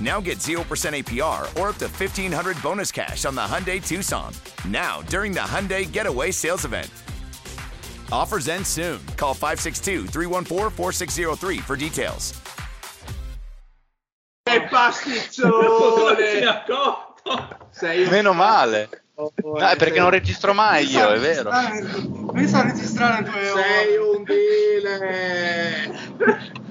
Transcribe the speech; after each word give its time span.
Now 0.00 0.20
get 0.20 0.38
0% 0.38 0.58
APR 0.62 1.60
or 1.60 1.70
up 1.70 1.76
to 1.78 1.88
1500 1.88 2.62
bonus 2.62 2.92
cash 2.92 3.24
on 3.24 3.34
the 3.34 3.40
Hyundai 3.40 3.84
Tucson. 3.84 4.32
Now, 4.68 5.02
during 5.08 5.32
the 5.32 5.40
Hyundai 5.40 5.90
Getaway 5.90 6.30
Sales 6.30 6.64
Event. 6.64 6.88
Offers 8.12 8.46
end 8.48 8.64
soon. 8.66 9.00
Call 9.16 9.34
562 9.34 10.06
314 10.06 10.70
4603 10.70 11.58
for 11.58 11.76
details. 11.76 12.32
Che 14.44 14.62
pasticcione! 14.70 16.64
Sei 17.70 18.04
un 18.04 18.10
Meno 18.10 18.32
male. 18.32 18.88
No, 19.16 19.30
è 19.56 19.76
perché 19.76 19.98
non 19.98 20.10
registro 20.10 20.54
mai 20.54 20.86
io, 20.88 21.10
è 21.10 21.18
vero. 21.18 21.50
Pensa 22.32 22.60
a 22.60 22.62
registrare 22.62 23.24
due 23.24 23.50
ore. 23.50 23.62
Sei 23.62 23.96
un 23.96 24.22
dile! 24.24 25.96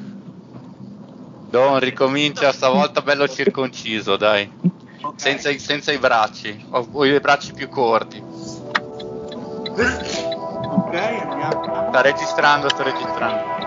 Don, 1.49 1.79
ricomincia 1.79 2.51
stavolta 2.51 3.01
bello 3.01 3.27
circonciso, 3.27 4.17
dai. 4.17 4.49
Senza, 5.15 5.49
i- 5.49 5.59
senza 5.59 5.91
i 5.91 5.97
bracci. 5.97 6.65
Ho, 6.71 6.87
ho 6.91 7.05
i 7.05 7.19
bracci 7.19 7.53
più 7.53 7.69
corti. 7.69 8.21
Ok, 10.69 10.93
andiamo. 10.93 11.87
Sta 11.89 12.01
registrando, 12.01 12.69
sto 12.69 12.83
registrando. 12.83 13.66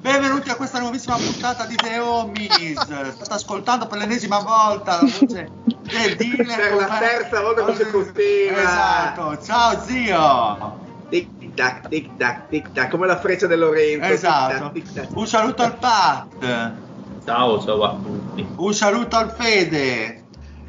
Benvenuti 0.00 0.48
a 0.48 0.54
questa 0.56 0.78
nuovissima 0.78 1.16
puntata 1.16 1.66
di 1.66 1.76
The 1.76 1.98
Homies. 1.98 2.80
State 2.80 3.32
ascoltando 3.34 3.86
per 3.86 3.98
l'ennesima 3.98 4.38
volta 4.38 4.92
la 4.94 5.00
voce 5.02 5.50
del 5.82 6.16
dealer. 6.16 6.46
Per 6.56 6.74
la 6.74 6.98
terza 6.98 7.40
volta 7.42 7.62
consecutiva. 7.62 8.58
Esatto. 8.58 9.38
Ciao 9.44 9.82
zio. 9.84 10.78
Tic 11.10 11.54
tac, 11.54 11.88
tic 11.88 12.16
tac, 12.16 12.48
tic 12.48 12.72
tac, 12.72 12.88
come 12.90 13.06
la 13.06 13.18
freccia 13.18 13.46
del 13.46 13.58
Lorenzo. 13.58 14.06
Esatto. 14.12 14.70
Tic 14.72 14.84
tac, 14.84 14.92
tic 14.94 15.08
tac. 15.08 15.16
Un 15.16 15.26
saluto 15.26 15.62
al 15.62 15.76
Pat. 15.76 16.26
Ciao, 17.24 17.62
ciao 17.62 17.82
a 17.82 17.90
tutti. 17.90 18.46
Un 18.56 18.72
saluto 18.74 19.16
al 19.16 19.34
Fede. 19.36 20.24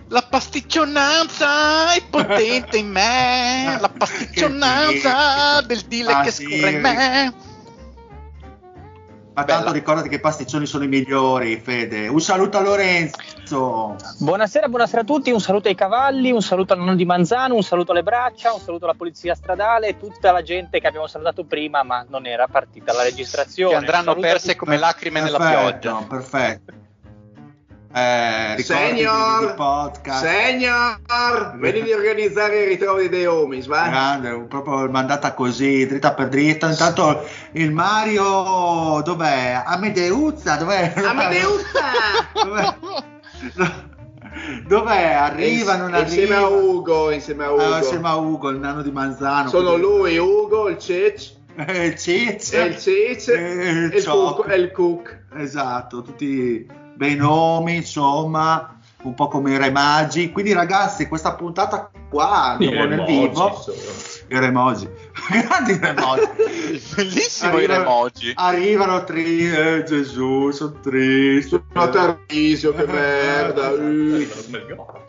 La 0.09 0.23
pasticcionanza 0.23 1.93
è 1.93 2.01
potente 2.09 2.77
in 2.77 2.89
me. 2.89 3.77
La 3.79 3.87
pasticcionanza 3.89 5.61
del 5.61 5.81
dile 5.87 6.11
Ah, 6.11 6.21
che 6.21 6.31
sì. 6.31 6.43
scorre 6.43 6.71
in 6.71 6.81
me. 6.81 7.33
Ma 9.33 9.45
tanto 9.45 9.65
Bella. 9.65 9.77
ricordati 9.77 10.09
che 10.09 10.15
i 10.15 10.19
pasticcioni 10.19 10.65
sono 10.65 10.83
i 10.83 10.89
migliori, 10.89 11.57
Fede. 11.57 12.09
Un 12.09 12.19
saluto 12.19 12.57
a 12.57 12.61
Lorenzo. 12.61 13.95
Buonasera, 14.19 14.67
buonasera 14.67 15.01
a 15.01 15.03
tutti, 15.05 15.31
un 15.31 15.39
saluto 15.39 15.69
ai 15.69 15.75
cavalli, 15.75 16.31
un 16.31 16.41
saluto 16.41 16.73
al 16.73 16.79
nonno 16.79 16.95
di 16.95 17.05
Manzano, 17.05 17.55
un 17.55 17.63
saluto 17.63 17.91
alle 17.93 18.03
braccia, 18.03 18.53
un 18.53 18.59
saluto 18.59 18.83
alla 18.83 18.93
polizia 18.93 19.33
stradale 19.33 19.87
e 19.87 19.97
tutta 19.97 20.33
la 20.33 20.41
gente 20.41 20.81
che 20.81 20.87
abbiamo 20.87 21.07
salutato 21.07 21.45
prima 21.45 21.81
ma 21.83 22.05
non 22.09 22.25
era 22.25 22.47
partita 22.47 22.91
la 22.91 23.03
registrazione. 23.03 23.71
Che 23.71 23.77
andranno 23.77 24.15
perse 24.15 24.57
come 24.57 24.77
lacrime 24.77 25.21
nella 25.21 25.37
Perfetto, 25.37 25.59
pioggia. 25.59 26.05
Perfetto. 26.07 26.73
Eh, 27.93 28.55
Signor, 28.59 29.47
di 29.47 29.53
podcast. 29.53 30.25
Signor, 30.25 31.57
vedi 31.57 31.83
di 31.83 31.91
organizzare 31.91 32.61
il 32.61 32.67
ritrovo 32.69 32.99
di 33.01 33.09
The 33.09 33.27
Homies, 33.27 33.65
va? 33.65 33.89
Grande, 33.89 34.45
proprio 34.47 34.89
mandata 34.89 35.33
così, 35.33 35.85
dritta 35.85 36.13
per 36.13 36.29
dritta. 36.29 36.69
Intanto 36.69 37.25
il 37.53 37.71
Mario, 37.71 39.01
dov'è? 39.03 39.61
Amedeuzza, 39.65 40.55
dov'è? 40.55 40.93
Amedeuzza! 40.95 41.79
Dov'è? 42.43 42.75
Dov'è? 44.65 45.11
Arriva, 45.11 45.75
non 45.75 45.93
arriva? 45.93 46.07
Insieme 46.07 46.35
a 46.35 46.47
Ugo, 46.47 47.11
insieme 47.11 47.43
a 47.43 47.51
Ugo. 47.51 47.73
Ah, 47.73 47.77
insieme 47.79 48.07
a 48.07 48.15
Ugo, 48.15 48.49
il 48.49 48.57
nano 48.59 48.81
di 48.81 48.91
Manzano. 48.91 49.49
Sono 49.49 49.75
lui, 49.75 50.17
Ugo, 50.17 50.69
il 50.69 50.77
Cec, 50.77 51.31
il 51.57 51.95
Cic. 51.97 52.53
e 52.53 52.63
il 52.63 52.77
Cec 52.77 53.27
E 53.27 53.33
e 53.33 53.69
il 53.69 53.93
il. 53.95 54.05
Cook. 54.05 54.47
E 54.47 54.55
il 54.55 54.71
Cook. 54.71 55.19
Esatto, 55.35 56.01
tutti 56.01 56.79
bei 56.95 57.15
nomi, 57.15 57.75
insomma, 57.77 58.77
un 59.03 59.13
po' 59.13 59.27
come 59.27 59.51
i 59.53 59.57
Re 59.57 59.71
Magi. 59.71 60.31
Quindi 60.31 60.53
ragazzi, 60.53 61.07
questa 61.07 61.33
puntata 61.35 61.89
qua, 62.09 62.57
dopo 62.59 62.71
nel 62.85 63.03
vivo, 63.05 63.63
i 64.27 64.39
Remoji, 64.39 64.87
grandi 65.47 65.77
Remoji. 65.79 66.29
Bellissimo 66.95 67.59
i 67.59 67.65
remoji. 67.65 68.31
Arrivano 68.35 69.03
tri, 69.03 69.49
eh, 69.51 69.83
Gesù, 69.83 70.51
sono 70.51 70.79
tristi. 70.81 71.61
Sono 71.73 71.89
Tarvisio, 71.89 72.73
che 72.73 72.85
merda. 72.85 73.69
uh. 73.71 74.25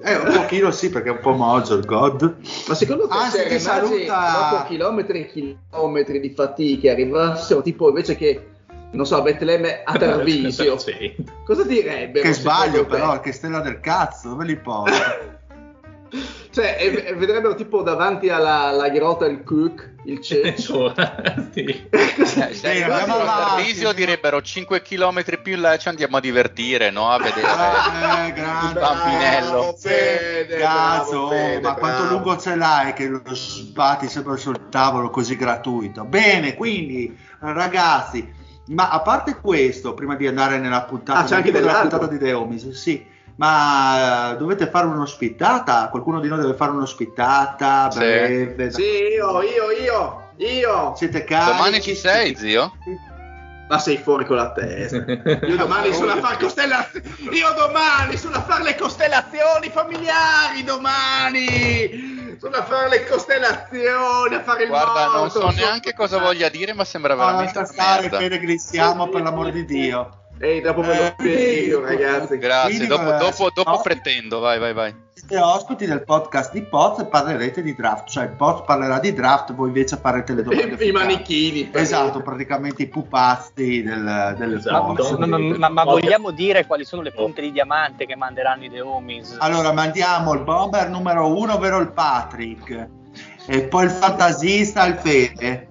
Eh, 0.04 0.16
un 0.16 0.32
pochino 0.34 0.70
sì, 0.72 0.90
perché 0.90 1.08
è 1.10 1.12
un 1.12 1.20
po' 1.20 1.32
mogio 1.32 1.74
il 1.74 1.84
God. 1.84 2.36
Ma 2.66 2.74
secondo 2.74 3.06
te 3.06 3.14
Ah, 3.16 3.28
se 3.28 3.42
Remagi 3.44 3.60
saluta. 3.60 4.48
dopo 4.50 4.64
chilometri 4.66 5.20
e 5.20 5.26
chilometri 5.70 6.20
di 6.20 6.30
fatiche 6.34 6.90
arrivassero 6.90 7.62
tipo 7.62 7.88
invece 7.88 8.16
che, 8.16 8.51
non 8.92 9.06
so, 9.06 9.20
Betlemme 9.22 9.82
a 9.84 9.92
Tarvisio, 9.98 10.76
cosa 11.44 11.64
direbbero? 11.64 12.26
Che 12.26 12.32
sbaglio 12.34 12.86
però, 12.86 13.20
che 13.20 13.32
stella 13.32 13.60
del 13.60 13.80
cazzo, 13.80 14.28
dove 14.30 14.44
li 14.44 14.56
porta? 14.56 15.40
Cioè, 16.52 16.76
e- 16.78 17.04
e 17.06 17.14
vedrebbero 17.14 17.54
tipo 17.54 17.80
davanti 17.80 18.28
alla, 18.28 18.64
alla 18.64 18.90
grotta 18.90 19.24
il 19.24 19.42
Cook, 19.42 19.94
il 20.04 20.20
Cec. 20.20 20.58
sì. 20.60 21.64
Eh, 21.64 21.88
arrivassero 22.68 22.92
andiamo 22.92 23.14
a. 23.22 23.54
Tarvisio 23.56 23.92
direbbero 23.94 24.42
5 24.42 24.82
km 24.82 25.22
più 25.42 25.54
in 25.54 25.62
là 25.62 25.78
ci 25.78 25.88
andiamo 25.88 26.18
a 26.18 26.20
divertire, 26.20 26.90
no? 26.90 27.08
A 27.08 27.16
vedere. 27.16 27.40
Eh, 27.40 28.32
grande. 28.34 28.72
Il 28.72 28.78
Pampinello. 28.78 29.50
Bravo, 29.50 29.76
Fede, 29.78 30.56
Cazzo, 30.58 31.10
bravo, 31.10 31.28
Fede, 31.30 31.60
ma 31.62 31.74
quanto 31.74 32.02
bravo. 32.02 32.14
lungo 32.16 32.36
ce 32.36 32.54
l'hai 32.56 32.92
che 32.92 33.06
lo 33.08 33.22
sbatti 33.32 34.08
sempre 34.08 34.36
sul 34.36 34.68
tavolo 34.68 35.08
così 35.08 35.34
gratuito? 35.36 36.04
Bene, 36.04 36.54
quindi 36.54 37.16
ragazzi, 37.38 38.30
Ma 38.68 38.90
a 38.90 39.00
parte 39.00 39.36
questo, 39.40 39.94
prima 39.94 40.14
di 40.14 40.26
andare 40.26 40.58
nella 40.58 40.82
puntata, 40.82 41.18
Ah, 41.20 41.24
c'è 41.24 41.34
anche 41.36 41.50
dell'altro. 41.50 41.88
puntata 41.98 42.06
di 42.06 42.18
The 42.18 42.32
Homies, 42.32 42.68
sì. 42.70 43.04
Ma 43.36 44.32
eh, 44.32 44.36
dovete 44.36 44.68
fare 44.68 44.86
un'ospitata? 44.86 45.88
Qualcuno 45.88 46.20
di 46.20 46.28
noi 46.28 46.38
deve 46.40 46.54
fare 46.54 46.70
un'ospitata 46.70 47.90
Sì. 47.90 47.98
breve? 47.98 48.70
Sì, 48.70 48.82
io, 48.82 49.42
io, 49.42 49.70
io, 49.82 50.30
io. 50.36 50.94
Siete 50.96 51.24
carichi? 51.24 51.56
Domani 51.56 51.78
chi 51.80 51.94
sei, 51.94 52.36
zio? 52.36 52.72
Ma 53.68 53.78
sei 53.78 53.96
fuori 53.96 54.26
con 54.26 54.36
la 54.36 54.52
testa. 54.52 54.96
Io 55.06 55.56
domani 55.56 55.94
sono 55.94 56.12
a 56.12 56.16
fare 56.18 56.36
costellazioni. 56.36 57.08
Io 57.32 57.52
domani 57.56 58.16
sono 58.18 58.36
a 58.36 58.42
fare 58.42 58.64
le 58.64 58.76
costellazioni 58.76 59.70
familiari. 59.72 60.62
Domani 60.62 62.11
sono 62.42 62.56
a 62.56 62.64
fare 62.64 62.88
le 62.88 63.06
costellazioni, 63.06 64.34
a 64.34 64.42
fare 64.42 64.64
il 64.64 64.68
Guarda, 64.68 65.06
non 65.16 65.30
so 65.30 65.38
sono- 65.42 65.52
neanche 65.52 65.94
cosa 65.94 66.18
voglia 66.18 66.48
dire, 66.48 66.72
ma 66.72 66.84
sembra 66.84 67.14
veramente 67.14 67.56
una 67.58 67.66
stare, 67.68 68.00
merda. 68.02 68.18
Fede, 68.18 68.40
glissiamo 68.40 69.08
per 69.08 69.22
l'amor 69.22 69.52
di 69.52 69.64
Dio. 69.64 70.18
Ehi, 70.40 70.60
dopo 70.60 70.80
me 70.80 70.88
lo 70.96 71.02
Eh, 71.04 71.14
spiego, 71.18 71.80
ragazzi. 71.82 72.38
Grazie, 72.38 72.68
Quindi, 72.78 72.86
dopo, 72.88 73.10
dopo, 73.12 73.50
dopo 73.54 73.70
no. 73.70 73.80
pretendo, 73.80 74.40
vai, 74.40 74.58
vai, 74.58 74.72
vai. 74.72 74.92
Siete 75.24 75.40
ospiti 75.40 75.86
del 75.86 76.02
podcast 76.02 76.52
di 76.52 76.62
Poz 76.62 76.98
e 76.98 77.06
parlerete 77.06 77.62
di 77.62 77.76
draft, 77.76 78.08
cioè 78.08 78.24
il 78.24 78.30
Poz 78.30 78.64
parlerà 78.66 78.98
di 78.98 79.12
draft, 79.12 79.54
voi 79.54 79.68
invece 79.68 79.96
farete 79.96 80.34
le 80.34 80.42
domande. 80.42 80.84
I, 80.84 80.88
i 80.88 80.90
manichini. 80.90 81.70
Esatto, 81.72 82.20
praticamente 82.22 82.82
i 82.82 82.88
pupazzi 82.88 83.84
del, 83.84 84.34
del 84.36 84.54
Esatto. 84.54 84.94
Poz. 84.94 85.10
Ma, 85.12 85.26
ma- 85.26 85.38
ma- 85.38 85.68
ma 85.68 85.84
vogliamo 85.84 86.32
dire 86.32 86.66
quali 86.66 86.84
sono 86.84 87.02
le 87.02 87.12
punte 87.12 87.40
di 87.40 87.52
diamante 87.52 88.04
che 88.04 88.16
manderanno 88.16 88.64
i 88.64 88.70
The 88.70 88.80
Homies? 88.80 89.36
Allora 89.38 89.72
mandiamo 89.72 90.32
il 90.34 90.40
bomber 90.40 90.90
numero 90.90 91.36
uno, 91.38 91.54
ovvero 91.54 91.78
il 91.78 91.92
Patrick, 91.92 92.88
e 93.46 93.62
poi 93.62 93.84
il 93.84 93.90
fantasista, 93.90 94.84
il 94.86 94.94
Fede. 94.94 95.68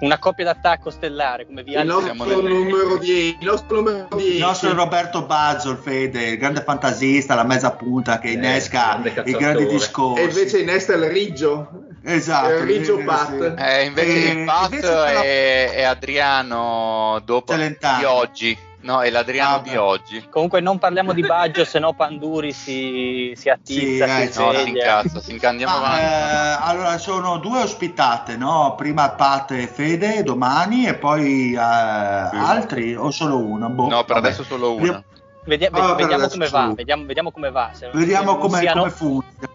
Una 0.00 0.18
coppia 0.18 0.44
d'attacco 0.46 0.88
stellare 0.90 1.44
come 1.46 1.62
vi 1.62 1.72
Il 1.72 1.84
nostro 1.86 2.40
numero 2.40 2.96
10. 2.96 3.36
Il 3.40 3.46
nostro 3.46 3.76
numero 3.76 4.08
10. 4.16 4.32
Il 4.34 4.38
nostro 4.40 4.72
Roberto 4.74 5.22
Baggio, 5.26 5.70
il 5.72 5.76
Fede, 5.76 6.28
il 6.28 6.38
grande 6.38 6.62
fantasista, 6.62 7.34
la 7.34 7.44
mezza 7.44 7.70
punta 7.72 8.18
che 8.18 8.28
Eh, 8.28 8.32
innesca 8.32 8.98
grande 9.02 9.22
i 9.26 9.32
grandi 9.32 9.66
discorsi. 9.66 10.22
E 10.22 10.24
invece 10.26 10.58
innesta 10.60 10.94
il 10.94 11.04
Riggio. 11.04 11.68
esatto, 12.02 12.54
il 12.54 12.60
Riggio 12.62 12.96
sì, 12.98 13.04
Pat. 13.04 13.28
sì. 13.56 13.62
Eh, 13.62 13.84
invece 13.84 14.10
Eh, 14.10 14.30
il 14.40 14.44
Pat 14.46 14.72
invece 14.72 15.04
è, 15.04 15.70
è 15.74 15.82
Adriano 15.82 17.20
dopo 17.24 17.52
Celentano. 17.52 17.98
di 17.98 18.04
oggi. 18.04 18.58
No, 18.82 19.02
è 19.02 19.10
l'Adriano 19.10 19.56
Ah, 19.56 19.58
di 19.60 19.76
oggi. 19.76 20.26
Comunque 20.30 20.60
non 20.60 20.78
parliamo 20.78 21.12
di 21.12 21.20
Baggio, 21.20 21.64
se 21.66 21.78
no 21.78 21.92
Panduri 21.92 22.50
si, 22.52 23.32
si 23.36 23.50
attizza, 23.50 24.06
Sì, 24.06 24.22
eh, 24.22 24.26
si 24.26 24.32
sì. 24.32 24.42
No, 24.42 24.52
si 24.54 24.68
incazza, 24.68 25.20
si 25.20 25.32
incandiamo 25.32 25.78
Ma, 25.78 25.86
avanti. 25.86 26.04
eh, 26.04 26.68
allora 26.70 26.98
sono 26.98 27.36
due 27.38 27.60
ospitate, 27.60 28.36
no? 28.38 28.74
Prima 28.78 29.10
Pat 29.10 29.50
e 29.50 29.66
Fede 29.66 30.22
domani 30.22 30.86
e 30.86 30.94
poi 30.94 31.52
eh, 31.52 31.58
altri 31.58 32.94
o 32.94 33.10
solo 33.10 33.36
uno? 33.38 33.68
Boh, 33.68 33.88
No, 33.88 34.04
per 34.04 34.14
vabbè. 34.14 34.26
adesso 34.28 34.44
solo 34.44 34.72
una. 34.72 34.80
Vediamo- 34.80 35.04
Vedia- 35.44 35.68
Ah, 35.72 35.94
per 35.94 35.94
vediamo 35.96 36.14
adesso 36.14 36.30
come 36.38 36.48
va, 36.48 36.68
sì. 36.68 36.74
vediamo, 36.74 37.04
vediamo 37.06 37.30
come 37.32 37.50
va. 37.50 37.70
se- 37.72 37.90
Vediamo 37.92 38.32
se 38.32 38.38
come, 38.38 38.58
siano- 38.60 38.80
come 38.80 38.92
funziona. 38.92 39.48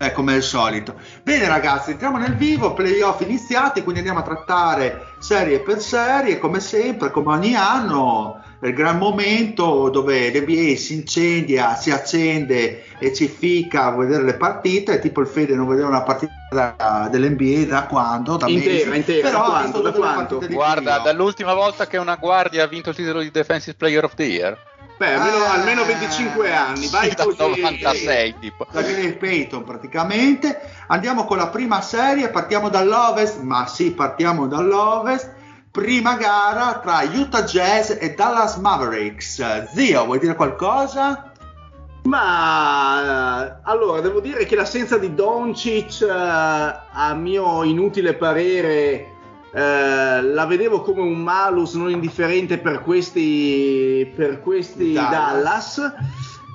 Eh, 0.00 0.12
come 0.12 0.34
al 0.34 0.42
solito. 0.42 0.94
Bene 1.24 1.48
ragazzi, 1.48 1.90
entriamo 1.90 2.18
nel 2.18 2.36
vivo, 2.36 2.72
playoff 2.72 3.20
iniziati, 3.22 3.82
quindi 3.82 3.98
andiamo 3.98 4.20
a 4.20 4.22
trattare 4.22 5.14
serie 5.18 5.58
per 5.58 5.80
serie, 5.80 6.38
come 6.38 6.60
sempre, 6.60 7.10
come 7.10 7.32
ogni 7.34 7.56
anno, 7.56 8.40
il 8.60 8.72
gran 8.74 8.98
momento 8.98 9.88
dove 9.88 10.30
l'NBA 10.30 10.76
si 10.76 10.94
incendia, 10.94 11.76
si 11.76 11.90
accende 11.90 12.84
e 12.98 13.14
ci 13.14 13.28
fica 13.28 13.84
a 13.84 13.90
vedere 13.96 14.24
le 14.24 14.34
partite, 14.34 14.98
tipo 14.98 15.20
il 15.20 15.26
Fede 15.28 15.54
non 15.54 15.68
vedeva 15.68 15.88
una 15.88 16.02
partita 16.02 16.32
da- 16.50 17.08
dell'NBA 17.10 17.66
da 17.66 17.84
quando? 17.84 18.36
Da 18.36 18.48
Intera, 18.48 18.90
mesi. 18.90 18.96
intera, 18.96 19.28
Però 19.28 19.40
da 19.42 19.48
quanto, 19.48 19.80
da 19.80 19.92
quanto? 19.92 20.38
Guarda, 20.48 20.80
playoff. 20.82 21.04
dall'ultima 21.04 21.54
volta 21.54 21.86
che 21.86 21.98
una 21.98 22.16
guardia 22.16 22.64
ha 22.64 22.66
vinto 22.66 22.90
il 22.90 22.96
titolo 22.96 23.20
di 23.20 23.30
Defensive 23.30 23.76
Player 23.76 24.02
of 24.04 24.14
the 24.14 24.24
Year. 24.24 24.58
Beh, 24.98 25.14
almeno, 25.14 25.44
Ah, 25.44 25.52
almeno 25.52 25.84
25 25.84 26.52
anni. 26.52 26.88
Vai 26.88 27.12
dal 27.14 27.26
così. 27.26 27.60
96, 27.60 28.34
tipo. 28.40 28.66
da 28.72 28.82
Gary 28.82 29.12
Payton 29.16 29.62
praticamente. 29.62 30.60
Andiamo 30.88 31.24
con 31.24 31.36
la 31.36 31.46
prima 31.46 31.80
serie, 31.80 32.30
partiamo 32.30 32.68
dall'ovest, 32.68 33.38
ma 33.42 33.68
sì, 33.68 33.92
partiamo 33.92 34.48
dall'ovest. 34.48 35.36
Prima 35.70 36.16
gara 36.16 36.78
tra 36.78 37.02
Utah 37.02 37.42
Jazz 37.42 37.90
e 37.90 38.14
Dallas 38.14 38.56
Mavericks. 38.56 39.70
Zio, 39.74 40.04
vuoi 40.06 40.18
dire 40.18 40.34
qualcosa? 40.34 41.32
Ma 42.04 43.44
eh, 43.44 43.60
allora 43.64 44.00
devo 44.00 44.20
dire 44.20 44.46
che 44.46 44.56
l'assenza 44.56 44.96
di 44.96 45.14
Doncic, 45.14 46.00
eh, 46.00 46.10
a 46.10 47.14
mio 47.14 47.64
inutile 47.64 48.14
parere, 48.14 49.16
eh, 49.52 50.22
la 50.22 50.46
vedevo 50.46 50.80
come 50.80 51.02
un 51.02 51.20
malus 51.20 51.74
non 51.74 51.90
indifferente 51.90 52.56
per 52.56 52.80
questi, 52.80 54.10
per 54.16 54.40
questi 54.40 54.94
Dallas. 54.94 55.10
Dallas. 55.76 55.94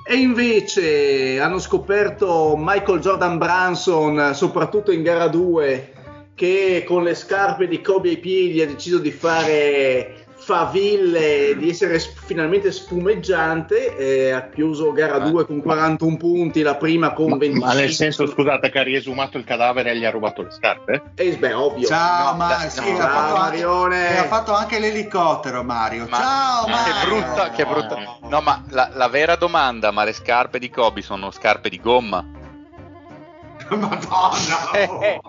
E 0.06 0.16
invece 0.16 1.40
hanno 1.40 1.58
scoperto 1.58 2.56
Michael 2.58 2.98
Jordan 2.98 3.38
Branson, 3.38 4.32
soprattutto 4.34 4.90
in 4.90 5.02
gara 5.02 5.28
2, 5.28 5.93
che 6.34 6.84
con 6.86 7.02
le 7.04 7.14
scarpe 7.14 7.68
di 7.68 7.80
Kobe 7.80 8.08
ai 8.10 8.18
piedi 8.18 8.60
ha 8.60 8.66
deciso 8.66 8.98
di 8.98 9.10
fare 9.12 10.18
faville, 10.36 11.56
di 11.56 11.70
essere 11.70 11.98
sp- 11.98 12.26
finalmente 12.26 12.70
spumeggiante. 12.70 13.96
e 13.96 14.30
ha 14.30 14.48
chiuso 14.50 14.92
gara 14.92 15.24
Eh. 15.24 15.30
2 15.30 15.46
con 15.46 15.62
41 15.62 16.16
punti, 16.18 16.60
la 16.62 16.74
prima 16.76 17.12
con 17.14 17.30
Ma, 17.30 17.36
25. 17.38 17.68
ma 17.74 17.80
nel 17.80 17.90
senso, 17.92 18.26
scusate, 18.26 18.68
che 18.70 18.78
ha 18.78 18.82
riesumato 18.82 19.38
il 19.38 19.44
cadavere 19.44 19.92
e 19.92 19.96
gli 19.96 20.04
ha 20.04 20.10
rubato 20.10 20.42
le 20.42 20.50
scarpe? 20.50 21.02
Eh, 21.14 21.36
beh, 21.38 21.52
ovvio. 21.54 21.86
Ciao, 21.86 22.32
No, 22.32 22.36
Ma- 22.36 22.48
dai, 22.48 22.68
sì, 22.70 22.80
no. 22.92 22.96
ha 22.98 23.00
Ciao, 23.00 23.08
fatto 23.10 23.34
anche- 23.36 23.38
Marione. 23.64 24.18
ha 24.18 24.24
fatto 24.24 24.52
anche 24.52 24.78
l'elicottero 24.78 25.62
Mario. 25.62 26.06
Ma- 26.10 26.16
Ciao 26.18 26.66
ma 26.66 26.82
che 26.84 26.90
Mario. 26.90 27.08
brutta, 27.14 27.50
che 27.50 27.64
brutta. 27.64 28.16
No, 28.28 28.40
ma 28.42 28.64
la, 28.70 28.90
la 28.92 29.08
vera 29.08 29.36
domanda, 29.36 29.90
ma 29.92 30.04
le 30.04 30.12
scarpe 30.12 30.58
di 30.58 30.68
Kobe 30.68 31.00
sono 31.00 31.30
scarpe 31.30 31.70
di 31.70 31.80
gomma? 31.80 32.22
Madonna. 33.74 34.70
Eh. 34.72 35.20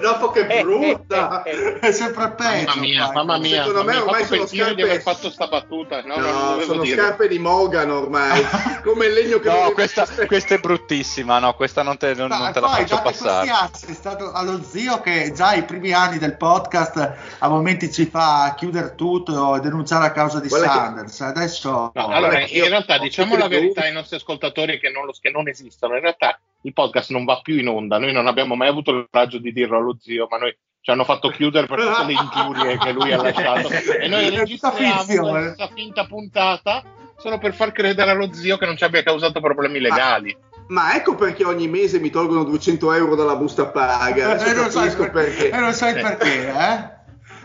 Dopo 0.00 0.30
che 0.30 0.44
brutta. 0.62 1.42
È 1.42 1.90
sempre 1.92 2.30
peggio. 2.32 2.66
Mamma 2.68 2.80
mia, 2.80 3.12
mamma 3.12 3.38
mia. 3.38 3.64
Secondo 3.64 3.84
me 3.84 3.96
ormai 3.96 4.24
sono 4.24 4.40
pentire 4.44 4.64
di 4.74 4.80
scarpe- 4.80 4.82
aver 4.82 5.00
fatto 5.02 5.30
sta 5.30 5.46
battuta. 5.48 6.02
No, 6.02 6.16
No, 6.16 6.22
dovevo 6.50 6.60
sono 6.72 6.82
dire. 6.82 6.96
scarpe 7.02 7.28
di 7.28 7.38
Mogan 7.38 7.90
ormai, 7.90 8.42
come 8.84 9.06
il 9.06 9.12
legno 9.14 9.38
che 9.38 9.48
No, 9.48 9.70
questa, 9.72 10.06
questa 10.26 10.54
è 10.54 10.58
bruttissima, 10.58 11.38
no, 11.38 11.54
questa 11.54 11.82
non 11.82 11.96
te, 11.96 12.14
non, 12.14 12.28
Ma 12.28 12.38
non 12.38 12.52
te 12.52 12.60
la 12.60 12.68
faccio 12.68 13.00
passare. 13.02 13.48
è 13.86 13.92
stato 13.92 14.32
allo 14.32 14.62
zio 14.62 15.00
che 15.00 15.32
già 15.34 15.54
i 15.54 15.64
primi 15.64 15.92
anni 15.92 16.18
del 16.18 16.36
podcast 16.36 17.12
a 17.38 17.48
momenti 17.48 17.90
ci 17.92 18.06
fa 18.06 18.54
chiudere 18.56 18.94
tutto 18.94 19.56
e 19.56 19.60
denunciare 19.60 20.06
a 20.06 20.12
causa 20.12 20.40
di 20.40 20.48
che- 20.48 20.56
Sanders. 20.56 21.20
Adesso 21.20 21.90
No, 21.94 22.06
allora, 22.08 22.40
io- 22.40 22.64
in 22.64 22.68
realtà 22.70 22.98
diciamo 22.98 23.36
la 23.36 23.48
verità 23.48 23.82
ai 23.82 23.92
nostri 23.92 24.16
ascoltatori 24.16 24.78
che 24.78 24.90
non, 24.90 25.04
lo- 25.06 25.14
che 25.20 25.30
non 25.30 25.48
esistono. 25.48 25.94
In 25.94 26.00
realtà 26.00 26.38
il 26.62 26.72
podcast 26.72 27.10
non 27.10 27.24
va 27.24 27.40
più 27.40 27.56
in 27.58 27.68
onda. 27.68 27.98
Noi 27.98 28.12
non 28.12 28.26
abbiamo 28.26 28.54
mai 28.54 28.68
avuto 28.68 28.90
il 28.92 29.06
coraggio 29.10 29.38
di 29.38 29.52
dirlo 29.52 29.78
allo 29.78 29.96
zio, 30.00 30.26
ma 30.30 30.38
noi 30.38 30.56
ci 30.80 30.90
hanno 30.90 31.04
fatto 31.04 31.28
chiudere 31.28 31.66
per 31.66 31.78
tutte 31.80 32.04
le 32.04 32.12
ingiurie 32.12 32.78
che 32.78 32.92
lui 32.92 33.12
ha 33.12 33.20
lasciato. 33.22 33.68
E 33.68 34.08
noi 34.08 34.30
registriamo 34.30 35.30
questa 35.30 35.68
finta 35.74 36.04
puntata 36.06 36.82
solo 37.18 37.38
per 37.38 37.54
far 37.54 37.72
credere 37.72 38.10
allo 38.10 38.32
zio 38.32 38.56
che 38.58 38.66
non 38.66 38.76
ci 38.76 38.84
abbia 38.84 39.02
causato 39.02 39.40
problemi 39.40 39.80
legali. 39.80 40.36
Ma 40.68 40.94
ecco 40.94 41.14
perché 41.14 41.44
ogni 41.44 41.66
mese 41.66 41.98
mi 41.98 42.10
tolgono 42.10 42.44
200 42.44 42.92
euro 42.92 43.14
dalla 43.14 43.36
busta 43.36 43.66
paga. 43.68 44.36
E 44.44 44.52
non 44.52 44.70
sai 44.70 44.94
per- 44.94 45.10
perché. 45.10 45.48
e 45.50 45.56
non 45.58 45.72
sai 45.72 45.94
Sì. 45.94 46.00
perché, 46.00 46.48
eh? 46.48 46.96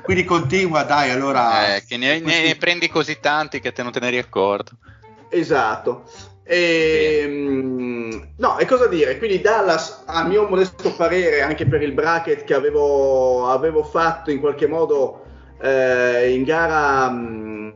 Quindi 0.03 0.25
continua, 0.25 0.83
dai, 0.83 1.11
allora. 1.11 1.75
Eh, 1.75 1.85
che 1.87 1.95
ne, 1.95 2.19
ne- 2.19 2.43
ne 2.43 2.55
prendi 2.57 2.89
così 2.89 3.19
tanti 3.21 3.61
che 3.61 3.71
te 3.71 3.81
non 3.83 3.93
te 3.93 4.01
ne 4.01 4.07
eri 4.07 4.17
accorto. 4.17 4.73
Esatto. 6.43 7.23
Ehm, 7.23 8.29
no, 8.37 8.57
e 8.57 8.65
cosa 8.65 8.87
dire? 8.87 9.17
Quindi 9.17 9.41
Dallas, 9.41 10.03
a 10.05 10.25
mio 10.25 10.47
modesto 10.47 10.93
parere, 10.95 11.41
anche 11.41 11.65
per 11.65 11.81
il 11.81 11.93
bracket 11.93 12.43
che 12.43 12.53
avevo, 12.53 13.47
avevo 13.49 13.83
fatto 13.83 14.29
in 14.31 14.39
qualche 14.39 14.67
modo 14.67 15.23
eh, 15.61 16.33
in 16.33 16.43
gara 16.43 17.09
mh, 17.09 17.73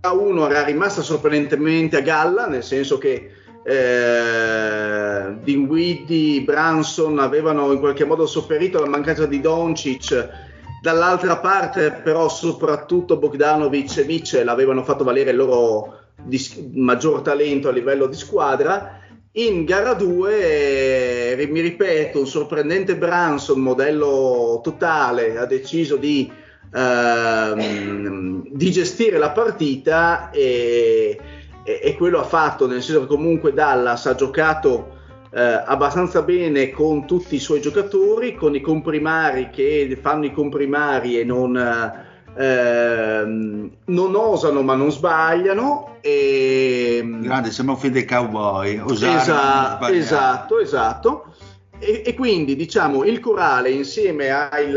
a 0.00 0.12
1 0.12 0.48
era 0.48 0.64
rimasta 0.64 1.02
sorprendentemente 1.02 1.96
a 1.96 2.00
galla, 2.00 2.46
nel 2.46 2.62
senso 2.62 2.98
che 2.98 3.30
eh, 3.64 5.34
Dinwiddie, 5.42 6.42
Branson 6.42 7.18
avevano 7.18 7.72
in 7.72 7.80
qualche 7.80 8.04
modo 8.04 8.26
sopperito 8.26 8.78
alla 8.78 8.88
mancanza 8.88 9.26
di 9.26 9.40
Doncic. 9.40 10.44
Dall'altra 10.80 11.38
parte, 11.38 11.90
però, 11.90 12.28
soprattutto 12.28 13.16
Bogdanovic 13.16 13.96
e 13.96 14.04
Mitchell 14.04 14.46
avevano 14.46 14.84
fatto 14.84 15.02
valere 15.02 15.30
il 15.30 15.36
loro 15.36 16.05
dis- 16.26 16.62
maggior 16.74 17.22
talento 17.22 17.68
a 17.68 17.72
livello 17.72 18.06
di 18.06 18.16
squadra. 18.16 19.00
In 19.32 19.64
gara 19.64 19.94
2, 19.94 21.32
eh, 21.38 21.46
mi 21.48 21.60
ripeto, 21.60 22.20
un 22.20 22.26
sorprendente 22.26 22.96
Branson, 22.96 23.60
modello 23.60 24.60
totale, 24.62 25.36
ha 25.36 25.44
deciso 25.44 25.96
di, 25.96 26.30
ehm, 26.74 28.44
di 28.50 28.70
gestire 28.70 29.18
la 29.18 29.30
partita 29.30 30.30
e, 30.30 31.18
e- 31.62 31.80
e 31.82 31.96
quello 31.96 32.20
ha 32.20 32.24
fatto, 32.24 32.66
nel 32.66 32.82
senso 32.82 33.02
che 33.02 33.06
comunque 33.06 33.52
Dallas 33.52 34.06
ha 34.06 34.14
giocato 34.14 34.94
eh, 35.36 35.62
abbastanza 35.66 36.22
bene 36.22 36.70
con 36.70 37.06
tutti 37.06 37.34
i 37.34 37.40
suoi 37.40 37.60
giocatori, 37.60 38.34
con 38.34 38.54
i 38.54 38.62
comprimari 38.62 39.50
che 39.50 39.98
fanno 40.00 40.24
i 40.24 40.32
comprimari 40.32 41.20
e 41.20 41.24
non, 41.24 41.54
eh, 41.54 42.05
ehm, 42.36 43.70
non 43.86 44.14
osano 44.14 44.62
ma 44.62 44.74
non 44.74 44.90
sbagliano 44.92 45.96
e 46.00 47.00
Grande, 47.04 47.50
sembra 47.50 47.74
un 47.74 47.80
film 47.80 47.92
dei 47.94 48.04
cowboy. 48.04 48.78
Osare, 48.78 49.16
Esa- 49.20 49.34
non 49.34 49.76
sbagliare. 49.76 49.96
esatto, 49.98 50.58
esatto. 50.58 51.34
E, 51.78 52.02
e 52.06 52.14
quindi 52.14 52.56
diciamo 52.56 53.04
il 53.04 53.20
corale 53.20 53.70
insieme 53.70 54.30
ai- 54.30 54.74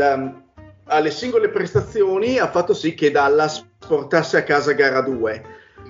alle 0.84 1.10
singole 1.10 1.48
prestazioni 1.48 2.38
ha 2.38 2.48
fatto 2.50 2.74
sì 2.74 2.94
che 2.94 3.10
Dallas 3.10 3.64
portasse 3.86 4.36
a 4.38 4.42
casa 4.42 4.72
gara 4.72 5.00
2. 5.00 5.44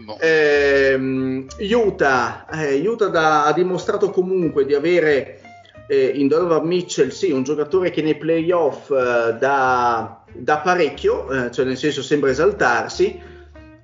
Boh. 0.05 0.19
Ehm, 0.21 1.47
Utah, 1.59 2.47
eh, 2.53 2.87
Utah 2.87 3.09
da- 3.09 3.45
ha 3.45 3.53
dimostrato 3.53 4.11
comunque 4.11 4.65
di 4.67 4.75
avere 4.75 5.41
eh, 5.91 6.13
in 6.15 6.29
Donovan 6.29 6.69
Mitchell 6.69 7.09
sì, 7.09 7.33
un 7.33 7.43
giocatore 7.43 7.91
che 7.91 8.01
nei 8.01 8.15
playoff 8.15 8.93
eh, 8.93 9.37
dà, 9.41 10.23
dà 10.33 10.59
parecchio, 10.59 11.29
eh, 11.29 11.51
cioè 11.51 11.65
nel 11.65 11.77
senso 11.77 12.01
sembra 12.01 12.31
esaltarsi. 12.31 13.21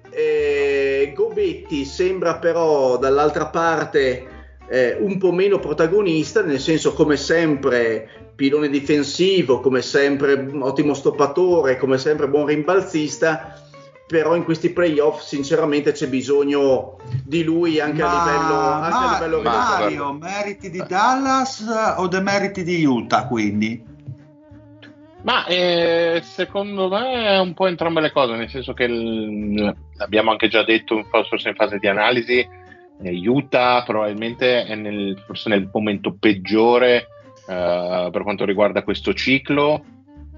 Eh, 0.09 1.13
Gobetti 1.17 1.85
sembra 1.85 2.39
però 2.39 2.97
dall'altra 2.97 3.47
parte 3.47 4.25
eh, 4.69 4.97
un 5.01 5.19
po' 5.19 5.33
meno 5.33 5.59
protagonista, 5.59 6.43
nel 6.43 6.61
senso 6.61 6.93
come 6.93 7.17
sempre 7.17 8.09
pilone 8.37 8.69
difensivo, 8.69 9.59
come 9.59 9.83
sempre 9.83 10.49
ottimo 10.61 10.95
stoppatore, 10.95 11.77
come 11.77 11.99
sempre 11.99 12.29
buon 12.29 12.47
rimbalzista, 12.47 13.66
però 14.07 14.37
in 14.37 14.45
questi 14.45 14.71
playoff 14.71 15.21
sinceramente 15.23 15.93
c'è 15.93 16.09
bisogno 16.09 16.97
di 17.25 17.43
lui 17.43 17.81
anche 17.81 18.03
a 18.03 18.25
livello, 18.25 18.55
anche 18.55 18.97
a 18.97 19.01
Ma- 19.01 19.13
livello 19.15 19.43
ma-. 19.43 19.79
Mario, 19.79 20.13
meriti 20.13 20.71
di 20.71 20.83
Dallas 20.87 21.65
o 21.97 22.07
demeriti 22.07 22.63
di 22.63 22.85
Utah 22.85 23.27
quindi? 23.27 23.95
Ma 25.23 25.45
eh, 25.47 26.21
secondo 26.23 26.89
me 26.89 27.27
è 27.27 27.39
un 27.41 27.53
po' 27.53 27.67
entrambe 27.67 28.01
le 28.01 28.13
cose, 28.13 28.37
nel 28.37 28.49
senso 28.49 28.73
che 28.75 28.85
il- 28.85 29.75
l'abbiamo 29.97 30.31
anche 30.31 30.47
già 30.47 30.63
detto 30.63 30.95
un 30.95 31.09
po' 31.11 31.25
forse 31.25 31.49
in 31.49 31.57
fase 31.57 31.79
di 31.79 31.89
analisi, 31.89 32.39
eh, 33.03 33.29
Utah 33.29 33.83
probabilmente 33.85 34.65
è 34.67 34.75
nel, 34.77 35.21
forse 35.27 35.49
nel 35.49 35.69
momento 35.73 36.15
peggiore 36.17 37.09
eh, 37.49 38.09
per 38.13 38.23
quanto 38.23 38.45
riguarda 38.45 38.83
questo 38.85 39.13
ciclo 39.15 39.83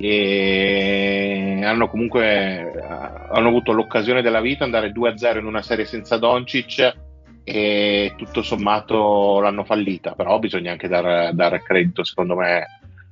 e 0.01 1.61
hanno 1.65 1.89
comunque 1.89 2.73
eh, 2.73 2.81
hanno 2.81 3.49
avuto 3.49 3.73
l'occasione 3.73 4.23
della 4.23 4.41
vita 4.41 4.65
andare 4.65 4.93
2-0 4.93 5.39
in 5.39 5.45
una 5.45 5.63
serie 5.63 5.85
senza 5.85 6.17
Doncic 6.19 6.97
e 7.43 8.15
tutto 8.17 8.43
sommato 8.43 9.41
l'hanno 9.41 9.65
fallita, 9.65 10.13
però 10.13 10.39
bisogna 10.39 10.71
anche 10.71 10.87
dar, 10.87 11.33
dare 11.35 11.63
credito 11.63 12.05
secondo 12.05 12.37
me 12.37 12.65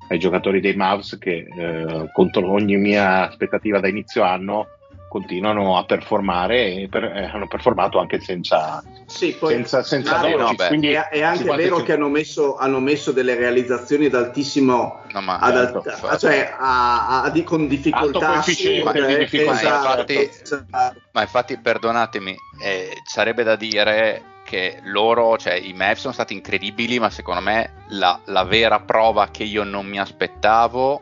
ai 0.08 0.18
giocatori 0.18 0.60
dei 0.60 0.76
Mavs 0.76 1.18
che 1.18 1.46
eh, 1.48 2.10
contro 2.12 2.50
ogni 2.50 2.76
mia 2.76 3.26
aspettativa 3.26 3.80
da 3.80 3.88
inizio 3.88 4.22
anno 4.22 4.68
continuano 5.16 5.78
a 5.78 5.84
performare 5.84 6.74
e 6.74 6.88
per- 6.88 7.04
eh, 7.04 7.24
hanno 7.32 7.46
performato 7.46 7.98
anche 7.98 8.20
senza, 8.20 8.82
Sì, 9.06 9.34
poi 9.38 9.54
senza, 9.54 9.82
senza 9.82 10.18
Doncic, 10.18 10.60
no, 10.60 10.66
quindi 10.68 10.90
è, 10.92 11.08
è 11.08 11.22
anche 11.22 11.44
vero 11.54 11.82
che 11.82 11.92
hanno 11.94 12.08
messo, 12.08 12.56
hanno 12.56 12.80
messo 12.80 13.12
delle 13.12 13.34
realizazioni 13.34 14.06
ad 14.06 14.14
altissimo 14.14 15.00
No, 15.12 15.20
ma 15.22 15.38
ad 15.38 15.54
certo, 15.54 15.76
alt- 15.78 15.86
infatti. 15.86 16.18
cioè 16.18 16.54
a- 16.58 17.22
a- 17.22 17.30
di- 17.30 17.44
con 17.44 17.66
difficoltà 17.66 18.26
coefficiente 18.26 18.88
assurde, 18.88 19.06
di 19.06 19.16
difficoltà, 19.16 19.60
esatto, 19.60 20.12
infatti- 20.12 20.30
esatto. 20.42 21.00
Ma 21.12 21.20
infatti, 21.22 21.56
perdonatemi, 21.58 22.36
eh, 22.62 23.00
sarebbe 23.04 23.42
da 23.42 23.56
dire 23.56 24.22
che 24.44 24.80
loro, 24.82 25.38
cioè 25.38 25.54
i 25.54 25.72
Mavs 25.72 26.00
sono 26.00 26.12
stati 26.12 26.34
incredibili, 26.34 26.98
ma 26.98 27.08
secondo 27.10 27.40
me 27.40 27.72
la, 27.88 28.20
la 28.26 28.44
vera 28.44 28.80
prova 28.80 29.28
che 29.30 29.44
io 29.44 29.64
non 29.64 29.86
mi 29.86 29.98
aspettavo 29.98 31.00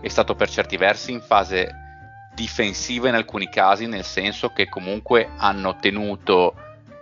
è 0.00 0.08
stato 0.08 0.34
per 0.34 0.50
certi 0.50 0.76
versi 0.76 1.12
in 1.12 1.20
fase 1.22 1.82
difensiva 2.34 3.08
in 3.08 3.14
alcuni 3.14 3.48
casi, 3.48 3.86
nel 3.86 4.04
senso 4.04 4.50
che 4.50 4.68
comunque 4.68 5.30
hanno 5.36 5.76
tenuto 5.76 6.54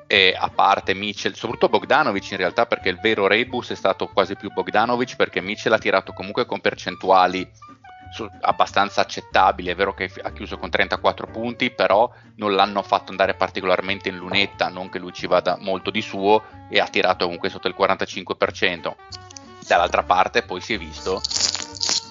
eh, 0.06 0.34
a 0.38 0.50
parte 0.50 0.92
Mitchell, 0.92 1.32
soprattutto 1.32 1.70
Bogdanovic 1.70 2.32
in 2.32 2.36
realtà, 2.36 2.66
perché 2.66 2.90
il 2.90 3.00
vero 3.00 3.26
rebus 3.26 3.70
è 3.70 3.74
stato 3.74 4.08
quasi 4.08 4.36
più 4.36 4.52
Bogdanovic, 4.52 5.16
perché 5.16 5.40
Mitchell 5.40 5.72
ha 5.72 5.78
tirato 5.78 6.12
comunque 6.12 6.44
con 6.44 6.60
percentuali 6.60 7.48
su- 8.12 8.28
abbastanza 8.42 9.00
accettabili. 9.00 9.70
È 9.70 9.74
vero 9.74 9.94
che 9.94 10.10
ha 10.22 10.30
chiuso 10.32 10.58
con 10.58 10.68
34 10.68 11.26
punti, 11.28 11.70
però 11.70 12.12
non 12.36 12.54
l'hanno 12.54 12.82
fatto 12.82 13.10
andare 13.10 13.34
particolarmente 13.34 14.10
in 14.10 14.16
lunetta, 14.16 14.68
non 14.68 14.90
che 14.90 14.98
lui 14.98 15.12
ci 15.12 15.26
vada 15.26 15.56
molto 15.58 15.90
di 15.90 16.02
suo, 16.02 16.44
e 16.68 16.78
ha 16.78 16.88
tirato 16.88 17.24
comunque 17.24 17.48
sotto 17.48 17.68
il 17.68 17.74
45%. 17.78 18.94
Dall'altra 19.66 20.02
parte 20.02 20.42
poi 20.42 20.60
si 20.60 20.74
è 20.74 20.78
visto 20.78 21.22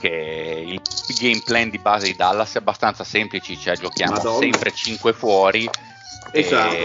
che 0.02 0.64
il 0.66 0.82
game 1.20 1.42
plan 1.46 1.70
di 1.70 1.78
base 1.78 2.08
di 2.08 2.16
Dallas 2.16 2.56
è 2.56 2.58
abbastanza 2.58 3.04
semplice, 3.04 3.56
cioè 3.56 3.78
giochiamo 3.78 4.16
Madonna. 4.16 4.40
sempre 4.40 4.74
5 4.74 5.14
fuori 5.14 5.70
Esatto. 6.32 6.76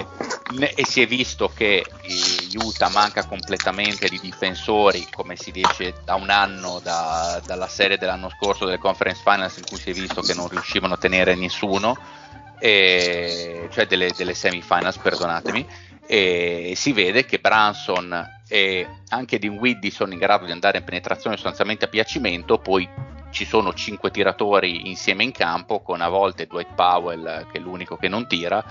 e, 0.60 0.74
e 0.76 0.84
si 0.84 1.00
è 1.00 1.06
visto 1.06 1.50
che 1.54 1.86
Utah 2.54 2.88
manca 2.90 3.24
completamente 3.24 4.08
di 4.08 4.20
difensori, 4.20 5.08
come 5.12 5.34
si 5.36 5.50
dice 5.50 5.94
da 6.04 6.14
un 6.14 6.30
anno, 6.30 6.80
da- 6.82 7.40
dalla 7.44 7.68
serie 7.68 7.98
dell'anno 7.98 8.28
scorso 8.28 8.64
delle 8.66 8.78
conference 8.78 9.22
finals 9.24 9.56
in 9.56 9.64
cui 9.66 9.78
si 9.78 9.90
è 9.90 9.92
visto 9.94 10.20
che 10.20 10.34
non 10.34 10.48
riuscivano 10.48 10.94
a 10.94 10.98
tenere 10.98 11.34
nessuno, 11.34 11.96
e- 12.58 13.68
cioè 13.72 13.86
delle, 13.86 14.10
delle 14.16 14.34
semifinals, 14.34 14.98
perdonatemi, 14.98 15.66
e 16.06 16.72
si 16.76 16.92
vede 16.92 17.24
che 17.24 17.38
Branson 17.38 18.34
e 18.48 18.86
anche 19.08 19.38
Dinwiddie 19.38 19.90
sono 19.90 20.12
in 20.12 20.18
grado 20.18 20.44
di 20.44 20.52
andare 20.52 20.78
in 20.78 20.84
penetrazione 20.84 21.36
sostanzialmente 21.36 21.86
a 21.86 21.88
piacimento, 21.88 22.58
poi 22.58 22.88
ci 23.30 23.44
sono 23.44 23.74
cinque 23.74 24.10
tiratori 24.10 24.88
insieme 24.88 25.24
in 25.24 25.32
campo 25.32 25.80
con 25.80 26.00
a 26.00 26.08
volte 26.08 26.46
Dwight 26.46 26.74
Powell 26.74 27.46
che 27.50 27.58
è 27.58 27.60
l'unico 27.60 27.96
che 27.96 28.08
non 28.08 28.26
tira 28.26 28.64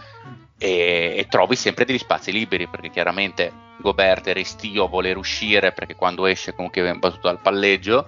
e, 0.57 1.15
e 1.17 1.27
trovi 1.29 1.55
sempre 1.55 1.85
degli 1.85 1.97
spazi 1.97 2.31
liberi 2.31 2.67
perché 2.67 2.89
chiaramente 2.89 3.51
Gobert 3.77 4.27
è 4.27 4.33
restio 4.33 4.85
a 4.85 4.87
voler 4.87 5.17
uscire 5.17 5.73
perché 5.73 5.95
quando 5.95 6.25
esce 6.25 6.55
comunque 6.55 6.81
viene 6.81 6.97
battuto 6.97 7.27
dal 7.27 7.41
palleggio 7.41 8.07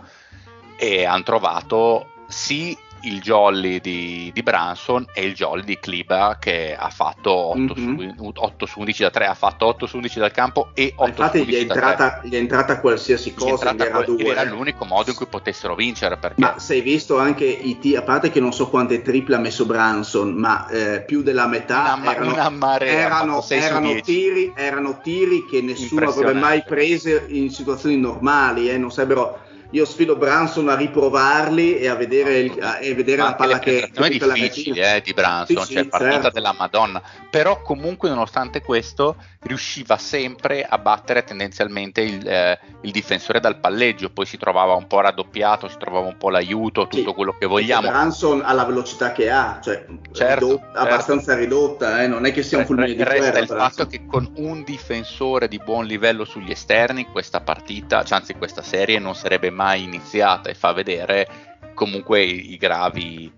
e 0.78 1.06
hanno 1.06 1.24
trovato 1.24 2.24
sì 2.28 2.78
il 3.08 3.22
jolly 3.22 3.80
di, 3.80 4.32
di 4.34 4.44
Branson 4.44 5.06
e 5.14 5.24
il 5.26 5.34
jolly 5.34 5.64
di 5.64 5.78
Kliba 5.80 6.38
che 6.40 6.76
ha 6.78 6.90
fatto 6.90 7.32
8, 7.34 7.56
Mhm. 7.76 8.16
su, 8.18 8.32
8 8.36 8.66
su 8.66 8.80
11 8.80 9.04
da 9.04 9.10
3 9.10 9.26
ha 9.26 9.34
fatto 9.34 9.66
8 9.66 9.86
su 9.86 9.96
11 9.98 10.20
dal 10.20 10.32
campo 10.32 10.70
e 10.74 10.94
8 10.96 11.08
Infatti 11.10 11.40
su 11.40 11.44
gli 11.46 11.54
è, 11.54 11.60
11 11.62 11.66
da 11.68 11.74
3 11.74 11.90
entrata, 11.90 12.22
gli 12.24 12.34
è 12.34 12.38
entrata 12.38 12.80
qualsiasi 12.80 13.30
Gli 13.30 13.34
è 13.34 13.36
cosa 13.38 13.70
entrata 13.70 13.92
gara 13.92 14.04
quel- 14.04 14.18
ed 14.20 14.26
2. 14.26 14.32
era 14.32 14.44
l'unico 14.44 14.86
modo 14.86 15.10
in 15.10 15.16
cui 15.16 15.26
potessero 15.28 15.76
vincere 15.76 16.18
perché 16.18 16.42
Ma 16.42 16.60
sei 16.60 16.82
visto 16.82 17.18
anche 17.18 17.46
i 17.46 17.80
tiri, 17.80 17.96
a 17.96 18.02
parte 18.02 18.30
che 18.30 18.40
non 18.40 18.54
so 18.54 18.68
quante 18.70 19.02
triple 19.02 19.36
ha 19.36 19.40
messo 19.40 19.66
Branson, 19.66 20.34
ma 20.34 20.68
eh, 20.68 21.02
più 21.04 21.22
della 21.24 21.48
metà 21.48 21.96
Una 22.00 22.12
erano, 22.12 22.32
una 22.34 22.50
marea, 22.50 22.92
erano, 22.92 23.46
erano 23.48 23.88
10. 23.88 24.02
tiri, 24.02 24.54
erano 24.56 25.00
tiri 25.02 25.46
che 25.50 25.62
nessuno 25.62 26.10
avrebbe 26.10 26.34
mai 26.40 26.64
preso 26.64 27.22
in 27.28 27.50
situazioni 27.50 27.98
normali, 27.98 28.70
eh, 28.70 28.78
non 28.78 28.92
sarebbero 28.92 29.40
io 29.72 29.86
sfido 29.86 30.16
Branson 30.16 30.70
a 30.70 30.76
riprovarli 30.76 31.78
e 31.78 31.88
a 31.90 31.96
vedere, 31.96 32.40
il- 32.40 32.58
a- 32.62 32.80
e 32.80 32.94
vedere 32.94 33.22
la 33.22 33.36
palla 33.36 33.60
che 33.60 33.90
difficili 33.94 34.72
retina. 34.74 34.96
eh, 34.96 35.02
di 35.02 35.14
Branson, 35.14 35.66
Sì, 35.66 35.74
cioè 35.74 35.84
sì, 35.84 35.90
partita 35.90 36.12
certo. 36.14 36.30
della 36.32 36.56
Madonna, 36.58 37.02
però 37.30 37.62
comunque 37.62 38.08
nonostante 38.10 38.62
questo 38.62 39.16
riusciva 39.42 39.98
sempre 39.98 40.64
a 40.64 40.78
battere 40.78 41.24
tendenzialmente 41.24 42.02
il, 42.02 42.28
eh, 42.28 42.60
il 42.82 42.92
difensore 42.92 43.40
dal 43.40 43.60
palleggio, 43.60 44.10
poi 44.10 44.26
si 44.26 44.38
trovava 44.38 44.74
un 44.74 44.88
po' 44.88 45.02
raddoppiato, 45.02 45.68
si 45.68 45.78
trovava 45.78 46.08
un 46.08 46.18
po' 46.18 46.30
l'aiuto, 46.30 46.88
tutto 46.88 47.10
Sì. 47.10 47.14
quello 47.14 47.36
che 47.38 47.46
vogliamo. 47.46 47.88
Branson 47.88 48.42
ha 48.46 48.54
la 48.54 48.64
velocità 48.66 49.12
che 49.12 49.30
ha, 49.30 49.60
cioè 49.62 49.86
Certo, 50.12 50.46
ridot- 50.46 50.62
certo. 50.64 50.80
abbastanza 50.80 51.36
ridotta, 51.36 52.04
eh, 52.04 52.08
non 52.08 52.26
è 52.26 52.32
che 52.32 52.42
sia 52.44 52.58
un 52.60 52.66
fulmine 52.66 52.94
di 52.96 53.04
Resta 53.04 53.18
guerra. 53.18 53.40
il 53.40 53.48
fatto 53.48 53.88
che 53.88 54.06
con 54.06 54.32
un 54.38 54.64
difensore 54.64 55.48
di 55.48 55.60
buon 55.64 55.86
livello 55.86 56.24
sugli 56.26 56.52
esterni 56.52 57.06
questa 57.12 57.42
partita, 57.42 58.04
cioè 58.04 58.18
anzi 58.20 58.34
questa 58.34 58.62
serie 58.62 58.98
non 59.00 59.14
sarebbe 59.16 59.50
mai 59.50 59.56
iniziata 59.76 60.50
e 60.50 60.54
fa 60.54 60.72
vedere 60.74 61.28
comunque 61.74 62.24
i, 62.24 62.54
i 62.54 62.58
gravi 62.58 63.32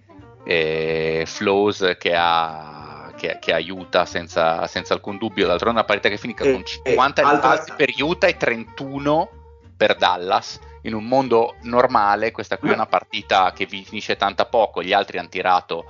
eh, 0.44 1.24
flows 1.26 1.96
che 1.98 2.14
ha 2.16 2.90
che, 3.20 3.38
che 3.40 3.54
aiuta 3.54 4.06
senza, 4.06 4.66
senza 4.66 4.94
alcun 4.94 5.18
dubbio. 5.18 5.46
D'altronde 5.46 5.80
una 5.80 5.86
partita 5.88 6.10
che 6.10 6.18
finisca 6.18 6.46
E- 6.46 6.54
con 6.54 6.64
50 6.66 7.22
e 7.22 7.26
altra- 7.26 7.32
rimbalzi 7.32 7.74
per 7.76 7.90
Utah 7.98 8.28
e 8.28 8.38
31 8.38 9.30
per 9.76 9.96
Dallas. 9.96 10.60
In 10.84 10.94
un 10.94 11.04
mondo 11.04 11.56
normale, 11.64 12.32
questa 12.32 12.58
qui 12.58 12.70
è 12.70 12.74
una 12.74 12.86
partita 12.86 13.52
che 13.52 13.66
vi 13.66 13.84
finisce 13.84 14.16
tanto 14.16 14.42
a 14.42 14.46
poco. 14.46 14.82
Gli 14.82 14.94
altri 14.94 15.18
hanno 15.18 15.28
tirato 15.28 15.86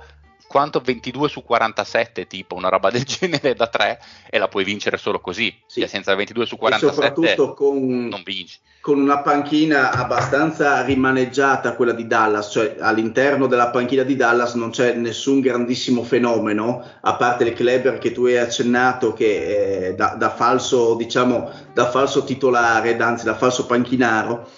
quanto 0.50 0.80
22 0.80 1.28
su 1.28 1.44
47, 1.44 2.26
tipo 2.26 2.56
una 2.56 2.68
roba 2.68 2.90
del 2.90 3.04
genere 3.06 3.54
da 3.54 3.68
3, 3.68 4.00
e 4.28 4.36
la 4.36 4.48
puoi 4.48 4.64
vincere 4.64 4.96
solo 4.96 5.20
così. 5.20 5.56
Sì. 5.64 5.78
Cioè, 5.78 5.88
senza 5.88 6.12
22 6.16 6.44
su 6.44 6.56
e 6.56 6.58
47 6.58 6.92
soprattutto 6.92 7.54
con, 7.54 8.08
non 8.08 8.20
vinci. 8.24 8.58
con 8.80 8.98
una 9.00 9.20
panchina 9.20 9.92
abbastanza 9.92 10.82
rimaneggiata 10.82 11.76
quella 11.76 11.92
di 11.92 12.08
Dallas, 12.08 12.50
cioè 12.50 12.78
all'interno 12.80 13.46
della 13.46 13.70
panchina 13.70 14.02
di 14.02 14.16
Dallas 14.16 14.54
non 14.54 14.70
c'è 14.70 14.92
nessun 14.94 15.38
grandissimo 15.38 16.02
fenomeno, 16.02 16.84
a 17.00 17.14
parte 17.14 17.44
il 17.44 17.52
Kleber 17.52 17.98
che 17.98 18.10
tu 18.10 18.24
hai 18.24 18.38
accennato 18.38 19.12
che 19.12 19.86
eh, 19.86 19.94
da, 19.94 20.16
da 20.18 20.30
falso, 20.30 20.96
diciamo, 20.96 21.48
da 21.72 21.88
falso 21.90 22.24
titolare, 22.24 22.96
anzi 22.96 23.24
da 23.24 23.36
falso 23.36 23.66
panchinaro, 23.66 24.48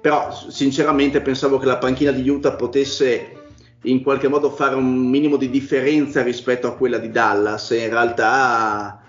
però 0.00 0.34
sinceramente 0.48 1.20
pensavo 1.20 1.58
che 1.58 1.66
la 1.66 1.76
panchina 1.76 2.10
di 2.10 2.26
Utah 2.26 2.52
potesse 2.52 3.36
in 3.82 4.02
qualche 4.02 4.28
modo 4.28 4.50
fare 4.50 4.74
un 4.74 5.08
minimo 5.08 5.36
di 5.36 5.50
differenza 5.50 6.22
rispetto 6.22 6.66
a 6.66 6.76
quella 6.76 6.98
di 6.98 7.10
Dallas 7.10 7.70
e 7.72 7.84
in 7.84 7.90
realtà 7.90 9.02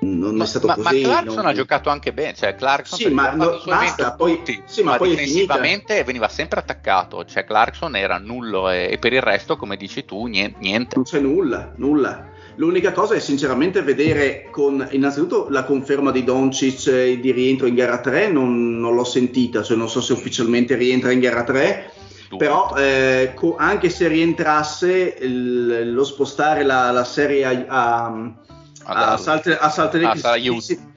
non 0.00 0.36
ma, 0.36 0.44
è 0.44 0.46
stato 0.46 0.66
ma, 0.66 0.74
così. 0.74 1.00
Ma 1.02 1.08
Clarkson 1.08 1.36
non... 1.36 1.46
ha 1.46 1.52
giocato 1.52 1.90
anche 1.90 2.12
bene, 2.12 2.34
cioè 2.34 2.54
Clarkson 2.54 2.98
sì, 2.98 3.08
ma 3.08 3.32
no, 3.32 3.60
basta, 3.64 4.12
poi, 4.12 4.36
tutti, 4.36 4.62
sì, 4.66 4.82
ma, 4.82 4.92
ma 4.92 4.96
poi 4.98 5.10
difensivamente 5.10 6.02
veniva 6.04 6.28
sempre 6.28 6.60
attaccato, 6.60 7.24
cioè 7.24 7.44
Clarkson 7.44 7.96
era 7.96 8.18
nullo 8.18 8.70
e, 8.70 8.88
e, 8.90 8.98
per 8.98 9.12
il 9.12 9.22
resto, 9.22 9.56
come 9.56 9.76
dici 9.76 10.04
tu, 10.04 10.26
niente. 10.26 10.58
niente. 10.60 10.94
Non 10.96 11.04
c'è 11.04 11.20
nulla, 11.20 11.72
nulla. 11.76 12.32
L'unica 12.56 12.92
cosa 12.92 13.14
è 13.14 13.20
sinceramente 13.20 13.82
vedere 13.82 14.46
con 14.50 14.86
innanzitutto 14.92 15.48
la 15.50 15.64
conferma 15.64 16.12
di 16.12 16.22
Doncic 16.22 17.18
di 17.18 17.32
rientro 17.32 17.66
in 17.66 17.74
gara 17.74 17.98
3, 17.98 18.28
non, 18.28 18.78
non 18.78 18.94
l'ho 18.94 19.04
sentita, 19.04 19.62
cioè 19.62 19.76
non 19.76 19.88
so 19.88 20.00
se 20.00 20.12
ufficialmente 20.12 20.76
rientra 20.76 21.10
in 21.10 21.18
gara 21.18 21.42
3 21.42 21.92
però 22.36 22.74
eh, 22.76 23.32
co- 23.34 23.56
anche 23.58 23.90
se 23.90 24.08
rientrasse 24.08 25.16
il, 25.20 25.92
lo 25.92 26.04
spostare 26.04 26.62
la, 26.62 26.90
la 26.90 27.04
serie 27.04 27.44
a, 27.44 27.64
a, 27.66 29.12
a, 29.12 29.16
Salt, 29.16 29.56
a 29.58 29.68
Salt 29.68 29.94
Lake 29.94 30.20
ah, 30.26 30.38
City 30.60 30.92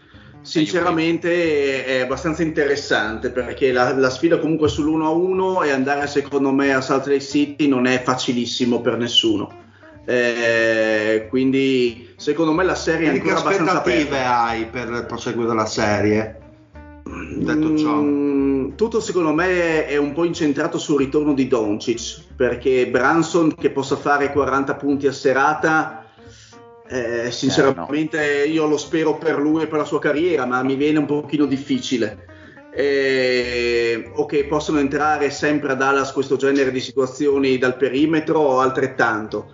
sinceramente 0.47 1.83
è 1.85 1.99
abbastanza 1.99 2.41
interessante 2.41 3.31
perché 3.31 3.73
la, 3.73 3.93
la, 3.93 4.09
sfida 4.09 4.39
comunque 4.39 4.69
sull'1-1 4.69 5.65
e 5.65 5.71
andare 5.71 6.07
secondo 6.07 6.51
me 6.51 6.73
a 6.73 6.79
Salt 6.79 7.07
Lake 7.07 7.19
City 7.19 7.67
non 7.67 7.85
è 7.85 8.01
facilissimo 8.01 8.79
per 8.79 8.97
nessuno. 8.97 9.65
Eh, 10.05 11.27
quindi 11.29 12.13
secondo 12.15 12.53
me 12.53 12.63
la 12.63 12.75
serie 12.75 13.07
è 13.07 13.11
ancora 13.11 13.41
che 13.41 13.57
aspettative 13.57 14.23
hai 14.23 14.65
per 14.67 15.05
proseguire 15.05 15.53
la 15.53 15.65
serie? 15.65 16.39
Detto 17.03 17.77
ciò. 17.77 17.95
Mm, 17.95 18.26
tutto 18.75 18.99
secondo 18.99 19.33
me 19.33 19.85
è 19.85 19.97
un 19.97 20.13
po' 20.13 20.23
incentrato 20.23 20.77
sul 20.77 20.99
ritorno 20.99 21.33
di 21.33 21.47
Doncic 21.47 22.21
perché 22.35 22.87
Branson 22.87 23.53
che 23.55 23.71
possa 23.71 23.95
fare 23.95 24.31
40 24.31 24.75
punti 24.75 25.07
a 25.07 25.11
serata 25.11 26.05
eh, 26.87 27.29
sinceramente 27.31 28.43
eh, 28.43 28.47
no. 28.47 28.53
io 28.53 28.65
lo 28.65 28.77
spero 28.77 29.17
per 29.17 29.39
lui 29.39 29.63
e 29.63 29.67
per 29.67 29.79
la 29.79 29.85
sua 29.85 29.99
carriera 29.99 30.45
ma 30.45 30.63
mi 30.63 30.75
viene 30.75 30.99
un 30.99 31.05
pochino 31.05 31.45
difficile 31.45 32.25
eh, 32.73 34.11
o 34.15 34.25
che 34.25 34.45
possono 34.45 34.79
entrare 34.79 35.29
sempre 35.29 35.71
a 35.71 35.75
Dallas 35.75 36.11
questo 36.11 36.35
genere 36.35 36.71
di 36.71 36.79
situazioni 36.79 37.57
dal 37.57 37.75
perimetro 37.75 38.39
o 38.39 38.59
altrettanto 38.59 39.51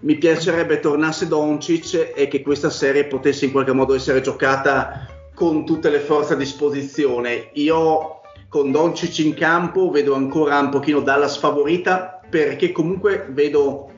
mi 0.00 0.16
piacerebbe 0.16 0.80
tornasse 0.80 1.28
Doncic 1.28 2.12
e 2.14 2.26
che 2.26 2.42
questa 2.42 2.70
serie 2.70 3.04
potesse 3.04 3.44
in 3.44 3.52
qualche 3.52 3.72
modo 3.72 3.94
essere 3.94 4.20
giocata 4.20 5.06
con 5.34 5.64
tutte 5.64 5.90
le 5.90 6.00
forze 6.00 6.34
a 6.34 6.36
disposizione. 6.36 7.50
Io 7.54 8.21
con 8.52 8.70
Doncic 8.70 9.20
in 9.20 9.32
campo 9.32 9.90
vedo 9.90 10.14
ancora 10.14 10.58
un 10.58 10.68
pochino 10.68 11.00
Dallas 11.00 11.38
favorita 11.38 12.20
perché 12.28 12.70
comunque 12.70 13.26
vedo, 13.30 13.90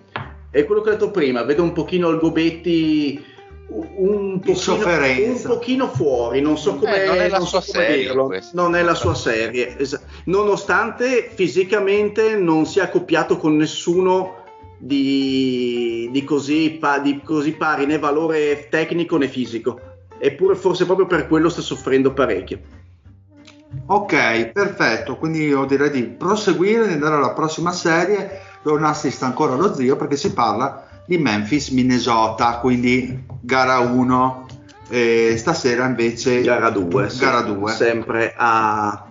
è 0.49 0.65
quello 0.65 0.81
che 0.81 0.91
ho 0.91 0.93
detto 0.93 1.11
prima, 1.11 1.43
vedo 1.43 1.65
un 1.65 1.73
pochino 1.73 2.09
il 2.11 2.21
Gobetti 2.21 3.33
un 3.67 4.39
pochino, 4.39 4.87
un 4.87 5.43
pochino, 5.45 5.89
fuori, 5.89 6.41
non 6.41 6.57
so 6.57 6.77
come, 6.77 7.03
eh, 7.03 7.07
non 7.07 7.17
è 7.17 7.29
la 7.29 7.39
non 7.39 7.47
sua 7.49 7.61
so 7.61 7.73
come 7.73 7.85
serie, 7.85 8.03
dirlo, 8.05 8.33
non 8.53 8.77
è 8.77 8.83
la 8.83 8.95
sua 8.95 9.15
serie, 9.15 9.77
es- 9.77 10.01
nonostante 10.27 11.31
fisicamente 11.35 12.37
non 12.37 12.65
sia 12.65 12.85
accoppiato 12.85 13.37
con 13.39 13.57
nessuno 13.57 14.37
di, 14.79 16.09
di, 16.13 16.23
così, 16.23 16.77
pa- 16.79 17.01
di 17.01 17.21
così 17.25 17.55
pari 17.55 17.87
né 17.87 17.99
valore 17.99 18.69
tecnico 18.71 19.17
né 19.17 19.27
fisico. 19.27 19.81
Eppure 20.17 20.55
forse 20.55 20.85
proprio 20.85 21.07
per 21.07 21.27
quello 21.27 21.49
sta 21.49 21.61
soffrendo 21.61 22.13
parecchio. 22.13 22.83
Ok, 23.87 24.47
perfetto, 24.53 25.17
quindi 25.17 25.45
io 25.45 25.65
direi 25.65 25.91
di 25.91 26.03
proseguire, 26.05 26.87
di 26.87 26.95
andare 26.95 27.17
alla 27.17 27.33
prossima 27.33 27.73
serie, 27.73 28.41
dove 28.63 28.81
non 28.81 28.89
assista 28.89 29.27
ancora 29.27 29.55
lo 29.55 29.75
zio 29.75 29.97
perché 29.97 30.17
si 30.17 30.33
parla 30.33 30.87
di 31.07 31.19
Memphis, 31.19 31.69
Minnesota, 31.69 32.59
quindi 32.59 33.25
gara 33.41 33.79
1, 33.79 34.47
e 34.89 35.35
stasera 35.37 35.87
invece 35.87 36.41
gara 36.43 36.71
2, 36.71 37.11
gara 37.19 37.41
2. 37.43 37.73
sempre 37.73 38.35
a, 38.37 39.07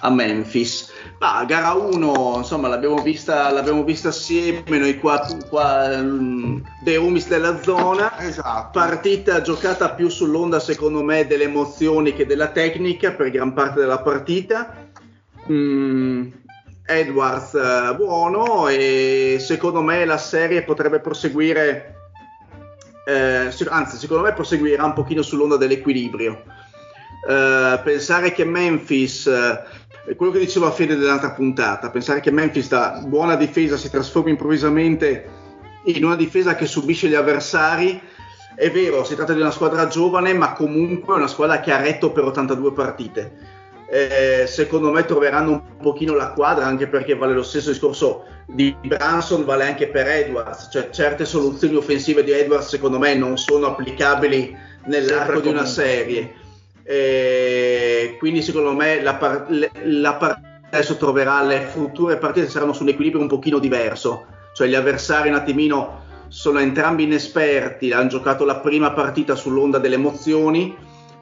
a 0.00 0.10
Memphis. 0.10 0.90
Ah, 1.20 1.44
gara 1.44 1.72
1, 1.72 2.34
insomma, 2.36 2.68
l'abbiamo 2.68 3.02
vista, 3.02 3.50
l'abbiamo 3.50 3.82
vista 3.82 4.10
assieme 4.10 4.78
noi 4.78 4.98
qua, 4.98 5.26
qua 5.48 5.98
um, 5.98 6.62
dei 6.80 6.96
Umis 6.96 7.26
della 7.26 7.60
zona. 7.60 8.20
Esatto. 8.20 8.78
Partita 8.78 9.40
giocata 9.40 9.90
più 9.90 10.08
sull'onda, 10.08 10.60
secondo 10.60 11.02
me, 11.02 11.26
delle 11.26 11.44
emozioni 11.44 12.12
che 12.12 12.24
della 12.24 12.50
tecnica 12.50 13.10
per 13.12 13.30
gran 13.30 13.52
parte 13.52 13.80
della 13.80 13.98
partita. 13.98 14.72
Mm, 15.50 16.28
Edwards 16.86 17.52
uh, 17.54 17.96
buono 17.96 18.68
e 18.68 19.38
secondo 19.40 19.82
me 19.82 20.04
la 20.04 20.18
serie 20.18 20.62
potrebbe 20.62 21.00
proseguire, 21.00 21.96
eh, 23.04 23.50
anzi, 23.68 23.96
secondo 23.96 24.22
me 24.22 24.32
proseguirà 24.34 24.84
un 24.84 24.92
pochino 24.92 25.22
sull'onda 25.22 25.56
dell'equilibrio. 25.56 26.44
Uh, 27.26 27.82
pensare 27.82 28.30
che 28.30 28.44
Memphis 28.44 29.28
quello 30.16 30.32
che 30.32 30.38
diceva 30.38 30.70
Fede 30.70 30.96
dell'altra 30.96 31.32
puntata, 31.32 31.90
pensare 31.90 32.20
che 32.20 32.30
Memphis 32.30 32.68
da 32.68 33.02
buona 33.04 33.36
difesa 33.36 33.76
si 33.76 33.90
trasformi 33.90 34.30
improvvisamente 34.30 35.46
in 35.84 36.04
una 36.04 36.16
difesa 36.16 36.54
che 36.54 36.66
subisce 36.66 37.08
gli 37.08 37.14
avversari, 37.14 38.00
è 38.54 38.70
vero, 38.70 39.04
si 39.04 39.14
tratta 39.14 39.32
di 39.32 39.40
una 39.40 39.50
squadra 39.50 39.86
giovane, 39.86 40.32
ma 40.34 40.52
comunque 40.52 41.14
una 41.14 41.28
squadra 41.28 41.60
che 41.60 41.72
ha 41.72 41.80
retto 41.80 42.10
per 42.10 42.24
82 42.24 42.72
partite. 42.72 43.56
Eh, 43.90 44.46
secondo 44.46 44.90
me 44.90 45.04
troveranno 45.04 45.50
un 45.50 45.62
pochino 45.80 46.14
la 46.14 46.32
quadra, 46.32 46.66
anche 46.66 46.88
perché 46.88 47.14
vale 47.14 47.34
lo 47.34 47.42
stesso 47.42 47.70
discorso 47.70 48.24
di 48.46 48.74
Branson, 48.82 49.44
vale 49.44 49.64
anche 49.64 49.88
per 49.88 50.06
Edwards, 50.08 50.68
cioè 50.70 50.90
certe 50.90 51.24
soluzioni 51.24 51.76
offensive 51.76 52.24
di 52.24 52.32
Edwards 52.32 52.68
secondo 52.68 52.98
me 52.98 53.14
non 53.14 53.38
sono 53.38 53.68
applicabili 53.68 54.56
nell'arco 54.86 55.40
di 55.40 55.48
una 55.48 55.64
serie 55.64 56.34
e 56.90 58.16
quindi 58.18 58.40
secondo 58.40 58.72
me 58.72 59.02
la, 59.02 59.14
par- 59.16 59.46
la 59.84 60.14
partita 60.14 60.46
adesso 60.70 60.96
troverà 60.96 61.42
le 61.42 61.60
future 61.60 62.16
partite 62.16 62.48
saranno 62.48 62.72
su 62.72 62.82
un 62.82 62.88
equilibrio 62.88 63.20
un 63.20 63.28
pochino 63.28 63.58
diverso, 63.58 64.24
cioè 64.54 64.68
gli 64.68 64.74
avversari 64.74 65.28
un 65.28 65.34
attimino 65.34 66.06
sono 66.28 66.60
entrambi 66.60 67.04
inesperti, 67.04 67.92
hanno 67.92 68.08
giocato 68.08 68.46
la 68.46 68.56
prima 68.56 68.92
partita 68.92 69.34
sull'onda 69.34 69.78
delle 69.78 69.96
emozioni 69.96 70.76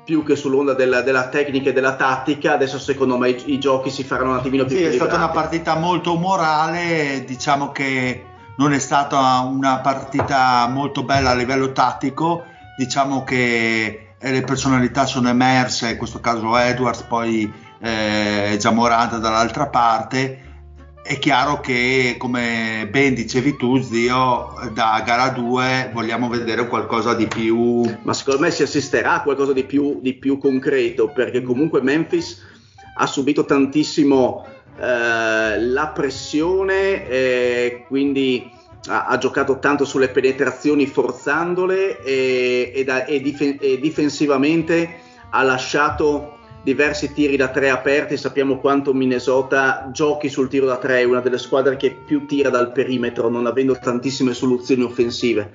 più 0.04 0.22
che 0.22 0.36
sull'onda 0.36 0.74
della, 0.74 1.02
della 1.02 1.28
tecnica 1.28 1.70
e 1.70 1.72
della 1.72 1.96
tattica, 1.96 2.52
adesso 2.52 2.78
secondo 2.78 3.18
me 3.18 3.30
i, 3.30 3.42
i, 3.46 3.58
giochi 3.58 3.90
si 3.90 4.04
faranno 4.04 4.30
un 4.30 4.36
attimino 4.36 4.64
più 4.64 4.76
Sì, 4.76 4.84
è 4.84 4.92
stata 4.92 5.16
una 5.16 5.30
partita 5.30 5.74
molto 5.74 6.14
morale, 6.14 7.24
diciamo 7.26 7.72
che 7.72 8.24
non 8.58 8.72
è 8.72 8.78
stata 8.78 9.40
una 9.40 9.80
partita 9.80 10.68
molto 10.68 11.02
bella 11.02 11.30
a 11.30 11.34
livello 11.34 11.72
tattico, 11.72 12.44
diciamo 12.76 13.24
che 13.24 14.05
e 14.26 14.32
le 14.32 14.40
personalità 14.40 15.06
sono 15.06 15.28
emerse, 15.28 15.90
in 15.90 15.96
questo 15.96 16.18
caso 16.18 16.58
Edwards, 16.58 17.02
poi 17.02 17.48
eh, 17.78 18.56
Giamoranta 18.58 19.18
dall'altra 19.18 19.68
parte. 19.68 20.40
È 21.00 21.16
chiaro 21.20 21.60
che, 21.60 22.16
come 22.18 22.88
ben 22.90 23.14
dicevi 23.14 23.54
tu, 23.56 23.80
zio, 23.80 24.52
da 24.74 25.00
gara 25.06 25.28
2 25.28 25.90
vogliamo 25.92 26.28
vedere 26.28 26.66
qualcosa 26.66 27.14
di 27.14 27.28
più. 27.28 27.82
Ma 28.02 28.12
secondo 28.12 28.40
me 28.40 28.50
si 28.50 28.64
assisterà 28.64 29.12
a 29.12 29.22
qualcosa 29.22 29.52
di 29.52 29.62
più, 29.62 30.00
di 30.02 30.14
più 30.14 30.38
concreto, 30.38 31.06
perché 31.06 31.42
comunque 31.42 31.80
Memphis 31.80 32.44
ha 32.96 33.06
subito 33.06 33.44
tantissimo 33.44 34.44
eh, 34.76 35.60
la 35.60 35.86
pressione, 35.94 37.08
eh, 37.08 37.84
quindi 37.86 38.50
ha, 38.88 39.06
ha, 39.06 39.18
giocato 39.18 39.58
tanto 39.58 39.84
sulle 39.84 40.08
penetrazioni 40.08 40.86
forzandole 40.86 42.02
e, 42.02 42.72
e, 42.74 42.84
da, 42.84 43.04
e, 43.04 43.20
dif- 43.20 43.58
e, 43.60 43.78
difensivamente 43.80 45.00
ha 45.30 45.42
lasciato 45.42 46.38
diversi 46.62 47.12
tiri 47.12 47.36
da 47.36 47.48
tre 47.48 47.70
aperti. 47.70 48.16
Sappiamo 48.16 48.58
quanto 48.58 48.92
Minnesota 48.92 49.88
giochi 49.92 50.28
sul 50.28 50.48
tiro 50.48 50.66
da 50.66 50.78
tre, 50.78 51.00
è 51.00 51.04
una 51.04 51.20
delle 51.20 51.38
squadre 51.38 51.76
che 51.76 51.92
più 51.92 52.26
tira 52.26 52.50
dal 52.50 52.72
perimetro, 52.72 53.28
non 53.28 53.46
avendo 53.46 53.78
tantissime 53.78 54.34
soluzioni 54.34 54.82
offensive. 54.82 55.52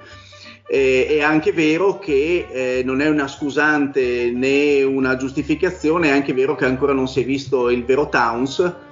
Eh, 0.67 1.07
è 1.09 1.21
anche 1.21 1.51
vero 1.51 1.99
che 1.99 2.47
eh, 2.49 2.81
non 2.85 3.01
è 3.01 3.09
una 3.09 3.27
scusante 3.27 4.31
né 4.33 4.83
una 4.83 5.17
giustificazione, 5.17 6.07
è 6.07 6.11
anche 6.11 6.33
vero 6.33 6.55
che 6.55 6.63
ancora 6.63 6.93
non 6.93 7.09
si 7.09 7.21
è 7.21 7.25
visto 7.25 7.69
il 7.69 7.83
vero 7.83 8.07
Towns 8.07 8.89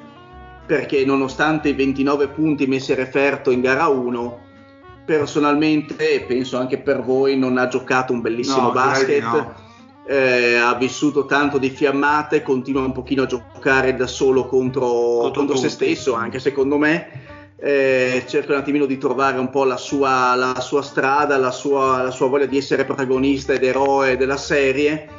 perché 0.69 1.03
nonostante 1.03 1.69
i 1.69 1.73
29 1.73 2.27
punti 2.27 2.67
messi 2.67 2.91
a 2.91 2.95
referto 2.95 3.49
in 3.49 3.59
gara 3.59 3.87
1, 3.87 4.39
personalmente 5.03 6.23
penso 6.27 6.59
anche 6.59 6.77
per 6.77 7.01
voi 7.01 7.35
non 7.35 7.57
ha 7.57 7.67
giocato 7.67 8.13
un 8.13 8.21
bellissimo 8.21 8.67
no, 8.67 8.71
basket. 8.71 9.23
No. 9.23 9.53
Eh, 10.05 10.57
ha 10.57 10.75
vissuto 10.75 11.25
tanto 11.25 11.57
di 11.57 11.71
fiammate, 11.71 12.43
continua 12.43 12.83
un 12.83 12.91
pochino 12.91 13.23
a 13.23 13.25
giocare 13.25 13.95
da 13.95 14.05
solo 14.05 14.45
contro, 14.45 14.85
contro, 14.85 15.31
contro 15.31 15.55
se 15.55 15.69
stesso, 15.69 16.13
anche 16.13 16.37
secondo 16.37 16.77
me. 16.77 17.07
Eh, 17.57 18.25
cerca 18.27 18.53
un 18.53 18.59
attimino 18.59 18.85
di 18.85 18.99
trovare 18.99 19.39
un 19.39 19.49
po' 19.49 19.63
la 19.63 19.77
sua, 19.77 20.35
la 20.35 20.59
sua 20.59 20.83
strada, 20.83 21.35
la 21.37 21.49
sua, 21.49 22.03
la 22.03 22.11
sua, 22.11 22.27
voglia 22.27 22.45
di 22.45 22.57
essere 22.57 22.85
protagonista 22.85 23.53
ed 23.53 23.63
eroe 23.63 24.17
della 24.17 24.37
serie. 24.37 25.09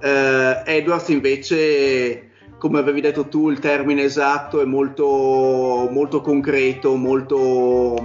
Eh, 0.00 0.62
Edwards 0.64 1.06
invece 1.10 2.30
come 2.62 2.78
avevi 2.78 3.00
detto 3.00 3.26
tu, 3.26 3.50
il 3.50 3.58
termine 3.58 4.04
esatto 4.04 4.60
è 4.60 4.64
molto, 4.64 5.88
molto 5.90 6.20
concreto, 6.20 6.94
molto 6.94 8.00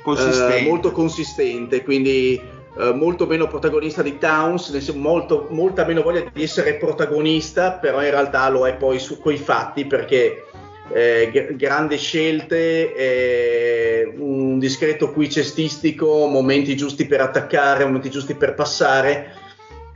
consistente. 0.00 0.58
Eh, 0.58 0.62
molto 0.62 0.92
consistente 0.92 1.82
quindi 1.82 2.40
eh, 2.78 2.92
molto 2.92 3.26
meno 3.26 3.48
protagonista 3.48 4.00
di 4.00 4.16
Towns, 4.16 4.70
molto, 4.94 5.48
molta 5.50 5.84
meno 5.84 6.02
voglia 6.02 6.24
di 6.32 6.44
essere 6.44 6.74
protagonista, 6.74 7.72
però 7.72 8.00
in 8.00 8.10
realtà 8.10 8.48
lo 8.48 8.64
è 8.64 8.76
poi 8.76 9.00
su 9.00 9.18
quei 9.18 9.38
fatti 9.38 9.86
perché 9.86 10.44
eh, 10.92 11.30
g- 11.32 11.56
grandi 11.56 11.98
scelte, 11.98 12.94
eh, 12.94 14.14
un 14.16 14.60
discreto 14.60 15.10
qui 15.10 15.28
cestistico, 15.28 16.28
momenti 16.28 16.76
giusti 16.76 17.06
per 17.06 17.22
attaccare, 17.22 17.84
momenti 17.84 18.08
giusti 18.08 18.34
per 18.34 18.54
passare, 18.54 19.32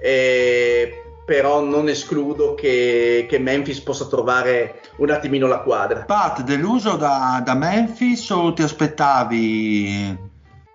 eh, 0.00 1.04
però 1.28 1.60
non 1.60 1.90
escludo 1.90 2.54
che, 2.54 3.26
che, 3.28 3.38
Memphis 3.38 3.80
possa 3.80 4.06
trovare 4.06 4.80
un 4.96 5.10
attimino 5.10 5.46
la 5.46 5.58
quadra. 5.58 6.04
Pat, 6.04 6.40
deluso 6.40 6.96
da, 6.96 7.42
da 7.44 7.52
Memphis 7.52 8.30
o 8.30 8.54
ti 8.54 8.62
aspettavi 8.62 10.16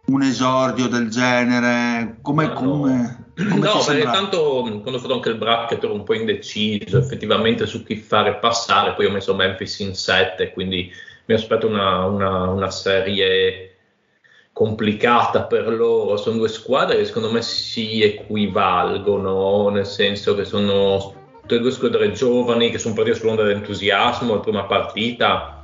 un 0.05 0.21
esordio 0.21 0.87
del 0.89 1.09
genere? 1.09 2.17
Come, 2.21 2.45
no, 2.45 2.53
come, 2.53 3.31
come 3.35 3.65
no 3.65 3.83
beh, 3.83 4.03
tanto 4.03 4.61
quando 4.61 4.97
ho 4.97 4.99
fatto 4.99 5.15
anche 5.15 5.29
il 5.29 5.37
bracket 5.37 5.83
ero 5.83 5.95
un 5.95 6.03
po' 6.03 6.13
indeciso 6.13 6.99
effettivamente 6.99 7.65
su 7.65 7.83
chi 7.83 7.95
fare 7.95 8.35
passare, 8.35 8.93
poi 8.93 9.07
ho 9.07 9.11
messo 9.11 9.33
Memphis 9.33 9.79
in 9.79 9.95
7, 9.95 10.51
quindi 10.51 10.91
mi 11.25 11.33
aspetto 11.33 11.65
una, 11.65 12.05
una, 12.05 12.49
una 12.49 12.69
serie 12.69 13.72
complicata 14.63 15.43
per 15.43 15.67
loro. 15.67 16.15
Sono 16.15 16.37
due 16.37 16.47
squadre 16.47 16.95
che 16.97 17.05
secondo 17.05 17.29
me 17.29 17.41
si 17.41 18.01
equivalgono, 18.01 19.67
nel 19.69 19.85
senso 19.85 20.35
che 20.35 20.45
sono 20.45 21.13
tutte 21.41 21.55
e 21.55 21.59
due 21.59 21.71
squadre 21.71 22.11
giovani 22.13 22.71
che 22.71 22.77
sono 22.77 22.93
partite 22.93 23.17
sull'onda 23.17 23.43
dell'entusiasmo. 23.43 24.35
La 24.35 24.39
prima 24.39 24.63
partita 24.63 25.63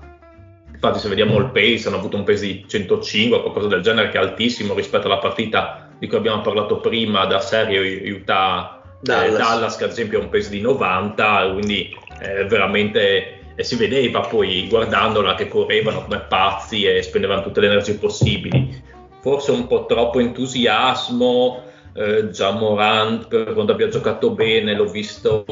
Infatti, 0.81 0.99
se 0.99 1.09
vediamo 1.09 1.37
il 1.39 1.51
pace, 1.51 1.89
hanno 1.89 1.97
avuto 1.97 2.15
un 2.15 2.23
pace 2.23 2.45
di 2.45 2.65
105 2.65 3.41
qualcosa 3.41 3.67
del 3.67 3.81
genere, 3.81 4.07
che 4.09 4.17
è 4.17 4.21
altissimo 4.21 4.73
rispetto 4.73 5.07
alla 5.07 5.17
partita 5.17 5.89
di 5.99 6.07
cui 6.07 6.15
abbiamo 6.17 6.39
parlato 6.39 6.79
prima 6.79 7.25
da 7.25 7.41
serie 7.41 8.09
Utah 8.09 8.81
Dallas, 9.01 9.33
eh, 9.33 9.37
Dallas 9.37 9.75
che 9.75 9.83
ad 9.83 9.89
esempio 9.89 10.19
ha 10.19 10.23
un 10.23 10.29
pace 10.29 10.49
di 10.49 10.61
90, 10.61 11.49
quindi 11.51 11.93
eh, 12.21 12.45
veramente 12.45 13.38
eh, 13.59 13.63
si 13.65 13.75
vedeva 13.75 14.21
poi 14.21 14.67
guardandola 14.69 15.35
che 15.35 15.49
correvano 15.49 16.03
come 16.03 16.19
pazzi 16.19 16.85
e 16.85 17.01
spendevano 17.03 17.41
tutte 17.41 17.59
le 17.59 17.67
energie 17.67 17.95
possibili. 17.95 18.81
Forse 19.19 19.51
un 19.51 19.67
po' 19.67 19.85
troppo 19.85 20.19
entusiasmo, 20.19 21.63
eh, 21.93 22.29
già 22.29 22.51
Morant 22.51 23.27
per 23.27 23.53
quando 23.53 23.73
abbia 23.73 23.89
giocato 23.89 24.31
bene 24.31 24.73
l'ho 24.73 24.85
visto 24.85 25.43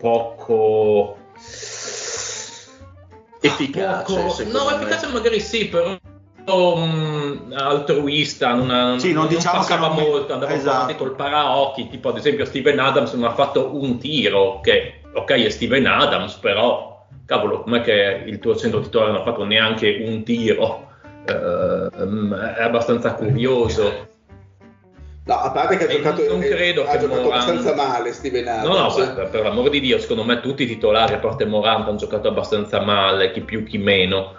poco 0.00 1.16
efficace. 3.40 4.12
Poco, 4.12 4.42
no, 4.50 4.70
efficace 4.70 5.06
magari 5.12 5.38
sì, 5.38 5.68
però 5.68 5.96
um, 6.46 7.54
altruista, 7.54 8.54
non, 8.54 8.70
ha, 8.70 8.98
sì, 8.98 9.12
non, 9.12 9.26
non 9.26 9.34
diciamo 9.34 9.58
passava 9.58 9.86
non... 9.86 9.98
molto, 9.98 10.32
andava 10.32 10.52
esatto. 10.52 10.74
avanti 10.74 10.96
col 10.96 11.14
paraocchi, 11.14 11.88
tipo 11.88 12.08
ad 12.08 12.16
esempio 12.16 12.44
Steven 12.44 12.80
Adams 12.80 13.12
non 13.12 13.30
ha 13.30 13.34
fatto 13.34 13.70
un 13.72 13.98
tiro, 13.98 14.58
che 14.60 14.95
ok 15.16 15.30
è 15.30 15.48
Steven 15.48 15.86
Adams, 15.86 16.34
però 16.34 16.96
cavolo, 17.26 17.62
com'è 17.62 17.80
che 17.82 18.22
il 18.26 18.38
tuo 18.38 18.56
centro 18.56 18.80
titolare 18.80 19.12
non 19.12 19.20
ha 19.20 19.24
fatto 19.24 19.44
neanche 19.44 20.04
un 20.06 20.22
tiro? 20.22 20.84
Uh, 21.28 22.32
è 22.34 22.62
abbastanza 22.62 23.14
curioso. 23.14 24.14
No, 25.24 25.34
a 25.34 25.50
parte 25.50 25.76
che 25.76 25.84
ha 25.84 25.88
giocato, 25.88 26.24
non 26.28 26.38
credo 26.38 26.86
ha 26.86 26.92
che 26.92 27.00
giocato 27.00 27.22
Morant... 27.22 27.42
abbastanza 27.42 27.74
male 27.74 28.12
Steven 28.12 28.46
Adams. 28.46 28.68
No, 28.68 28.78
no, 28.78 28.94
per, 29.14 29.28
per 29.28 29.42
l'amore 29.42 29.70
di 29.70 29.80
Dio, 29.80 29.98
secondo 29.98 30.22
me 30.22 30.40
tutti 30.40 30.62
i 30.62 30.66
titolari, 30.66 31.14
a 31.14 31.18
parte 31.18 31.44
Morant, 31.44 31.88
hanno 31.88 31.96
giocato 31.96 32.28
abbastanza 32.28 32.80
male, 32.80 33.32
chi 33.32 33.40
più 33.40 33.64
chi 33.64 33.78
meno. 33.78 34.34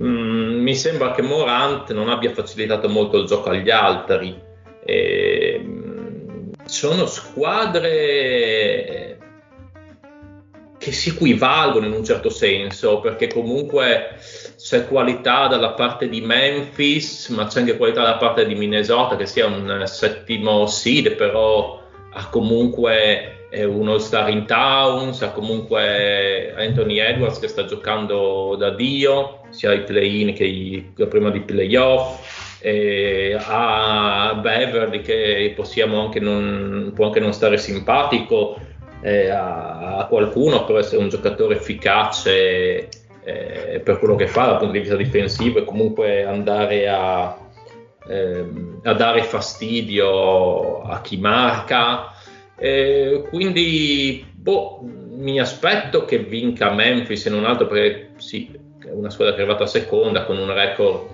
Mm, 0.00 0.62
mi 0.62 0.76
sembra 0.76 1.10
che 1.10 1.22
Morant 1.22 1.92
non 1.92 2.08
abbia 2.08 2.30
facilitato 2.32 2.88
molto 2.88 3.18
il 3.18 3.26
gioco 3.26 3.50
agli 3.50 3.70
altri. 3.70 4.40
E, 4.84 5.60
mm, 5.60 6.50
sono 6.64 7.06
squadre 7.06 8.30
che 10.80 10.92
si 10.92 11.10
equivalgono 11.10 11.84
in 11.84 11.92
un 11.92 12.02
certo 12.02 12.30
senso, 12.30 13.00
perché 13.00 13.26
comunque 13.26 14.16
c'è 14.56 14.88
qualità 14.88 15.46
dalla 15.46 15.72
parte 15.72 16.08
di 16.08 16.22
Memphis, 16.22 17.28
ma 17.28 17.44
c'è 17.44 17.60
anche 17.60 17.76
qualità 17.76 18.00
dalla 18.00 18.16
parte 18.16 18.46
di 18.46 18.54
Minnesota, 18.54 19.14
che 19.14 19.26
sia 19.26 19.44
un 19.44 19.82
settimo 19.84 20.66
seed, 20.66 21.16
però 21.16 21.82
ha 22.12 22.28
comunque 22.30 23.48
un 23.52 23.88
all-star 23.88 24.30
in 24.30 24.46
Towns, 24.46 25.20
ha 25.20 25.32
comunque 25.32 26.54
Anthony 26.56 26.98
Edwards 26.98 27.40
che 27.40 27.48
sta 27.48 27.66
giocando 27.66 28.56
da 28.56 28.70
Dio, 28.70 29.42
sia 29.50 29.70
ai 29.70 29.82
play-in 29.82 30.32
che 30.32 30.44
i, 30.44 30.92
prima 31.10 31.28
di 31.28 31.40
playoff, 31.40 32.58
e 32.62 33.36
ha 33.38 34.38
Beverly 34.40 35.02
che 35.02 35.52
possiamo 35.54 36.00
anche 36.00 36.20
non, 36.20 36.92
può 36.94 37.06
anche 37.06 37.20
non 37.20 37.34
stare 37.34 37.58
simpatico, 37.58 38.58
eh, 39.02 39.28
a, 39.30 39.96
a 39.98 40.06
qualcuno 40.06 40.64
può 40.64 40.78
essere 40.78 41.02
un 41.02 41.08
giocatore 41.08 41.56
efficace 41.56 42.88
eh, 43.22 43.80
per 43.82 43.98
quello 43.98 44.16
che 44.16 44.26
fa 44.26 44.46
dal 44.46 44.58
punto 44.58 44.72
di 44.72 44.80
vista 44.80 44.96
difensivo 44.96 45.58
e 45.58 45.64
comunque 45.64 46.24
andare 46.24 46.88
a, 46.88 47.36
ehm, 48.08 48.80
a 48.82 48.94
dare 48.94 49.22
fastidio 49.22 50.82
a 50.82 51.00
chi 51.00 51.16
marca. 51.16 52.12
Eh, 52.56 53.24
quindi 53.30 54.26
boh, 54.34 54.80
mi 54.82 55.38
aspetto 55.38 56.04
che 56.04 56.18
vinca 56.18 56.72
Memphis 56.72 57.26
e 57.26 57.30
non 57.30 57.44
altro 57.44 57.66
perché 57.66 58.10
sì, 58.16 58.50
è 58.84 58.90
una 58.90 59.10
squadra 59.10 59.34
che 59.34 59.40
è 59.40 59.44
arrivata 59.44 59.66
seconda 59.66 60.24
con 60.24 60.38
un 60.38 60.52
record 60.52 61.08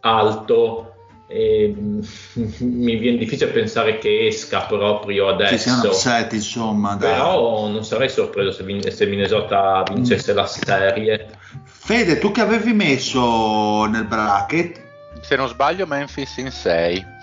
alto. 0.00 0.92
E, 1.28 1.74
mi 1.76 2.96
viene 2.96 3.18
difficile 3.18 3.50
pensare 3.50 3.98
che 3.98 4.26
esca 4.26 4.62
proprio 4.62 5.28
adesso. 5.28 5.52
Ci 5.52 5.58
siano 5.58 5.88
upset, 5.88 6.32
insomma. 6.32 6.94
Dai. 6.94 7.12
Però 7.12 7.68
non 7.68 7.84
sarei 7.84 8.08
sorpreso 8.08 8.52
se, 8.52 8.62
vin- 8.62 8.90
se 8.90 9.06
Minnesota 9.06 9.82
vincesse 9.92 10.32
mm. 10.32 10.36
la 10.36 10.46
serie. 10.46 11.28
Fede, 11.64 12.18
tu 12.18 12.30
che 12.30 12.40
avevi 12.40 12.72
messo 12.72 13.86
nel 13.86 14.06
bracket? 14.06 14.82
Se 15.20 15.36
non 15.36 15.48
sbaglio, 15.48 15.86
Memphis 15.86 16.36
in 16.36 16.50
6. 16.50 17.14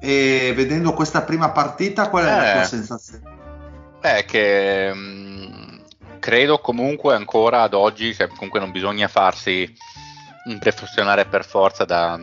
E 0.00 0.52
vedendo 0.54 0.92
questa 0.92 1.22
prima 1.22 1.50
partita, 1.50 2.08
qual 2.08 2.24
è 2.24 2.28
eh, 2.28 2.36
la 2.36 2.52
tua 2.52 2.64
sensazione? 2.64 3.36
È 4.00 4.24
che 4.24 4.92
mh, 4.92 4.98
mm, 4.98 5.78
credo 6.18 6.58
comunque 6.58 7.14
ancora 7.14 7.62
ad 7.62 7.74
oggi, 7.74 8.14
cioè, 8.14 8.28
comunque 8.28 8.60
non 8.60 8.70
bisogna 8.70 9.08
farsi 9.08 9.70
impressionare 10.44 11.26
per 11.26 11.44
forza 11.44 11.84
da, 11.84 12.18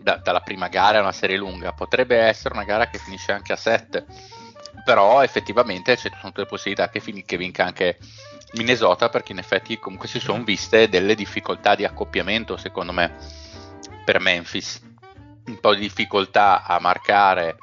da, 0.00 0.16
dalla 0.16 0.40
prima 0.40 0.68
gara, 0.68 0.98
è 0.98 1.00
una 1.00 1.12
serie 1.12 1.36
lunga. 1.36 1.72
Potrebbe 1.72 2.16
essere 2.16 2.54
una 2.54 2.64
gara 2.64 2.88
che 2.88 2.98
finisce 2.98 3.32
anche 3.32 3.52
a 3.52 3.56
7, 3.56 4.04
però 4.84 5.22
effettivamente 5.22 5.96
c'è 5.96 6.10
tutte 6.10 6.40
le 6.40 6.46
possibilità 6.46 6.88
che, 6.88 7.00
fin- 7.00 7.24
che 7.24 7.36
vinca 7.36 7.64
anche 7.64 7.98
Minnesota 8.52 9.08
perché 9.08 9.32
in 9.32 9.38
effetti 9.38 9.78
comunque 9.78 10.08
si 10.08 10.20
sono 10.20 10.42
viste 10.44 10.88
delle 10.88 11.14
difficoltà 11.14 11.74
di 11.74 11.84
accoppiamento 11.84 12.56
secondo 12.56 12.92
me 12.92 13.14
per 14.04 14.20
Memphis. 14.20 14.80
Un 15.44 15.58
po' 15.60 15.74
di 15.74 15.80
difficoltà 15.80 16.62
a 16.62 16.78
marcare 16.78 17.56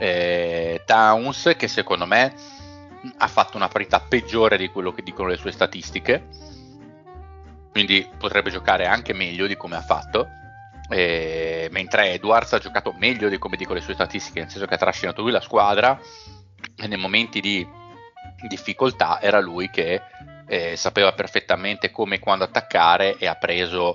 eh, 0.00 0.82
Towns 0.84 1.54
che 1.56 1.68
secondo 1.68 2.06
me 2.06 2.34
ha 3.18 3.28
fatto 3.28 3.56
una 3.56 3.68
parità 3.68 4.00
peggiore 4.00 4.56
di 4.56 4.68
quello 4.68 4.92
che 4.92 5.02
dicono 5.02 5.28
le 5.28 5.36
sue 5.36 5.52
statistiche. 5.52 6.26
Quindi 7.70 8.08
potrebbe 8.18 8.50
giocare 8.50 8.86
anche 8.86 9.12
meglio 9.12 9.46
di 9.46 9.56
come 9.56 9.76
ha 9.76 9.82
fatto 9.82 10.28
eh, 10.88 11.68
mentre 11.70 12.12
Edwards 12.12 12.52
ha 12.52 12.58
giocato 12.58 12.94
meglio 12.96 13.28
di 13.28 13.38
come 13.38 13.56
dicono 13.56 13.78
le 13.78 13.84
sue 13.84 13.94
statistiche 13.94 14.40
nel 14.40 14.50
senso 14.50 14.66
che 14.66 14.74
ha 14.74 14.78
trascinato 14.78 15.22
lui 15.22 15.30
la 15.30 15.40
squadra 15.40 15.98
e 16.76 16.86
nei 16.86 16.98
momenti 16.98 17.40
di 17.40 17.66
difficoltà 18.46 19.20
era 19.20 19.40
lui 19.40 19.68
che 19.70 20.00
eh, 20.46 20.76
sapeva 20.76 21.12
perfettamente 21.12 21.90
come 21.90 22.16
e 22.16 22.18
quando 22.18 22.44
attaccare 22.44 23.16
e 23.18 23.26
ha 23.26 23.34
preso 23.34 23.94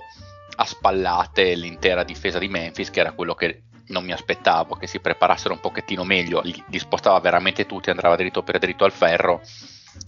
a 0.56 0.64
spallate 0.64 1.54
l'intera 1.54 2.04
difesa 2.04 2.38
di 2.38 2.48
Memphis, 2.48 2.90
che 2.90 3.00
era 3.00 3.12
quello 3.12 3.34
che 3.34 3.64
non 3.88 4.04
mi 4.04 4.12
aspettavo, 4.12 4.76
che 4.76 4.86
si 4.86 5.00
preparassero 5.00 5.52
un 5.52 5.60
pochettino 5.60 6.04
meglio, 6.04 6.40
li, 6.42 6.62
li 6.68 6.78
spostava 6.78 7.18
veramente 7.18 7.66
tutti, 7.66 7.90
andava 7.90 8.16
dritto 8.16 8.42
per 8.42 8.58
dritto 8.58 8.84
al 8.84 8.92
ferro 8.92 9.42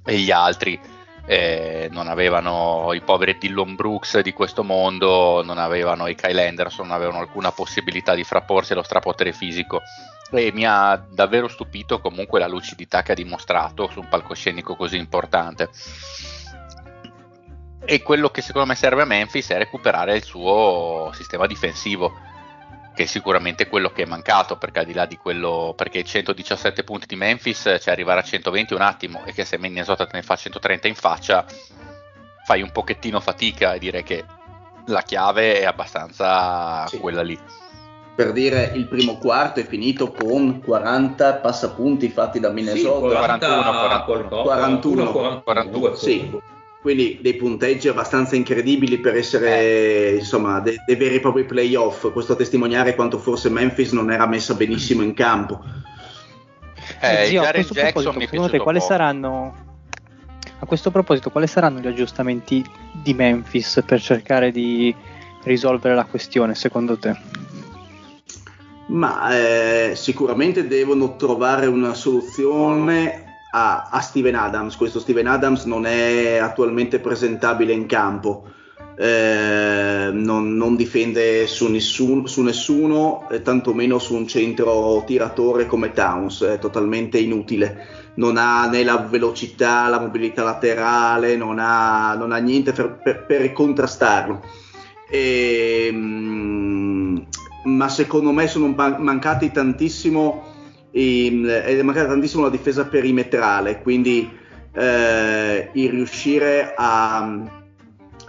e 0.04 0.18
gli 0.18 0.30
altri 0.30 0.78
eh, 1.26 1.88
non 1.90 2.06
avevano 2.06 2.92
i 2.92 3.00
poveri 3.00 3.36
Dillon 3.38 3.74
Brooks 3.74 4.20
di 4.20 4.32
questo 4.32 4.62
mondo, 4.62 5.42
non 5.44 5.58
avevano 5.58 6.06
i 6.06 6.14
Kyle 6.14 6.46
Anderson, 6.46 6.86
non 6.86 6.96
avevano 6.96 7.18
alcuna 7.18 7.50
possibilità 7.50 8.14
di 8.14 8.24
frapporsi 8.24 8.72
allo 8.72 8.84
strapotere 8.84 9.32
fisico 9.32 9.82
e 10.30 10.50
mi 10.52 10.64
ha 10.66 10.96
davvero 11.10 11.48
stupito 11.48 12.00
comunque 12.00 12.38
la 12.38 12.48
lucidità 12.48 13.02
che 13.02 13.12
ha 13.12 13.16
dimostrato 13.16 13.88
su 13.90 14.00
un 14.00 14.08
palcoscenico 14.08 14.76
così 14.76 14.96
importante. 14.96 15.68
E 17.84 18.02
quello 18.02 18.30
che 18.30 18.42
secondo 18.42 18.66
me 18.68 18.74
serve 18.74 19.02
a 19.02 19.06
Memphis 19.06 19.50
è 19.50 19.58
recuperare 19.58 20.16
il 20.16 20.24
suo 20.24 21.10
sistema 21.14 21.46
difensivo. 21.46 22.12
Che 22.96 23.02
è 23.02 23.06
sicuramente 23.06 23.68
quello 23.68 23.90
che 23.90 24.04
è 24.04 24.06
mancato, 24.06 24.56
perché 24.56 24.78
al 24.78 24.86
di 24.86 24.94
là 24.94 25.04
di 25.04 25.18
quello, 25.18 25.74
perché 25.76 26.02
117 26.02 26.82
punti 26.82 27.04
di 27.06 27.14
Memphis, 27.14 27.76
cioè 27.78 27.92
arrivare 27.92 28.20
a 28.20 28.22
120 28.22 28.72
un 28.72 28.80
attimo 28.80 29.22
e 29.26 29.34
che 29.34 29.44
se 29.44 29.58
Minnesota 29.58 30.06
te 30.06 30.16
ne 30.16 30.22
fa 30.22 30.34
130 30.34 30.88
in 30.88 30.94
faccia, 30.94 31.44
fai 32.46 32.62
un 32.62 32.72
pochettino 32.72 33.20
fatica 33.20 33.74
e 33.74 33.78
direi 33.78 34.02
che 34.02 34.24
la 34.86 35.02
chiave 35.02 35.60
è 35.60 35.66
abbastanza 35.66 36.86
sì. 36.86 36.98
quella 36.98 37.20
lì. 37.20 37.38
Per 38.14 38.32
dire, 38.32 38.72
il 38.74 38.86
primo 38.86 39.18
quarto 39.18 39.60
è 39.60 39.66
finito 39.66 40.10
con 40.10 40.62
40 40.62 41.34
passapunti 41.34 42.08
fatti 42.08 42.40
da 42.40 42.48
Minnesota. 42.48 43.10
Sì, 43.10 43.14
41, 43.14 43.62
41, 43.62 44.42
41, 44.42 45.12
41, 45.12 45.42
42, 45.42 45.96
sì 45.96 46.54
quindi 46.86 47.18
dei 47.20 47.34
punteggi 47.34 47.88
abbastanza 47.88 48.36
incredibili 48.36 48.98
per 48.98 49.16
essere 49.16 50.10
insomma 50.10 50.60
dei, 50.60 50.76
dei 50.86 50.94
veri 50.94 51.16
e 51.16 51.20
propri 51.20 51.44
playoff. 51.44 52.12
Questo 52.12 52.34
a 52.34 52.36
testimoniare 52.36 52.94
quanto 52.94 53.18
forse 53.18 53.50
Memphis 53.50 53.90
non 53.90 54.12
era 54.12 54.24
messa 54.24 54.54
benissimo 54.54 55.02
in 55.02 55.12
campo. 55.12 55.64
Eh, 57.00 57.24
Zio, 57.26 57.42
a 57.42 57.50
questo 57.50 57.74
proposito, 57.74 58.20
secondo 58.20 58.48
te 58.50 58.58
quali 58.58 58.80
saranno 58.80 59.64
a 60.60 60.64
questo 60.64 60.92
proposito 60.92 61.30
quali 61.30 61.48
saranno 61.48 61.80
gli 61.80 61.88
aggiustamenti 61.88 62.64
di 62.92 63.14
Memphis 63.14 63.82
per 63.84 64.00
cercare 64.00 64.52
di 64.52 64.94
risolvere 65.42 65.96
la 65.96 66.04
questione 66.04 66.54
secondo 66.54 66.96
te? 66.96 67.16
Ma 68.86 69.36
eh, 69.36 69.96
sicuramente 69.96 70.68
devono 70.68 71.16
trovare 71.16 71.66
una 71.66 71.94
soluzione 71.94 73.25
a, 73.56 73.88
a, 73.90 74.00
Steven 74.00 74.34
Adams. 74.34 74.76
Questo 74.76 75.00
Steven 75.00 75.26
Adams 75.26 75.64
non 75.64 75.86
è 75.86 76.36
attualmente 76.36 76.98
presentabile 76.98 77.72
in 77.72 77.86
campo, 77.86 78.50
eh, 78.98 80.10
non, 80.12 80.54
non, 80.56 80.76
difende 80.76 81.46
su, 81.46 81.70
nessun, 81.70 82.28
su 82.28 82.42
nessuno, 82.42 83.26
eh, 83.30 83.40
tantomeno 83.40 83.98
su 83.98 84.14
un 84.14 84.28
centro 84.28 85.02
tiratore 85.06 85.66
come 85.66 85.92
Towns, 85.92 86.44
è 86.44 86.58
totalmente 86.58 87.18
inutile. 87.18 88.04
Non 88.16 88.36
ha 88.36 88.68
né 88.68 88.84
la 88.84 88.98
velocità, 88.98 89.88
la 89.88 90.00
mobilità 90.00 90.42
laterale, 90.42 91.36
non 91.36 91.58
ha, 91.58 92.14
non 92.14 92.32
ha 92.32 92.38
niente 92.38 92.72
per, 92.72 92.98
per, 93.02 93.24
per 93.24 93.52
contrastarlo. 93.52 94.42
E, 95.08 95.88
mm, 95.92 97.16
ma 97.64 97.88
secondo 97.88 98.32
me 98.32 98.46
sono 98.48 98.74
mancati 98.98 99.50
tantissimo 99.50 100.55
è 100.96 101.82
mancata 101.82 102.08
tantissimo 102.08 102.44
la 102.44 102.50
difesa 102.50 102.86
perimetrale, 102.86 103.82
quindi 103.82 104.30
eh, 104.72 105.68
il 105.72 105.90
riuscire 105.90 106.72
a, 106.74 107.18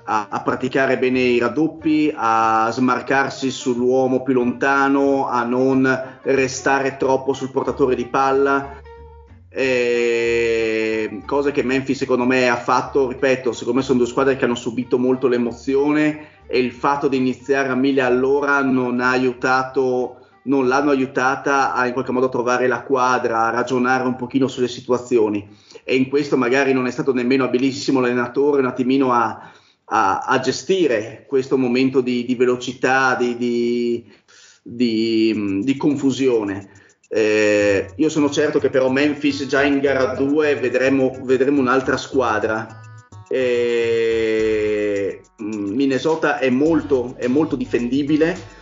a, 0.03 0.27
a, 0.29 0.41
praticare 0.41 0.97
bene 0.97 1.19
i 1.19 1.39
raddoppi, 1.39 2.11
a 2.13 2.69
smarcarsi 2.69 3.51
sull'uomo 3.51 4.21
più 4.21 4.33
lontano, 4.33 5.27
a 5.29 5.43
non 5.43 6.19
restare 6.23 6.97
troppo 6.97 7.31
sul 7.31 7.51
portatore 7.51 7.95
di 7.95 8.05
palla. 8.05 8.81
Eh, 9.49 11.21
cose 11.25 11.51
che 11.51 11.63
Memphis 11.63 11.99
secondo 11.99 12.25
me 12.25 12.49
ha 12.49 12.57
fatto, 12.57 13.07
ripeto, 13.07 13.53
secondo 13.53 13.79
me 13.79 13.85
sono 13.85 13.99
due 13.99 14.07
squadre 14.07 14.35
che 14.35 14.43
hanno 14.43 14.55
subito 14.55 14.99
molto 14.99 15.27
l'emozione 15.27 16.35
e 16.47 16.59
il 16.59 16.73
fatto 16.73 17.07
di 17.07 17.15
iniziare 17.15 17.69
a 17.69 17.75
mille 17.75 18.01
all'ora 18.01 18.61
non 18.61 18.99
ha 18.99 19.09
aiutato 19.09 20.26
non 20.47 20.67
l'hanno 20.67 20.91
aiutata 20.91 21.73
a 21.73 21.87
in 21.87 21.93
qualche 21.93 22.11
modo 22.11 22.29
trovare 22.29 22.67
la 22.67 22.81
quadra, 22.81 23.45
a 23.45 23.51
ragionare 23.51 24.03
un 24.03 24.15
pochino 24.15 24.47
sulle 24.47 24.67
situazioni 24.67 25.47
e 25.83 25.95
in 25.95 26.09
questo 26.09 26.35
magari 26.35 26.73
non 26.73 26.87
è 26.87 26.91
stato 26.91 27.13
nemmeno 27.13 27.45
abilissimo 27.45 27.99
l'allenatore 27.99 28.59
un 28.59 28.67
attimino 28.67 29.13
a, 29.13 29.51
a, 29.85 30.19
a 30.19 30.39
gestire 30.39 31.25
questo 31.27 31.57
momento 31.57 32.01
di, 32.01 32.25
di 32.25 32.35
velocità, 32.35 33.15
di, 33.15 33.37
di, 33.37 34.05
di 35.63 35.77
confusione. 35.77 36.71
Eh, 37.09 37.89
io 37.95 38.09
sono 38.09 38.29
certo 38.29 38.59
che 38.59 38.69
però 38.69 38.89
Memphis 38.89 39.45
già 39.45 39.63
in 39.63 39.79
gara 39.79 40.13
2 40.13 40.55
vedremo, 40.55 41.17
vedremo 41.23 41.61
un'altra 41.61 41.95
squadra. 41.95 42.81
Eh, 43.29 45.21
Minnesota 45.37 46.39
è 46.39 46.49
molto, 46.49 47.15
è 47.17 47.27
molto 47.27 47.55
difendibile 47.55 48.56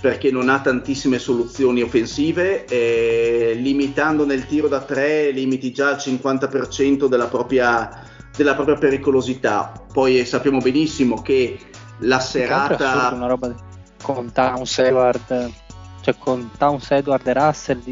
perché 0.00 0.30
non 0.30 0.48
ha 0.48 0.60
tantissime 0.60 1.18
soluzioni 1.18 1.82
offensive, 1.82 2.64
e 2.64 3.52
limitando 3.54 4.24
nel 4.24 4.46
tiro 4.46 4.66
da 4.66 4.80
tre 4.80 5.30
limiti 5.30 5.72
già 5.72 5.90
il 5.90 5.96
50% 5.96 7.06
della 7.06 7.26
propria, 7.26 8.02
della 8.34 8.54
propria 8.54 8.76
pericolosità. 8.76 9.72
Poi 9.92 10.24
sappiamo 10.24 10.58
benissimo 10.58 11.20
che 11.20 11.58
la 12.00 12.18
serata... 12.18 13.10
Una 13.12 13.26
roba 13.26 13.54
con 14.02 14.32
Towns 14.32 14.78
Edward, 14.78 15.52
cioè 16.00 16.14
con 16.18 16.50
Towns 16.56 16.90
Edward 16.90 17.26
e 17.26 17.32
Russell 17.34 17.82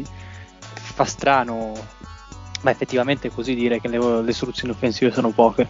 fa 0.73 1.05
strano, 1.05 1.73
ma 2.61 2.71
effettivamente 2.71 3.27
è 3.27 3.31
così 3.31 3.53
dire 3.53 3.79
che 3.79 3.87
le, 3.87 4.23
le 4.23 4.33
soluzioni 4.33 4.73
offensive 4.73 5.11
sono 5.11 5.29
poche 5.29 5.67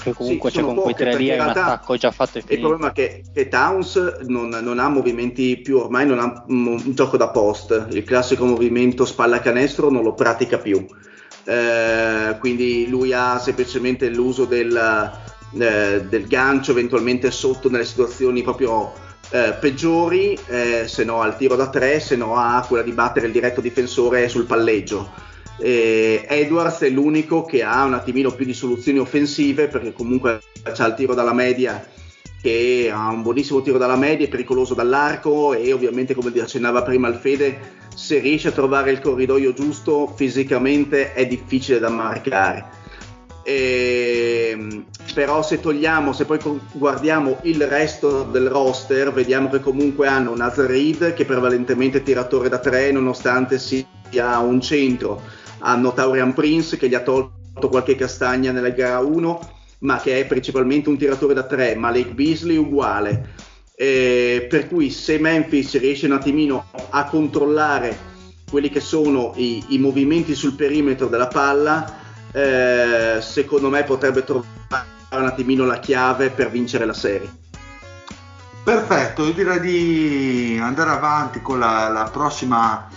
che 0.00 0.12
comunque 0.12 0.50
sì, 0.50 0.58
c'è 0.58 0.62
con 0.62 0.74
quei 0.76 0.94
tre 0.94 1.16
lì 1.16 1.28
è 1.28 1.40
un 1.40 1.48
attacco 1.48 1.96
già 1.96 2.10
fatto 2.10 2.38
e 2.38 2.40
finito. 2.40 2.54
Il 2.54 2.60
problema 2.60 2.88
è 2.88 2.92
che, 2.92 3.22
che 3.32 3.48
Towns 3.48 4.20
non, 4.26 4.48
non, 4.48 4.78
ha 4.78 4.88
movimenti 4.88 5.56
più, 5.58 5.78
ormai 5.78 6.06
non 6.06 6.18
ha 6.18 6.44
un, 6.48 6.66
un, 6.66 6.94
gioco 6.94 7.16
da 7.16 7.28
post, 7.28 7.88
il 7.90 8.04
classico 8.04 8.44
movimento 8.44 9.04
spalla 9.04 9.40
canestro 9.40 9.90
non 9.90 10.02
lo 10.02 10.14
pratica 10.14 10.58
più. 10.58 10.84
Eh, 11.44 12.36
quindi 12.38 12.88
lui 12.88 13.12
ha 13.12 13.38
semplicemente 13.38 14.08
l'uso 14.08 14.44
del, 14.44 14.76
eh, 15.58 16.04
del, 16.08 16.26
gancio 16.26 16.72
eventualmente 16.72 17.30
sotto 17.30 17.70
nelle 17.70 17.84
situazioni 17.84 18.42
proprio 18.42 18.92
eh, 19.30 19.54
peggiori, 19.58 20.38
eh, 20.46 20.84
se 20.86 21.04
no 21.04 21.22
al 21.22 21.36
tiro 21.36 21.56
da 21.56 21.68
tre, 21.68 22.00
se 22.00 22.16
no 22.16 22.36
a 22.36 22.64
quella 22.66 22.82
di 22.82 22.92
battere 22.92 23.26
il 23.26 23.32
diretto 23.32 23.60
difensore 23.60 24.28
sul 24.28 24.46
palleggio 24.46 25.28
eh, 25.60 26.24
Edwards 26.28 26.80
è 26.80 26.88
l'unico 26.88 27.44
che 27.44 27.62
ha 27.62 27.84
un 27.84 27.94
attimino 27.94 28.32
più 28.32 28.44
di 28.44 28.54
soluzioni 28.54 28.98
offensive 28.98 29.68
perché 29.68 29.92
comunque 29.92 30.40
c'ha 30.62 30.86
il 30.86 30.94
tiro 30.94 31.14
dalla 31.14 31.34
media 31.34 31.86
che 32.40 32.90
ha 32.92 33.10
un 33.10 33.22
buonissimo 33.22 33.60
tiro 33.60 33.76
dalla 33.76 33.96
media, 33.96 34.26
è 34.26 34.30
pericoloso 34.30 34.72
dall'arco 34.72 35.52
e 35.52 35.72
ovviamente 35.72 36.14
come 36.14 36.32
accennava 36.40 36.82
prima 36.82 37.08
il 37.08 37.16
Fede 37.16 37.78
se 37.94 38.18
riesce 38.18 38.48
a 38.48 38.52
trovare 38.52 38.92
il 38.92 39.00
corridoio 39.00 39.52
giusto 39.52 40.12
fisicamente 40.16 41.12
è 41.12 41.26
difficile 41.26 41.78
da 41.78 41.90
marcare. 41.90 42.78
E, 43.42 44.50
ehm, 44.52 44.84
però 45.12 45.42
se 45.42 45.60
togliamo, 45.60 46.12
se 46.12 46.24
poi 46.24 46.38
guardiamo 46.72 47.38
il 47.42 47.66
resto 47.66 48.22
del 48.22 48.48
roster, 48.48 49.12
vediamo 49.12 49.50
che 49.50 49.60
comunque 49.60 50.06
hanno 50.06 50.34
Nazar 50.34 50.70
che 51.14 51.24
prevalentemente 51.26 51.98
è 51.98 52.02
tiratore 52.02 52.48
da 52.48 52.58
tre 52.58 52.90
nonostante 52.90 53.58
sia 53.58 54.38
un 54.38 54.60
centro 54.62 55.20
hanno 55.60 55.92
Taurian 55.92 56.34
Prince 56.34 56.76
che 56.76 56.88
gli 56.88 56.94
ha 56.94 57.00
tolto 57.00 57.68
qualche 57.68 57.96
castagna 57.96 58.52
nella 58.52 58.70
gara 58.70 58.98
1, 58.98 59.50
ma 59.80 59.98
che 59.98 60.20
è 60.20 60.26
principalmente 60.26 60.88
un 60.88 60.98
tiratore 60.98 61.34
da 61.34 61.44
3, 61.44 61.74
ma 61.76 61.90
Lake 61.90 62.12
Beasley 62.12 62.56
uguale. 62.56 63.34
Eh, 63.74 64.46
per 64.48 64.68
cui 64.68 64.90
se 64.90 65.18
Memphis 65.18 65.78
riesce 65.78 66.06
un 66.06 66.12
attimino 66.12 66.66
a 66.90 67.04
controllare 67.04 68.08
quelli 68.50 68.68
che 68.68 68.80
sono 68.80 69.32
i, 69.36 69.64
i 69.68 69.78
movimenti 69.78 70.34
sul 70.34 70.54
perimetro 70.54 71.06
della 71.06 71.28
palla, 71.28 71.98
eh, 72.32 73.18
secondo 73.20 73.70
me 73.70 73.84
potrebbe 73.84 74.22
trovare 74.24 74.86
un 75.12 75.24
attimino 75.24 75.64
la 75.64 75.78
chiave 75.78 76.30
per 76.30 76.50
vincere 76.50 76.84
la 76.84 76.92
serie. 76.92 77.38
Perfetto, 78.62 79.24
io 79.24 79.32
direi 79.32 79.60
di 79.60 80.58
andare 80.60 80.90
avanti 80.90 81.40
con 81.40 81.58
la, 81.58 81.88
la 81.88 82.10
prossima 82.12 82.88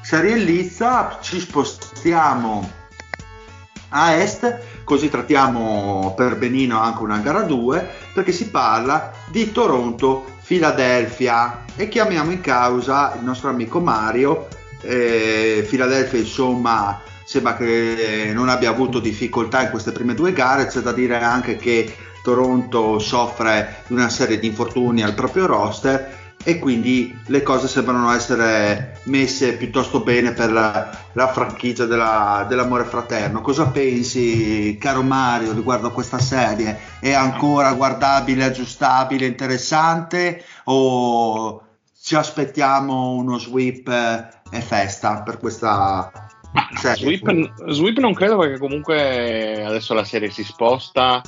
serie 0.00 0.36
Lizza, 0.36 1.18
ci 1.20 1.38
spostiamo 1.38 1.89
a 3.90 4.14
est, 4.14 4.58
così 4.84 5.08
trattiamo 5.08 6.14
per 6.16 6.36
benino 6.36 6.80
anche 6.80 7.02
una 7.02 7.18
gara 7.18 7.42
2, 7.42 7.88
perché 8.14 8.32
si 8.32 8.48
parla 8.48 9.12
di 9.28 9.52
Toronto-Filadelfia 9.52 11.64
e 11.76 11.88
chiamiamo 11.88 12.30
in 12.30 12.40
causa 12.40 13.14
il 13.16 13.24
nostro 13.24 13.50
amico 13.50 13.80
Mario. 13.80 14.48
Eh, 14.82 15.64
Filadelfia 15.68 16.18
insomma 16.18 16.98
sembra 17.24 17.54
che 17.54 18.30
non 18.32 18.48
abbia 18.48 18.70
avuto 18.70 18.98
difficoltà 18.98 19.62
in 19.62 19.70
queste 19.70 19.92
prime 19.92 20.14
due 20.14 20.32
gare, 20.32 20.66
c'è 20.66 20.80
da 20.80 20.92
dire 20.92 21.20
anche 21.20 21.56
che 21.56 21.94
Toronto 22.22 22.98
soffre 22.98 23.82
di 23.86 23.94
una 23.94 24.08
serie 24.08 24.38
di 24.38 24.46
infortuni 24.46 25.02
al 25.02 25.14
proprio 25.14 25.46
roster 25.46 26.19
e 26.42 26.58
quindi 26.58 27.14
le 27.26 27.42
cose 27.42 27.68
sembrano 27.68 28.10
essere 28.12 28.98
messe 29.04 29.56
piuttosto 29.56 30.00
bene 30.00 30.32
per 30.32 30.50
la, 30.50 30.90
la 31.12 31.28
franchigia 31.28 31.84
della, 31.84 32.46
dell'amore 32.48 32.84
fraterno. 32.84 33.42
Cosa 33.42 33.68
pensi, 33.68 34.78
caro 34.80 35.02
Mario, 35.02 35.52
riguardo 35.52 35.88
a 35.88 35.92
questa 35.92 36.18
serie? 36.18 36.78
È 36.98 37.12
ancora 37.12 37.74
guardabile, 37.74 38.44
aggiustabile, 38.44 39.26
interessante 39.26 40.42
o 40.64 41.62
ci 42.00 42.14
aspettiamo 42.14 43.10
uno 43.10 43.36
sweep 43.36 43.88
e 44.50 44.60
festa 44.62 45.22
per 45.22 45.38
questa 45.38 46.10
serie? 46.74 47.18
Sweep, 47.18 47.70
sweep 47.70 47.98
non 47.98 48.14
credo 48.14 48.38
perché 48.38 48.58
comunque 48.58 49.62
adesso 49.62 49.92
la 49.92 50.04
serie 50.04 50.30
si 50.30 50.42
sposta 50.42 51.20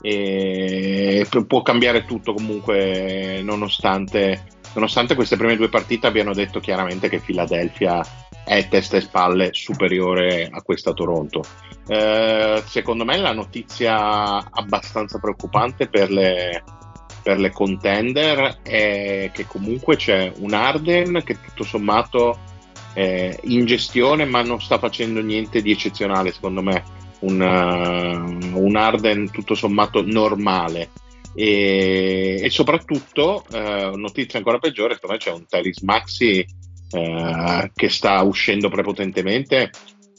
e 0.00 1.26
può 1.46 1.60
cambiare 1.62 2.04
tutto 2.06 2.32
comunque 2.32 3.40
nonostante 3.42 4.58
nonostante 4.74 5.14
queste 5.14 5.36
prime 5.36 5.56
due 5.56 5.68
partite 5.68 6.06
abbiano 6.06 6.32
detto 6.32 6.60
chiaramente 6.60 7.08
che 7.08 7.20
Philadelphia 7.20 8.02
è 8.44 8.68
testa 8.68 8.96
e 8.96 9.00
spalle 9.00 9.48
superiore 9.52 10.48
a 10.50 10.62
questa 10.62 10.92
Toronto. 10.92 11.42
Eh, 11.86 12.62
secondo 12.66 13.04
me 13.04 13.16
la 13.18 13.32
notizia 13.32 14.50
abbastanza 14.50 15.18
preoccupante 15.18 15.88
per 15.88 16.10
le, 16.10 16.62
per 17.22 17.38
le 17.38 17.50
contender 17.50 18.60
è 18.62 19.30
che 19.32 19.46
comunque 19.46 19.96
c'è 19.96 20.32
un 20.38 20.54
Arden 20.54 21.22
che 21.24 21.40
tutto 21.40 21.64
sommato 21.64 22.38
è 22.92 23.38
in 23.44 23.66
gestione 23.66 24.24
ma 24.24 24.42
non 24.42 24.60
sta 24.60 24.78
facendo 24.78 25.20
niente 25.20 25.62
di 25.62 25.70
eccezionale 25.70 26.32
secondo 26.32 26.60
me 26.60 26.82
un, 27.20 27.40
uh, 27.40 28.58
un 28.58 28.76
Arden 28.76 29.30
tutto 29.30 29.54
sommato 29.54 30.02
normale 30.04 30.90
e, 31.34 32.40
e 32.42 32.50
soprattutto 32.50 33.44
uh, 33.50 33.96
notizia 33.96 34.38
ancora 34.38 34.58
peggiore 34.58 34.94
secondo 34.94 35.16
me 35.16 35.20
c'è 35.20 35.30
un 35.30 35.46
Telis 35.46 35.80
Maxi 35.80 36.44
uh, 36.92 37.70
che 37.74 37.88
sta 37.88 38.20
uscendo 38.22 38.68
prepotentemente 38.68 39.70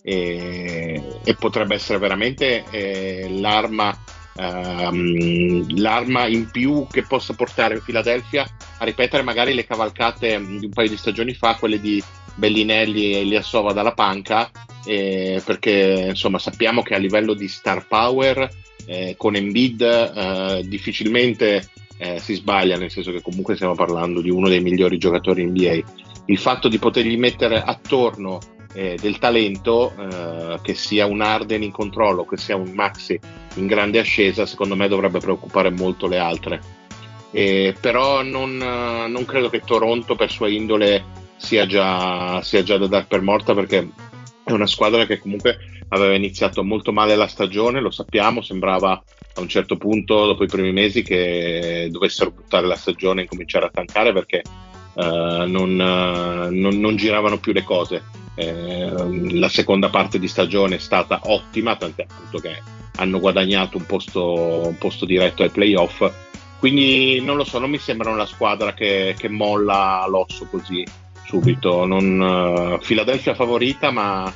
e, 0.04 1.20
e 1.24 1.36
potrebbe 1.36 1.76
essere 1.76 2.00
veramente 2.00 2.64
eh, 2.70 3.28
l'arma 3.30 3.98
Um, 4.34 5.78
l'arma 5.78 6.26
in 6.26 6.50
più 6.50 6.88
che 6.90 7.04
possa 7.04 7.34
portare 7.34 7.82
Philadelphia 7.82 8.48
a 8.78 8.86
ripetere 8.86 9.24
magari 9.24 9.54
le 9.54 9.66
cavalcate 9.66 10.42
di 10.58 10.66
un 10.66 10.72
paio 10.72 10.88
di 10.88 10.96
stagioni 10.96 11.34
fa, 11.34 11.56
quelle 11.56 11.82
di 11.82 12.02
Bellinelli 12.36 13.12
e 13.12 13.20
Eliasova 13.20 13.74
dalla 13.74 13.94
panca, 13.94 14.50
eh, 14.86 15.42
perché 15.46 16.06
insomma 16.10 16.40
sappiamo 16.40 16.82
che 16.82 16.96
a 16.96 16.98
livello 16.98 17.34
di 17.34 17.50
star 17.50 17.86
power 17.88 18.50
eh, 18.86 19.16
con 19.18 19.36
Embiid 19.36 19.82
eh, 19.82 20.64
difficilmente 20.66 21.70
eh, 21.98 22.20
si 22.20 22.34
sbaglia, 22.34 22.78
nel 22.78 22.90
senso 22.90 23.12
che 23.12 23.22
comunque 23.22 23.56
stiamo 23.56 23.76
parlando 23.76 24.22
di 24.22 24.32
uno 24.32 24.50
dei 24.50 24.62
migliori 24.62 24.98
giocatori 24.98 25.46
NBA. 25.46 25.80
Il 26.26 26.38
fatto 26.38 26.68
di 26.68 26.80
potergli 26.80 27.18
mettere 27.18 27.62
attorno 27.62 28.40
eh, 28.74 28.98
del 29.00 29.20
talento, 29.20 29.94
eh, 29.96 30.60
che 30.64 30.74
sia 30.74 31.06
un 31.06 31.22
Arden 31.22 31.62
in 31.62 31.72
controllo, 31.72 32.26
che 32.26 32.38
sia 32.38 32.56
un 32.56 32.72
Maxi 32.72 33.20
in 33.56 33.68
grande 33.68 34.00
ascesa, 34.00 34.46
secondo 34.46 34.76
me 34.76 34.88
dovrebbe 34.88 35.20
preoccupare 35.20 35.70
molto 35.70 36.08
le 36.08 36.18
altre. 36.18 36.62
Eh, 37.32 37.76
però 37.80 38.24
non, 38.24 38.58
non, 38.58 39.26
credo 39.26 39.50
che 39.50 39.62
Toronto 39.62 40.16
per 40.16 40.32
sua 40.32 40.50
indole 40.50 41.06
sia 41.38 41.66
già, 41.66 42.42
sia 42.42 42.64
già 42.64 42.78
da 42.78 42.88
dar 42.88 43.08
per 43.08 43.22
morta 43.22 43.54
perché 43.54 43.88
è 44.44 44.52
una 44.52 44.68
squadra 44.68 45.06
che 45.06 45.20
comunque 45.20 45.81
aveva 45.94 46.16
iniziato 46.16 46.64
molto 46.64 46.92
male 46.92 47.16
la 47.16 47.28
stagione, 47.28 47.82
lo 47.82 47.92
sappiamo, 47.92 48.42
sembrava 48.42 48.92
a 48.92 49.40
un 49.40 49.48
certo 49.48 49.78
punto 49.78 50.26
dopo 50.26 50.44
i 50.44 50.48
primi 50.48 50.72
mesi 50.72 51.04
che 51.04 51.88
dovessero 51.92 52.32
buttare 52.32 52.68
la 52.68 52.76
stagione 52.76 53.24
e 53.24 53.28
cominciare 53.28 53.66
a 53.66 53.72
tankare 53.72 54.14
perché 54.14 54.42
uh, 54.94 55.46
non, 55.46 55.72
uh, 55.72 56.54
non, 56.54 56.80
non, 56.80 56.96
giravano 56.96 57.40
più 57.40 57.52
le 57.54 57.64
cose. 57.64 58.04
Eh, 58.36 58.90
la 59.32 59.50
seconda 59.50 59.90
parte 59.90 60.18
di 60.18 60.28
stagione 60.30 60.76
è 60.76 60.80
stata 60.80 61.20
ottima, 61.24 61.76
tant'è 61.76 62.06
appunto 62.10 62.40
che 62.40 62.62
hanno 62.96 63.20
guadagnato 63.20 63.78
un 63.78 63.86
posto, 63.86 64.68
un 64.68 64.78
posto 64.78 65.06
diretto 65.06 65.44
ai 65.44 65.50
playoff. 65.50 66.10
Quindi 66.58 67.20
non 67.22 67.36
lo 67.36 67.44
so, 67.44 67.60
non 67.60 67.70
mi 67.70 67.80
sembra 67.80 68.12
una 68.12 68.26
squadra 68.26 68.74
che, 68.74 69.16
che 69.18 69.28
molla 69.28 70.06
l'osso 70.08 70.48
così 70.50 70.86
subito. 71.26 71.86
Non, 71.86 72.20
uh, 72.20 72.86
Philadelphia 72.86 73.36
favorita, 73.36 73.92
ma 73.92 74.32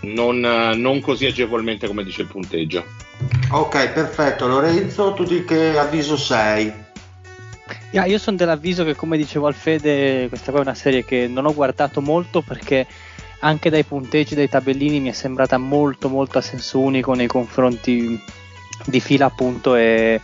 non, 0.00 0.36
uh, 0.42 0.76
non, 0.78 1.00
così 1.00 1.26
agevolmente 1.26 1.86
come 1.86 2.04
dice 2.04 2.22
il 2.22 2.28
punteggio. 2.28 2.84
Ok, 3.50 3.90
perfetto. 3.90 4.46
Lorenzo, 4.46 5.14
tu 5.14 5.24
di 5.24 5.44
che 5.44 5.78
avviso 5.78 6.16
sei? 6.16 6.72
Yeah, 7.90 8.04
io 8.04 8.18
sono 8.18 8.36
dell'avviso 8.36 8.84
che, 8.84 8.94
come 8.94 9.16
dicevo 9.16 9.46
al 9.46 9.54
Fede, 9.54 10.28
questa 10.28 10.50
qua 10.50 10.60
è 10.60 10.62
una 10.62 10.74
serie 10.74 11.04
che 11.04 11.26
non 11.26 11.46
ho 11.46 11.54
guardato 11.54 12.00
molto 12.00 12.42
perché 12.42 12.86
anche 13.40 13.70
dai 13.70 13.84
punteggi, 13.84 14.34
dai 14.34 14.48
tabellini 14.48 15.00
mi 15.00 15.08
è 15.08 15.12
sembrata 15.12 15.58
molto 15.58 16.08
molto 16.08 16.38
a 16.38 16.42
senso 16.42 16.80
unico 16.80 17.14
nei 17.14 17.26
confronti 17.26 18.20
di 18.84 19.00
fila 19.00 19.26
appunto 19.26 19.74
e 19.74 20.20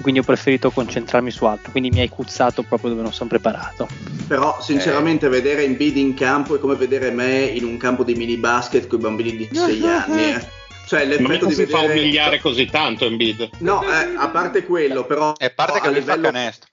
quindi 0.00 0.20
ho 0.20 0.24
preferito 0.24 0.70
concentrarmi 0.70 1.30
su 1.30 1.44
altro, 1.44 1.70
quindi 1.70 1.90
mi 1.90 2.00
hai 2.00 2.08
cuzzato 2.08 2.62
proprio 2.62 2.90
dove 2.90 3.02
non 3.02 3.12
sono 3.12 3.28
preparato. 3.28 3.88
Però 4.26 4.60
sinceramente 4.60 5.26
eh. 5.26 5.30
vedere 5.30 5.64
Embiid 5.64 5.96
in 5.96 6.14
campo 6.14 6.56
è 6.56 6.58
come 6.58 6.74
vedere 6.74 7.10
me 7.10 7.42
in 7.44 7.64
un 7.64 7.76
campo 7.76 8.04
di 8.04 8.14
mini 8.14 8.36
basket 8.36 8.86
con 8.86 8.98
i 8.98 9.02
bambini 9.02 9.36
di 9.36 9.48
6 9.52 9.86
anni. 9.86 10.24
Eh. 10.32 10.58
Cioè, 10.86 11.04
l'effetto 11.04 11.44
non 11.44 11.50
si 11.50 11.64
vedere... 11.64 11.78
fa 11.78 11.84
umiliare 11.84 12.40
così 12.40 12.66
tanto 12.66 13.04
Embiid. 13.04 13.50
No, 13.58 13.82
eh, 13.82 14.14
a 14.16 14.28
parte 14.28 14.64
quello, 14.64 15.04
però... 15.04 15.34
E 15.36 15.46
a 15.46 15.52
parte 15.54 15.80
che 15.80 15.86
lui 15.86 16.00
livello... 16.00 16.24
fa 16.24 16.32
canestro 16.32 16.68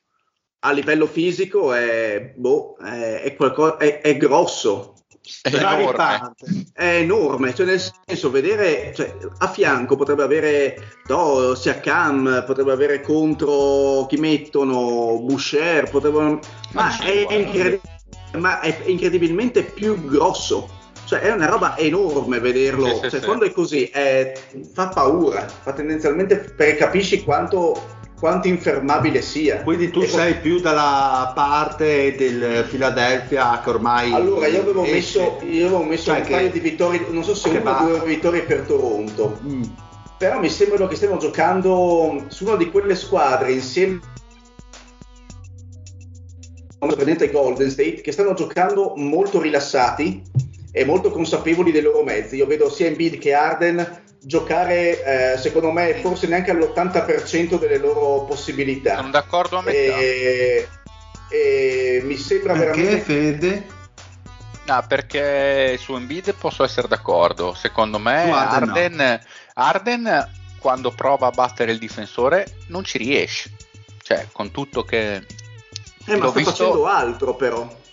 a 0.60 0.72
livello 0.72 1.06
fisico 1.06 1.74
è, 1.74 2.34
boh, 2.36 2.78
è, 2.78 3.22
è, 3.22 3.36
qualcosa, 3.36 3.78
è, 3.78 4.02
è 4.02 4.18
grosso. 4.18 4.97
È 5.42 5.54
enorme. 5.54 6.36
è 6.74 7.00
enorme, 7.00 7.54
cioè 7.54 7.66
nel 7.66 7.82
senso 8.06 8.30
vedere 8.30 8.94
cioè, 8.96 9.16
a 9.38 9.48
fianco 9.48 9.96
potrebbe 9.96 10.24
avere 10.24 11.00
no, 11.08 11.54
Siakam, 11.56 12.44
potrebbe 12.46 12.72
avere 12.72 13.02
contro 13.02 14.06
chi 14.08 14.18
mettono 14.18 15.20
Boucher, 15.20 15.90
potrebbe, 15.90 16.40
ma, 16.74 17.00
è, 17.00 17.34
incredi- 17.34 17.82
ma 18.38 18.60
è 18.60 18.84
incredibilmente 18.86 19.64
più 19.64 20.06
grosso 20.06 20.76
cioè 21.08 21.20
è 21.22 21.32
una 21.32 21.46
roba 21.46 21.78
enorme 21.78 22.40
vederlo, 22.40 22.88
sì, 22.88 22.94
sì, 22.96 23.10
cioè, 23.12 23.20
sì. 23.22 23.26
quando 23.26 23.46
è 23.46 23.52
così 23.54 23.86
è, 23.86 24.34
fa 24.74 24.90
paura, 24.90 25.48
fa 25.48 25.72
tendenzialmente 25.72 26.36
perché 26.38 26.76
capisci 26.76 27.24
quanto 27.24 27.96
quanto 28.20 28.48
infermabile 28.48 29.22
sia. 29.22 29.62
Quindi 29.64 29.92
tu 29.92 30.02
e 30.02 30.08
sei 30.08 30.34
poi... 30.34 30.42
più 30.42 30.60
dalla 30.60 31.32
parte 31.36 32.16
del 32.16 32.66
Philadelphia 32.68 33.60
che 33.64 33.70
ormai. 33.70 34.12
Allora, 34.14 34.48
io 34.48 34.62
avevo 34.62 34.84
esce. 34.84 34.94
messo, 35.20 35.40
io 35.46 35.66
avevo 35.68 35.84
messo 35.84 36.06
cioè 36.06 36.20
un 36.20 36.26
che... 36.26 36.32
paio 36.32 36.50
di 36.50 36.60
vittorie, 36.60 37.06
non 37.10 37.24
so 37.24 37.36
se 37.36 37.50
una 37.50 37.84
o 37.84 37.88
due 37.88 38.06
vittorie 38.06 38.42
per 38.42 38.62
Toronto. 38.62 39.40
Mm. 39.46 39.64
Però 40.18 40.40
mi 40.40 40.50
sembrano 40.50 40.88
che 40.88 40.96
stiamo 40.96 41.18
giocando 41.18 42.26
su 42.30 42.46
una 42.46 42.56
di 42.56 42.72
quelle 42.72 42.96
squadre 42.96 43.52
insieme 43.52 44.00
ai 46.80 47.32
Golden 47.32 47.70
State 47.70 48.02
che 48.02 48.12
stanno 48.12 48.34
giocando 48.34 48.94
molto 48.96 49.42
rilassati 49.42 50.22
e 50.72 50.86
molto 50.86 51.12
consapevoli 51.12 51.72
dei 51.72 51.82
loro 51.82 52.04
mezzi. 52.04 52.36
Io 52.36 52.48
vedo 52.48 52.70
sia 52.70 52.88
Embiid 52.88 53.20
che 53.20 53.34
Arden 53.34 54.06
giocare, 54.28 55.34
eh, 55.34 55.38
secondo 55.38 55.72
me, 55.72 55.94
forse 56.02 56.28
neanche 56.28 56.52
all'80% 56.52 57.58
delle 57.58 57.78
loro 57.78 58.26
possibilità. 58.26 58.98
Sono 58.98 59.10
d'accordo 59.10 59.58
a 59.58 59.62
metà. 59.62 59.98
E, 59.98 60.68
e 61.32 62.02
mi 62.04 62.18
sembra 62.18 62.54
perché, 62.54 62.82
veramente... 62.82 63.04
Fede? 63.04 63.68
No, 64.66 64.84
perché 64.86 65.78
su 65.78 65.96
Embiid 65.96 66.36
posso 66.36 66.66
essere 66.66 66.90
d'accordo. 66.90 67.54
Secondo 67.54 68.00
me 68.00 68.30
Arden, 68.30 68.96
no. 68.96 69.20
Arden, 69.54 70.30
quando 70.60 70.92
prova 70.92 71.28
a 71.28 71.32
battere 71.32 71.72
il 71.72 71.78
difensore 71.78 72.58
non 72.68 72.84
ci 72.84 72.98
riesce. 72.98 73.50
Cioè, 74.04 74.28
con 74.34 74.52
tutto 74.52 74.84
che... 74.84 75.26
Eh, 76.06 76.16
ma 76.18 76.28
sta 76.28 76.38
visto... 76.38 76.52
facendo 76.52 76.86
altro 76.86 77.36
però. 77.36 77.86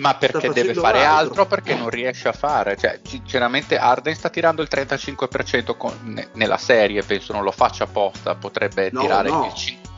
Ma 0.00 0.14
perché 0.14 0.50
deve 0.50 0.72
fare 0.74 1.04
altro. 1.04 1.42
altro. 1.42 1.46
perché 1.46 1.74
non 1.74 1.90
riesce 1.90 2.28
a 2.28 2.32
fare. 2.32 2.76
Cioè, 2.76 3.00
sinceramente, 3.02 3.76
Arden 3.76 4.14
sta 4.14 4.30
tirando 4.30 4.62
il 4.62 4.68
35% 4.70 5.76
con, 5.76 5.92
ne, 6.04 6.28
nella 6.32 6.56
serie. 6.56 7.02
Penso 7.02 7.34
non 7.34 7.42
lo 7.42 7.52
faccia 7.52 7.84
apposta. 7.84 8.34
Potrebbe 8.34 8.88
no, 8.92 9.02
tirare 9.02 9.28
no. 9.28 9.44
il 9.44 9.52
5%. 9.52 9.88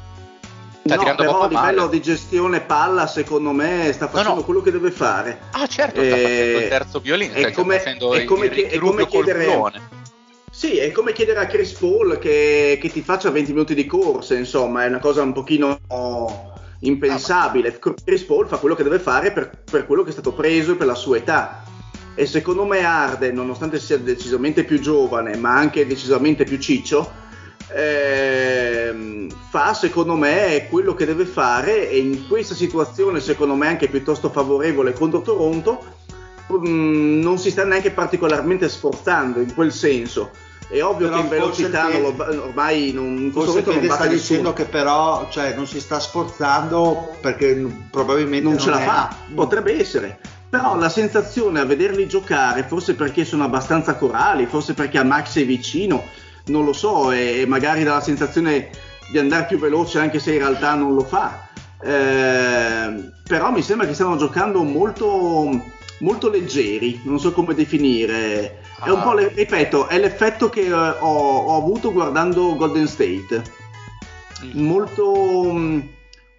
Sta 0.84 0.96
no, 0.96 1.14
però 1.14 1.40
a 1.42 1.46
livello 1.46 1.82
male. 1.82 1.90
di 1.90 2.02
gestione 2.02 2.60
palla, 2.60 3.06
secondo 3.06 3.52
me, 3.52 3.92
sta 3.92 4.08
facendo 4.08 4.30
no, 4.30 4.36
no. 4.38 4.44
quello 4.44 4.60
che 4.60 4.72
deve 4.72 4.90
fare. 4.90 5.38
Ah, 5.52 5.66
certo, 5.68 6.02
sta 6.02 6.16
eh, 6.16 6.20
facendo 6.20 6.58
il 6.58 6.68
terzo 6.68 6.98
violino. 6.98 7.34
È 7.34 7.52
come, 7.52 7.80
è 7.80 8.24
come, 8.24 8.46
il, 8.46 8.66
è 8.66 8.78
come 8.78 9.06
chiedere. 9.06 10.00
Sì, 10.50 10.78
è 10.78 10.90
come 10.90 11.12
chiedere 11.12 11.38
a 11.38 11.46
Chris 11.46 11.72
Paul 11.72 12.18
che, 12.18 12.78
che, 12.80 12.90
ti 12.90 13.00
faccia 13.00 13.30
20 13.30 13.52
minuti 13.52 13.74
di 13.74 13.86
corsa, 13.86 14.34
insomma, 14.34 14.84
è 14.84 14.88
una 14.88 14.98
cosa 14.98 15.22
un 15.22 15.32
pochino 15.32 15.78
impensabile. 16.82 17.76
Ah, 17.80 17.94
Chris 18.04 18.22
Paul 18.22 18.46
fa 18.46 18.58
quello 18.58 18.74
che 18.74 18.82
deve 18.82 18.98
fare 18.98 19.32
per, 19.32 19.50
per, 19.70 19.86
quello 19.86 20.02
che 20.02 20.10
è 20.10 20.12
stato 20.12 20.32
preso 20.32 20.72
e 20.72 20.76
per 20.76 20.86
la 20.86 20.94
sua 20.94 21.16
età. 21.16 21.62
E 22.14 22.26
secondo 22.26 22.64
me 22.64 22.84
Arden, 22.84 23.34
nonostante 23.34 23.80
sia 23.80 23.98
decisamente 23.98 24.64
più 24.64 24.78
giovane, 24.80 25.36
ma 25.36 25.54
anche 25.56 25.86
decisamente 25.86 26.44
più 26.44 26.58
ciccio, 26.58 27.10
ehm, 27.74 29.30
fa 29.48 29.74
secondo 29.74 30.14
me 30.16 30.66
quello 30.68 30.94
che 30.94 31.06
deve 31.06 31.24
fare 31.24 31.88
e 31.88 31.98
in 31.98 32.26
questa 32.28 32.54
situazione 32.54 33.20
secondo 33.20 33.54
me 33.54 33.66
anche 33.66 33.88
piuttosto 33.88 34.30
favorevole 34.30 34.92
contro 34.92 35.22
Toronto 35.22 35.84
mh, 36.48 36.68
mm, 36.68 37.20
non 37.20 37.38
si 37.38 37.50
sta 37.50 37.64
neanche 37.64 37.90
particolarmente 37.90 38.68
sforzando 38.68 39.40
in 39.40 39.54
quel 39.54 39.72
senso 39.72 40.30
è 40.72 40.82
ovvio 40.82 41.08
però 41.08 41.18
che 41.18 41.22
in 41.22 41.28
velocità 41.28 41.88
che, 41.88 42.00
lo, 42.00 42.14
ormai 42.44 42.92
non, 42.92 43.30
forse 43.30 43.62
che 43.62 43.78
non 43.78 43.90
sta 43.90 44.06
dicendo 44.06 44.54
che 44.54 44.64
però 44.64 45.28
cioè, 45.30 45.54
non 45.54 45.66
si 45.66 45.78
sta 45.78 46.00
sforzando 46.00 47.14
perché 47.20 47.54
probabilmente 47.90 48.42
non, 48.42 48.54
non 48.54 48.62
ce 48.62 48.70
la 48.70 48.78
fa, 48.78 49.14
potrebbe 49.34 49.78
essere. 49.78 50.18
Però 50.48 50.76
la 50.78 50.88
sensazione 50.88 51.60
a 51.60 51.66
vederli 51.66 52.06
giocare, 52.08 52.62
forse 52.62 52.94
perché 52.94 53.26
sono 53.26 53.44
abbastanza 53.44 53.96
corali, 53.96 54.46
forse 54.46 54.72
perché 54.72 54.96
a 54.96 55.04
Max 55.04 55.38
è 55.38 55.44
vicino, 55.44 56.04
non 56.46 56.64
lo 56.64 56.72
so, 56.72 57.12
e, 57.12 57.40
e 57.40 57.46
magari 57.46 57.84
dà 57.84 57.92
la 57.92 58.00
sensazione 58.00 58.70
di 59.10 59.18
andare 59.18 59.44
più 59.44 59.58
veloce 59.58 59.98
anche 59.98 60.18
se 60.18 60.32
in 60.32 60.38
realtà 60.38 60.74
non 60.74 60.94
lo 60.94 61.04
fa. 61.04 61.48
eh, 61.82 63.10
però 63.26 63.50
mi 63.50 63.60
sembra 63.60 63.86
che 63.86 63.92
stiano 63.92 64.16
giocando 64.16 64.62
molto, 64.62 65.50
molto 65.98 66.30
leggeri, 66.30 67.02
non 67.04 67.18
so 67.20 67.32
come 67.32 67.54
definire. 67.54 68.61
È 68.84 68.90
un 68.90 69.00
po', 69.02 69.12
le- 69.14 69.32
ripeto, 69.34 69.86
è 69.88 69.98
l'effetto 69.98 70.48
che 70.48 70.62
eh, 70.66 70.72
ho, 70.72 70.96
ho 71.38 71.56
avuto 71.56 71.92
guardando 71.92 72.56
Golden 72.56 72.86
State. 72.88 73.42
Molto, 74.54 75.52
mm, 75.52 75.80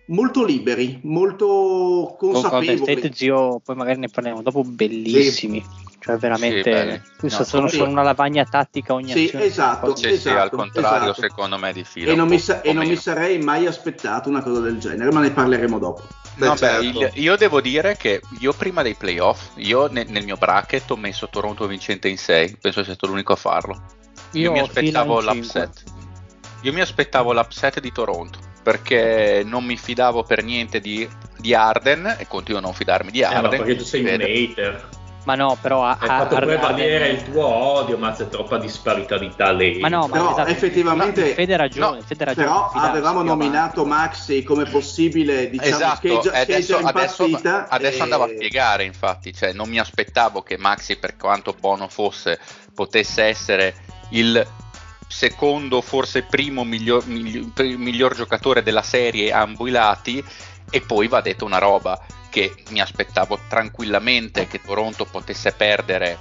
molto 0.08 0.44
liberi, 0.44 1.00
molto 1.04 2.16
Con 2.18 2.32
Golden 2.32 2.42
consapevoli. 2.42 2.92
State, 3.00 3.14
zio, 3.14 3.62
poi 3.64 3.76
magari 3.76 4.00
ne 4.00 4.10
parliamo 4.10 4.42
dopo, 4.42 4.64
bellissimi. 4.64 5.64
Cioè, 6.00 6.16
Sì, 6.16 6.20
veramente, 6.22 6.70
bene. 6.70 7.02
questo 7.18 7.40
No, 7.40 7.46
sono, 7.46 7.68
sì. 7.70 7.78
sono 7.78 7.92
una 7.92 8.02
lavagna 8.04 8.44
tattica 8.44 8.94
ogni 8.94 9.12
Sì, 9.12 9.24
azione. 9.26 9.46
esatto. 9.46 9.96
Sì, 9.96 10.02
sì, 10.02 10.28
al 10.28 10.36
Esatto, 10.36 10.56
contrario, 10.58 11.12
esatto. 11.12 11.22
secondo 11.22 11.58
me 11.58 11.72
di 11.72 11.86
fila. 11.86 12.12
E 12.12 12.16
non, 12.16 12.28
mi, 12.28 12.40
sa- 12.40 12.60
e 12.62 12.74
non 12.74 12.86
mi 12.86 12.98
sarei 12.98 13.40
mai 13.40 13.66
aspettato 13.68 14.28
una 14.28 14.44
cosa 14.44 14.60
del 14.60 14.80
genere, 14.80 15.10
ma 15.14 15.22
ne 15.22 15.32
parleremo 15.32 15.80
dopo. 15.80 16.02
Beh, 16.36 16.46
No, 16.48 16.54
beh, 16.54 16.58
certo. 16.58 16.84
il- 17.00 17.12
io 17.16 17.36
devo 17.36 17.62
dire 17.62 17.96
che 17.96 18.22
io 18.40 18.54
prima 18.54 18.82
dei 18.82 18.96
playoff, 18.96 19.52
io 19.56 19.88
ne- 19.88 20.06
nel 20.08 20.24
mio 20.24 20.36
bracket 20.38 20.90
ho 20.92 20.96
messo 20.96 21.30
Toronto 21.30 21.68
vincente 21.68 22.08
in 22.08 22.18
6, 22.18 22.58
penso 22.60 22.84
sia 22.84 22.94
stato 22.94 23.08
l'unico 23.12 23.34
a 23.34 23.36
farlo. 23.38 23.84
Io, 24.32 24.42
Io 24.42 24.52
mi 24.52 24.60
aspettavo 24.60 25.22
l'upset. 25.22 25.84
Io 26.62 26.74
mi 26.74 26.82
aspettavo 26.82 27.34
l'upset 27.34 27.80
di 27.80 27.92
Toronto 27.92 28.40
perché 28.64 29.44
non 29.46 29.64
mi 29.66 29.76
fidavo 29.78 30.24
per 30.24 30.44
niente 30.44 30.80
di, 30.80 31.08
di 31.38 31.54
Arden 31.54 32.16
e 32.18 32.26
continuo 32.28 32.60
a 32.60 32.64
non 32.64 32.74
fidarmi 32.74 33.12
di 33.12 33.20
Eh, 33.20 33.26
ma 33.28 33.34
Arden. 33.40 33.50
perché 33.60 33.76
tu 33.76 33.84
sei 33.84 34.02
un 34.02 34.22
hater. 34.22 34.90
Ma 35.26 35.36
no, 35.36 35.58
però 35.62 35.86
ha, 35.86 35.96
fatto 35.96 36.36
prevalere 36.36 37.06
ha- 37.06 37.08
il 37.08 37.24
tuo 37.24 37.46
odio, 37.46 37.98
ma 37.98 38.12
c'è 38.12 38.28
troppa 38.28 38.58
disparità 38.58 39.18
di 39.18 39.32
talento. 39.36 39.80
Ma 39.80 39.88
no, 39.88 40.08
ma 40.08 40.14
Però 40.18 40.32
esatto, 40.32 40.50
effettivamente- 40.50 41.34
Fede 41.34 41.56
ragione, 41.56 41.98
No, 41.98 42.02
Fede 42.04 42.26
ragione, 42.26 42.46
Però 42.46 42.70
fidarsi 42.70 42.90
avevamo 42.90 43.24
nominato 43.24 43.86
Maxi 43.86 44.44
come 44.44 44.66
possibile, 44.66 45.50
diciamo, 45.50 45.76
Esatto, 45.76 46.32
è 46.32 46.42
adesso, 46.42 46.78
adesso- 46.78 47.24
partita. 47.30 47.68
adesso 47.70 48.00
e- 48.00 48.02
andavo 48.02 48.24
a 48.26 48.28
spiegare, 48.28 48.84
infatti, 48.84 49.34
cioè, 49.34 49.54
non 49.54 49.70
mi 49.70 49.80
aspettavo 49.80 50.42
che 50.42 50.58
Maxi, 50.58 50.98
per 50.98 51.16
quanto 51.16 51.56
buono 51.58 51.88
fosse, 51.88 52.38
potesse 52.74 53.24
essere 53.24 53.76
il 54.10 54.46
secondo, 55.08 55.82
forse 55.82 56.24
primo 56.24 56.64
miglior, 56.64 57.06
miglior, 57.08 57.46
miglior 57.78 58.14
giocatore 58.16 58.64
della 58.64 58.82
serie 58.82 59.32
a 59.32 59.40
ambo 59.42 59.68
i 59.68 59.72
lati. 59.72 60.24
E 60.70 60.82
poi 60.82 61.08
va 61.08 61.22
detto 61.22 61.46
una 61.46 61.60
roba 61.60 62.00
che 62.34 62.56
mi 62.70 62.82
aspettavo 62.82 63.42
tranquillamente 63.48 64.48
che 64.48 64.60
Toronto 64.60 65.06
potesse 65.06 65.52
perdere 65.52 66.18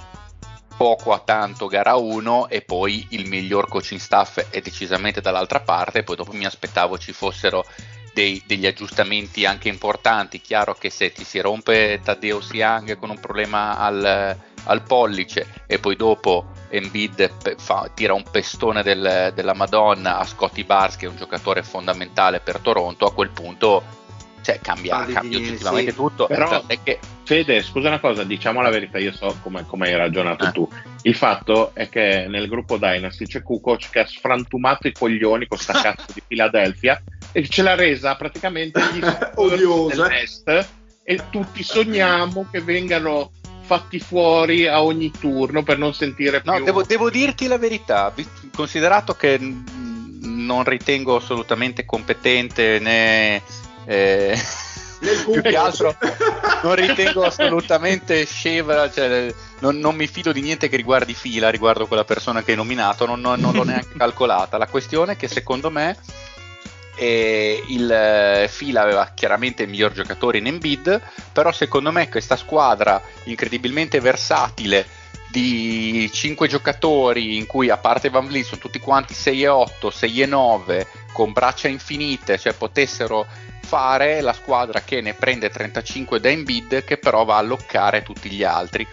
poco 0.77 1.11
a 1.11 1.17
tanto 1.17 1.65
gara 1.65 1.95
1 1.95 2.49
e 2.49 2.61
poi 2.61 3.07
il 3.09 3.27
miglior 3.27 3.67
coaching 3.67 3.99
staff 3.99 4.51
è 4.51 4.61
decisamente 4.61 5.21
dall'altra 5.21 5.59
parte 5.59 6.03
poi 6.03 6.15
dopo 6.15 6.31
mi 6.33 6.45
aspettavo 6.45 6.99
ci 6.99 7.13
fossero 7.13 7.65
dei- 8.13 8.43
degli 8.45 8.67
aggiustamenti 8.67 9.43
anche 9.43 9.69
importanti. 9.69 10.39
Chiaro 10.39 10.75
che 10.75 10.91
se 10.91 11.11
ti 11.11 11.23
si 11.23 11.39
rompe 11.39 11.99
Taddeo 12.03 12.41
Siang 12.41 12.95
con 12.99 13.09
un 13.09 13.19
problema 13.19 13.79
al, 13.79 14.37
al 14.65 14.83
pollice 14.83 15.63
e 15.65 15.79
poi 15.79 15.95
dopo 15.95 16.45
Embiid 16.69 17.55
fa- 17.57 17.89
tira 17.91 18.13
un 18.13 18.23
pestone 18.29 18.83
del- 18.83 19.31
della 19.33 19.55
Madonna 19.55 20.19
a 20.19 20.25
Scotty 20.25 20.63
Barnes 20.63 20.95
che 20.95 21.07
è 21.07 21.09
un 21.09 21.17
giocatore 21.17 21.63
fondamentale 21.63 22.39
per 22.39 22.59
Toronto 22.59 23.07
a 23.07 23.13
quel 23.13 23.31
punto 23.31 24.01
cioè, 24.43 24.59
cambia, 24.61 25.05
cambia 25.05 25.37
oggettivamente 25.39 25.91
sì. 25.91 25.97
tutto 25.97 26.27
Però- 26.27 26.49
tant'è 26.49 26.77
che 26.83 26.99
Fede, 27.25 27.63
scusa 27.63 27.87
una 27.87 27.99
cosa, 28.01 28.23
diciamo 28.25 28.61
la 28.61 28.69
verità, 28.69 28.97
io 28.99 29.13
so 29.13 29.37
come, 29.41 29.65
come 29.65 29.87
hai 29.87 29.95
ragionato 29.95 30.45
Eh. 30.45 30.51
tu. 30.51 30.67
Il 31.03 31.15
fatto 31.15 31.71
è 31.73 31.87
che 31.87 32.25
nel 32.27 32.47
gruppo 32.49 32.77
Dynasty 32.77 33.25
c'è 33.25 33.41
Kukoc 33.41 33.89
che 33.89 33.99
ha 33.99 34.05
sfrantumato 34.05 34.87
i 34.87 34.91
coglioni 34.91 35.47
con 35.47 35.57
sta 35.57 35.73
cazzo 35.81 36.07
di 36.13 36.21
Philadelphia 36.27 37.01
e 37.31 37.47
ce 37.47 37.61
l'ha 37.61 37.75
resa 37.75 38.15
praticamente 38.15 38.79
Odiosa. 39.35 40.09
e 41.03 41.19
tutti 41.29 41.63
sogniamo 41.63 42.45
che 42.51 42.59
vengano 42.61 43.31
fatti 43.61 43.99
fuori 43.99 44.67
a 44.67 44.83
ogni 44.83 45.09
turno 45.17 45.63
per 45.63 45.77
non 45.77 45.93
sentire 45.93 46.41
No, 46.43 46.55
più 46.55 46.65
devo, 46.65 46.83
devo 46.83 47.09
dirti 47.09 47.47
la 47.47 47.57
verità, 47.57 48.13
considerato 48.53 49.13
che 49.13 49.39
non 49.39 50.63
ritengo 50.65 51.15
assolutamente 51.15 51.85
competente 51.85 52.79
né 52.79 53.41
eh, 53.85 54.37
più 55.31 55.41
che 55.41 55.55
altro 55.55 55.95
non 56.63 56.75
ritengo 56.75 57.23
assolutamente 57.23 58.25
scevra, 58.25 58.89
cioè, 58.89 59.33
non, 59.59 59.77
non 59.77 59.95
mi 59.95 60.07
fido 60.07 60.31
di 60.31 60.41
niente 60.41 60.69
che 60.69 60.77
riguardi 60.77 61.13
fila 61.13 61.49
riguardo 61.49 61.87
quella 61.87 62.05
persona 62.05 62.43
che 62.43 62.51
hai 62.51 62.57
nominato, 62.57 63.05
non, 63.05 63.19
non- 63.19 63.39
non 63.39 63.53
l'ho 63.53 63.63
neanche 63.63 63.95
calcolata. 63.97 64.57
La 64.57 64.67
questione 64.67 65.13
è 65.13 65.17
che 65.17 65.27
secondo 65.27 65.69
me 65.69 65.97
eh, 66.95 67.63
il 67.67 67.91
eh, 67.91 68.47
fila 68.49 68.81
aveva 68.81 69.11
chiaramente 69.13 69.63
il 69.63 69.69
miglior 69.69 69.91
giocatore 69.91 70.37
in 70.37 70.47
Embiid, 70.47 71.01
però 71.31 71.51
secondo 71.51 71.91
me 71.91 72.09
questa 72.09 72.35
squadra 72.35 73.01
incredibilmente 73.25 73.99
versatile 73.99 75.01
di 75.33 76.07
5 76.13 76.47
giocatori 76.47 77.37
in 77.37 77.47
cui 77.47 77.71
a 77.71 77.77
parte 77.77 78.11
Van 78.11 78.27
Vliet 78.27 78.45
sono 78.45 78.61
tutti 78.61 78.79
quanti 78.79 79.15
6 79.15 79.43
e 79.43 79.47
8, 79.47 79.89
6 79.89 80.21
e 80.21 80.25
9 80.27 80.87
con 81.11 81.31
braccia 81.31 81.67
infinite, 81.67 82.37
cioè 82.37 82.53
potessero 82.53 83.25
fare 83.65 84.21
la 84.21 84.33
squadra 84.33 84.81
che 84.81 85.01
ne 85.01 85.13
prende 85.13 85.49
35 85.49 86.19
da 86.19 86.29
Embiid 86.29 86.83
che 86.83 86.97
però 86.97 87.23
va 87.25 87.37
a 87.37 87.41
loccare 87.41 88.03
tutti 88.03 88.29
gli 88.29 88.43
altri. 88.43 88.85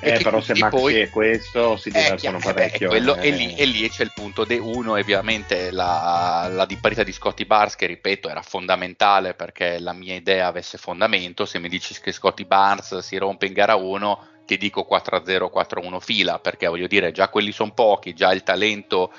Eh, 0.00 0.20
però 0.22 0.40
se 0.42 0.52
Maxi 0.54 0.76
poi- 0.76 0.94
è 0.96 1.08
questo 1.08 1.78
si 1.78 1.88
Eh, 1.88 1.92
divertono 1.92 2.36
eh, 2.36 2.40
beh, 2.40 2.52
parecchio. 2.52 2.88
quello- 2.88 3.16
eh. 3.16 3.28
e, 3.28 3.30
lì, 3.30 3.54
e 3.54 3.64
lì 3.64 3.88
c'è 3.88 4.02
il 4.02 4.12
punto 4.14 4.44
de 4.44 4.58
uno, 4.58 4.92
ovviamente 4.92 5.70
la, 5.70 6.46
la 6.52 6.66
diparità 6.66 7.02
di 7.02 7.12
Scotty 7.12 7.46
Barnes, 7.46 7.74
che 7.74 7.86
ripeto 7.86 8.28
era 8.28 8.42
fondamentale 8.42 9.32
perché 9.32 9.78
la 9.78 9.94
mia 9.94 10.14
idea 10.14 10.46
avesse 10.46 10.76
fondamento. 10.76 11.46
Se 11.46 11.58
mi 11.58 11.70
dici 11.70 11.98
che 12.02 12.12
Scotty 12.12 12.44
Barnes 12.44 12.98
si 12.98 13.16
rompe 13.16 13.46
in 13.46 13.54
gara 13.54 13.76
1, 13.76 14.26
ti 14.44 14.58
dico 14.58 14.86
4-0, 14.86 15.48
4-1 15.50 16.00
fila, 16.00 16.38
perché 16.38 16.66
voglio 16.66 16.86
dire, 16.86 17.10
già 17.10 17.28
quelli 17.30 17.52
sono 17.52 17.72
pochi, 17.72 18.12
già 18.12 18.30
il 18.32 18.42
talento 18.42 19.10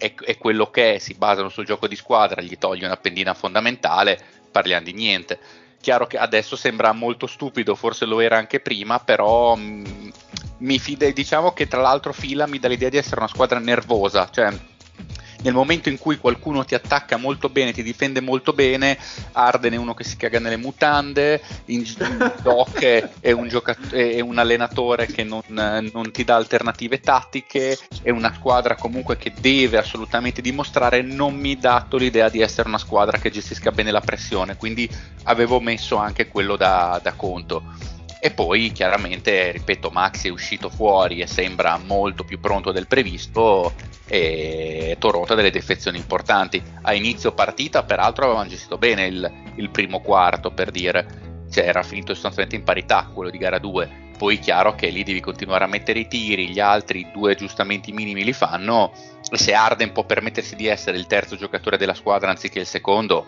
è, 0.00 0.14
è 0.14 0.38
quello 0.38 0.70
che 0.70 0.94
è, 0.94 0.98
si 0.98 1.12
basano 1.12 1.50
sul 1.50 1.66
gioco 1.66 1.86
di 1.86 1.94
squadra, 1.94 2.40
gli 2.40 2.56
togli 2.56 2.84
una 2.84 2.96
pendina 2.96 3.34
fondamentale, 3.34 4.18
parliamo 4.50 4.84
di 4.84 4.94
niente. 4.94 5.38
Chiaro 5.78 6.06
che 6.06 6.16
adesso 6.16 6.56
sembra 6.56 6.92
molto 6.92 7.26
stupido, 7.26 7.74
forse 7.74 8.06
lo 8.06 8.20
era 8.20 8.38
anche 8.38 8.60
prima, 8.60 8.98
però 8.98 9.54
mh, 9.54 10.12
mi 10.58 10.78
fide, 10.78 11.12
diciamo 11.12 11.52
che 11.52 11.68
tra 11.68 11.82
l'altro 11.82 12.14
Fila 12.14 12.46
mi 12.46 12.58
dà 12.58 12.68
l'idea 12.68 12.88
di 12.88 12.96
essere 12.96 13.20
una 13.20 13.28
squadra 13.28 13.58
nervosa, 13.58 14.28
cioè 14.30 14.50
nel 15.42 15.52
momento 15.52 15.88
in 15.88 15.98
cui 15.98 16.18
qualcuno 16.18 16.64
ti 16.64 16.74
attacca 16.74 17.16
molto 17.16 17.48
bene, 17.48 17.72
ti 17.72 17.82
difende 17.82 18.20
molto 18.20 18.52
bene, 18.52 18.98
Arden 19.32 19.72
è 19.72 19.76
uno 19.76 19.94
che 19.94 20.04
si 20.04 20.16
caga 20.16 20.38
nelle 20.38 20.56
mutande, 20.56 21.42
in 21.66 21.84
Doc 22.42 22.82
è, 23.20 23.30
un 23.30 23.48
giocat- 23.48 23.92
è 23.92 24.20
un 24.20 24.38
allenatore 24.38 25.06
che 25.06 25.24
non, 25.24 25.42
non 25.46 26.10
ti 26.12 26.24
dà 26.24 26.36
alternative 26.36 27.00
tattiche, 27.00 27.78
è 28.02 28.10
una 28.10 28.32
squadra 28.34 28.76
comunque 28.76 29.16
che 29.16 29.32
deve 29.40 29.78
assolutamente 29.78 30.42
dimostrare, 30.42 31.02
non 31.02 31.34
mi 31.34 31.56
dato 31.56 31.96
l'idea 31.96 32.28
di 32.28 32.40
essere 32.40 32.68
una 32.68 32.78
squadra 32.78 33.18
che 33.18 33.30
gestisca 33.30 33.70
bene 33.70 33.90
la 33.90 34.00
pressione, 34.00 34.56
quindi 34.56 34.90
avevo 35.24 35.60
messo 35.60 35.96
anche 35.96 36.28
quello 36.28 36.56
da, 36.56 37.00
da 37.02 37.12
conto. 37.12 37.62
E 38.22 38.30
poi 38.30 38.70
chiaramente, 38.70 39.50
ripeto, 39.50 39.88
Maxi 39.88 40.28
è 40.28 40.30
uscito 40.30 40.68
fuori 40.68 41.20
e 41.20 41.26
sembra 41.26 41.78
molto 41.78 42.22
più 42.22 42.38
pronto 42.38 42.70
del 42.70 42.86
previsto 42.86 43.72
e 44.06 44.94
Toronto 44.98 45.32
ha 45.32 45.36
delle 45.36 45.50
defezioni 45.50 45.96
importanti. 45.96 46.62
A 46.82 46.92
inizio 46.92 47.32
partita, 47.32 47.82
peraltro, 47.82 48.26
avevano 48.26 48.50
gestito 48.50 48.76
bene 48.76 49.06
il, 49.06 49.32
il 49.54 49.70
primo 49.70 50.00
quarto, 50.00 50.50
per 50.50 50.70
dire, 50.70 51.46
cioè 51.50 51.66
era 51.66 51.82
finito 51.82 52.12
sostanzialmente 52.12 52.56
in 52.56 52.64
parità 52.64 53.10
quello 53.10 53.30
di 53.30 53.38
gara 53.38 53.58
2. 53.58 54.08
Poi 54.18 54.38
chiaro 54.38 54.74
che 54.74 54.90
lì 54.90 55.02
devi 55.02 55.20
continuare 55.20 55.64
a 55.64 55.68
mettere 55.68 56.00
i 56.00 56.06
tiri, 56.06 56.50
gli 56.50 56.60
altri 56.60 57.08
due 57.14 57.32
aggiustamenti 57.32 57.90
minimi 57.90 58.22
li 58.22 58.34
fanno. 58.34 58.92
Se 59.22 59.54
Arden 59.54 59.92
può 59.92 60.04
permettersi 60.04 60.56
di 60.56 60.66
essere 60.66 60.98
il 60.98 61.06
terzo 61.06 61.36
giocatore 61.36 61.78
della 61.78 61.94
squadra 61.94 62.28
anziché 62.28 62.58
il 62.58 62.66
secondo, 62.66 63.26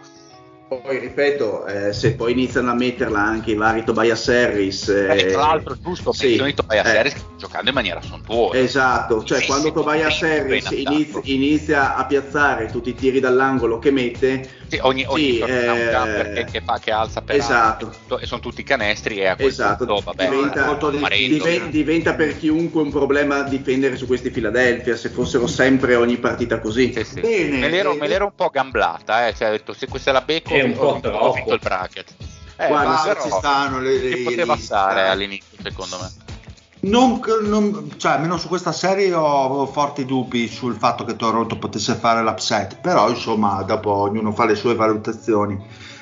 Poi 0.81 0.99
ripeto, 0.99 1.67
eh, 1.67 1.93
se 1.93 2.15
poi 2.15 2.33
iniziano 2.33 2.71
a 2.71 2.75
metterla 2.75 3.19
anche 3.21 3.51
i 3.51 3.55
vari 3.55 3.85
Tobias 3.85 4.29
Harris. 4.29 4.89
eh, 4.89 5.19
Eh, 5.19 5.27
tra 5.33 5.41
l'altro, 5.41 5.77
giusto, 5.83 6.13
sì, 6.13 6.29
menzioni 6.29 6.55
Tobias 6.55 6.87
eh. 6.87 6.97
Harris 6.97 7.13
che 7.15 7.21
giocando 7.37 7.69
in 7.69 7.75
maniera 7.75 8.01
sontuosa. 8.01 8.57
Esatto, 8.59 9.23
cioè 9.25 9.45
quando 9.45 9.73
Tobias 9.73 10.23
Harris 10.23 10.71
inizia, 10.71 11.21
inizia 11.25 11.97
a 11.97 12.07
piazzare 12.07 12.67
tutti 12.71 12.91
i 12.91 12.95
tiri 12.95 13.21
dall'angolo 13.21 13.79
che 13.79 13.91
mette, 13.91 14.49
Sì, 14.69 14.79
ogni, 14.81 15.05
ogni 15.07 15.23
Sì, 15.33 15.39
eh, 15.41 16.47
che, 16.51 16.63
fa 16.65 16.79
che 16.79 16.91
alza 16.93 17.21
per 17.21 17.37
esatto. 17.37 17.93
e 18.19 18.25
sono 18.27 18.41
tutti 18.41 18.63
canestri 18.63 19.19
e 19.19 19.27
a 19.27 19.35
quel 19.37 19.49
Esatto, 19.49 19.85
punto 19.85 20.03
vabbè 20.05 20.29
diventa, 20.29 20.79
diven- 21.11 21.71
diventa 21.71 22.15
per 22.15 22.39
chiunque 22.39 22.81
un 22.81 22.91
problema 22.91 23.43
difendere 23.43 23.97
su 23.97 24.07
questi 24.07 24.31
Philadelphia 24.31 24.97
se 24.97 25.11
fossero 25.11 25.47
sempre 25.47 25.95
ogni 25.97 26.17
partita 26.17 26.61
così. 26.61 26.93
sì, 26.95 27.05
sì. 27.05 27.21
Bene, 27.21 27.59
me, 27.59 27.69
l'ero, 27.69 27.93
eh, 27.93 27.97
me 27.97 28.07
l'ero 28.09 28.25
un 28.25 28.35
po' 28.35 28.49
gamblata 28.49 29.27
eh, 29.27 29.35
cioè, 29.35 29.49
ho 29.49 29.51
detto 29.51 29.73
se 29.75 29.89
questa 29.89 30.11
è 30.11 30.13
la 30.13 30.21
becco 30.23 30.55
È 30.63 30.65
un 30.65 30.73
ho, 30.73 30.75
po' 30.79 30.87
ho 30.87 31.01
troppo. 31.01 31.33
vinto 31.35 31.53
il 31.55 31.61
bracket 31.63 32.15
eh, 32.57 32.67
Guarda, 32.69 33.17
ci 33.21 33.31
stanno 33.31 33.81
le, 33.81 33.99
le- 33.99 34.17
ci 34.17 34.23
poteva 34.23 34.55
le- 34.55 34.61
stare 34.61 35.01
eh. 35.05 35.09
all'inizio 35.09 35.59
secondo 35.63 35.99
me 36.01 36.11
Non, 36.81 37.21
non, 37.45 37.95
cioè, 37.97 38.13
almeno 38.13 38.37
su 38.37 38.49
questa 38.49 38.73
serie 38.73 39.15
ho 39.15 39.67
forti 39.67 40.05
dubbi 40.05 40.49
sul 40.49 40.75
fatto 40.75 41.05
che 41.05 41.15
Toronto 41.17 41.57
potesse 41.57 41.95
fare 41.95 42.23
l'upset, 42.23 42.79
però 42.81 43.09
insomma 43.09 43.63
dopo 43.63 43.91
ognuno 43.91 44.33
fa 44.33 44.45
le 44.47 44.57
sue 44.57 44.75
valutazioni. 44.75 45.57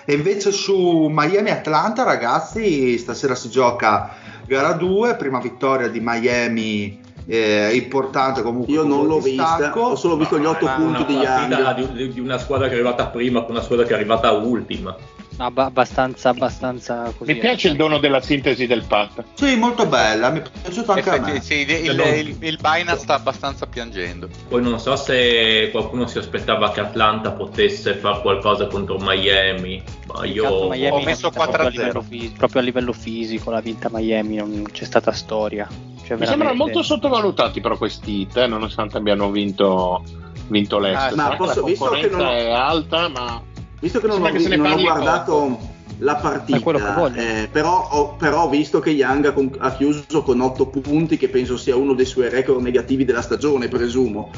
E 0.07 0.15
invece 0.15 0.51
su 0.53 1.09
Miami-Atlanta 1.11 2.03
ragazzi, 2.03 2.97
stasera 2.97 3.35
si 3.35 3.51
gioca 3.51 4.15
gara 4.47 4.73
2, 4.73 5.17
prima 5.17 5.39
vittoria 5.39 5.89
di 5.89 6.01
Miami 6.03 6.99
eh, 7.31 7.77
importante 7.77 8.43
comunque. 8.43 8.73
Io 8.73 8.83
non 8.83 9.07
l'ho 9.07 9.21
vista, 9.21 9.73
ho 9.73 9.95
solo 9.95 10.17
visto 10.17 10.37
gli 10.37 10.45
8 10.45 10.67
punti 10.77 11.05
di 11.05 11.15
Young. 11.15 11.93
Di, 11.93 12.13
di 12.13 12.21
una 12.21 12.39
squadra 12.39 12.67
che 12.67 12.73
è 12.73 12.75
arrivata 12.75 13.07
prima 13.07 13.43
con 13.43 13.53
una 13.53 13.63
squadra 13.63 13.87
che 13.87 13.93
è 13.93 13.95
arrivata 13.95 14.33
ultima. 14.33 14.97
Ab- 15.37 15.59
abbastanza, 15.59 16.31
abbastanza 16.31 17.13
così. 17.17 17.33
Mi 17.33 17.39
piace 17.39 17.69
il 17.69 17.77
dono 17.77 17.99
della 17.99 18.21
sintesi 18.21 18.67
del 18.67 18.83
pat. 18.83 19.23
Sì, 19.35 19.55
molto 19.55 19.87
bella, 19.87 20.31
mi 20.31 20.41
è 20.41 20.43
piaciuto 20.61 20.91
anche 20.91 21.09
Effetti, 21.09 21.31
a 21.31 21.33
me. 21.35 21.41
sì, 21.41 21.61
il, 21.61 21.71
il, 21.71 22.01
il, 22.01 22.37
il 22.41 22.59
Binance 22.61 23.03
sta 23.03 23.15
abbastanza 23.15 23.65
piangendo. 23.67 24.29
Poi 24.49 24.61
non 24.61 24.81
so 24.81 24.97
se 24.97 25.69
qualcuno 25.71 26.09
si 26.09 26.19
aspettava 26.19 26.73
che 26.73 26.81
Atlanta 26.81 27.31
potesse 27.31 27.95
fare 27.95 28.21
qualcosa 28.23 28.67
contro 28.67 28.99
Miami, 28.99 29.81
ma 30.13 30.27
io 30.27 30.69
Miami 30.69 31.01
ho 31.01 31.05
messo 31.05 31.31
l'ha 31.33 31.47
vinta 31.47 31.57
proprio 31.57 31.69
a 31.69 31.71
4-0. 31.71 31.71
livello 31.71 32.05
proprio 32.37 32.61
a 32.61 32.65
livello 32.65 32.93
fisico 32.93 33.51
l'ha 33.51 33.61
vinta 33.61 33.89
Miami, 33.91 34.35
non 34.35 34.65
c'è 34.71 34.85
stata 34.85 35.13
storia. 35.13 35.90
Cioè, 36.11 36.19
Mi 36.19 36.27
sembrano 36.27 36.55
molto 36.55 36.83
sottovalutati 36.83 37.61
però 37.61 37.77
questi 37.77 38.23
hit, 38.23 38.37
eh, 38.37 38.47
nonostante 38.49 38.97
abbiano 38.97 39.31
vinto, 39.31 40.03
vinto 40.49 40.81
l'Est. 40.81 41.13
Ah, 41.13 41.15
ma 41.15 41.37
posso- 41.37 41.61
la 41.61 41.67
visto 41.67 41.89
che 41.91 42.09
concorrenza 42.09 42.17
non 42.17 42.27
ho- 42.27 42.31
è 42.33 42.51
alta, 42.51 43.09
ma 43.09 43.43
Visto 43.79 44.01
che 44.01 44.07
non, 44.09 44.21
ho, 44.23 44.31
che 44.31 44.39
se 44.41 44.49
ne 44.49 44.57
non 44.57 44.73
ho 44.73 44.81
guardato 44.81 45.33
poco. 45.33 45.59
la 45.99 46.17
partita, 46.17 47.13
eh, 47.15 47.49
però, 47.51 47.89
ho, 47.93 48.15
però 48.17 48.43
ho 48.43 48.49
visto 48.49 48.81
che 48.81 48.91
Young 48.91 49.27
ha, 49.27 49.33
con- 49.33 49.55
ha 49.59 49.73
chiuso 49.77 50.23
con 50.23 50.41
8 50.41 50.67
punti, 50.67 51.17
che 51.17 51.29
penso 51.29 51.57
sia 51.57 51.77
uno 51.77 51.95
dei 51.95 52.07
suoi 52.07 52.29
record 52.29 52.61
negativi 52.61 53.05
della 53.05 53.23
stagione, 53.23 53.69
presumo. 53.69 54.31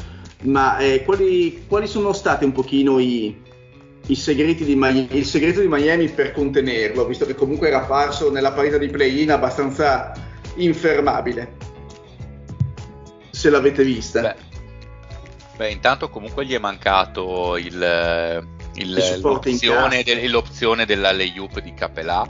Ma 0.42 0.76
eh, 0.76 1.02
quali, 1.04 1.64
quali 1.66 1.86
sono 1.86 2.12
stati 2.12 2.44
un 2.44 2.52
pochino 2.52 2.98
i, 2.98 3.34
i 4.08 4.14
segreti 4.14 4.64
di 4.64 4.74
Miami, 4.76 5.08
il 5.12 5.24
segreto 5.24 5.60
di 5.60 5.68
Miami 5.68 6.08
per 6.10 6.32
contenerlo, 6.32 7.06
visto 7.06 7.24
che 7.24 7.34
comunque 7.34 7.68
era 7.68 7.78
apparso 7.82 8.30
nella 8.30 8.52
partita 8.52 8.76
di 8.76 8.88
play-in 8.88 9.30
abbastanza 9.32 10.12
infermabile? 10.56 11.61
Se 13.32 13.50
l'avete 13.50 13.82
vista. 13.82 14.20
Beh, 14.20 14.36
beh, 15.56 15.70
intanto 15.70 16.08
comunque 16.10 16.44
gli 16.46 16.52
è 16.54 16.58
mancato 16.58 17.56
il, 17.56 18.46
il- 18.74 19.18
l'opzione, 19.20 20.02
del- 20.02 20.30
l'opzione 20.30 20.84
della 20.86 21.12
layup 21.12 21.58
di 21.60 21.72
Capelà 21.74 22.28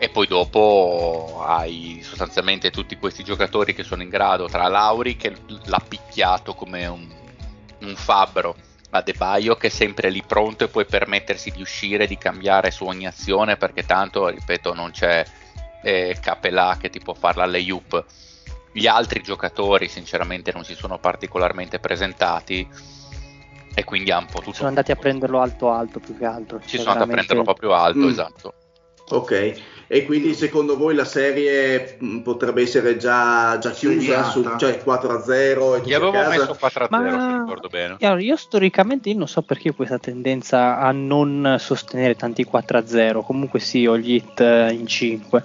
e 0.00 0.08
poi 0.10 0.26
dopo 0.28 1.42
hai 1.44 2.00
sostanzialmente 2.04 2.70
tutti 2.70 2.96
questi 2.96 3.24
giocatori 3.24 3.74
che 3.74 3.82
sono 3.82 4.02
in 4.02 4.08
grado, 4.10 4.46
tra 4.46 4.68
Lauri 4.68 5.16
che 5.16 5.34
l'ha 5.64 5.82
picchiato 5.86 6.54
come 6.54 6.86
un, 6.86 7.08
un 7.80 7.94
fabbro, 7.96 8.54
a 8.90 9.00
De 9.02 9.12
Baio 9.14 9.56
che 9.56 9.66
è 9.66 9.70
sempre 9.70 10.10
lì 10.10 10.22
pronto 10.24 10.64
e 10.64 10.68
puoi 10.68 10.84
permettersi 10.84 11.50
di 11.50 11.60
uscire, 11.62 12.06
di 12.06 12.16
cambiare 12.16 12.70
su 12.70 12.84
ogni 12.84 13.06
azione 13.06 13.56
perché 13.56 13.84
tanto, 13.84 14.28
ripeto, 14.28 14.72
non 14.74 14.90
c'è 14.92 15.24
eh, 15.82 16.16
Capelà 16.20 16.76
che 16.78 16.90
ti 16.90 17.00
può 17.00 17.14
fare 17.14 17.38
la 17.38 17.46
layup. 17.46 18.04
Gli 18.78 18.86
altri 18.86 19.20
giocatori 19.22 19.88
sinceramente 19.88 20.52
non 20.52 20.64
si 20.64 20.74
sono 20.74 20.98
particolarmente 20.98 21.78
presentati 21.80 22.66
e 23.74 23.84
quindi 23.84 24.10
hanno 24.10 24.26
potuto... 24.30 24.56
Sono 24.56 24.68
andati 24.68 24.92
a 24.92 24.96
prenderlo 24.96 25.40
alto 25.40 25.70
alto 25.70 25.98
più 26.00 26.16
che 26.16 26.24
altro. 26.24 26.60
Ci 26.60 26.76
Cioè, 26.76 26.80
sono 26.80 26.92
andati 26.92 27.10
a 27.10 27.12
prenderlo 27.14 27.42
proprio 27.42 27.72
alto, 27.74 27.98
Mm. 27.98 28.08
esatto. 28.08 28.54
Ok, 29.10 29.54
e 29.86 30.04
quindi 30.04 30.34
secondo 30.34 30.76
voi 30.76 30.94
la 30.94 31.06
serie 31.06 31.96
mh, 31.98 32.18
potrebbe 32.18 32.60
essere 32.60 32.98
già, 32.98 33.56
già 33.58 33.70
chiusa, 33.70 34.24
su, 34.24 34.44
cioè 34.58 34.82
4-0 34.84 34.84
e 34.84 35.54
tutto 35.54 35.88
Gli 35.88 35.94
avevo 35.94 36.10
a 36.10 36.12
casa? 36.12 36.28
messo 36.28 36.56
4-0 36.60 36.86
Ma- 36.90 37.30
se 37.30 37.38
ricordo 37.38 37.68
bene. 37.68 37.96
Allora, 38.00 38.20
io 38.20 38.36
storicamente 38.36 39.08
io 39.08 39.16
non 39.16 39.26
so 39.26 39.40
perché 39.40 39.70
ho 39.70 39.74
questa 39.74 39.98
tendenza 39.98 40.78
a 40.78 40.92
non 40.92 41.56
sostenere 41.58 42.16
tanti 42.16 42.44
4-0. 42.44 43.22
Comunque 43.22 43.60
sì, 43.60 43.86
ho 43.86 43.96
gli 43.96 44.12
hit 44.12 44.40
eh, 44.40 44.72
in 44.72 44.86
5. 44.86 45.42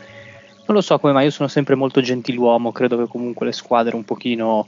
Non 0.65 0.75
lo 0.77 0.81
so 0.81 0.97
come 0.99 1.13
mai, 1.13 1.25
io 1.25 1.31
sono 1.31 1.49
sempre 1.49 1.75
molto 1.75 2.01
gentiluomo. 2.01 2.71
Credo 2.71 2.97
che 2.97 3.07
comunque 3.07 3.45
le 3.45 3.51
squadre 3.51 3.95
un 3.95 4.05
pochino 4.05 4.67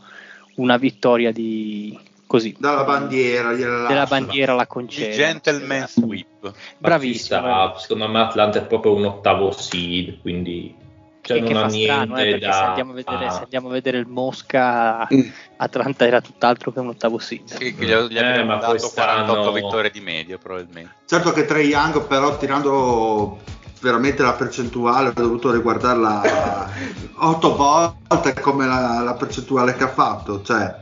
una 0.56 0.78
vittoria 0.78 1.32
di 1.32 1.98
così 2.28 2.56
Dalla 2.58 2.84
bandiera, 2.84 3.54
gliela 3.54 3.88
della 3.88 4.06
bandiera 4.06 4.54
la 4.56 4.64
Il 4.64 4.68
concede. 4.68 5.12
gentleman 5.14 5.88
sweep. 5.88 6.52
Bravissimo. 6.78 7.42
Battista, 7.42 7.80
secondo 7.80 8.08
me 8.10 8.20
Atlanta 8.22 8.60
è 8.60 8.66
proprio 8.66 8.94
un 8.96 9.06
ottavo 9.06 9.52
seed, 9.52 10.20
quindi 10.22 10.74
cioè, 11.22 11.42
Che- 11.42 11.54
non 11.54 11.64
ha 11.64 11.66
niente 11.68 11.92
strano, 11.94 12.18
eh, 12.18 12.24
perché 12.24 12.46
da... 12.46 12.52
se 12.52 12.60
andiamo, 12.64 12.92
a 12.92 12.94
vedere, 12.96 13.26
ah. 13.26 13.30
se 13.32 13.42
andiamo 13.44 13.68
a 13.70 13.72
vedere 13.72 13.98
il 13.98 14.06
Mosca, 14.08 15.08
Mm. 15.14 15.20
Atlanta 15.58 16.06
era 16.06 16.22
tutt'altro 16.22 16.72
che 16.72 16.80
un 16.80 16.88
ottavo 16.90 17.18
seed. 17.20 17.46
Sì, 17.48 17.74
che 17.76 17.86
gli, 17.86 17.92
gli 18.12 18.18
Eh, 18.18 18.44
dato 18.46 18.70
quest'anno- 18.70 19.24
48 19.34 19.52
vittorie 19.52 19.90
di 19.92 20.02
media 20.02 20.38
probabilmente. 20.38 20.92
Certo 21.06 21.32
che 21.32 21.46
Trey 21.46 21.68
Young 21.68 22.06
però 22.06 22.38
tirando 22.38 23.40
veramente 23.86 24.24
la 24.24 24.34
percentuale 24.34 25.10
ho 25.10 25.14
dovuto 25.14 25.52
riguardarla 25.52 26.72
otto 27.18 27.56
volte 27.56 28.34
come 28.34 28.66
la, 28.66 29.02
la 29.04 29.14
percentuale 29.14 29.76
che 29.76 29.84
ha 29.84 29.90
fatto, 29.90 30.42
cioè 30.42 30.76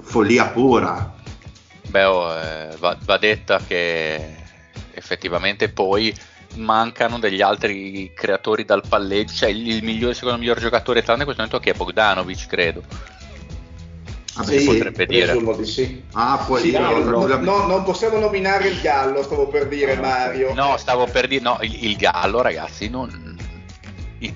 follia 0.00 0.46
pura. 0.48 1.12
Beh, 1.88 2.04
oh, 2.04 2.32
eh, 2.34 2.74
va, 2.78 2.96
va 3.04 3.18
detta 3.18 3.58
che 3.58 4.34
effettivamente 4.94 5.68
poi 5.68 6.14
mancano 6.54 7.18
degli 7.18 7.42
altri 7.42 8.12
creatori 8.14 8.64
dal 8.64 8.82
palleggio. 8.88 9.34
Cioè, 9.34 9.50
il, 9.50 9.68
il 9.68 9.84
migliore, 9.84 10.14
secondo 10.14 10.36
il 10.36 10.40
miglior 10.40 10.58
giocatore 10.58 11.00
Atlanta 11.00 11.24
in 11.24 11.26
questo 11.26 11.42
momento 11.42 11.62
che 11.62 11.74
è 11.74 11.76
Bogdanovic, 11.76 12.46
credo. 12.46 12.82
Vabbè, 14.34 14.58
si 14.58 14.64
potrebbe 14.64 15.06
dire. 15.06 15.36
di 15.56 15.64
sì. 15.66 16.02
Ah, 16.12 16.44
poi 16.46 16.60
Sì, 16.60 16.70
io 16.70 17.04
no, 17.04 17.26
no, 17.26 17.66
non 17.66 17.82
possiamo 17.82 18.18
nominare 18.18 18.68
il 18.68 18.80
Gallo, 18.80 19.22
stavo 19.22 19.46
per 19.48 19.68
dire 19.68 19.96
Mario. 19.96 20.54
No, 20.54 20.76
stavo 20.78 21.06
per 21.06 21.26
dire, 21.26 21.42
no, 21.42 21.58
il, 21.60 21.84
il 21.84 21.96
Gallo, 21.96 22.40
ragazzi, 22.40 22.88
non- 22.88 23.36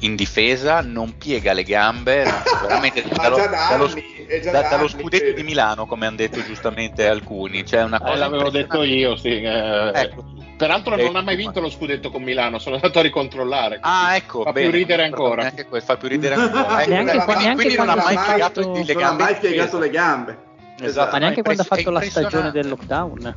in, 0.01 0.16
difesa 0.16 0.80
non 0.80 1.16
piega 1.16 1.53
le 1.53 1.62
gambe, 1.62 2.24
veramente 2.61 3.05
dallo, 3.09 3.36
dallo 3.36 3.86
da- 3.86 4.51
da 4.51 4.68
dallo 4.68 4.76
anni 4.86 4.88
scudetto 4.88 5.32
di 5.32 5.42
Milano, 5.44 5.86
come 5.86 6.07
hanno 6.07 6.16
detto 6.16 6.42
giustamente 6.44 7.07
alcuni, 7.07 7.64
cioè 7.64 7.84
una 7.84 7.99
cosa 8.01 8.12
eh, 8.12 8.16
l'avevo 8.18 8.51
detto 8.51 8.82
io, 8.82 9.16
sì. 9.16 9.40
eh, 9.40 9.90
Ecco. 9.94 10.24
Peraltro 10.57 10.95
Ecco. 10.95 11.05
non 11.05 11.17
ha 11.17 11.23
mai 11.23 11.37
vinto 11.37 11.61
lo 11.61 11.69
scudetto 11.69 12.11
con 12.11 12.23
Milano, 12.23 12.59
sono 12.59 12.77
andato 12.77 12.99
a 12.99 13.03
ricontrollare. 13.03 13.79
Ah, 13.83 14.17
ecco, 14.17 14.43
Fa 14.43 14.53
bene. 14.53 14.71
più 14.71 14.79
ridere 14.79 15.05
ancora. 15.05 15.43
Neanche 15.43 15.67
fa 15.83 15.97
più 15.99 16.09
ridere 16.09 16.35
ancora. 16.41 16.81
Ecco, 16.83 16.91
Neanche 16.91 17.11
quindi- 17.11 17.25
qua- 17.25 17.35
neanche 17.37 17.55
quindi 17.57 17.77
non 17.77 17.89
ha 17.89 17.93
quando 17.93 18.05
mai 18.05 18.17
ha 18.17 18.27
piegato 18.33 18.63
fatto- 18.63 18.73
le 18.73 18.93
non 18.95 19.03
ha 19.03 19.07
gambe. 19.07 19.23
mai 19.23 19.37
piegato 19.37 19.79
le 19.79 19.91
gambe. 19.91 20.39
Esatto. 20.81 21.11
Ma 21.13 21.19
neanche 21.19 21.43
quando 21.43 21.63
ha 21.63 21.65
fatto 21.65 21.91
la 21.91 22.01
è 22.01 22.09
stagione 22.09 22.51
del 22.51 22.69
lockdown, 22.69 23.35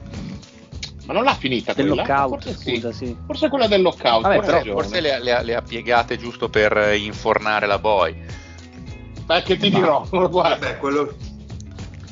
Ma 1.06 1.14
non 1.14 1.24
l'ha 1.24 1.34
finita 1.36 1.74
del 1.74 1.88
quella? 1.88 2.02
lockout, 2.04 2.30
Forse 2.44 2.54
sì. 2.58 2.74
scusa, 2.76 2.92
sì. 2.94 3.18
Forse 3.26 3.50
quella 3.50 3.68
del 3.68 3.82
lockout. 3.82 4.22
Vabbè, 4.22 4.46
ragione. 4.46 4.72
Forse 4.72 5.00
le, 5.02 5.14
ha- 5.14 5.20
le 5.20 5.44
le 5.44 5.56
ha 5.56 5.62
piegate 5.62 6.18
giusto 6.18 6.48
per 6.50 6.78
eh, 6.78 6.98
infornare 6.98 7.66
la 7.68 7.80
boy. 7.80 8.16
Beh, 9.26 9.42
che 9.44 9.58
ti 9.58 9.70
dirò, 9.70 10.06
guarda. 10.10 10.32
Vabbè, 10.58 10.78
quello... 10.78 11.14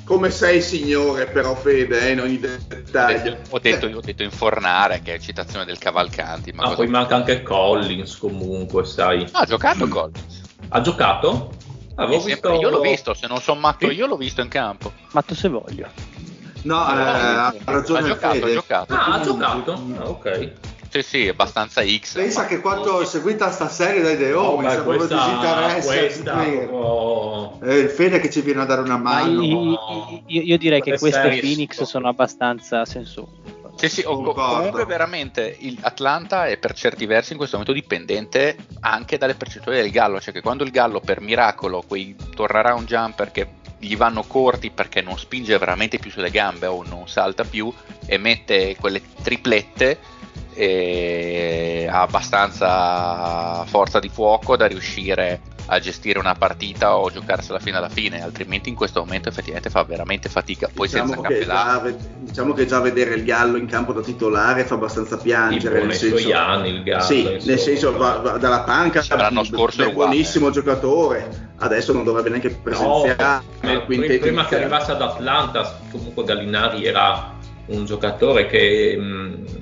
Come 0.08 0.30
sei 0.32 0.62
signore 0.62 1.26
però 1.28 1.54
Fede 1.54 2.08
eh, 2.08 2.12
in 2.14 2.22
ogni 2.22 2.36
Ho 2.42 2.58
dettaglio. 2.66 3.22
detto, 3.24 3.56
ho 3.56 3.60
detto- 3.60 3.86
ho 3.88 4.00
detto 4.00 4.24
infornare, 4.24 5.02
che 5.04 5.16
è 5.16 5.20
citazione 5.20 5.66
del 5.66 5.78
Cavalcanti. 5.78 6.54
Ma 6.54 6.64
Ah, 6.64 6.76
poi 6.76 6.88
manca 6.88 7.16
anche 7.16 7.44
Collins 7.44 8.16
comunque, 8.18 8.86
sai. 8.86 9.28
Ah, 9.34 9.40
ha 9.42 9.46
giocato 9.46 9.86
Collins. 9.90 10.42
Ha 10.70 10.80
giocato? 10.80 11.52
Ah, 11.96 12.04
Avevo 12.04 12.24
visto... 12.24 12.54
Io 12.54 12.70
l'ho 12.70 12.80
visto, 12.80 13.14
se 13.14 13.28
non 13.28 13.42
sono 13.42 13.60
matto 13.60 13.90
Sì. 13.90 13.96
io 13.96 14.08
l'ho 14.08 14.16
visto 14.16 14.40
in 14.40 14.48
campo. 14.48 14.94
Matto 15.12 15.36
se 15.36 15.50
voglio. 15.50 15.90
No, 16.62 16.76
eh, 16.88 17.02
ha 17.02 17.54
ragione 17.66 18.00
ha 18.00 18.04
giocato, 18.04 18.34
Fede. 18.36 18.46
ha 18.46 18.54
giocato. 18.54 18.94
Ah, 18.94 19.06
ha 19.14 19.20
giocato? 19.22 19.72
Ah, 19.98 20.08
ok. 20.08 20.52
Sì, 20.90 21.02
sì, 21.04 21.28
abbastanza 21.28 21.84
X. 21.86 22.14
Pensa 22.14 22.46
che 22.46 22.60
quanto 22.62 22.92
ho 22.92 23.06
seguita 23.06 23.52
sta 23.52 23.68
serie 23.68 24.02
dai 24.02 24.18
The 24.18 24.32
Oh, 24.34 24.58
se 24.62 24.76
proprio 24.82 24.98
questa, 24.98 25.16
disinteresse. 25.16 25.98
questa 26.00 26.72
oh, 26.72 27.60
Eh, 27.62 27.76
il 27.78 27.90
Fede 27.90 28.20
che 28.20 28.30
ci 28.30 28.42
viene 28.42 28.62
a 28.62 28.66
dare 28.66 28.82
una 28.82 28.98
Ma 28.98 29.22
mano. 29.22 29.42
i- 29.42 29.78
i- 30.14 30.24
io, 30.28 30.42
io 30.44 30.58
direi 30.58 30.82
che 30.82 30.98
queste 30.98 31.40
Phoenix 31.42 31.74
sono- 31.76 31.88
sono 31.88 32.08
abbastanza 32.08 32.86
sensori. 32.86 33.28
Sì, 33.76 33.90
sì, 33.90 34.04
o- 34.06 34.34
comunque 34.34 34.86
veramente 34.86 35.56
il 35.60 35.78
Atlanta 35.82 36.48
è 36.48 36.58
per 36.58 36.74
certi 36.74 37.06
versi 37.06 37.34
in 37.34 37.38
questo 37.38 37.58
momento 37.58 37.80
dipendente 37.80 38.56
anche 38.80 39.18
dalle 39.18 39.36
percentuali 39.36 39.82
del 39.82 39.92
Gallo, 39.92 40.20
cioè 40.20 40.34
che 40.34 40.42
quando 40.42 40.64
il 40.64 40.72
Gallo 40.72 41.00
per 41.00 41.22
miracolo 41.22 41.84
quei 41.88 42.16
turnaround 42.34 42.88
jumper 42.88 43.32
che 43.32 43.48
gli 43.80 43.96
vanno 43.96 44.24
corti 44.24 44.72
perché 44.72 45.02
non 45.02 45.20
spinge 45.20 45.56
veramente 45.60 46.00
più 46.00 46.10
sulle 46.10 46.32
gambe 46.32 46.66
o 46.66 46.82
non 46.84 47.08
salta 47.08 47.44
più 47.44 47.72
e 48.08 48.18
mette 48.18 48.76
quelle 48.80 49.00
triplette 49.22 50.00
ha 51.90 52.02
abbastanza 52.02 53.64
forza 53.66 54.00
di 54.00 54.10
fuoco 54.10 54.56
da 54.56 54.66
riuscire 54.66 55.42
a 55.68 55.80
gestire 55.80 56.20
una 56.20 56.36
partita 56.36 56.98
o 56.98 57.10
giocarsela 57.10 57.60
fino 57.60 57.78
alla 57.78 57.90
fine, 57.90 58.22
altrimenti 58.22 58.70
in 58.70 58.76
questo 58.76 59.00
momento 59.02 59.30
effettivamente 59.30 59.70
fa 59.70 59.84
veramente 59.84 60.30
fatica. 60.30 60.70
Poi 60.74 60.88
diciamo 60.88 61.14
senza 61.14 61.28
che, 61.28 61.46
già, 61.46 61.94
diciamo 62.20 62.54
che 62.54 62.66
già 62.66 62.80
vedere 62.80 63.16
il 63.16 63.24
Gallo 63.24 63.58
in 63.58 63.68
campo 63.68 63.94
da 63.94 64.02
titolare 64.02 64.64
fa 64.64 64.76
abbastanza 64.76 65.18
piangere. 65.18 65.84
Nel 65.84 65.94
senso, 65.94 66.34
anni 66.34 66.70
il 66.70 66.84
Gallo. 66.84 67.04
Sì, 67.04 67.20
insomma. 67.20 67.40
nel 67.44 67.60
senso 67.60 67.98
va, 67.98 68.18
va 68.18 68.38
dalla 68.38 68.62
panca, 68.62 69.04
l'anno 69.16 69.44
scorso 69.44 69.84
è 69.84 69.88
un 69.88 69.94
buonissimo 69.94 70.50
giocatore. 70.52 71.46
Adesso 71.58 71.92
non 71.92 72.04
dovrebbe 72.04 72.30
neanche 72.30 72.50
presenziare. 72.50 73.44
No, 73.62 73.86
prima 73.86 74.46
che 74.46 74.56
arrivasse 74.56 74.92
ad 74.92 75.02
Atlanta, 75.02 75.80
comunque 75.92 76.24
Gallinari 76.24 76.86
era 76.86 77.36
un 77.68 77.84
giocatore 77.86 78.48
che 78.48 78.96
mh, 78.98 79.57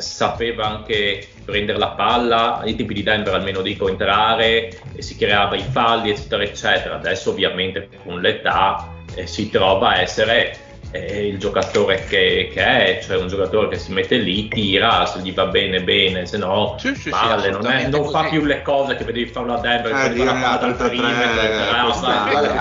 sapeva 0.00 0.66
anche 0.66 1.26
prendere 1.44 1.78
la 1.78 1.88
palla, 1.88 2.58
ai 2.58 2.74
tempi 2.74 2.94
di 2.94 3.02
Denver 3.02 3.34
almeno 3.34 3.62
dico 3.62 3.88
entrare 3.88 4.68
e 4.94 5.02
si 5.02 5.16
creava 5.16 5.56
i 5.56 5.62
falli 5.62 6.10
eccetera 6.10 6.42
eccetera, 6.42 6.94
adesso 6.96 7.30
ovviamente 7.30 7.88
con 8.04 8.20
l'età 8.20 8.94
eh, 9.14 9.26
si 9.26 9.50
trova 9.50 9.90
a 9.90 10.00
essere 10.00 10.67
è 10.90 11.16
il 11.16 11.38
giocatore 11.38 12.04
che, 12.08 12.50
che, 12.52 12.62
è, 12.62 13.00
cioè 13.02 13.18
un 13.18 13.28
giocatore 13.28 13.68
che 13.68 13.78
si 13.78 13.92
mette 13.92 14.16
lì, 14.16 14.48
tira, 14.48 15.04
se 15.06 15.20
gli 15.20 15.34
va 15.34 15.46
bene 15.46 15.82
bene, 15.82 16.24
se 16.26 16.38
no 16.38 16.76
sì, 16.78 16.94
sì, 16.94 17.10
palle, 17.10 17.42
sì, 17.42 17.50
non, 17.50 17.66
è, 17.66 17.88
non 17.88 18.08
fa 18.08 18.24
più 18.24 18.44
le 18.44 18.62
cose 18.62 18.96
che 18.96 19.04
vedevi 19.04 19.28
farlo 19.30 19.54
a 19.54 19.60
Denver, 19.60 19.92
eh, 19.92 20.16
la 20.16 20.32
palla 20.32 20.56
dal 20.56 20.74
perimetro, 20.76 21.20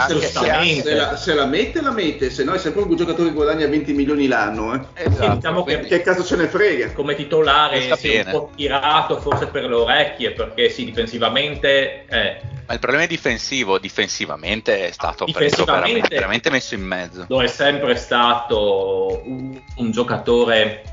giustamente. 0.09 0.89
Se 0.89 0.95
la, 0.95 1.15
se 1.15 1.33
la 1.33 1.45
mette 1.45 1.81
la 1.81 1.91
mette, 1.91 2.29
se 2.29 2.43
no 2.43 2.53
è 2.53 2.57
sempre 2.57 2.81
un 2.81 2.95
giocatore 2.95 3.29
che 3.29 3.35
guadagna 3.35 3.67
20 3.67 3.93
milioni 3.93 4.27
l'anno. 4.27 4.73
Eh. 4.73 4.81
Esatto, 4.93 5.35
diciamo 5.35 5.63
che, 5.63 5.79
che, 5.81 6.01
cazzo 6.01 6.23
ce 6.23 6.35
ne 6.35 6.47
frega? 6.47 6.91
Come 6.91 7.15
titolare 7.15 7.95
si 7.95 8.11
è 8.11 8.25
un 8.25 8.31
po' 8.31 8.51
tirato 8.55 9.19
forse 9.19 9.47
per 9.47 9.65
le 9.65 9.75
orecchie, 9.75 10.31
perché 10.31 10.69
sì, 10.69 10.85
difensivamente... 10.85 12.05
Eh, 12.07 12.55
ma 12.67 12.73
il 12.73 12.79
problema 12.79 13.05
è 13.05 13.07
difensivo, 13.07 13.79
difensivamente 13.79 14.87
è 14.87 14.91
stato 14.91 15.25
preso 15.25 15.63
veramente, 15.63 16.09
veramente, 16.09 16.49
messo 16.49 16.75
in 16.75 16.81
mezzo. 16.81 17.25
Lo 17.29 17.41
è 17.41 17.47
sempre 17.47 17.95
stato 17.95 19.21
un, 19.23 19.59
un, 19.77 19.91
giocatore 19.91 20.83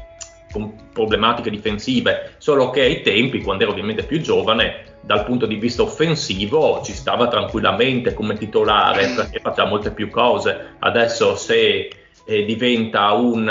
con 0.52 0.90
problematiche 0.92 1.50
difensive, 1.50 2.34
solo 2.38 2.70
che 2.70 2.82
ai 2.82 3.02
tempi, 3.02 3.42
quando 3.42 3.64
ero 3.64 3.72
ovviamente 3.72 4.04
più 4.04 4.20
giovane, 4.20 4.98
dal 5.00 5.24
punto 5.24 5.46
di 5.46 5.56
vista 5.56 5.82
offensivo 5.82 6.80
ci 6.84 6.92
stava 6.92 7.26
tranquillamente 7.26 8.14
come 8.14 8.38
titolare 8.38 9.08
perché 9.08 9.40
faceva 9.40 9.68
molte 9.68 9.90
più 9.90 10.08
cose. 10.10 10.76
Adesso 10.78 11.34
se 11.34 11.90
eh, 12.24 12.44
diventa 12.44 13.10
un, 13.14 13.50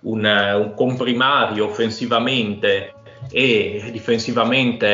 un, 0.00 0.24
un 0.24 0.74
comprimario 0.74 1.66
offensivamente 1.66 2.94
e 3.30 3.88
difensivamente 3.92 4.86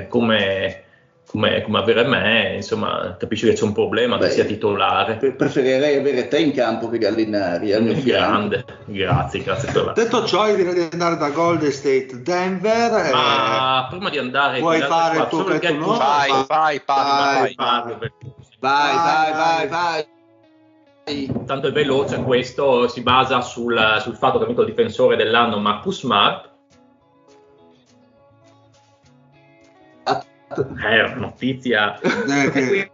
eh, 0.00 0.08
come 0.08 0.83
come, 1.34 1.62
come, 1.62 1.78
avere 1.78 2.04
me, 2.04 2.52
insomma, 2.54 3.16
capisci 3.18 3.48
che 3.48 3.54
c'è 3.54 3.64
un 3.64 3.72
problema 3.72 4.18
Beh, 4.18 4.26
che 4.26 4.32
sia 4.34 4.44
titolare. 4.44 5.16
Preferirei 5.16 5.96
avere 5.96 6.28
te 6.28 6.38
in 6.38 6.52
campo 6.52 6.88
che 6.88 6.98
Gallinari 6.98 7.72
al 7.72 7.82
mio 7.82 7.96
Grande, 8.04 8.64
grazie, 8.84 9.42
grazie 9.42 9.72
per 9.72 9.84
la... 9.84 9.92
Detto 9.94 10.24
ciò, 10.26 10.46
io 10.46 10.54
direi 10.54 10.74
di 10.74 10.88
andare 10.92 11.16
da 11.16 11.30
Golden 11.30 11.72
State 11.72 12.22
Denver. 12.22 13.10
Ma 13.12 13.84
eh... 13.84 13.90
prima 13.90 14.10
di 14.10 14.18
andare... 14.18 14.60
Vuoi 14.60 14.80
fare 14.82 15.18
il 15.18 15.26
tuo? 15.26 15.42
Vai, 15.42 16.30
vai, 16.46 16.46
vai, 16.46 16.80
vai, 16.86 17.54
vai, 17.56 17.76
vai, 18.60 19.32
vai, 19.32 19.68
vai. 19.68 20.06
Tanto 21.46 21.66
è 21.66 21.72
veloce 21.72 22.22
questo, 22.22 22.86
si 22.86 23.02
basa 23.02 23.40
sul, 23.40 23.98
sul 24.00 24.14
fatto 24.14 24.38
che 24.38 24.44
ha 24.44 24.46
vinto 24.46 24.62
il 24.62 24.68
difensore 24.68 25.16
dell'anno 25.16 25.58
Marcus 25.58 25.98
Smart 25.98 26.52
È 30.48 31.14
notizia. 31.14 31.98
Eh, 32.00 32.90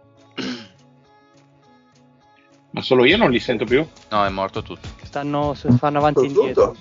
Ma 2.71 2.81
solo 2.81 3.05
io 3.05 3.17
non 3.17 3.31
li 3.31 3.39
sento 3.39 3.65
più? 3.65 3.85
No, 4.09 4.25
è 4.25 4.29
morto 4.29 4.61
tutto. 4.61 4.87
Stanno, 5.03 5.53
fanno 5.53 5.97
avanti 5.97 6.21
e 6.21 6.27
indietro. 6.27 6.75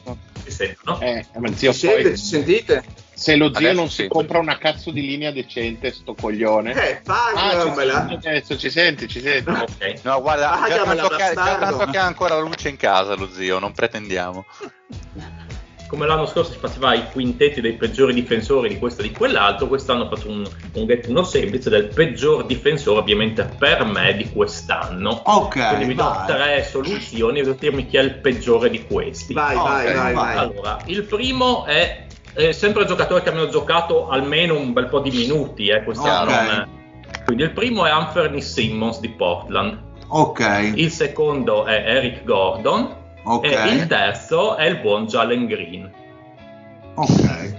Si 0.44 0.50
sentono? 0.50 1.00
Eh, 1.00 1.26
ma 1.38 1.52
zio, 1.52 1.72
ci, 1.72 1.86
poi, 1.86 2.04
ci 2.16 2.16
sentite? 2.16 2.84
Se 3.12 3.36
lo 3.36 3.48
zio 3.48 3.56
Adesso 3.58 3.74
non 3.74 3.90
si 3.90 4.08
compra 4.08 4.38
una 4.38 4.56
cazzo 4.56 4.92
di 4.92 5.02
linea 5.02 5.32
decente, 5.32 5.90
sto 5.92 6.14
coglione. 6.14 6.72
Eh, 6.72 7.00
pagamela. 7.02 8.06
Ah, 8.06 8.12
adesso 8.12 8.56
ci 8.56 8.70
senti, 8.70 9.08
ci 9.08 9.20
senti. 9.20 9.50
Okay. 9.50 9.98
No, 10.02 10.22
guarda, 10.22 10.64
già 10.68 10.84
tanto, 10.84 11.08
che, 11.08 11.32
già 11.34 11.58
tanto 11.58 11.84
che 11.86 11.98
ha 11.98 12.06
ancora 12.06 12.36
la 12.36 12.40
luce 12.40 12.68
in 12.68 12.76
casa 12.76 13.16
lo 13.16 13.28
zio, 13.28 13.58
non 13.58 13.72
pretendiamo 13.72 14.46
come 15.90 16.06
l'anno 16.06 16.24
scorso 16.24 16.52
si 16.52 16.58
faceva 16.58 16.94
i 16.94 17.10
quintetti 17.10 17.60
dei 17.60 17.72
peggiori 17.72 18.14
difensori 18.14 18.68
di 18.68 18.78
questo 18.78 19.00
e 19.02 19.08
di 19.08 19.10
quell'altro, 19.10 19.66
quest'anno 19.66 20.04
ho 20.04 20.08
fatto 20.08 20.28
un, 20.28 20.48
un 20.74 20.86
gettino 20.86 21.24
semplice 21.24 21.68
del 21.68 21.88
peggior 21.88 22.46
difensore, 22.46 23.00
ovviamente 23.00 23.42
per 23.58 23.84
me, 23.84 24.14
di 24.14 24.30
quest'anno. 24.30 25.20
Ok. 25.24 25.66
Quindi 25.66 25.86
vi 25.86 25.94
do 25.96 26.22
tre 26.28 26.62
soluzioni 26.62 27.40
e 27.40 27.42
devo 27.42 27.56
dirmi 27.58 27.86
chi 27.86 27.96
è 27.96 28.02
il 28.02 28.14
peggiore 28.18 28.70
di 28.70 28.86
questi. 28.86 29.34
Vai, 29.34 29.56
okay, 29.56 29.84
vai, 29.84 29.94
vai, 29.94 30.14
vai. 30.14 30.36
Allora, 30.36 30.78
il 30.84 31.02
primo 31.02 31.64
è, 31.64 32.06
è 32.34 32.52
sempre 32.52 32.82
un 32.82 32.86
giocatore 32.86 33.22
che 33.22 33.28
abbiamo 33.28 33.48
giocato 33.48 34.08
almeno 34.08 34.56
un 34.56 34.72
bel 34.72 34.86
po' 34.86 35.00
di 35.00 35.10
minuti, 35.10 35.66
eh, 35.66 35.82
quest'anno. 35.82 36.30
Okay. 36.30 36.64
Quindi 37.24 37.42
il 37.42 37.50
primo 37.50 37.84
è 37.84 37.90
Anthony 37.90 38.40
Simmons 38.40 39.00
di 39.00 39.08
Portland. 39.08 39.76
Ok. 40.06 40.72
Il 40.76 40.92
secondo 40.92 41.64
è 41.64 41.82
Eric 41.84 42.22
Gordon. 42.22 42.98
Okay. 43.36 43.70
E 43.70 43.74
il 43.74 43.86
terzo 43.86 44.56
è 44.56 44.66
il 44.66 44.78
buon 44.78 45.06
Jalen 45.06 45.46
Green. 45.46 45.92
Ok. 46.94 47.54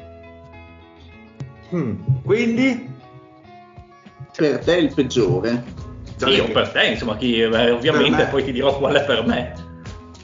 Hmm. 1.70 1.96
Quindi? 2.24 2.90
Per 4.36 4.60
te 4.60 4.76
è 4.76 4.78
il 4.78 4.94
peggiore? 4.94 5.64
Sì, 6.18 6.40
o 6.40 6.48
per 6.50 6.70
te, 6.70 6.88
insomma, 6.88 7.18
chi, 7.18 7.40
eh, 7.40 7.72
ovviamente 7.72 8.26
poi 8.26 8.44
ti 8.44 8.52
dirò 8.52 8.78
qual 8.78 8.96
è 8.96 9.06
per 9.06 9.26
me. 9.26 9.54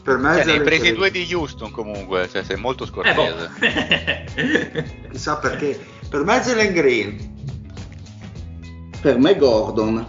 Per 0.03 0.17
me 0.17 0.35
cioè, 0.35 0.45
ne 0.45 0.51
hai 0.51 0.61
presi 0.61 0.93
due 0.93 1.11
di 1.11 1.27
Houston 1.33 1.71
comunque, 1.71 2.29
cioè 2.29 2.43
sei 2.43 2.57
molto 2.57 2.85
scortese. 2.85 3.49
Eh, 3.59 4.23
boh. 4.75 5.09
Chissà 5.11 5.37
perché. 5.37 5.79
Per 6.09 6.23
me 6.23 6.39
è 6.39 6.43
Jalen 6.43 6.73
Green. 6.73 7.35
Per 9.01 9.17
me 9.17 9.35
Gordon. 9.35 10.05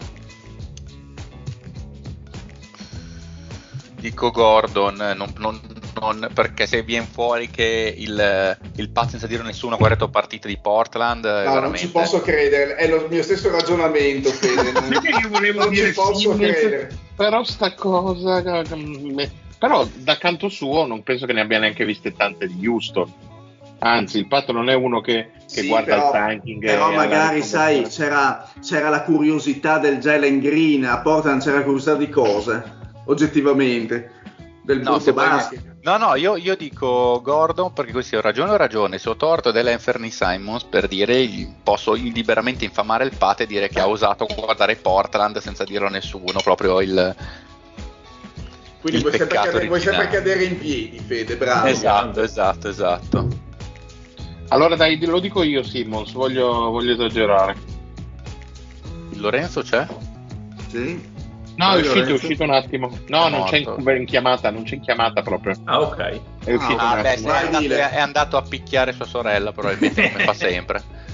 Dico 4.01 4.31
Gordon, 4.31 5.15
non, 5.17 5.33
non, 5.39 5.61
non, 6.01 6.31
perché 6.33 6.67
se 6.67 6.83
viene 6.83 7.07
fuori 7.11 7.51
che 7.51 7.95
il, 7.97 8.59
il 8.77 8.91
Paz 8.91 9.11
senza 9.11 9.27
dire 9.27 9.43
nessuno 9.43 9.75
ha 9.75 9.79
guardato 9.79 10.09
partite 10.09 10.49
di 10.49 10.59
Portland. 10.61 11.25
No, 11.25 11.31
veramente... 11.31 11.61
non 11.61 11.77
ci 11.77 11.91
posso 11.91 12.21
credere, 12.21 12.77
è 12.77 12.89
lo 12.89 13.07
mio 13.09 13.23
stesso 13.23 13.51
ragionamento, 13.51 14.31
Fede. 14.31 14.73
Non, 14.89 14.93
io 14.93 15.29
volevo 15.29 15.61
non 15.61 15.71
dire 15.71 15.89
ci 15.89 15.95
posso 15.95 16.33
sì, 16.33 16.39
credere. 16.39 16.97
Però 17.17 17.43
sta 17.45 17.75
cosa. 17.75 18.43
Però 19.59 19.89
da 19.95 20.17
canto 20.17 20.49
suo 20.49 20.87
non 20.87 21.03
penso 21.03 21.27
che 21.27 21.33
ne 21.33 21.41
abbia 21.41 21.59
neanche 21.59 21.85
viste 21.85 22.15
tante 22.15 22.47
di 22.47 22.67
Houston. 22.67 23.13
Anzi, 23.81 24.19
il 24.19 24.27
patto 24.27 24.51
non 24.51 24.69
è 24.69 24.75
uno 24.75 25.01
che, 25.01 25.31
che 25.53 25.61
sì, 25.63 25.69
guarda 25.69 25.95
però, 25.95 26.07
il 26.07 26.13
tanking. 26.13 26.65
Però 26.65 26.91
magari, 26.91 27.43
sai, 27.43 27.83
c'era, 27.89 28.51
c'era, 28.61 28.89
la 28.89 29.03
curiosità 29.03 29.79
del 29.79 29.99
Jalen 29.99 30.41
Green, 30.41 30.85
a 30.85 30.99
Portland 31.01 31.43
c'era 31.43 31.59
la 31.59 31.63
curiosità 31.63 31.95
di 31.95 32.09
cose 32.09 32.77
oggettivamente 33.09 34.13
del 34.63 34.81
no, 34.81 34.99
basket. 34.99 35.77
No, 35.83 35.97
no, 35.97 36.15
io, 36.15 36.37
io, 36.37 36.55
dico 36.55 37.21
Gordon 37.23 37.73
perché 37.73 37.93
così 37.93 38.17
ho 38.17 38.21
ragione 38.21 38.53
ho 38.53 38.57
ragione. 38.57 38.99
Se 38.99 39.09
ho 39.09 39.17
torto 39.17 39.51
dell'Anthony 39.51 40.11
Simons 40.11 40.65
per 40.65 40.89
dire 40.89 41.27
posso 41.63 41.95
liberamente 41.95 42.65
infamare 42.65 43.05
il 43.05 43.13
Pate 43.17 43.45
e 43.45 43.47
dire 43.47 43.69
che 43.69 43.81
ha 43.81 43.89
osato 43.89 44.27
guardare 44.27 44.77
Portland 44.77 45.39
senza 45.39 45.65
dirlo 45.65 45.87
a 45.87 45.91
nessuno. 45.91 46.41
Proprio 46.43 46.81
il. 46.83 47.17
Quindi 48.81 48.99
il 48.99 49.05
vuoi, 49.05 49.17
sempre 49.17 49.37
cadere, 49.37 49.67
vuoi 49.67 49.81
sempre 49.81 50.09
cadere 50.09 50.45
in 50.45 50.59
piedi, 50.59 51.01
Fede, 51.01 51.37
bravo. 51.37 51.67
Esatto, 51.67 52.23
esatto, 52.23 52.69
esatto. 52.69 53.29
Allora 54.49 54.77
dai, 54.77 55.03
lo 55.05 55.19
dico 55.19 55.43
io, 55.43 55.63
Simons, 55.63 56.13
voglio, 56.13 56.71
voglio 56.71 56.93
esagerare. 56.93 57.57
Il 59.11 59.21
Lorenzo 59.21 59.63
c'è? 59.63 59.87
Sì. 60.69 61.17
No, 61.59 61.75
è 61.75 61.81
uscito, 61.81 62.07
è 62.07 62.13
uscito 62.13 62.45
un 62.45 62.53
attimo. 62.53 62.97
No, 63.09 63.27
è 63.27 63.31
non 63.31 63.45
c'è 63.47 63.57
in, 63.57 64.05
chiamata, 64.07 64.49
non 64.51 64.63
c'è 64.63 64.77
in 64.77 64.81
chiamata 64.81 65.23
proprio. 65.23 65.57
Ah, 65.65 65.81
ok. 65.81 66.21
È 66.45 66.55
uscito 66.55 66.77
ah, 66.79 67.01
beh, 67.03 67.15
è, 67.15 67.27
andato, 67.27 67.75
è, 67.75 67.99
andato, 67.99 68.37
a 68.37 68.43
picchiare 68.43 68.93
sua 68.93 69.07
sorella, 69.07 69.51
probabilmente 69.51 70.13
come 70.13 70.25
fa 70.25 70.35
sempre. 70.35 70.83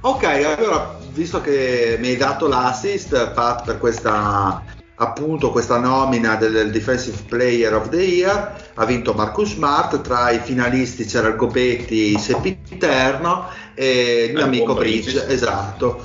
Ok, 0.00 0.22
allora, 0.22 0.96
visto 1.10 1.40
che 1.40 1.96
mi 1.98 2.06
hai 2.06 2.16
dato 2.16 2.46
l'assist, 2.46 3.32
Pat, 3.32 3.64
per 3.64 3.78
questa 3.78 4.62
appunto 5.00 5.50
questa 5.50 5.78
nomina 5.78 6.36
del, 6.36 6.52
del, 6.52 6.70
Defensive 6.70 7.24
Player 7.26 7.74
of 7.74 7.88
the 7.88 8.00
Year 8.00 8.70
ha 8.74 8.84
vinto 8.84 9.12
Marcus 9.12 9.54
Smart 9.54 10.00
tra 10.00 10.30
i 10.30 10.38
finalisti 10.38 11.04
c'era 11.04 11.28
il 11.28 11.36
Gobetti 11.36 12.16
Sepiterno 12.18 13.48
e 13.74 14.26
il 14.28 14.34
mio 14.34 14.44
amico 14.44 14.74
Bridge 14.74 15.26
esatto 15.28 16.04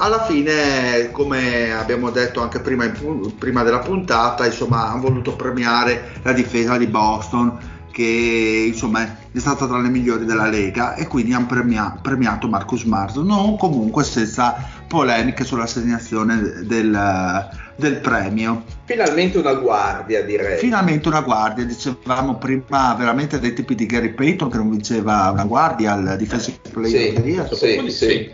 alla 0.00 0.24
fine, 0.24 1.10
come 1.12 1.72
abbiamo 1.72 2.10
detto 2.10 2.40
anche 2.40 2.60
prima, 2.60 2.90
prima 3.38 3.62
della 3.62 3.80
puntata, 3.80 4.46
insomma, 4.46 4.88
hanno 4.88 5.00
voluto 5.02 5.34
premiare 5.34 6.20
la 6.22 6.32
difesa 6.32 6.76
di 6.76 6.86
Boston 6.86 7.76
che 7.90 8.66
insomma 8.68 9.02
è 9.32 9.38
stata 9.40 9.66
tra 9.66 9.78
le 9.78 9.88
migliori 9.88 10.24
della 10.24 10.46
Lega 10.46 10.94
e 10.94 11.08
quindi 11.08 11.32
hanno 11.32 11.46
premia- 11.46 11.98
premiato 12.00 12.46
Marcus 12.46 12.82
Smart 12.82 13.16
non 13.16 13.56
comunque 13.56 14.04
senza 14.04 14.54
polemiche 14.86 15.42
sull'assegnazione 15.42 16.62
del, 16.64 17.48
del 17.74 17.96
premio. 17.96 18.62
Finalmente 18.84 19.38
una 19.38 19.54
guardia, 19.54 20.22
direi. 20.22 20.58
Finalmente 20.58 21.08
una 21.08 21.22
guardia, 21.22 21.64
dicevamo 21.64 22.36
prima 22.36 22.94
veramente 22.96 23.40
dei 23.40 23.52
tipi 23.52 23.74
di 23.74 23.86
Gary 23.86 24.10
Payton 24.14 24.48
che 24.48 24.56
non 24.58 24.70
vinceva 24.70 25.30
una 25.32 25.44
guardia 25.44 25.94
al 25.94 26.16
Defensive 26.16 26.58
Player 26.70 27.00
Sì, 27.00 27.16
of 27.16 27.22
the 27.22 27.28
Year. 27.28 27.54
sì, 27.56 27.90
sì. 27.90 28.30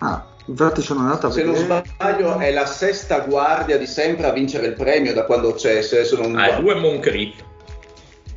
Ah, 0.00 0.22
infatti 0.52 0.82
sono 0.82 1.00
andato 1.00 1.26
a 1.26 1.30
Se 1.30 1.42
non 1.42 1.54
vedere. 1.54 1.84
sbaglio 1.96 2.38
è 2.38 2.52
la 2.52 2.66
sesta 2.66 3.20
guardia 3.20 3.76
di 3.78 3.86
sempre 3.86 4.26
a 4.26 4.32
vincere 4.32 4.66
il 4.68 4.74
premio 4.74 5.12
da 5.12 5.24
quando 5.24 5.52
c'è, 5.54 5.82
se 5.82 5.98
adesso 5.98 6.16
non 6.20 6.36
Ah, 6.38 6.52
due 6.52 6.74
Moncrief 6.76 7.34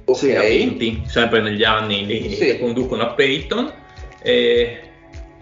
Ok. 0.07 0.17
Sì, 0.17 0.35
vinti, 0.37 1.03
sempre 1.07 1.41
negli 1.41 1.63
anni 1.63 2.05
lì 2.05 2.29
Sì. 2.35 2.45
che 2.45 2.59
conducono 2.59 3.01
a 3.03 3.07
Peyton. 3.13 3.73
E 4.21 4.81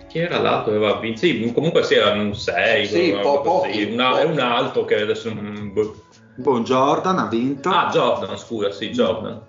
chi 0.07 0.19
era 0.19 0.39
l'altro 0.39 0.71
che 0.71 0.77
aveva 0.77 0.95
vinto? 0.99 1.19
Sì, 1.19 1.51
comunque 1.53 1.83
sì, 1.83 1.95
era 1.95 2.11
un 2.11 2.33
6, 2.33 2.85
Sì, 2.87 3.17
po- 3.21 3.41
pochi, 3.41 3.83
una, 3.91 4.19
è 4.21 4.23
un 4.23 4.39
altro 4.39 4.85
che 4.85 5.01
adesso... 5.01 5.33
mm, 5.33 5.73
boh. 5.73 5.95
Buon 6.35 6.63
Jordan 6.63 7.19
ha 7.19 7.27
vinto. 7.27 7.69
Ah, 7.69 7.89
Jordan, 7.91 8.37
scusa, 8.37 8.71
sì, 8.71 8.89
Jordan. 8.91 9.41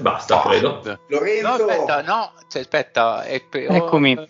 Basta, 0.00 0.42
credo. 0.44 0.80
No, 0.84 0.98
Lorenzo, 1.06 1.48
aspetta, 1.48 2.02
no, 2.02 2.32
cioè, 2.48 2.62
aspetta. 2.62 3.22
è 3.22 3.40
pe- 3.48 3.66
oh, 3.68 3.74
Eccomi. 3.74 4.26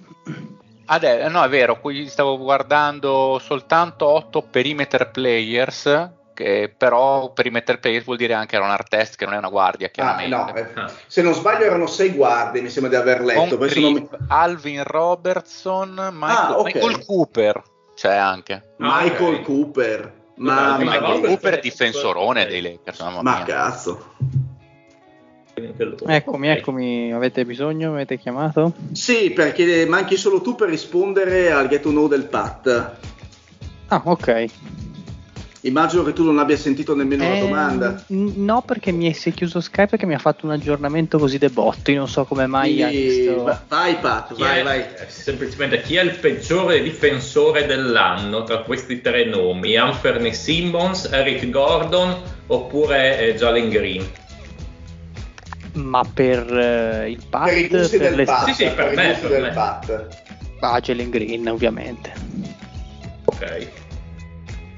Adè, 0.93 1.29
no, 1.29 1.45
è 1.45 1.49
vero, 1.49 1.79
qui 1.81 2.09
stavo 2.09 2.37
guardando 2.37 3.39
soltanto 3.41 4.07
8 4.09 4.43
perimeter 4.43 5.11
players, 5.13 6.11
che 6.35 6.75
però 6.77 7.33
perimeter 7.33 7.79
players 7.79 8.05
vuol 8.05 8.17
dire 8.17 8.35
anche 8.35 8.57
runner 8.59 8.83
test, 8.89 9.15
che 9.15 9.25
non 9.25 9.35
è 9.35 9.39
una 9.39 9.51
guardia, 9.51 9.87
Ah, 9.87 9.91
chiaramente. 9.91 10.35
no, 10.35 10.53
eh, 10.55 10.67
Ah. 10.75 10.91
se 11.07 11.23
non 11.23 11.33
sbaglio 11.35 11.65
erano 11.65 11.87
sei 11.87 12.11
guardie, 12.11 12.61
mi 12.61 12.69
sembra 12.71 12.91
di 12.91 12.97
aver 12.97 13.21
letto. 13.21 13.69
sono- 13.69 13.91
Moncrief, 13.91 14.17
Alvin 14.29 14.83
Robertson, 14.83 16.09
Michael, 16.13 16.53
Ah, 16.55 16.59
ok. 16.59 16.65
Michael 16.75 17.05
Cooper 17.05 17.63
c'è 17.95 18.17
anche. 18.17 18.75
Michael 18.79 19.35
Ah, 19.35 19.39
ok. 19.39 19.43
Cooper. 19.45 20.13
Ma- 20.37 20.77
Michael 20.79 21.21
Cooper 21.21 21.61
difensorone 21.61 22.43
ok. 22.43 22.49
dei 22.49 22.63
Lakers, 22.63 22.99
Ma 23.01 23.21
mia. 23.23 23.43
cazzo. 23.45 24.07
Anche 25.69 25.85
loro. 25.85 26.07
Eccomi, 26.07 26.49
eccomi, 26.49 27.13
avete 27.13 27.45
bisogno? 27.45 27.93
Avete 27.93 28.19
chiamato? 28.19 28.73
Sì, 28.93 29.31
perché 29.31 29.87
manchi 29.87 30.17
solo 30.17 30.41
tu 30.41 30.55
per 30.55 30.69
rispondere 30.69 31.51
al 31.51 31.69
get 31.69 31.83
to 31.83 31.91
know 31.91 32.09
del 32.09 32.25
Pat. 32.25 32.97
Ah, 33.89 34.03
ok. 34.05 34.47
Immagino 35.63 36.03
che 36.05 36.15
tu 36.15 36.25
non 36.25 36.39
abbia 36.39 36.57
sentito 36.57 36.97
nemmeno 36.97 37.29
la 37.29 37.35
Eh, 37.37 37.41
domanda. 37.41 38.05
n- 38.09 38.33
No, 38.47 38.63
perché 38.63 38.93
mi 38.93 39.13
si 39.13 39.29
è 39.29 39.33
chiuso 39.35 39.61
Skype 39.61 39.89
perché 39.89 40.07
mi 40.07 40.15
ha 40.15 40.19
fatto 40.19 40.47
un 40.47 40.53
aggiornamento 40.53 41.19
così 41.19 41.37
de 41.37 41.51
botti, 41.51 41.93
non 41.93 42.09
so 42.09 42.25
come 42.25 42.47
mai 42.47 42.73
visto... 42.91 43.43
va- 43.43 43.63
Vai 43.69 43.97
Pat, 43.97 44.33
Chi 44.33 44.41
vai, 44.41 44.61
è- 44.61 44.63
vai. 44.63 44.79
eh, 44.81 44.87
Semplicemente 45.09 45.83
chi 45.83 45.97
è 45.97 46.03
il 46.03 46.17
peggiore 46.19 46.81
difensore 46.83 47.67
dell'anno 47.67 48.43
tra 48.45 48.61
questi 48.63 49.03
tre 49.03 49.27
nomi? 49.27 49.77
Anthony 49.77 50.33
Simmons, 50.33 51.11
Eric 51.13 51.51
Gordon 51.51 52.17
oppure 52.47 53.19
eh, 53.29 53.35
Jalen 53.35 53.69
Green? 53.69 54.03
Ma 55.83 56.03
per 56.05 56.47
eh, 56.53 57.11
il 57.11 57.23
Pat, 57.29 57.49
Per 57.49 57.59
i 57.59 57.69
gusti 57.69 57.99
del 57.99 58.15
le 58.15 58.25
Pat. 58.25 58.45
Sì, 58.47 58.53
sì, 58.53 58.71
per 58.71 58.93
i 58.93 58.97
me, 58.97 59.07
gusti 59.09 59.21
per 59.23 59.31
del 59.31 59.43
me. 59.43 59.51
Pat. 59.51 60.07
Ah, 60.61 60.81
Jalen 60.81 61.11
Green, 61.11 61.49
ovviamente. 61.49 62.13
Ok. 63.25 63.69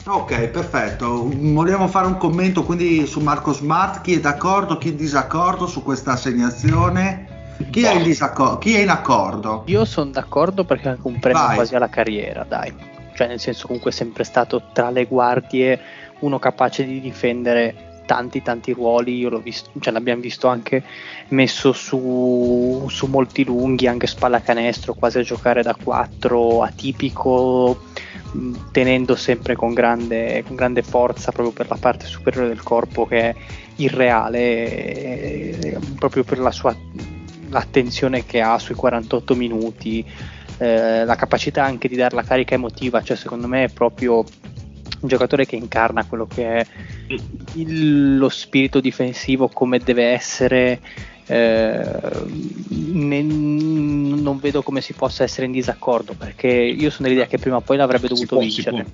Ok, 0.04 0.48
perfetto. 0.48 1.28
Vogliamo 1.32 1.86
fare 1.88 2.06
un 2.06 2.16
commento 2.16 2.64
quindi 2.64 3.06
su 3.06 3.20
Marco 3.20 3.52
Smart, 3.52 4.00
chi 4.00 4.14
è 4.14 4.20
d'accordo, 4.20 4.76
chi 4.78 4.88
è 4.88 4.90
in 4.90 4.96
disaccordo 4.96 5.66
su 5.66 5.82
questa 5.82 6.12
assegnazione? 6.12 7.54
Chi 7.70 7.84
è 7.84 7.94
in, 7.94 8.02
disaccordo? 8.02 8.58
Chi 8.58 8.74
è 8.74 8.80
in 8.80 8.88
accordo? 8.88 9.62
Io 9.66 9.84
sono 9.84 10.10
d'accordo 10.10 10.64
perché 10.64 10.88
è 10.88 10.90
anche 10.92 11.06
un 11.06 11.20
premio 11.20 11.42
Vai. 11.42 11.54
quasi 11.54 11.76
alla 11.76 11.88
carriera, 11.88 12.44
dai. 12.48 12.74
Cioè, 13.14 13.28
nel 13.28 13.38
senso, 13.38 13.66
comunque 13.66 13.90
è 13.90 13.94
sempre 13.94 14.24
stato 14.24 14.62
tra 14.72 14.90
le 14.90 15.04
guardie 15.04 15.78
uno 16.20 16.38
capace 16.38 16.84
di 16.84 17.00
difendere 17.00 17.91
tanti 18.12 18.42
tanti 18.42 18.72
ruoli. 18.72 19.16
Io 19.16 19.30
l'ho 19.30 19.40
visto, 19.40 19.70
cioè 19.80 19.90
l'abbiamo 19.90 20.20
visto 20.20 20.48
anche 20.48 20.82
messo 21.28 21.72
su, 21.72 22.86
su 22.90 23.06
molti 23.06 23.42
lunghi, 23.44 23.86
anche 23.86 24.06
spallacanestro, 24.06 24.92
quasi 24.92 25.18
a 25.18 25.22
giocare 25.22 25.62
da 25.62 25.74
4, 25.74 26.62
atipico, 26.62 27.84
tenendo 28.70 29.16
sempre 29.16 29.56
con 29.56 29.72
grande, 29.72 30.44
con 30.46 30.56
grande 30.56 30.82
forza 30.82 31.32
proprio 31.32 31.54
per 31.54 31.68
la 31.70 31.78
parte 31.80 32.04
superiore 32.04 32.48
del 32.48 32.62
corpo 32.62 33.06
che 33.06 33.20
è 33.20 33.34
irreale, 33.76 34.38
eh, 35.58 35.78
proprio 35.98 36.22
per 36.22 36.38
la 36.38 36.50
sua 36.50 36.76
l'attenzione 37.48 38.24
che 38.24 38.40
ha 38.40 38.58
sui 38.58 38.74
48 38.74 39.34
minuti, 39.34 40.02
eh, 40.56 41.04
la 41.04 41.16
capacità 41.16 41.64
anche 41.64 41.86
di 41.86 41.96
dare 41.96 42.14
la 42.14 42.22
carica 42.22 42.54
emotiva, 42.54 43.02
cioè 43.02 43.14
secondo 43.14 43.46
me 43.46 43.64
è 43.64 43.68
proprio 43.68 44.24
un 45.02 45.08
giocatore 45.08 45.46
che 45.46 45.56
incarna 45.56 46.04
quello 46.04 46.26
che 46.26 46.56
è 46.58 46.66
il- 47.54 48.16
lo 48.16 48.28
spirito 48.28 48.80
difensivo 48.80 49.48
come 49.48 49.78
deve 49.78 50.04
essere. 50.04 50.80
eh, 51.28 52.00
ne- 52.68 53.22
non 53.22 54.38
vedo 54.40 54.62
come 54.62 54.80
si 54.80 54.92
possa 54.92 55.22
essere 55.22 55.46
in 55.46 55.52
disaccordo 55.52 56.14
perché 56.14 56.48
io 56.48 56.90
sono 56.90 57.06
dell'idea 57.06 57.28
che 57.28 57.38
prima 57.38 57.56
o 57.56 57.60
poi 57.60 57.76
l'avrebbe 57.76 58.08
dovuto 58.08 58.34
può, 58.34 58.38
vincere. 58.40 58.84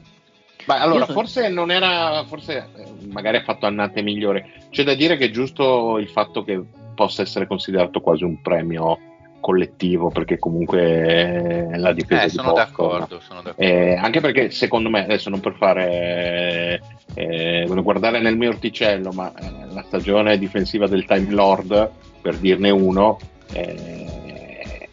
Ma 0.66 0.78
allora, 0.82 1.00
Io 1.00 1.06
so- 1.06 1.12
forse 1.14 1.48
non 1.48 1.70
era, 1.70 2.22
forse 2.28 2.68
eh, 2.76 3.06
magari 3.10 3.38
ha 3.38 3.42
fatto 3.42 3.64
annate 3.64 4.02
migliore. 4.02 4.66
C'è 4.70 4.84
da 4.84 4.94
dire 4.94 5.16
che 5.16 5.24
è 5.26 5.30
giusto 5.30 5.96
il 5.98 6.08
fatto 6.10 6.44
che 6.44 6.62
possa 6.94 7.22
essere 7.22 7.46
considerato 7.46 8.00
quasi 8.00 8.24
un 8.24 8.40
premio 8.42 8.98
collettivo, 9.40 10.10
perché 10.10 10.38
comunque 10.38 11.70
eh, 11.72 11.78
la 11.78 11.92
difesa 11.92 12.22
Eh, 12.22 12.26
di 12.26 12.32
sono 12.32 12.52
Boston- 12.52 12.66
d'accordo, 12.66 13.20
sono 13.20 13.42
d'accordo. 13.42 13.60
Eh, 13.62 13.94
anche 13.94 14.20
perché 14.20 14.50
secondo 14.50 14.90
me, 14.90 15.04
adesso 15.04 15.30
non 15.30 15.40
per 15.40 15.54
fare 15.56 16.80
eh, 17.14 17.64
voglio 17.66 17.82
guardare 17.82 18.20
nel 18.20 18.36
mio 18.36 18.50
orticello, 18.50 19.10
ma 19.12 19.32
eh, 19.34 19.72
la 19.72 19.84
stagione 19.86 20.38
difensiva 20.38 20.86
del 20.86 21.04
Time 21.04 21.30
Lord, 21.30 21.90
per 22.20 22.36
dirne 22.36 22.70
uno, 22.70 23.18
eh, 23.52 24.06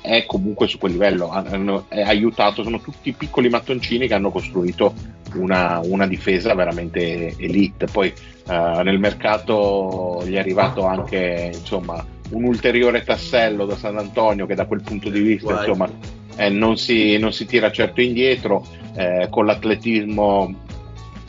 è 0.01 0.25
comunque 0.25 0.67
su 0.67 0.77
quel 0.77 0.93
livello. 0.93 1.29
Hanno, 1.29 1.85
è 1.89 2.01
aiutato, 2.01 2.63
sono 2.63 2.79
tutti 2.79 3.11
piccoli 3.13 3.49
mattoncini 3.49 4.07
che 4.07 4.13
hanno 4.13 4.29
costruito 4.31 4.93
una, 5.33 5.81
una 5.83 6.07
difesa 6.07 6.53
veramente 6.53 7.35
elite. 7.37 7.87
Poi 7.91 8.13
eh, 8.47 8.81
nel 8.83 8.99
mercato 8.99 10.21
gli 10.25 10.35
è 10.35 10.39
arrivato 10.39 10.85
anche 10.85 11.51
insomma 11.53 12.05
un 12.29 12.43
ulteriore 12.43 13.03
tassello 13.03 13.65
da 13.65 13.75
San 13.75 13.97
Antonio 13.97 14.45
che 14.45 14.55
da 14.55 14.65
quel 14.65 14.81
punto 14.81 15.09
di 15.09 15.19
vista 15.19 15.53
Guai. 15.53 15.67
insomma 15.67 15.89
eh, 16.37 16.49
non, 16.49 16.77
si, 16.77 17.17
non 17.17 17.31
si 17.31 17.45
tira 17.45 17.71
certo 17.71 18.01
indietro 18.01 18.65
eh, 18.95 19.27
con 19.29 19.45
l'atletismo 19.45 20.63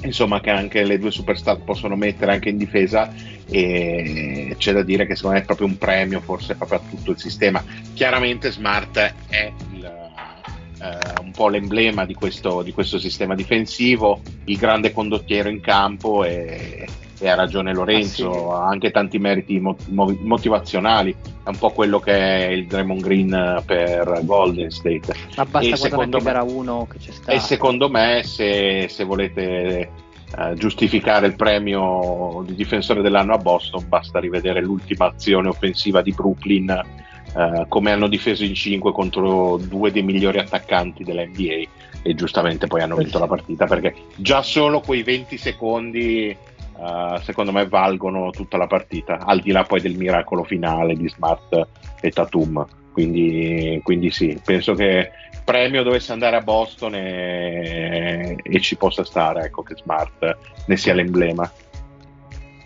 insomma 0.02 0.40
che 0.40 0.50
anche 0.50 0.84
le 0.84 0.98
due 0.98 1.10
superstar 1.10 1.60
possono 1.62 1.96
mettere 1.96 2.32
anche 2.32 2.48
in 2.48 2.56
difesa 2.56 3.12
e 3.48 4.54
c'è 4.58 4.72
da 4.72 4.82
dire 4.82 5.06
che 5.06 5.14
secondo 5.14 5.36
me 5.36 5.42
è 5.42 5.46
proprio 5.46 5.66
un 5.66 5.78
premio 5.78 6.20
forse 6.20 6.54
proprio 6.54 6.78
a 6.78 6.82
tutto 6.88 7.12
il 7.12 7.18
sistema 7.18 7.62
chiaramente 7.94 8.50
Smart 8.50 9.14
è 9.28 9.52
il, 9.72 9.84
eh, 9.84 11.20
un 11.22 11.30
po' 11.30 11.48
l'emblema 11.48 12.04
di 12.04 12.14
questo, 12.14 12.62
di 12.62 12.72
questo 12.72 12.98
sistema 12.98 13.34
difensivo 13.34 14.20
il 14.44 14.56
grande 14.56 14.92
condottiero 14.92 15.48
in 15.48 15.60
campo 15.60 16.24
e, 16.24 16.86
e 17.18 17.28
ha 17.28 17.34
ragione 17.34 17.72
Lorenzo 17.72 18.52
Ah, 18.52 18.64
ha 18.64 18.68
anche 18.68 18.90
tanti 18.90 19.18
meriti 19.18 19.58
mo- 19.58 19.76
mo- 19.88 20.16
motivazionali 20.22 21.14
è 21.44 21.48
un 21.48 21.56
po' 21.58 21.70
quello 21.70 21.98
che 21.98 22.12
è 22.12 22.50
il 22.50 22.66
Draymond 22.66 23.00
Green 23.02 23.62
per 23.64 24.20
Golden 24.24 24.70
State 24.70 25.14
Ma 25.36 25.44
basta 25.46 25.74
E 25.74 25.76
secondo 25.76 26.18
me- 26.18 26.24
gara 26.24 26.42
1 26.42 26.86
che 26.90 26.98
c'è 26.98 27.10
stato. 27.12 27.30
e 27.30 27.38
secondo 27.40 27.88
me, 27.88 28.22
se, 28.24 28.86
se 28.88 29.04
volete 29.04 29.90
eh, 30.38 30.54
giustificare 30.54 31.26
il 31.28 31.36
premio 31.36 32.42
di 32.44 32.54
difensore 32.54 33.00
dell'anno 33.00 33.32
a 33.34 33.38
Boston, 33.38 33.86
basta 33.88 34.18
rivedere 34.18 34.60
l'ultima 34.60 35.06
azione 35.06 35.48
offensiva 35.48 36.02
di 36.02 36.12
Brooklyn, 36.12 36.68
eh, 36.68 37.64
come 37.68 37.92
hanno 37.92 38.08
difeso 38.08 38.42
in 38.44 38.54
5 38.54 38.90
contro 38.92 39.56
due 39.56 39.92
dei 39.92 40.02
migliori 40.02 40.38
attaccanti 40.38 41.04
della 41.04 41.24
NBA. 41.24 41.62
E 42.02 42.14
giustamente 42.14 42.66
poi 42.66 42.82
hanno 42.82 42.96
vinto 42.96 43.18
la 43.20 43.26
partita 43.28 43.66
perché 43.66 43.94
già 44.16 44.42
solo 44.42 44.80
quei 44.80 45.02
20 45.04 45.36
secondi, 45.38 46.36
eh, 46.78 47.20
secondo 47.22 47.52
me, 47.52 47.66
valgono 47.66 48.30
tutta 48.30 48.56
la 48.56 48.66
partita, 48.66 49.18
al 49.18 49.40
di 49.40 49.52
là 49.52 49.62
poi 49.64 49.80
del 49.80 49.96
miracolo 49.96 50.44
finale 50.44 50.94
di 50.94 51.08
Smart 51.08 51.66
e 52.00 52.10
Tatum. 52.10 52.66
Quindi, 52.92 53.80
quindi 53.82 54.10
sì, 54.10 54.40
penso 54.42 54.74
che 54.74 55.10
premio 55.44 55.82
dovesse 55.82 56.12
andare 56.12 56.36
a 56.36 56.40
Boston 56.40 56.94
e, 56.94 58.36
e 58.42 58.60
ci 58.60 58.76
possa 58.76 59.04
stare, 59.04 59.44
ecco 59.44 59.62
che 59.62 59.76
Smart 59.76 60.36
ne 60.66 60.76
sia 60.76 60.94
l'emblema. 60.94 61.50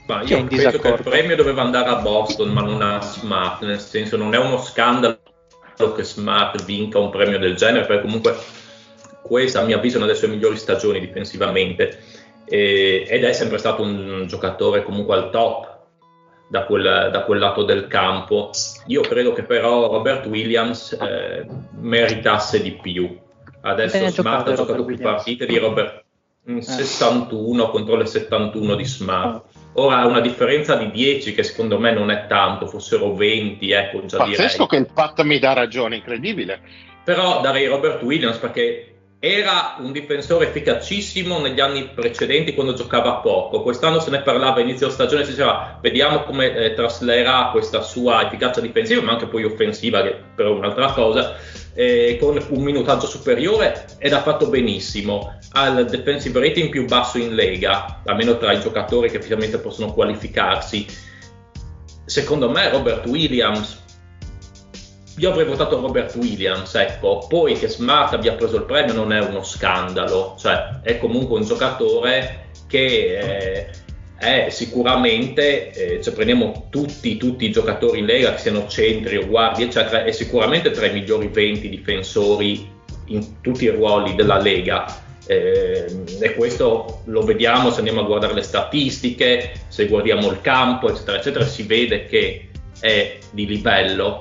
Ma 0.06 0.22
io 0.22 0.44
penso 0.44 0.78
che 0.78 0.88
il 0.88 1.02
premio 1.02 1.36
doveva 1.36 1.62
andare 1.62 1.88
a 1.88 1.96
Boston, 1.96 2.48
ma 2.50 2.62
non 2.62 2.80
a 2.82 3.00
Smart, 3.00 3.62
nel 3.64 3.78
senso 3.78 4.16
non 4.16 4.34
è 4.34 4.38
uno 4.38 4.58
scandalo 4.58 5.18
che 5.94 6.02
Smart 6.02 6.64
vinca 6.64 6.98
un 6.98 7.10
premio 7.10 7.38
del 7.38 7.54
genere, 7.54 7.86
perché 7.86 8.02
comunque 8.02 8.36
questa 9.22 9.60
a 9.60 9.64
mio 9.64 9.76
avviso 9.76 9.94
è 9.94 9.98
una 9.98 10.06
delle 10.06 10.18
sue 10.18 10.28
migliori 10.28 10.56
stagioni 10.56 11.00
difensivamente 11.00 11.98
e- 12.50 13.06
ed 13.08 13.24
è 13.24 13.32
sempre 13.32 13.58
stato 13.58 13.82
un 13.82 14.24
giocatore 14.26 14.82
comunque 14.82 15.14
al 15.14 15.30
top 15.30 15.68
da 16.48 16.64
quel, 16.64 17.08
da 17.12 17.22
quel 17.24 17.38
lato 17.38 17.62
del 17.62 17.86
campo. 17.86 18.50
Io 18.86 19.02
credo 19.02 19.32
che 19.32 19.44
però 19.44 19.86
Robert 19.86 20.26
Williams 20.26 20.92
eh, 21.00 21.46
meritasse 21.78 22.60
di 22.60 22.72
più 22.72 23.16
Adesso 23.62 23.96
Eh, 23.96 24.04
ha 24.06 24.10
Smart 24.10 24.48
ha 24.48 24.52
giocato 24.54 24.78
Robert 24.78 24.86
più 24.86 24.94
Williams. 24.96 25.14
partite 25.22 25.46
di 25.46 25.58
Robert 25.58 26.04
mm, 26.50 26.58
61 26.58 27.70
contro 27.70 27.96
le 27.96 28.06
71 28.06 28.74
di 28.74 28.84
Smart. 28.84 29.44
Ora 29.74 29.98
ha 29.98 30.06
una 30.06 30.20
differenza 30.20 30.74
di 30.76 30.90
10 30.90 31.34
che 31.34 31.42
secondo 31.42 31.78
me 31.78 31.92
non 31.92 32.10
è 32.10 32.26
tanto, 32.26 32.66
fossero 32.66 33.14
20, 33.14 33.70
ecco, 33.70 34.04
già 34.06 34.16
Pazzesco 34.18 34.64
direi. 34.64 34.66
che 34.66 34.76
il 34.76 34.88
Pat 34.92 35.22
mi 35.22 35.38
dà 35.38 35.52
ragione, 35.52 35.96
incredibile. 35.96 36.60
Però 37.04 37.40
darei 37.40 37.66
Robert 37.66 38.02
Williams 38.02 38.38
perché 38.38 38.94
era 39.22 39.76
un 39.80 39.92
difensore 39.92 40.48
efficacissimo 40.48 41.40
negli 41.40 41.60
anni 41.60 41.90
precedenti 41.90 42.54
quando 42.54 42.72
giocava 42.72 43.16
poco. 43.16 43.60
Quest'anno 43.60 44.00
se 44.00 44.08
ne 44.08 44.22
parlava 44.22 44.60
inizio 44.60 44.88
stagione, 44.88 45.24
si 45.24 45.32
diceva 45.32 45.78
vediamo 45.82 46.22
come 46.22 46.54
eh, 46.54 46.72
traslerà 46.72 47.50
questa 47.52 47.82
sua 47.82 48.24
efficacia 48.24 48.62
difensiva, 48.62 49.02
ma 49.02 49.12
anche 49.12 49.26
poi 49.26 49.44
offensiva, 49.44 50.02
che 50.02 50.16
però 50.34 50.54
è 50.54 50.56
un'altra 50.56 50.92
cosa, 50.92 51.36
eh, 51.74 52.16
con 52.18 52.42
un 52.48 52.62
minutaggio 52.62 53.06
superiore 53.06 53.84
ed 53.98 54.14
ha 54.14 54.22
fatto 54.22 54.48
benissimo. 54.48 55.38
Ha 55.52 55.66
il 55.68 55.84
defensive 55.84 56.40
rating 56.40 56.70
più 56.70 56.86
basso 56.86 57.18
in 57.18 57.34
Lega, 57.34 58.00
almeno 58.06 58.38
tra 58.38 58.52
i 58.52 58.60
giocatori 58.60 59.10
che 59.10 59.18
effettivamente 59.18 59.58
possono 59.58 59.92
qualificarsi. 59.92 60.86
Secondo 62.06 62.48
me 62.48 62.70
Robert 62.70 63.06
Williams 63.06 63.80
io 65.20 65.30
avrei 65.30 65.44
votato 65.44 65.78
Robert 65.78 66.14
Williams, 66.16 66.74
ecco, 66.74 67.26
poi 67.28 67.52
che 67.52 67.68
Smart 67.68 68.14
abbia 68.14 68.32
preso 68.32 68.56
il 68.56 68.62
premio 68.62 68.94
non 68.94 69.12
è 69.12 69.20
uno 69.20 69.42
scandalo, 69.42 70.34
cioè 70.38 70.80
è 70.82 70.96
comunque 70.96 71.36
un 71.38 71.44
giocatore 71.44 72.48
che 72.66 73.18
eh, 73.18 73.66
è 74.16 74.48
sicuramente, 74.48 75.72
eh, 75.72 76.02
se 76.02 76.12
prendiamo 76.12 76.68
tutti, 76.70 77.18
tutti 77.18 77.44
i 77.44 77.50
giocatori 77.50 77.98
in 77.98 78.06
Lega, 78.06 78.32
che 78.32 78.38
siano 78.38 78.66
centri 78.66 79.18
o 79.18 79.26
guardie, 79.26 79.66
eccetera, 79.66 80.04
è 80.04 80.12
sicuramente 80.12 80.70
tra 80.70 80.86
i 80.86 80.92
migliori 80.92 81.28
20 81.28 81.68
difensori 81.68 82.66
in 83.06 83.42
tutti 83.42 83.64
i 83.64 83.68
ruoli 83.68 84.14
della 84.14 84.38
Lega. 84.38 85.08
Eh, 85.26 85.84
e 86.18 86.34
questo 86.34 87.02
lo 87.04 87.20
vediamo 87.20 87.70
se 87.70 87.78
andiamo 87.78 88.00
a 88.00 88.04
guardare 88.04 88.32
le 88.32 88.42
statistiche, 88.42 89.52
se 89.68 89.86
guardiamo 89.86 90.30
il 90.30 90.40
campo, 90.40 90.88
eccetera, 90.88 91.18
eccetera, 91.18 91.44
si 91.44 91.64
vede 91.64 92.06
che 92.06 92.48
è 92.80 93.18
di 93.32 93.44
livello 93.44 94.18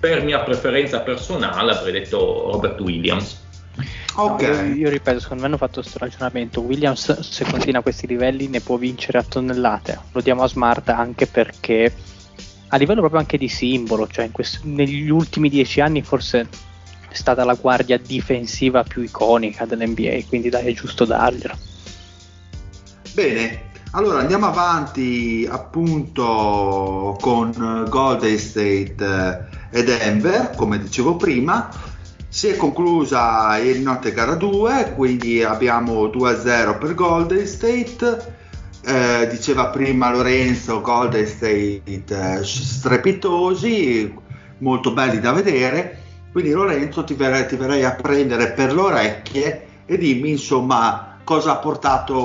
per 0.00 0.22
mia 0.22 0.40
preferenza 0.40 1.00
personale 1.00 1.72
avrei 1.72 1.92
detto 1.92 2.50
Robert 2.52 2.80
Williams. 2.80 3.46
Ok. 4.14 4.42
No, 4.42 4.52
io, 4.52 4.74
io 4.74 4.88
ripeto, 4.90 5.20
secondo 5.20 5.42
me 5.42 5.48
hanno 5.48 5.56
fatto 5.56 5.80
questo 5.80 5.98
ragionamento. 5.98 6.60
Williams, 6.60 7.20
se 7.20 7.44
continua 7.44 7.80
a 7.80 7.82
questi 7.82 8.06
livelli, 8.06 8.48
ne 8.48 8.60
può 8.60 8.76
vincere 8.76 9.18
a 9.18 9.22
tonnellate. 9.22 9.98
Lo 10.12 10.20
diamo 10.20 10.42
a 10.42 10.48
Smart 10.48 10.88
anche 10.88 11.26
perché 11.26 11.92
a 12.68 12.76
livello 12.76 13.00
proprio 13.00 13.20
anche 13.20 13.38
di 13.38 13.48
simbolo, 13.48 14.06
cioè 14.06 14.26
in 14.26 14.32
quest- 14.32 14.62
negli 14.64 15.08
ultimi 15.08 15.48
dieci 15.48 15.80
anni 15.80 16.02
forse 16.02 16.48
è 17.08 17.14
stata 17.14 17.44
la 17.44 17.54
guardia 17.54 17.96
difensiva 17.96 18.82
più 18.82 19.02
iconica 19.02 19.64
dell'NBA, 19.64 20.18
quindi 20.28 20.48
dai, 20.48 20.66
è 20.66 20.72
giusto 20.72 21.04
darglielo. 21.04 21.54
Bene, 23.14 23.70
allora 23.92 24.18
andiamo 24.18 24.46
avanti 24.46 25.48
appunto 25.50 27.16
con 27.20 27.86
Golden 27.88 28.38
State 28.38 28.96
eh, 28.98 29.57
e 29.70 29.84
Denver, 29.84 30.52
come 30.56 30.78
dicevo 30.78 31.16
prima. 31.16 31.68
Si 32.30 32.48
è 32.48 32.56
conclusa 32.56 33.56
il 33.58 33.80
notte 33.80 34.12
gara 34.12 34.34
2, 34.34 34.92
quindi 34.94 35.42
abbiamo 35.42 36.06
2-0 36.06 36.78
per 36.78 36.94
Golden 36.94 37.46
State. 37.46 38.36
Eh, 38.84 39.28
diceva 39.30 39.68
prima 39.68 40.10
Lorenzo, 40.10 40.80
Golden 40.80 41.26
State 41.26 41.82
eh, 41.84 42.44
strepitosi, 42.44 44.14
molto 44.58 44.92
belli 44.92 45.20
da 45.20 45.32
vedere. 45.32 46.02
Quindi 46.30 46.50
Lorenzo 46.50 47.04
ti 47.04 47.14
verrei, 47.14 47.46
ti 47.46 47.56
verrei 47.56 47.84
a 47.84 47.92
prendere 47.92 48.52
per 48.52 48.74
le 48.74 48.80
orecchie 48.80 49.66
e 49.86 49.96
dimmi 49.96 50.30
insomma 50.30 51.07
cosa 51.28 51.50
ha 51.50 51.56
portato 51.56 52.16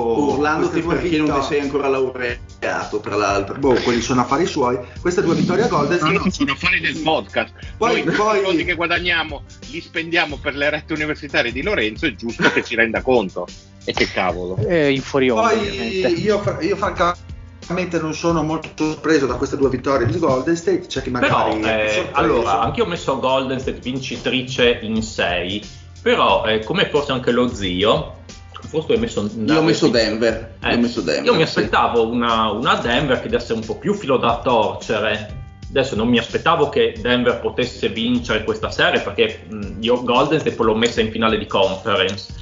queste 0.56 0.80
due 0.80 0.94
perché 0.94 1.18
non 1.18 1.38
ti 1.38 1.42
sei 1.46 1.60
ancora 1.60 1.88
laureato, 1.88 3.00
tra 3.00 3.16
l'altro. 3.16 3.58
Boh, 3.58 3.74
quelli 3.82 4.00
sono 4.00 4.22
affari 4.22 4.46
suoi. 4.46 4.78
Queste 4.98 5.20
due 5.20 5.34
vittorie 5.34 5.64
a 5.64 5.68
Golden 5.68 5.98
No, 5.98 6.06
State 6.06 6.24
no, 6.24 6.30
sono 6.30 6.52
affari 6.52 6.80
del 6.80 6.96
podcast. 7.02 7.52
Poi- 7.76 8.02
Noi 8.02 8.14
poi- 8.16 8.40
i 8.40 8.44
soldi 8.44 8.64
che 8.64 8.72
guadagniamo 8.74 9.42
li 9.70 9.82
spendiamo 9.82 10.38
per 10.38 10.54
le 10.54 10.70
rette 10.70 10.94
universitarie 10.94 11.52
di 11.52 11.60
Lorenzo, 11.60 12.06
è 12.06 12.14
giusto 12.14 12.50
che 12.50 12.64
ci 12.64 12.76
renda 12.76 13.02
conto. 13.02 13.46
E 13.84 13.92
che 13.92 14.10
cavolo. 14.10 14.56
Eh, 14.66 14.92
in 14.92 15.02
Poi 15.02 16.22
io, 16.22 16.42
io 16.62 16.76
francamente 16.76 18.00
non 18.00 18.14
sono 18.14 18.42
molto 18.42 18.70
sorpreso 18.74 19.26
da 19.26 19.34
queste 19.34 19.58
due 19.58 19.68
vittorie 19.68 20.06
di 20.06 20.18
Golden 20.18 20.56
State. 20.56 20.86
C'è 20.86 21.02
chi 21.02 21.10
Però, 21.10 21.48
magari 21.48 21.60
è 21.60 21.98
eh, 21.98 22.08
allora, 22.12 22.60
anch'io 22.60 22.84
ho 22.84 22.88
messo 22.88 23.20
Golden 23.20 23.60
State 23.60 23.80
vincitrice 23.80 24.78
in 24.80 25.02
6, 25.02 25.62
però 26.00 26.46
eh, 26.46 26.64
come 26.64 26.88
forse 26.88 27.12
anche 27.12 27.32
lo 27.32 27.54
zio, 27.54 28.22
forse 28.66 28.92
hai 28.92 28.98
messo... 28.98 29.28
Io 29.34 29.58
ho 29.58 29.62
messo 29.62 29.88
Denver. 29.88 30.56
Eh, 30.60 30.70
io 30.70 30.76
ho 30.76 30.80
messo 30.80 31.00
Denver. 31.00 31.24
io 31.24 31.32
mi 31.32 31.46
sì. 31.46 31.58
aspettavo 31.58 32.08
una, 32.08 32.50
una 32.50 32.74
Denver 32.76 33.20
che 33.20 33.28
desse 33.28 33.52
un 33.52 33.64
po' 33.64 33.78
più 33.78 33.94
filo 33.94 34.16
da 34.16 34.40
torcere. 34.42 35.42
Adesso 35.68 35.96
non 35.96 36.08
mi 36.08 36.18
aspettavo 36.18 36.68
che 36.68 36.96
Denver 37.00 37.40
potesse 37.40 37.88
vincere 37.88 38.44
questa 38.44 38.70
serie 38.70 39.00
perché 39.00 39.44
mh, 39.48 39.76
io 39.80 40.02
Golden 40.02 40.38
State 40.38 40.54
poi 40.54 40.66
l'ho 40.66 40.76
messa 40.76 41.00
in 41.00 41.10
finale 41.10 41.38
di 41.38 41.46
conference. 41.46 42.32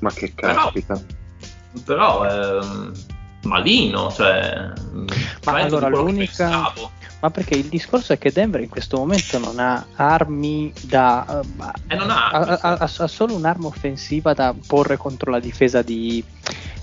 Ma 0.00 0.10
che 0.10 0.32
Però- 0.34 0.64
caspita. 0.64 1.00
Però 1.84 2.26
ehm, 2.26 2.92
malino, 3.42 4.10
cioè 4.10 4.72
Ma 5.44 5.52
allora 5.52 5.88
l'unica. 5.88 6.72
Ma 7.20 7.30
perché 7.30 7.54
il 7.54 7.66
discorso 7.66 8.12
è 8.12 8.18
che 8.18 8.30
Denver 8.30 8.60
in 8.60 8.68
questo 8.68 8.96
momento 8.96 9.38
non 9.38 9.58
ha 9.58 9.86
armi 9.94 10.72
da. 10.82 11.42
E 11.88 11.96
non 11.96 12.10
ha, 12.10 12.28
ha, 12.28 12.38
ha- 12.38 12.58
ha- 12.60 12.88
ha 12.96 13.06
solo 13.08 13.34
un'arma 13.34 13.66
offensiva 13.66 14.34
da 14.34 14.54
porre 14.66 14.96
contro 14.96 15.32
la 15.32 15.40
difesa 15.40 15.82
di, 15.82 16.22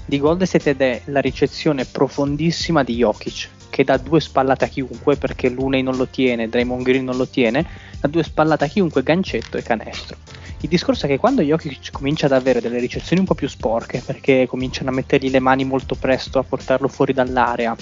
di 0.04 0.20
Golden 0.20 0.46
State 0.46 0.72
ed 0.72 0.82
è 0.82 1.02
la 1.06 1.22
ricezione 1.22 1.86
profondissima 1.86 2.84
di 2.84 2.96
Jokic 2.96 3.50
che 3.70 3.84
dà 3.84 3.98
due 3.98 4.22
spallate 4.22 4.66
a 4.66 4.68
chiunque 4.70 5.18
perché 5.18 5.50
Luney 5.50 5.82
non 5.82 5.98
lo 5.98 6.08
tiene, 6.08 6.48
Draymond 6.48 6.84
Green 6.84 7.04
non 7.04 7.18
lo 7.18 7.28
tiene, 7.28 7.66
dà 8.00 8.08
due 8.08 8.24
spallate 8.24 8.64
a 8.64 8.68
chiunque, 8.68 9.04
gancetto 9.04 9.58
e 9.58 9.64
canestro. 9.64 10.18
Il 10.62 10.70
discorso 10.70 11.06
è 11.06 11.10
che 11.10 11.18
quando 11.18 11.42
Jokic 11.42 11.92
comincia 11.92 12.26
ad 12.26 12.32
avere 12.32 12.62
delle 12.62 12.80
ricezioni 12.80 13.20
un 13.20 13.28
po' 13.28 13.36
più 13.36 13.50
sporche 13.50 14.02
perché 14.06 14.48
cominciano 14.48 14.90
a 14.90 14.94
mettergli 14.94 15.30
le 15.30 15.40
mani 15.40 15.66
molto 15.66 15.96
presto 15.96 16.40
a 16.40 16.44
portarlo 16.44 16.88
fuori 16.88 17.12
dall'area 17.12 17.76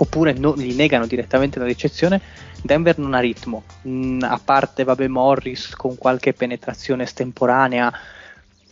oppure 0.00 0.32
no- 0.32 0.54
gli 0.56 0.74
negano 0.74 1.06
direttamente 1.06 1.58
la 1.58 1.64
ricezione, 1.64 2.20
Denver 2.62 2.98
non 2.98 3.14
ha 3.14 3.20
ritmo. 3.20 3.64
Mm, 3.86 4.22
a 4.22 4.40
parte 4.42 4.84
vabbè, 4.84 5.08
Morris 5.08 5.74
con 5.74 5.96
qualche 5.96 6.32
penetrazione 6.32 7.02
estemporanea, 7.02 7.92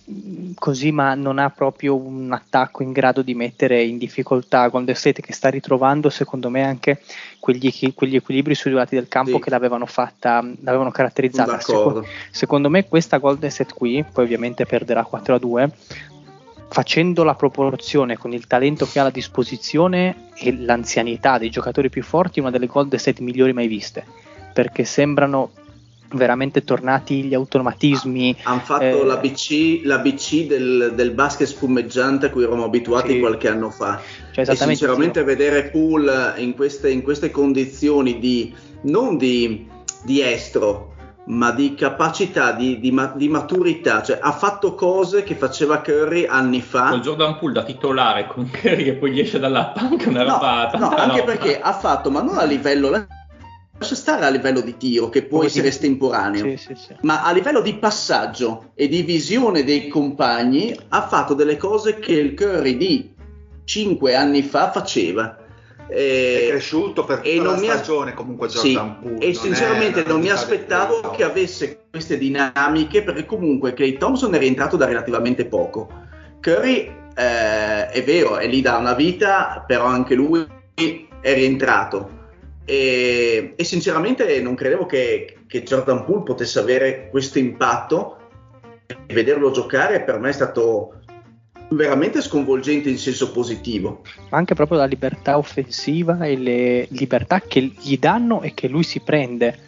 mm, 0.09 0.53
così, 0.55 0.93
ma 0.93 1.14
non 1.14 1.39
ha 1.39 1.51
proprio 1.51 1.97
un 1.97 2.31
attacco 2.33 2.85
in 2.85 2.93
grado 2.93 3.22
di 3.22 3.35
mettere 3.35 3.83
in 3.83 3.99
difficoltà 3.99 4.68
Golden 4.68 4.95
State 4.95 5.20
che 5.20 5.33
sta 5.33 5.49
ritrovando, 5.49 6.11
secondo 6.11 6.49
me, 6.49 6.62
anche 6.64 7.01
quegli, 7.41 7.72
quegli 7.95 8.14
equilibri 8.14 8.55
sui 8.55 8.70
due 8.70 8.81
lati 8.81 8.95
del 8.95 9.09
campo 9.09 9.37
Sì. 9.37 9.41
che 9.43 9.51
l'avevano 9.51 9.87
fatta, 9.87 10.41
l'avevano 10.61 10.93
caratterizzata. 10.93 11.59
Seco- 11.59 11.72
d'accordo. 11.79 12.07
secondo 12.31 12.70
me 12.70 12.87
questa 12.87 13.18
Golden 13.18 13.51
State 13.51 13.74
qui, 13.74 14.05
poi 14.12 14.24
ovviamente 14.24 14.64
perderà 14.64 15.03
4 15.05 15.35
a 15.35 15.39
2, 15.39 15.70
facendo 16.68 17.22
la 17.24 17.34
proporzione 17.34 18.16
con 18.16 18.32
il 18.32 18.46
talento 18.46 18.86
che 18.86 18.98
ha 18.98 19.04
a 19.04 19.10
disposizione 19.10 20.30
e 20.34 20.56
l'anzianità 20.56 21.38
dei 21.38 21.50
giocatori 21.50 21.88
più 21.88 22.02
forti, 22.02 22.40
una 22.40 22.50
delle 22.50 22.66
Golden 22.66 22.98
State 22.98 23.22
migliori 23.22 23.52
mai 23.52 23.66
viste, 23.68 24.04
perché 24.52 24.84
sembrano 24.84 25.50
veramente 26.12 26.62
tornati 26.64 27.24
gli 27.24 27.34
automatismi. 27.34 28.36
Hanno 28.44 28.60
fatto 28.60 28.84
Eh, 28.84 29.04
l'ABC, 29.04 29.80
l'ABC 29.84 30.46
del, 30.46 30.92
del 30.94 31.10
basket 31.10 31.46
spumeggiante 31.48 32.26
a 32.26 32.30
cui 32.30 32.42
eravamo 32.42 32.64
abituati 32.64 33.12
Sì. 33.14 33.20
qualche 33.20 33.48
anno 33.48 33.70
fa. 33.70 34.00
Cioè, 34.32 34.48
E 34.48 34.54
sinceramente 34.56 35.20
sì. 35.20 35.26
vedere 35.26 35.64
Poole 35.70 36.34
in 36.36 36.54
queste, 36.54 36.90
in 36.90 37.02
queste 37.02 37.30
condizioni 37.30 38.18
di 38.18 38.54
non 38.82 39.16
di, 39.16 39.66
di 40.04 40.22
estro, 40.22 40.94
ma 41.29 41.51
di 41.51 41.74
capacità, 41.74 42.53
di, 42.53 42.79
di 42.79 42.91
ma- 42.93 43.12
di 43.16 43.29
maturità, 43.29 44.03
cioè 44.03 44.18
ha 44.20 44.33
fatto 44.33 44.74
cose 44.74 45.22
che 45.24 45.35
faceva 45.35 45.81
Curry 45.81 46.24
anni 46.27 46.61
fa. 46.61 46.91
Con 46.91 47.01
Jordan 47.01 47.39
Poole 47.39 47.55
da 47.55 47.62
titolare 47.64 48.27
con 48.29 48.49
Curry 48.51 48.85
che 48.85 48.95
poi 48.95 49.11
gli 49.12 49.20
esce 49.20 49.39
dalla 49.39 49.66
panca 49.74 50.09
una 50.09 50.22
No, 50.22 50.33
roba 50.33 50.70
no, 50.79 50.89
anche 50.91 51.20
roba. 51.20 51.33
perché 51.33 51.61
ha 51.61 51.72
fatto, 51.72 52.11
ma 52.11 52.22
non 52.22 52.39
a 52.39 52.45
livello, 52.45 52.91
lascia 52.91 53.95
stare 53.97 54.24
a 54.24 54.29
livello 54.29 54.61
di 54.61 54.77
tiro, 54.77 55.09
che 55.09 55.22
può 55.22 55.39
Come 55.39 55.49
essere 55.51 55.68
estemporaneo, 55.68 56.45
Sì, 56.45 56.57
sì, 56.57 56.74
sì. 56.77 56.95
ma 57.03 57.22
a 57.24 57.33
livello 57.33 57.61
di 57.61 57.74
passaggio 57.74 58.70
e 58.74 58.87
di 58.89 59.03
visione 59.03 59.64
dei 59.64 59.89
compagni 59.89 60.74
ha 60.91 61.03
fatto 61.09 61.35
delle 61.35 61.57
cose 61.57 61.99
che 61.99 62.12
il 62.12 62.35
Curry 62.35 62.77
di 62.77 63.14
5 63.64 64.14
anni 64.14 64.43
fa 64.43 64.70
faceva. 64.70 65.39
È 65.89 65.95
Eh, 65.95 66.47
cresciuto 66.51 67.05
per 67.05 67.20
e 67.22 67.37
tutta 67.37 67.45
la 67.45 67.51
non 67.51 67.61
mi 67.61 67.68
as- 67.68 67.74
stagione 67.76 68.14
comunque 68.14 68.49
sì, 68.49 68.72
Jordan 68.72 68.99
Poole. 69.01 69.18
e 69.18 69.34
sinceramente 69.34 70.03
è 70.05 70.09
non 70.09 70.20
mi 70.20 70.30
aspettavo 70.30 71.11
che 71.11 71.22
avesse 71.22 71.84
queste 71.91 72.18
dinamiche 72.18 73.03
perché 73.03 73.24
comunque 73.24 73.72
Clay 73.74 73.97
Thompson 73.97 74.34
è 74.34 74.39
rientrato 74.39 74.76
da 74.76 74.87
relativamente 74.87 75.47
poco. 75.47 75.89
Curry 76.41 76.93
eh, 77.16 77.89
è 77.89 78.03
vero, 78.05 78.37
è 78.37 78.47
lì 78.47 78.61
da 78.61 78.76
una 78.76 78.95
vita, 78.95 79.64
però 79.66 79.84
anche 79.84 80.14
lui 80.14 80.45
è 80.74 81.34
rientrato. 81.34 82.14
E, 82.64 83.55
e 83.57 83.64
sinceramente 83.64 84.41
non 84.41 84.55
credevo 84.55 84.87
che, 84.87 85.39
che 85.47 85.62
Jordan 85.62 86.05
Poole 86.05 86.24
potesse 86.24 86.59
avere 86.59 87.09
questo 87.11 87.39
impatto 87.39 88.18
vederlo 89.07 89.51
giocare 89.51 90.03
per 90.03 90.18
me 90.18 90.28
è 90.28 90.32
stato 90.32 90.95
veramente 91.68 92.20
sconvolgente 92.22 92.88
in 92.88 92.98
senso 92.98 93.30
positivo. 93.32 94.02
Ma 94.30 94.38
anche 94.38 94.54
proprio 94.54 94.78
la 94.78 94.84
libertà 94.86 95.38
offensiva 95.38 96.24
e 96.24 96.36
le 96.36 96.86
libertà 96.90 97.40
che 97.40 97.60
gli 97.78 97.98
danno 97.98 98.42
e 98.42 98.54
che 98.54 98.68
lui 98.68 98.82
si 98.82 99.00
prende. 99.00 99.58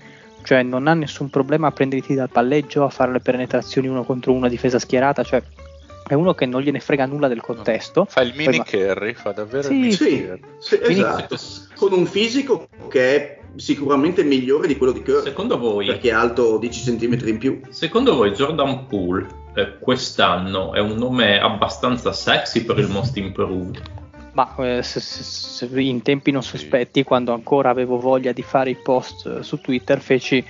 Cioè 0.43 0.63
non 0.63 0.87
ha 0.87 0.95
nessun 0.95 1.29
problema 1.29 1.67
a 1.69 1.73
prenderti 1.73 2.15
dal 2.15 2.31
palleggio, 2.31 2.85
a 2.85 2.89
fare 2.89 3.13
le 3.13 3.21
penetrazioni 3.21 3.89
uno 3.89 4.05
contro 4.05 4.33
uno, 4.33 4.49
difesa 4.49 4.79
schierata, 4.79 5.23
cioè 5.23 5.43
è 6.07 6.15
uno 6.15 6.33
che 6.33 6.47
non 6.47 6.63
gliene 6.63 6.81
frega 6.81 7.05
nulla 7.05 7.29
del 7.29 7.43
contesto. 7.43 8.07
Fa 8.09 8.23
il 8.23 8.33
mini 8.35 8.45
Poi, 8.45 8.59
ma- 8.59 8.65
carry, 8.65 9.13
fa 9.13 9.33
davvero 9.33 9.65
Sì, 9.65 9.73
il 9.75 9.79
mini 9.79 9.93
Sì, 9.93 10.25
carry. 10.25 10.41
sì, 10.59 10.79
esatto. 10.81 11.37
Con 11.75 11.93
un 11.93 12.07
fisico 12.07 12.67
che 12.89 13.15
è 13.17 13.39
sicuramente 13.57 14.23
migliore 14.25 14.69
di 14.69 14.79
quello 14.79 14.93
di 14.93 15.03
Curry, 15.03 15.25
Secondo 15.25 15.59
voi, 15.59 15.85
perché 15.87 16.09
è 16.09 16.13
alto 16.13 16.57
10 16.57 16.97
cm 16.97 17.29
in 17.29 17.39
più. 17.39 17.61
secondo 17.69 18.15
voi 18.15 18.31
Jordan 18.31 18.87
Poole 18.87 19.27
eh, 19.59 19.79
quest'anno 19.79 20.73
è 20.75 20.81
un 20.81 20.97
nome 20.97 21.39
abbastanza 21.41 22.13
sexy 22.13 22.65
per 22.65 22.79
il 22.79 22.89
Most 22.89 23.17
Improved? 23.17 23.81
Ma 24.33 24.55
eh, 24.59 24.83
se- 24.83 25.01
se- 25.01 25.23
se 25.67 25.81
in 25.81 26.03
tempi 26.03 26.31
non 26.31 26.43
sospetti, 26.43 27.03
quando 27.03 27.33
ancora 27.33 27.71
avevo 27.71 27.99
voglia 27.99 28.33
di 28.33 28.43
fare 28.43 28.71
i 28.71 28.77
post 28.77 29.27
eh, 29.27 29.43
su 29.43 29.61
Twitter, 29.61 30.01
feci 30.01 30.45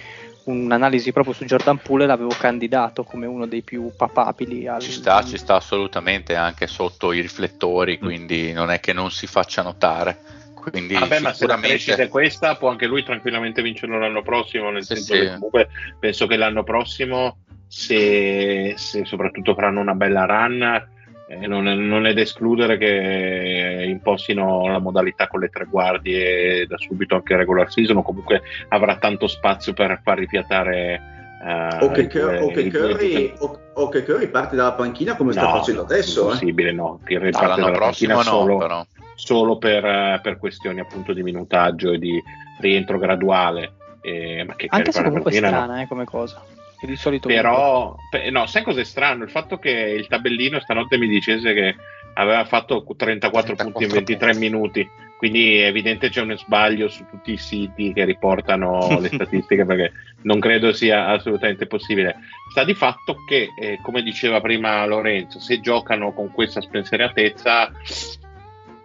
un'analisi 0.45 1.13
proprio 1.13 1.35
su 1.35 1.45
Jordan 1.45 1.79
Poole 1.79 2.05
e 2.05 2.07
l'avevo 2.07 2.35
candidato 2.39 3.05
come 3.05 3.27
uno 3.27 3.47
dei 3.47 3.63
più 3.63 3.91
papabili. 3.97 4.67
Al, 4.67 4.81
Ci 4.81 4.93
sta, 4.93 5.23
ci 5.23 5.37
sta 5.37 5.57
assolutamente 5.57 6.35
anche 6.35 6.67
sotto 6.67 7.13
i 7.13 7.19
Mm. 7.19 7.23
riflettori, 7.23 7.99
quindi 7.99 8.53
non 8.53 8.71
è 8.71 8.81
che 8.81 8.93
non 8.93 9.11
si 9.11 9.27
faccia 9.27 9.63
notare. 9.63 10.19
Quindi 10.55 10.95
Vabbè, 10.95 11.07
ma 11.07 11.17
se 11.19 11.23
la 11.23 11.33
sicuramente 11.33 11.69
crescita 11.69 12.03
è 12.03 12.09
questa, 12.09 12.57
può 12.57 12.69
anche 12.69 12.87
lui 12.87 13.03
tranquillamente 13.03 13.63
vincerlo 13.63 13.99
l'anno 13.99 14.23
prossimo. 14.23 14.71
Nel 14.71 14.85
Sì, 14.85 14.97
senso 14.97 15.15
sì. 15.15 15.21
che 15.21 15.33
comunque 15.35 15.69
penso 15.99 16.27
che 16.27 16.37
l'anno 16.37 16.63
prossimo, 16.63 17.39
se, 17.69 18.75
se 18.77 19.05
soprattutto 19.05 19.55
faranno 19.55 19.81
una 19.81 19.95
bella 19.95 20.25
run, 20.25 20.87
eh, 21.29 21.47
non, 21.47 21.69
è, 21.69 21.75
non 21.75 22.07
è 22.07 22.15
da 22.15 22.23
escludere 22.23 22.79
che 22.79 23.85
impostino 23.87 24.67
la 24.69 24.79
modalità 24.79 25.27
con 25.29 25.41
le 25.41 25.49
tre 25.51 25.67
guardie 25.67 26.67
da 26.67 26.77
subito 26.79 27.15
anche 27.17 27.37
regular 27.37 27.71
season, 27.71 27.99
o 27.99 28.03
comunque 28.03 28.41
avrà 28.69 28.97
tanto 28.97 29.27
spazio 29.27 29.75
per 29.75 30.01
far 30.03 30.19
rifiatare. 30.19 31.01
eh, 31.45 31.85
O 31.85 31.91
che, 31.91 32.01
i 32.03 32.09
Cur- 32.09 32.21
due- 32.23 32.39
o 32.39 32.51
che 32.51 32.71
Curry, 32.71 33.35
o, 33.39 33.61
o 33.75 33.89
che 33.91 34.03
Curry 34.05 34.29
parte 34.29 34.57
dalla 34.57 34.73
panchina 34.73 35.15
come 35.17 35.33
sta 35.33 35.43
No, 35.45 35.59
facendo 35.59 35.83
adesso. 35.83 36.21
eh. 36.21 36.25
Impossibile, 36.25 36.73
no. 36.73 37.01
Che 37.05 37.19
No, 37.19 37.31
l'anno 37.31 37.57
dalla 37.67 37.79
panchina 37.79 38.15
no, 38.15 38.23
solo, 38.23 38.57
però. 38.57 38.87
solo 39.15 39.59
per, 39.59 39.85
eh, 39.85 40.21
per 40.23 40.39
questioni 40.39 40.81
appunto 40.81 41.13
di 41.13 41.23
minutaggio 41.23 41.93
e 41.93 41.99
di 41.99 42.21
rientro 42.61 42.99
graduale. 42.99 43.73
eh, 44.01 44.45
ma 44.47 44.55
che 44.55 44.67
Anche 44.71 44.93
se 44.93 45.03
comunque 45.03 45.31
è 45.31 45.35
panchina, 45.35 45.51
no. 45.59 45.65
strana 45.65 45.83
eh, 45.83 45.87
come 45.87 46.05
cosa. 46.07 46.43
Che 46.79 46.87
di 46.87 46.97
solito 46.97 47.27
Però, 47.27 47.97
pe- 48.09 48.31
no, 48.31 48.47
sai 48.47 48.63
cos'è 48.63 48.85
strano? 48.85 49.25
Il 49.25 49.31
fatto 49.31 49.59
che 49.59 49.71
il 49.71 50.07
tabellino 50.07 50.61
stanotte 50.61 50.97
mi 50.97 51.09
dicesse 51.09 51.53
che 51.53 51.77
aveva 52.15 52.45
fatto 52.45 52.85
34, 52.97 53.55
34 53.57 53.65
punti 53.65 53.85
in 53.85 53.91
23 53.91 54.31
punti. 54.31 54.39
minuti. 54.39 54.91
Quindi 55.19 55.57
è 55.57 55.67
evidente 55.67 56.11
c'è 56.11 56.21
uno 56.21 56.37
sbaglio 56.37 56.87
su 56.89 57.05
tutti 57.11 57.33
i 57.33 57.37
siti 57.37 57.93
che 57.93 58.05
riportano 58.05 58.99
le 59.01 59.09
statistiche 59.09 59.65
perché 59.65 59.93
non 60.23 60.39
credo 60.39 60.73
sia 60.73 61.09
assolutamente 61.09 61.67
possibile. 61.67 62.19
Sta 62.51 62.63
di 62.63 62.75
fatto 62.75 63.17
che, 63.27 63.49
eh, 63.61 63.81
come 63.83 64.03
diceva 64.03 64.41
prima 64.41 64.87
Lorenzo, 64.87 65.41
se 65.41 65.59
giocano 65.59 66.13
con 66.13 66.31
questa 66.31 66.61
spensieratezza, 66.61 67.73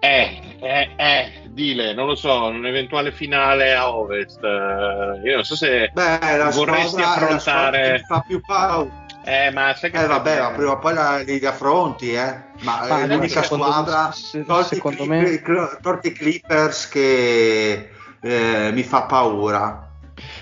eh, 0.03 0.41
eh, 0.59 0.89
eh, 0.97 1.31
dile, 1.49 1.93
non 1.93 2.07
lo 2.07 2.15
so, 2.15 2.45
un'eventuale 2.47 3.11
finale 3.13 3.73
a 3.73 3.95
Ovest. 3.95 4.43
eh, 4.43 5.21
io 5.23 5.35
non 5.35 5.43
so 5.45 5.55
se 5.55 5.89
Beh, 5.93 6.37
la 6.37 6.49
vorresti 6.49 7.01
squadra, 7.01 7.27
è 7.27 7.31
la 7.31 7.39
squadra 7.39 7.67
affrontare... 7.69 8.03
fa 8.05 8.23
più 8.27 8.41
paura. 8.41 9.01
Eh, 9.25 9.51
ma 9.51 9.73
sai 9.73 9.89
che 9.89 10.03
Eh 10.03 10.05
vabbè, 10.07 10.41
ma 10.41 10.51
prima 10.51 10.71
o 10.71 10.79
poi 10.79 10.93
la, 10.93 11.17
li 11.19 11.45
affronti, 11.45 12.11
eh. 12.13 12.35
Ma, 12.59 12.85
Ma 12.89 13.01
è 13.03 13.07
l'unica 13.07 13.41
secondo- 13.41 13.63
squadra, 13.71 14.11
se- 14.11 14.43
tolti, 14.43 14.75
secondo 14.75 15.05
me- 15.05 15.23
Clip- 15.23 15.47
i- 15.47 15.81
tolti 15.81 16.07
i 16.07 16.11
Clippers, 16.11 16.89
che 16.89 17.89
eh, 18.21 18.69
mi 18.73 18.83
fa 18.83 19.03
paura. 19.03 19.87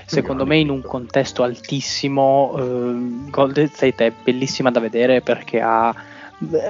Secondo 0.05 0.45
me 0.47 0.57
in 0.57 0.70
un 0.70 0.82
contesto 0.82 1.43
altissimo 1.43 2.55
eh, 2.57 3.30
Golden 3.30 3.70
State 3.70 4.07
è 4.07 4.12
bellissima 4.24 4.72
da 4.72 4.80
vedere 4.80 5.22
perché 5.22 5.62
ha, 5.62 5.93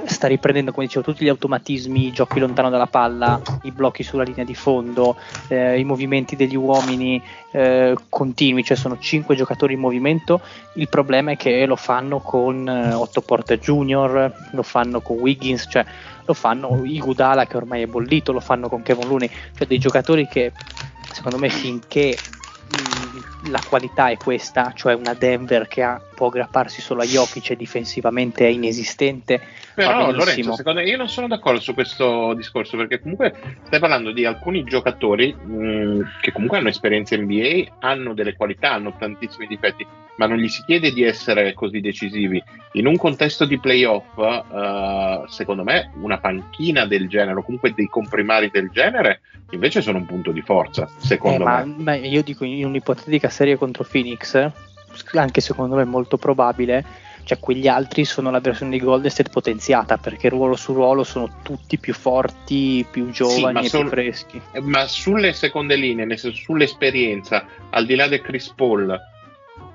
sta 0.04 0.26
riprendendo 0.26 0.72
come 0.72 0.86
dicevo 0.86 1.04
tutti 1.04 1.24
gli 1.24 1.28
automatismi, 1.28 2.06
i 2.06 2.12
giochi 2.12 2.38
lontano 2.38 2.68
dalla 2.68 2.86
palla, 2.86 3.40
i 3.62 3.70
blocchi 3.70 4.02
sulla 4.02 4.22
linea 4.22 4.44
di 4.44 4.54
fondo, 4.54 5.16
eh, 5.48 5.78
i 5.78 5.84
movimenti 5.84 6.36
degli 6.36 6.56
uomini 6.56 7.22
eh, 7.52 7.96
continui, 8.08 8.64
cioè 8.64 8.76
sono 8.76 8.98
cinque 8.98 9.34
giocatori 9.34 9.74
in 9.74 9.80
movimento, 9.80 10.40
il 10.74 10.88
problema 10.88 11.32
è 11.32 11.36
che 11.36 11.64
lo 11.64 11.76
fanno 11.76 12.18
con 12.20 12.68
eh, 12.68 12.92
Otto 12.92 13.22
Porter 13.22 13.58
Jr., 13.58 14.32
lo 14.50 14.62
fanno 14.62 15.00
con 15.00 15.18
Wiggins, 15.18 15.66
cioè 15.70 15.84
lo 16.24 16.34
fanno 16.34 16.84
Igudala 16.84 17.46
che 17.46 17.56
ormai 17.56 17.82
è 17.82 17.86
bollito, 17.86 18.32
lo 18.32 18.40
fanno 18.40 18.68
con 18.68 18.82
Kevin 18.82 19.08
Looney, 19.08 19.30
cioè 19.56 19.66
dei 19.66 19.78
giocatori 19.78 20.28
che 20.28 20.52
secondo 21.12 21.38
me 21.38 21.48
finché 21.48 22.16
la 23.50 23.60
qualità 23.68 24.08
è 24.08 24.16
questa, 24.16 24.72
cioè 24.74 24.94
una 24.94 25.14
Denver 25.14 25.66
che 25.66 25.82
ha- 25.82 26.00
può 26.14 26.28
aggrapparsi 26.28 26.80
solo 26.80 27.02
a 27.02 27.04
Jokic 27.04 27.50
e 27.50 27.56
difensivamente 27.56 28.46
è 28.46 28.50
inesistente, 28.50 29.40
Però. 29.74 30.10
Lorenzo, 30.12 30.54
secondo 30.54 30.80
me 30.80 30.86
io 30.86 30.96
non 30.96 31.08
sono 31.08 31.26
d'accordo 31.26 31.58
su 31.60 31.74
questo 31.74 32.34
discorso 32.34 32.76
perché 32.76 33.00
comunque 33.00 33.34
stai 33.64 33.80
parlando 33.80 34.12
di 34.12 34.24
alcuni 34.24 34.62
giocatori 34.64 35.32
mh, 35.32 36.18
che 36.20 36.30
comunque 36.32 36.58
hanno 36.58 36.68
esperienza 36.68 37.16
NBA, 37.16 37.76
hanno 37.80 38.14
delle 38.14 38.36
qualità, 38.36 38.72
hanno 38.72 38.94
tantissimi 38.96 39.46
difetti, 39.48 39.84
ma 40.16 40.26
non 40.26 40.36
gli 40.38 40.48
si 40.48 40.62
chiede 40.64 40.92
di 40.92 41.02
essere 41.02 41.52
così 41.54 41.80
decisivi. 41.80 42.40
In 42.72 42.86
un 42.86 42.96
contesto 42.96 43.44
di 43.44 43.58
playoff, 43.58 44.16
eh, 44.18 45.22
secondo 45.26 45.64
me 45.64 45.90
una 46.00 46.18
panchina 46.18 46.86
del 46.86 47.08
genere 47.08 47.38
o 47.38 47.42
comunque 47.42 47.72
dei 47.74 47.86
comprimari 47.88 48.50
del 48.50 48.70
genere 48.70 49.20
invece 49.52 49.82
sono 49.82 49.98
un 49.98 50.06
punto 50.06 50.30
di 50.32 50.40
forza, 50.40 50.84
Eh, 50.84 50.88
secondo 51.06 51.44
ma, 51.44 51.62
me. 51.64 51.74
ma 51.82 51.94
io 51.96 52.22
dico 52.22 52.44
in 52.62 52.68
un'ipotetica 52.68 53.28
serie 53.28 53.56
contro 53.56 53.84
Phoenix, 53.88 54.50
anche 55.14 55.40
secondo 55.40 55.76
me 55.76 55.84
molto 55.84 56.16
probabile, 56.16 56.84
cioè 57.24 57.38
quegli 57.38 57.68
altri 57.68 58.04
sono 58.04 58.30
la 58.30 58.40
versione 58.40 58.72
di 58.72 58.80
Golden 58.84 59.10
State 59.10 59.30
potenziata 59.30 59.96
perché 59.96 60.28
ruolo 60.28 60.56
su 60.56 60.72
ruolo 60.72 61.04
sono 61.04 61.28
tutti 61.42 61.78
più 61.78 61.94
forti, 61.94 62.84
più 62.90 63.10
giovani 63.10 63.64
e 63.64 63.68
sono- 63.68 63.82
più 63.84 63.92
freschi. 63.92 64.40
Ma 64.62 64.86
sulle 64.86 65.32
seconde 65.32 65.76
linee, 65.76 66.16
sull'esperienza, 66.16 67.44
al 67.70 67.86
di 67.86 67.94
là 67.94 68.08
del 68.08 68.22
Chris 68.22 68.52
Paul, 68.54 68.98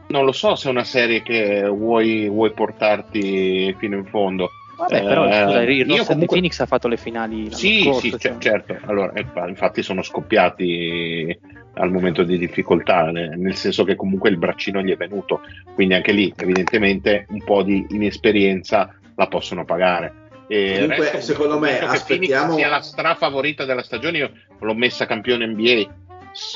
non 0.10 0.24
lo 0.26 0.32
so 0.32 0.56
se 0.56 0.68
è 0.68 0.72
una 0.72 0.84
serie 0.86 1.22
che 1.22 1.66
vuoi, 1.68 2.28
vuoi 2.30 2.52
portarti 2.54 3.76
fino 3.78 3.98
in 3.98 4.06
fondo. 4.06 4.50
Vabbè, 4.78 5.04
però 5.04 5.26
Eh, 5.28 5.44
scusa, 5.44 5.62
il 5.64 5.88
io 5.90 6.04
comunque- 6.06 6.26
Phoenix 6.28 6.60
ha 6.60 6.66
fatto 6.68 6.88
le 6.88 6.98
finali 6.98 7.52
Sì, 7.52 7.82
scorso, 7.82 8.00
sì, 8.00 8.10
cioè- 8.12 8.20
cer- 8.20 8.38
certo. 8.40 8.78
Allora, 8.86 9.12
eh, 9.14 9.26
infatti 9.48 9.82
sono 9.82 10.04
scoppiati 10.04 11.36
al 11.78 11.91
momento 11.91 12.23
di 12.23 12.38
difficoltà, 12.38 13.11
nel 13.11 13.55
senso 13.55 13.84
che 13.84 13.95
comunque 13.95 14.30
il 14.30 14.38
braccino 14.38 14.82
gli 14.82 14.91
è 14.91 14.97
venuto, 14.97 15.41
quindi 15.75 15.93
anche 15.93 16.11
lì 16.11 16.34
evidentemente 16.38 17.25
un 17.30 17.43
po' 17.43 17.63
di 17.63 17.86
inesperienza 17.89 18.93
la 19.15 19.28
possono 19.28 19.65
pagare. 19.65 20.25
E 20.47 20.73
Comunque, 20.75 21.11
resto 21.11 21.21
secondo 21.21 21.59
me, 21.59 21.80
aspettiamo- 21.80 22.55
sia 22.55 22.69
la 22.69 22.82
strafavorita 22.82 23.65
della 23.65 23.84
stagione, 23.84 24.17
io 24.17 24.32
l'ho 24.59 24.73
messa 24.73 25.05
campione 25.05 25.45
NBA, 25.45 25.86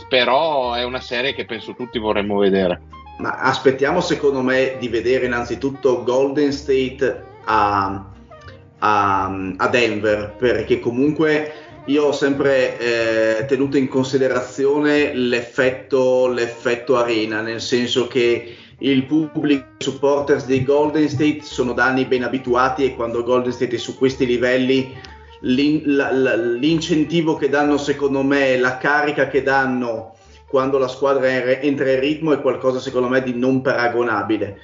però 0.07 0.73
è 0.73 0.83
una 0.83 1.01
serie 1.01 1.33
che 1.33 1.45
penso 1.45 1.73
tutti 1.75 1.99
vorremmo 1.99 2.37
vedere. 2.37 2.81
Ma 3.19 3.37
aspettiamo, 3.39 3.99
secondo 3.99 4.41
me, 4.41 4.77
di 4.79 4.87
vedere 4.87 5.25
innanzitutto 5.25 6.03
Golden 6.03 6.51
State 6.51 7.23
a, 7.45 8.05
a- 8.79 9.53
a 9.57 9.67
Denver, 9.67 10.35
perché 10.37 10.79
comunque 10.79 11.53
io 11.85 12.05
ho 12.05 12.11
sempre 12.11 12.77
eh, 13.39 13.45
tenuto 13.45 13.77
in 13.77 13.87
considerazione 13.87 15.13
l'effetto, 15.13 16.27
l'effetto 16.27 16.97
arena, 16.97 17.41
nel 17.41 17.61
senso 17.61 18.07
che 18.07 18.55
il 18.77 19.05
pubblico, 19.05 19.65
i 19.77 19.83
supporters 19.83 20.45
dei 20.45 20.63
Golden 20.63 21.07
State 21.09 21.41
sono 21.41 21.73
da 21.73 21.85
anni 21.85 22.05
ben 22.05 22.23
abituati 22.23 22.83
e 22.83 22.95
quando 22.95 23.23
Golden 23.23 23.51
State 23.51 23.75
è 23.75 23.79
su 23.79 23.97
questi 23.97 24.25
livelli 24.25 24.95
l'in- 25.41 25.81
la- 25.85 26.11
la- 26.11 26.35
l'incentivo 26.35 27.35
che 27.35 27.49
danno 27.49 27.77
secondo 27.77 28.21
me, 28.23 28.57
la 28.57 28.77
carica 28.77 29.27
che 29.27 29.41
danno 29.41 30.15
quando 30.47 30.77
la 30.77 30.87
squadra 30.87 31.27
è- 31.27 31.59
entra 31.63 31.91
in 31.91 31.99
ritmo 31.99 32.33
è 32.33 32.41
qualcosa 32.41 32.79
secondo 32.79 33.07
me 33.07 33.23
di 33.23 33.33
non 33.33 33.61
paragonabile. 33.61 34.59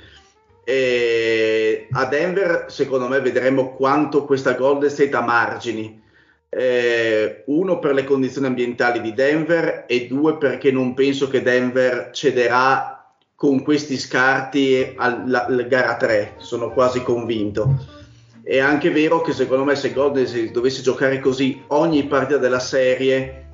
E 0.63 1.87
a 1.91 2.05
Denver 2.05 2.65
secondo 2.67 3.07
me 3.07 3.21
vedremo 3.21 3.73
quanto 3.73 4.25
questa 4.25 4.53
Golden 4.53 4.89
State 4.89 5.15
ha 5.15 5.21
margini. 5.21 6.05
Eh, 6.49 7.43
uno 7.47 7.79
per 7.79 7.93
le 7.93 8.03
condizioni 8.03 8.47
ambientali 8.47 9.01
di 9.01 9.13
Denver 9.13 9.85
e 9.87 10.07
due 10.07 10.37
perché 10.37 10.71
non 10.71 10.93
penso 10.93 11.27
che 11.27 11.41
Denver 11.41 12.11
cederà 12.13 12.97
con 13.35 13.61
questi 13.61 13.97
scarti 13.97 14.93
alla, 14.95 15.45
alla 15.45 15.61
gara 15.63 15.95
3, 15.95 16.35
sono 16.37 16.71
quasi 16.71 17.03
convinto. 17.03 17.95
È 18.41 18.59
anche 18.59 18.89
vero 18.89 19.21
che 19.21 19.33
secondo 19.33 19.63
me 19.63 19.75
se 19.75 19.93
Golden 19.93 20.51
dovesse 20.51 20.81
giocare 20.81 21.19
così 21.19 21.61
ogni 21.67 22.05
partita 22.05 22.39
della 22.39 22.59
serie, 22.59 23.47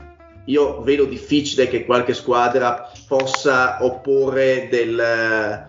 io 0.46 0.82
vedo 0.84 1.06
difficile 1.06 1.68
che 1.68 1.84
qualche 1.84 2.14
squadra 2.14 2.92
possa 3.08 3.84
opporre 3.84 4.68
del, 4.70 5.66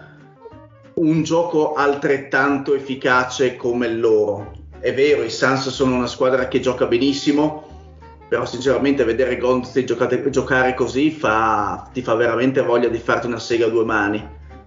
un 0.94 1.22
gioco 1.22 1.74
altrettanto 1.74 2.74
efficace 2.74 3.56
come 3.56 3.88
loro. 3.88 4.53
È 4.84 4.92
vero, 4.92 5.22
i 5.22 5.30
Suns 5.30 5.70
sono 5.70 5.96
una 5.96 6.06
squadra 6.06 6.46
che 6.46 6.60
gioca 6.60 6.84
benissimo, 6.84 7.66
però 8.28 8.44
sinceramente 8.44 9.02
vedere 9.02 9.38
giocate, 9.82 10.28
giocare 10.28 10.74
così 10.74 11.10
fa, 11.10 11.88
ti 11.90 12.02
fa 12.02 12.14
veramente 12.14 12.60
voglia 12.60 12.88
di 12.88 12.98
farti 12.98 13.26
una 13.26 13.38
sega 13.38 13.64
a 13.64 13.70
due 13.70 13.86
mani, 13.86 14.22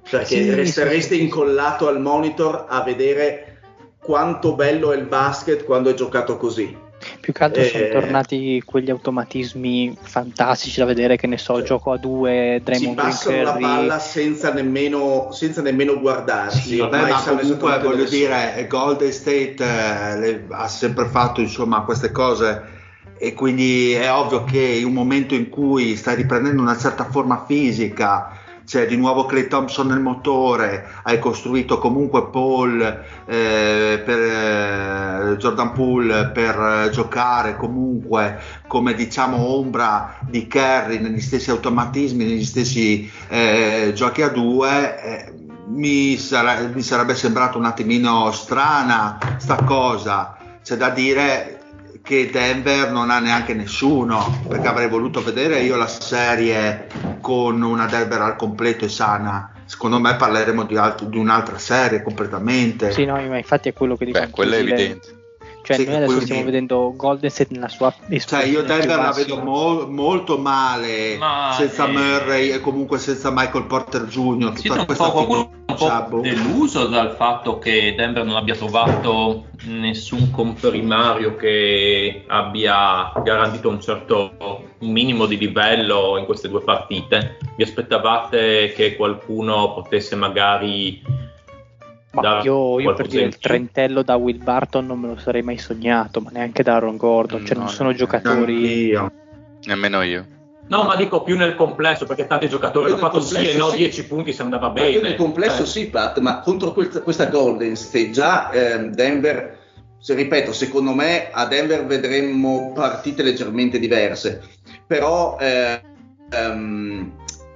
perché 0.10 0.42
Sì, 0.42 0.56
resteresti 0.56 1.14
sì, 1.14 1.16
sì. 1.18 1.22
incollato 1.22 1.88
al 1.88 2.02
monitor 2.02 2.66
a 2.68 2.82
vedere 2.82 3.60
quanto 4.02 4.56
bello 4.56 4.92
è 4.92 4.98
il 4.98 5.06
basket 5.06 5.64
quando 5.64 5.92
è 5.92 5.94
giocato 5.94 6.36
così. 6.38 6.76
Più 7.20 7.32
che 7.32 7.44
altro 7.44 7.64
sono 7.64 7.84
Eh, 7.84 7.90
tornati 7.90 8.62
quegli 8.66 8.90
automatismi 8.90 9.96
fantastici 10.02 10.80
da 10.80 10.86
vedere, 10.86 11.16
che 11.16 11.28
ne 11.28 11.38
so, 11.38 11.58
Sì. 11.58 11.64
gioco 11.64 11.92
a 11.92 11.98
due, 11.98 12.56
Si 12.58 12.64
Draymond 12.64 12.96
Green 12.96 13.10
passano 13.10 13.44
la 13.44 13.52
Curry. 13.52 13.62
palla 13.64 14.00
senza 14.00 14.52
nemmeno, 14.52 15.28
senza 15.32 15.62
nemmeno 15.62 16.00
guardarsi. 16.00 16.70
Sì, 16.70 16.78
vabbè, 16.78 16.96
ormai 16.96 17.12
ma 17.12 17.24
comunque 17.24 17.80
voglio 17.80 18.06
dire, 18.06 18.66
Golden 18.68 19.12
State 19.12 19.56
eh, 19.60 20.18
le- 20.18 20.46
ha 20.50 20.68
sempre 20.68 21.06
fatto 21.06 21.40
insomma 21.42 21.82
queste 21.82 22.12
cose 22.12 22.64
e 23.20 23.34
quindi 23.34 23.94
è 23.94 24.12
ovvio 24.12 24.44
che 24.44 24.60
in 24.62 24.86
un 24.86 24.94
momento 24.94 25.34
in 25.36 25.50
cui 25.50 25.96
stai 25.96 26.16
riprendendo 26.16 26.62
una 26.62 26.78
certa 26.78 27.04
forma 27.06 27.46
fisica, 27.48 28.32
c'è 28.68 28.86
di 28.86 28.98
nuovo 28.98 29.26
Clay 29.26 29.48
Thompson 29.48 29.88
nel 29.88 30.02
motore, 30.02 30.88
hai 31.04 31.20
costruito 31.20 31.78
comunque 31.78 32.28
Paul 32.28 32.82
eh, 32.82 34.04
per 34.06 34.20
eh, 34.20 35.38
Jordan 35.38 35.72
Poole 35.72 36.32
per 36.34 36.60
eh, 36.60 36.90
giocare 36.90 37.56
comunque 37.56 38.38
come 38.68 38.94
diciamo 38.94 39.38
ombra 39.38 40.18
di 40.20 40.48
Kerry 40.48 41.00
negli 41.00 41.22
stessi 41.22 41.50
automatismi, 41.50 42.26
negli 42.26 42.44
stessi 42.44 43.10
eh, 43.30 43.94
giochi 43.96 44.22
a 44.22 44.28
due. 44.28 45.02
eh, 45.02 45.34
mi, 45.70 46.18
sare- 46.18 46.68
mi 46.74 46.82
sarebbe 46.82 47.16
sembrato 47.16 47.58
un 47.58 47.66
attimino 47.66 48.32
strana 48.32 49.18
sta 49.38 49.64
cosa. 49.64 50.36
C'è 50.62 50.76
da 50.76 50.90
dire 50.90 51.57
che 52.08 52.30
Denver 52.32 52.90
non 52.90 53.12
ha 53.12 53.20
neanche 53.20 53.54
nessuno, 53.54 54.42
perché 54.48 54.70
avrei 54.70 54.88
voluto 54.88 55.22
vedere 55.22 55.60
io 55.60 55.76
la 55.76 55.88
serie 55.88 56.88
con 57.20 57.62
una 57.62 57.86
Denver 57.86 58.22
al 58.22 58.38
completo 58.38 58.86
e 58.86 58.90
sana. 58.90 59.52
Secondo 59.66 60.00
me 60.00 60.16
parleremo 60.16 60.64
di, 60.64 60.78
alt- 60.78 61.04
di 61.04 61.18
un'altra 61.18 61.58
serie 61.58 62.02
completamente. 62.02 62.92
Sì, 62.94 63.04
no, 63.04 63.16
ma 63.16 63.36
infatti 63.36 63.68
è 63.68 63.74
quello 63.74 63.98
che 63.98 64.06
dico. 64.06 64.20
Beh, 64.20 64.30
quello 64.30 64.56
è 64.56 64.60
evidente. 64.60 65.17
Cioè, 65.68 65.76
Sì, 65.76 65.84
noi 65.86 65.96
adesso 65.96 66.22
stiamo 66.22 66.40
di- 66.40 66.46
vedendo 66.46 66.94
Golden 66.96 67.30
State 67.30 67.54
nella 67.54 67.68
sua 67.68 67.94
Cioè, 68.26 68.46
io 68.46 68.64
Denver 68.64 68.96
la 68.98 69.12
vedo 69.12 69.44
mo- 69.44 69.86
molto 69.86 70.38
male 70.38 71.18
Ma, 71.18 71.54
senza 71.58 71.86
eh, 71.90 71.92
Murray 71.92 72.50
e 72.52 72.62
comunque 72.62 72.98
senza 72.98 73.32
Michael 73.32 73.66
Porter 73.66 74.06
Jr. 74.06 74.54
Siete 74.54 74.62
Tutta 74.70 74.80
un 74.80 74.86
questa 74.86 75.10
qualcuno 75.10 75.50
un 75.68 76.06
po' 76.10 76.20
deluso 76.22 76.88
dal 76.88 77.12
fatto 77.18 77.60
che 77.60 77.94
Denver 77.98 78.24
non 78.24 78.38
abbia 78.38 78.56
trovato 78.56 79.48
nessun 79.66 80.32
comprimario 80.32 81.36
che 81.36 82.24
abbia 82.28 83.12
garantito 83.22 83.68
un 83.68 83.82
certo 83.82 84.32
un 84.40 84.90
minimo 84.90 85.26
di 85.26 85.38
livello 85.38 86.16
in 86.18 86.24
queste 86.24 86.48
due 86.48 86.62
partite. 86.62 87.40
Vi 87.58 87.64
aspettavate 87.64 88.72
che 88.74 88.96
qualcuno 88.96 89.74
potesse 89.74 90.16
magari 90.16 91.02
Ma 92.12 92.42
io, 92.42 92.80
io 92.80 92.94
per 92.94 93.08
dire 93.08 93.26
il 93.26 93.38
trentello 93.38 94.02
da 94.02 94.16
Will 94.16 94.42
Barton 94.42 94.86
non 94.86 95.00
me 95.00 95.08
lo 95.08 95.18
sarei 95.18 95.42
mai 95.44 95.58
sognato, 95.58 96.22
ma 96.22 96.30
neanche 96.32 96.64
da 96.64 96.76
Aaron 96.76 96.98
Gordon. 96.98 97.46
Cioè, 97.46 97.56
No, 97.58 97.64
non 97.64 97.72
sono 97.72 97.90
no, 97.90 97.96
giocatori. 97.96 98.96
Anch'io. 98.96 99.12
Nemmeno 99.66 100.02
io. 100.02 100.26
No, 100.70 100.84
ma 100.84 100.96
dico 100.96 101.22
più 101.24 101.38
nel 101.38 101.56
complesso, 101.56 102.06
perché 102.06 102.28
tanti 102.28 102.50
giocatori 102.50 102.88
Io 102.90 102.94
hanno 102.96 103.02
fatto 103.06 103.22
sì 103.22 103.50
e 103.50 103.56
no 103.56 103.70
sì. 103.70 103.78
10 103.78 104.06
punti 104.08 104.34
se 104.34 104.42
andava 104.42 104.70
bene. 104.70 104.90
io 104.90 105.02
nel 105.02 105.16
complesso 105.16 105.62
Eh. 105.64 105.66
sì, 105.66 105.90
Pat, 105.90 106.20
ma 106.20 106.40
contro 106.40 106.74
quel- 106.74 107.02
questa 107.04 107.28
Golden 107.28 107.76
State 107.76 108.10
già 108.12 108.52
ehm, 108.52 108.92
Denver, 108.94 109.58
se 109.98 110.14
ripeto, 110.14 110.52
secondo 110.52 110.94
me 110.94 111.30
a 111.32 111.46
Denver 111.46 111.86
vedremmo 111.86 112.72
partite 112.74 113.24
leggermente 113.24 113.80
diverse, 113.80 114.42
però 114.86 115.38
eh, 115.40 115.82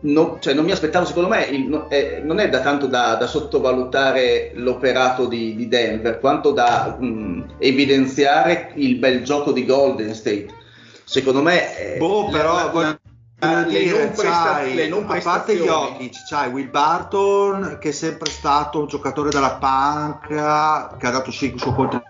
no- 0.02 0.38
cioè, 0.40 0.54
non 0.54 0.66
mi 0.66 0.72
aspettavo, 0.72 1.06
secondo 1.06 1.30
me 1.30 1.44
il- 1.46 1.68
no- 1.68 1.90
eh, 1.90 2.22
non 2.24 2.40
è 2.40 2.50
da 2.50 2.62
tanto 2.62 2.88
da, 2.88 3.16
da 3.16 3.28
sottovalutare 3.28 4.52
l'operato 4.56 5.26
di, 5.28 5.56
di 5.56 5.68
Denver, 5.68 6.20
quanto 6.20 6.52
da 6.52 6.96
mh, 7.00 7.56
evidenziare 7.60 8.72
il 8.76 8.96
bel 8.98 9.24
gioco 9.24 9.52
di 9.52 9.66
Golden 9.66 10.14
State. 10.14 10.48
Secondo 11.04 11.42
me... 11.42 11.96
eh, 11.96 11.98
Boh, 11.98 12.30
la- 12.30 12.38
però 12.38 12.56
la- 12.56 12.68
voglio 12.70 13.00
le 13.42 13.66
dire, 13.68 13.98
non 13.98 14.08
presta- 14.12 14.30
c'hai, 14.54 14.76
le 14.76 14.88
non 14.88 15.06
a 15.10 15.18
parte 15.20 15.56
Jokic, 15.58 16.14
c'hai 16.30 16.50
Will 16.52 16.70
Barton 16.70 17.78
che 17.80 17.90
è 17.90 17.92
sempre 17.92 18.30
stato 18.30 18.80
un 18.80 18.86
giocatore 18.88 19.32
della 19.32 19.56
panca 19.56 20.96
che 21.00 21.08
ha 21.08 21.12
dato 21.12 21.32
sì 21.32 21.52
il 21.52 21.60
suo 21.60 21.74
contributo 21.74 22.10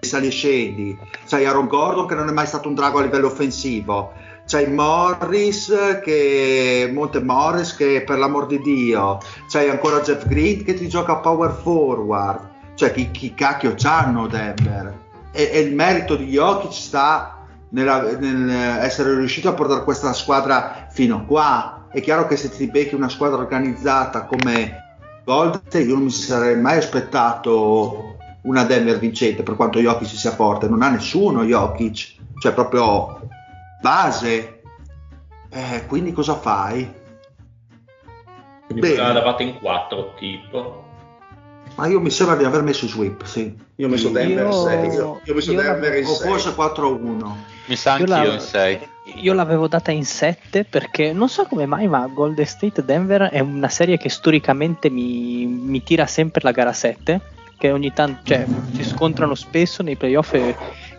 sali 0.00 0.26
e 0.28 0.30
scendi. 0.30 0.98
C'hai 1.28 1.44
Aaron 1.44 1.66
Gordon 1.66 2.06
che 2.06 2.14
non 2.14 2.28
è 2.28 2.32
mai 2.32 2.46
stato 2.46 2.66
un 2.68 2.74
drago 2.74 2.98
a 2.98 3.02
livello 3.02 3.26
offensivo 3.28 4.12
c'hai 4.48 4.66
Morris 4.66 6.00
che 6.02 6.90
Monte 6.92 7.20
Morris 7.22 7.76
che 7.76 8.02
per 8.04 8.18
l'amor 8.18 8.46
di 8.46 8.58
Dio 8.60 9.18
c'hai 9.46 9.68
ancora 9.68 10.00
Jeff 10.00 10.26
Green 10.26 10.64
che 10.64 10.72
ti 10.72 10.88
gioca 10.88 11.12
a 11.12 11.16
power 11.16 11.52
forward. 11.62 12.56
Cioè 12.74 12.92
chi, 12.92 13.10
chi 13.10 13.34
cacchio 13.34 13.74
c'hanno 13.76 14.26
Denver? 14.26 14.96
E, 15.32 15.50
e 15.52 15.60
il 15.60 15.74
merito 15.74 16.16
di 16.16 16.26
Jokic 16.26 16.72
sta 16.72 17.44
nella- 17.70 18.16
nel 18.18 18.48
essere 18.80 19.14
riuscito 19.14 19.50
a 19.50 19.52
portare 19.52 19.84
questa 19.84 20.12
squadra 20.14 20.86
fino 20.90 21.26
qua. 21.26 21.86
È 21.90 22.00
chiaro 22.00 22.26
che 22.26 22.36
se 22.36 22.48
ti 22.48 22.66
becchi 22.68 22.94
una 22.94 23.08
squadra 23.08 23.38
organizzata 23.38 24.24
come 24.24 24.86
Golden 25.24 25.86
io 25.86 25.94
non 25.94 26.04
mi 26.04 26.10
sarei 26.10 26.58
mai 26.58 26.78
aspettato 26.78 28.16
una 28.42 28.64
Denver 28.64 28.98
vincente 28.98 29.42
per 29.42 29.56
quanto 29.56 29.78
Jokic 29.78 30.08
sia 30.08 30.30
forte. 30.30 30.68
Non 30.68 30.80
ha 30.80 30.88
nessuno 30.88 31.44
Jokic 31.44 32.16
cioè 32.38 32.52
proprio 32.52 33.20
base 33.80 34.60
eh, 35.50 35.84
quindi 35.86 36.12
cosa 36.12 36.34
fai? 36.36 36.90
Quindi 38.66 38.86
Bene. 38.86 38.96
la 39.02 39.12
davate 39.12 39.42
in 39.44 39.58
4 39.58 40.14
tipo. 40.18 40.84
ma 41.76 41.86
io 41.86 42.00
mi 42.00 42.10
sembra 42.10 42.36
di 42.36 42.44
aver 42.44 42.62
messo 42.62 42.86
sweep 42.86 43.24
sì. 43.24 43.56
Io 43.76 43.86
ho 43.86 43.90
messo 43.90 44.08
Denver 44.10 44.44
Io- 44.46 44.52
6, 44.52 44.84
io, 44.88 45.20
io 45.24 45.32
ho 45.32 45.34
messo 45.34 45.52
Denver 45.52 45.96
in 45.96 46.04
o 46.04 46.14
6. 46.14 46.28
forse 46.28 46.50
4-1 46.54 47.34
Mi 47.66 47.76
sa 47.76 47.96
Io 47.96 48.04
anch'io 48.04 48.14
la- 48.28 48.32
in 48.34 48.40
6. 48.40 48.88
Io 49.20 49.32
l'avevo 49.32 49.68
data 49.68 49.90
in 49.90 50.04
7 50.04 50.64
perché 50.64 51.12
non 51.14 51.28
so 51.30 51.44
come 51.46 51.64
mai, 51.64 51.86
ma 51.88 52.06
Golden 52.12 52.44
State 52.44 52.84
Denver 52.84 53.22
è 53.30 53.40
una 53.40 53.68
serie 53.70 53.96
che 53.96 54.10
storicamente 54.10 54.90
mi, 54.90 55.46
mi 55.46 55.82
tira 55.82 56.06
sempre 56.06 56.40
la 56.44 56.50
gara 56.50 56.72
7. 56.74 57.20
Che 57.56 57.72
ogni 57.72 57.92
tanto 57.92 58.20
cioè, 58.24 58.44
si 58.74 58.84
scontrano 58.84 59.34
spesso 59.34 59.82
nei 59.82 59.96
playoff 59.96 60.32
e 60.34 60.54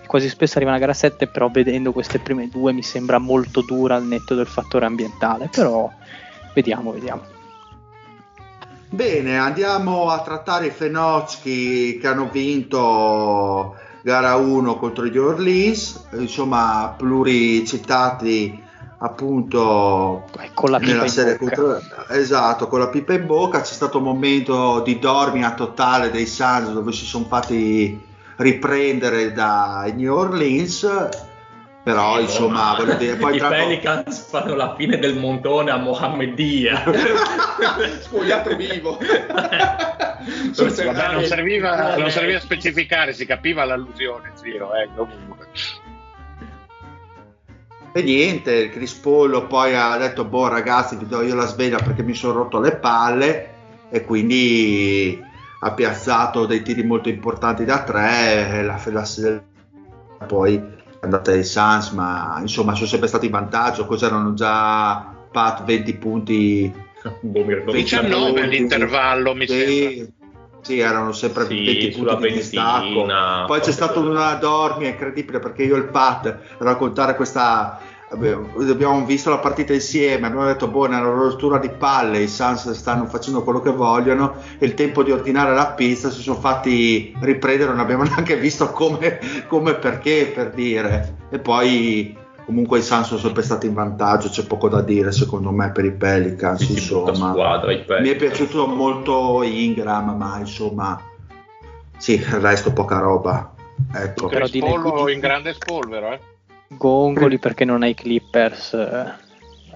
quasi 0.10 0.28
spesso 0.28 0.56
arriva 0.56 0.72
una 0.72 0.80
gara 0.80 0.94
7. 0.94 1.28
Però 1.28 1.50
vedendo 1.52 1.92
queste 1.92 2.18
prime 2.18 2.50
due 2.50 2.74
mi 2.74 2.82
sembra 2.82 3.20
molto 3.20 3.62
dura 3.62 3.96
al 3.96 4.06
netto 4.06 4.34
del 4.34 4.48
fattore 4.48 4.86
ambientale. 4.88 5.50
Però 5.52 5.88
vediamo, 6.56 6.92
vediamo. 6.92 7.22
Bene, 8.90 9.38
andiamo 9.38 10.10
a 10.10 10.20
trattare 10.22 10.66
i 10.66 10.72
Fenocchi 10.72 12.00
che 12.00 12.08
hanno 12.08 12.28
vinto 12.32 13.76
gara 14.02 14.36
1 14.36 14.78
contro 14.80 15.06
gli 15.06 15.18
Orleans, 15.18 16.08
insomma 16.14 16.96
pluricitati 16.98 18.64
appunto 19.02 20.26
Eh, 20.40 20.50
Con 20.56 20.72
la 20.72 20.80
pipa 20.80 21.04
nella 21.04 21.06
in 21.06 21.38
bocca. 21.38 21.38
contro 21.38 21.82
esatto, 22.10 22.68
con 22.68 22.80
la 22.80 22.88
pipa 22.90 23.14
in 23.14 23.28
bocca 23.28 23.62
c'è 23.62 23.74
stato 23.74 24.00
un 24.00 24.06
momento 24.06 24.82
di 24.82 24.98
dormia 24.98 25.54
totale 25.54 26.10
dei 26.10 26.26
Suns 26.26 26.72
dove 26.72 26.92
si 26.92 27.06
sono 27.06 27.26
fatti 27.26 28.08
riprendere 28.40 29.32
dai 29.32 29.94
New 29.94 30.14
Orleans 30.14 31.28
però 31.82 32.20
insomma 32.20 32.76
voglio 32.78 32.96
dire 32.96 33.16
poi 33.18 33.36
I 33.36 33.40
tra 33.40 33.50
Pelicans 33.50 34.28
fanno 34.30 34.54
la 34.56 34.76
fine 34.76 35.00
del 35.00 35.16
montone 35.18 35.72
a 35.72 35.78
Mohammedia. 35.78 36.84
Spogliato 38.00 38.56
vivo. 38.56 39.00
Vabbè, 40.20 41.12
non, 41.14 41.24
serviva, 41.24 41.96
non 41.96 42.12
serviva 42.12 42.40
specificare, 42.40 43.14
si 43.14 43.26
capiva 43.26 43.64
l'allusione, 43.64 44.32
zio. 44.36 44.70
Eh, 44.76 44.90
comunque. 44.94 45.48
E 47.94 48.02
niente, 48.04 48.54
il 48.54 48.70
Crispollo 48.70 49.48
poi 49.48 49.74
ha 49.74 49.98
detto, 49.98 50.26
boh 50.26 50.50
ragazzi 50.50 50.96
vi 50.98 51.08
do 51.08 51.22
io 51.22 51.34
la 51.34 51.48
sveglia 51.48 51.78
perché 51.78 52.04
mi 52.04 52.14
sono 52.14 52.34
rotto 52.34 52.60
le 52.60 52.76
palle 52.76 53.54
e 53.90 54.04
quindi 54.04 55.20
ha 55.62 55.72
piazzato 55.74 56.46
dei 56.46 56.62
tiri 56.62 56.84
molto 56.84 57.10
importanti 57.10 57.66
da 57.66 57.84
tre 57.84 58.60
e 58.60 58.64
la, 58.64 58.80
la- 58.86 59.44
poi 60.26 60.56
è 60.56 61.06
andata 61.06 61.32
ai 61.32 61.44
Suns, 61.44 61.92
ma 61.92 62.38
insomma 62.42 62.74
sono 62.76 62.88
sempre 62.88 63.08
stati 63.08 63.26
in 63.26 63.32
vantaggio, 63.32 63.86
cos'erano 63.86 64.34
già 64.34 65.14
Pat 65.32 65.64
20 65.64 65.94
punti 65.96 66.74
Boh, 67.22 67.44
mi 67.46 67.54
ricordo 67.54 67.72
19 67.72 68.26
punti. 68.32 68.40
all'intervallo, 68.42 69.34
mi 69.34 69.48
sembra. 69.48 70.06
sì, 70.62 70.80
erano 70.80 71.12
sempre 71.14 71.46
Sì, 71.46 71.64
20 71.64 71.92
sulla 71.94 72.14
punti 72.16 72.28
di 72.28 72.34
distacco. 72.36 72.84
ventina, 72.84 73.44
Poi 73.46 73.60
c'è 73.62 73.72
stata 73.72 74.00
una 74.00 74.34
dormia 74.36 74.90
incredibile 74.90 75.40
perché 75.40 75.64
io 75.64 75.76
e 75.76 75.80
il 75.80 75.86
Pat 75.86 76.38
raccontare 76.58 77.16
questa 77.16 77.80
abbiamo 78.12 79.06
visto 79.06 79.30
la 79.30 79.38
partita 79.38 79.74
insieme, 79.74 80.28
abbiamo 80.28 80.46
detto 80.46 80.68
boh, 80.68 80.88
nella 80.88 81.08
rottura 81.10 81.58
di 81.60 81.70
palle 81.70 82.20
i 82.22 82.28
Suns 82.28 82.72
stanno 82.72 83.06
facendo 83.06 83.44
quello 83.44 83.60
che 83.62 83.72
vogliono 83.72 84.36
e 84.58 84.66
il 84.66 84.74
tempo 84.74 85.04
di 85.04 85.12
ordinare 85.12 85.54
la 85.54 85.68
pizza 85.74 86.10
si 86.10 86.22
sono 86.22 86.40
fatti 86.40 87.16
riprendere, 87.20 87.70
non 87.70 87.80
abbiamo 87.80 88.04
neanche 88.10 88.36
visto 88.38 88.70
come, 88.72 89.20
come 89.48 89.76
perché 89.76 90.32
per 90.34 90.52
dire 90.52 91.16
e 91.30 91.40
poi 91.40 92.18
comunque 92.46 92.80
i 92.80 92.82
Suns 92.82 93.06
sono 93.08 93.20
sempre 93.20 93.44
stati 93.44 93.68
in 93.68 93.76
vantaggio, 93.76 94.30
c'è 94.30 94.44
poco 94.48 94.70
da 94.70 94.82
dire 94.82 95.12
secondo 95.12 95.52
me 95.52 95.72
per 95.72 95.86
i 95.86 95.92
Pelicans, 95.92 96.64
Sì, 96.66 96.72
insomma. 96.72 97.14
squadra, 97.32 97.72
i 97.72 97.76
Mi 97.76 97.82
è 97.82 97.86
Pelicans. 97.86 98.18
piaciuto 98.18 98.66
molto 98.66 99.44
Ingram, 99.44 100.16
ma 100.18 100.40
insomma, 100.40 101.00
sì, 101.98 102.14
il 102.14 102.26
resto 102.26 102.74
poca 102.74 102.98
roba. 102.98 103.54
Ecco. 103.94 104.28
Però 104.28 104.46
Lecugli- 104.46 105.14
in 105.14 105.20
grande 105.20 105.54
spolvero, 105.54 106.12
eh. 106.12 106.20
Gongoli 106.70 107.40
perché 107.40 107.66
non 107.66 107.82
hai 107.84 107.96
Clippers. 107.96 108.74
eh, 108.74 109.14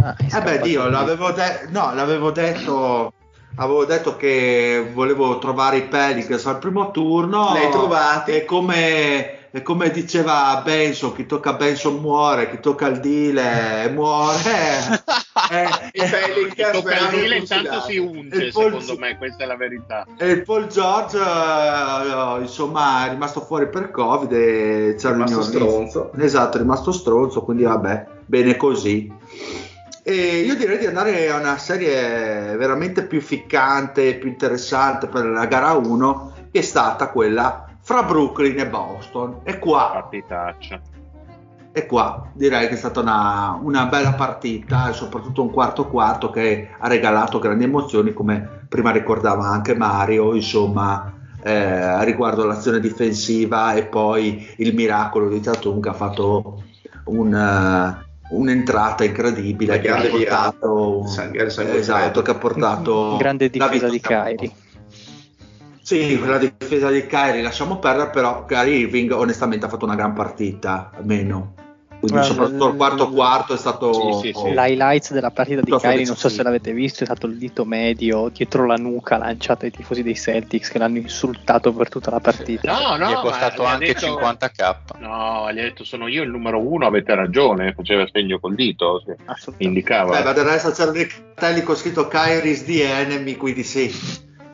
ah, 0.03 0.15
Eh 0.18 0.41
beh, 0.41 0.60
Dio, 0.60 0.88
l'avevo, 0.88 1.32
de- 1.32 1.68
no, 1.70 1.94
l'avevo 1.94 2.32
detto. 2.32 3.14
Avevo 3.56 3.86
detto 3.86 4.15
che 4.15 4.90
volevo 4.94 5.38
trovare 5.38 5.78
i 5.78 5.88
Pelicans 5.88 6.45
al 6.48 6.57
primo 6.57 6.90
turno. 6.91 7.53
Li 7.53 7.60
hai 7.60 7.72
trovati? 7.72 8.32
E 8.32 8.45
come, 8.45 9.43
come 9.62 9.92
diceva 9.92 10.60
Benson, 10.66 11.14
chi 11.14 11.28
tocca 11.28 11.54
Benson 11.54 11.98
muore, 11.98 12.50
chi 12.50 12.60
tocca 12.60 12.88
il 12.88 13.00
Dile 13.00 13.88
muore. 13.94 14.42
Eh, 15.52 15.68
I 15.94 16.10
Pelicans 16.10 16.72
Tocca 16.72 16.98
il 16.98 17.08
Dile 17.10 17.38
intanto 17.38 17.82
si 17.82 17.98
unge, 17.98 18.52
secondo 18.52 18.98
me, 18.98 19.16
questa 19.18 19.44
è 19.44 19.46
la 19.46 19.56
verità. 19.56 20.06
E 20.18 20.30
il 20.32 20.44
Paul 20.44 20.68
George, 20.68 21.18
eh, 21.18 22.42
insomma, 22.42 23.06
è 23.06 23.10
rimasto 23.12 23.42
fuori 23.42 23.68
per 23.68 23.92
Covid 23.92 24.32
e 24.32 24.96
c'è 24.98 25.10
È 25.10 25.12
rimasto 25.12 25.40
il 25.40 25.48
mio- 25.50 25.60
stronzo. 25.60 26.12
Esatto, 26.18 26.58
è 26.58 26.60
rimasto 26.60 26.92
stronzo, 26.92 27.44
quindi 27.44 27.64
vabbè, 27.64 28.06
bene 28.26 28.58
così. 28.58 29.12
E 30.02 30.14
io 30.40 30.56
direi 30.56 30.80
di 30.80 30.86
andare 30.88 31.30
a 31.30 31.38
una 31.38 31.58
serie 31.58 32.56
veramente 32.58 33.04
più 33.04 33.22
ficcante, 33.22 34.16
più 34.16 34.30
interessante 34.30 35.08
per 35.08 35.26
la 35.26 35.46
gara 35.46 35.74
1, 35.74 36.34
che 36.52 36.60
è 36.60 36.64
stata 36.64 37.08
quella 37.10 37.62
fra 37.84 38.03
Brooklyn 38.03 38.57
e 38.60 38.68
Boston. 38.68 39.41
E 39.43 39.60
qua, 39.60 39.91
Partitaccia. 39.93 40.81
e 41.72 41.85
qua 41.85 42.30
direi 42.34 42.68
che 42.68 42.73
è 42.73 42.77
stata 42.77 43.01
una, 43.01 43.60
una 43.61 43.85
bella 43.85 44.14
partita, 44.14 44.89
e 44.89 44.93
soprattutto 44.93 45.41
un 45.41 45.51
quarto 45.51 45.88
quarto 45.88 46.30
che 46.30 46.69
ha 46.80 46.88
regalato 46.88 47.39
grandi 47.39 47.65
emozioni, 47.65 48.14
come 48.14 48.65
prima 48.69 48.91
ricordava 48.91 49.45
anche 49.45 49.76
Mario, 49.76 50.34
insomma, 50.34 51.14
eh, 51.43 52.03
riguardo 52.05 52.45
l'azione 52.45 52.80
difensiva 52.80 53.73
e 53.73 53.84
poi 53.85 54.47
il 54.57 54.73
miracolo 54.73 55.27
di 55.27 55.41
Tatum 55.41 55.81
che 55.81 55.89
ha 55.89 55.93
fatto 55.93 56.64
un, 57.05 57.35
eh, 57.35 58.11
un'entrata 58.30 59.03
incredibile 59.03 59.80
che 59.80 59.89
ha 59.89 60.01
portato, 60.01 61.05
sangue 61.07 61.77
esatto, 61.77 62.22
che 62.22 62.31
ha 62.31 62.35
portato 62.35 63.18
grande 63.18 63.51
la 63.53 63.68
difesa 63.68 63.85
di 63.88 63.91
vittoria. 63.91 64.51
Sì, 65.84 66.18
la 66.26 66.38
difesa 66.38 66.89
di 66.89 67.05
Kyrie 67.05 67.41
lasciamo 67.41 67.77
perdere, 67.77 68.10
però 68.10 68.45
Kyrie 68.45 68.77
Irving 68.77 69.11
onestamente 69.11 69.65
ha 69.65 69.69
fatto 69.69 69.84
una 69.84 69.95
gran 69.95 70.14
partita, 70.14 70.91
almeno. 70.95 71.55
Quindi 72.03 72.19
Guarda, 72.19 72.34
soprattutto 72.34 72.68
il 72.69 72.76
quarto 72.76 73.10
l- 73.10 73.14
quarto 73.14 73.53
è 73.53 73.57
stato... 73.57 73.93
Sì, 73.93 74.27
sì, 74.27 74.34
sì. 74.34 74.53
L'highlights 74.53 75.11
della 75.11 75.31
partita 75.31 75.61
di 75.61 75.72
Kyrie, 75.72 76.05
non 76.05 76.15
so 76.18 76.27
sì. 76.30 76.35
se 76.35 76.43
l'avete 76.43 76.72
visto, 76.73 77.03
è 77.03 77.05
stato 77.05 77.27
il 77.27 77.38
dito 77.38 77.64
medio 77.65 78.30
dietro 78.30 78.65
la 78.65 78.76
nuca 78.76 79.18
lanciato 79.18 79.64
ai 79.65 79.72
tifosi 79.72 80.03
dei 80.03 80.15
Celtics 80.15 80.69
che 80.69 80.80
l'hanno 80.80 80.97
insultato 80.97 81.72
per 81.73 81.88
tutta 81.89 82.11
la 82.11 82.19
partita. 82.19 82.72
No, 82.72 82.95
no, 82.97 83.10
Gli 83.10 83.14
è 83.14 83.15
costato 83.15 83.64
anche 83.64 83.85
detto- 83.88 84.05
50k. 84.05 84.76
No, 84.99 85.49
gli 85.51 85.60
ha 85.60 85.64
detto 85.64 85.84
sono 85.85 86.07
io 86.07 86.23
il 86.23 86.30
numero 86.30 86.60
uno, 86.60 86.85
avete 86.85 87.14
ragione, 87.15 87.73
faceva 87.73 88.05
segno 88.11 88.38
col 88.39 88.55
dito, 88.55 89.01
indicava. 89.57 90.18
Beh, 90.18 90.23
ma 90.26 90.34
del 90.34 90.43
resto 90.45 90.72
c'erano 90.72 90.91
dei 90.91 91.07
cartelli 91.07 91.61
con 91.64 91.76
scritto 91.76 92.07
Kyrie's 92.07 92.65
the 92.65 92.84
enemy, 92.84 93.38
quindi 93.38 93.64
sì, 93.64 93.89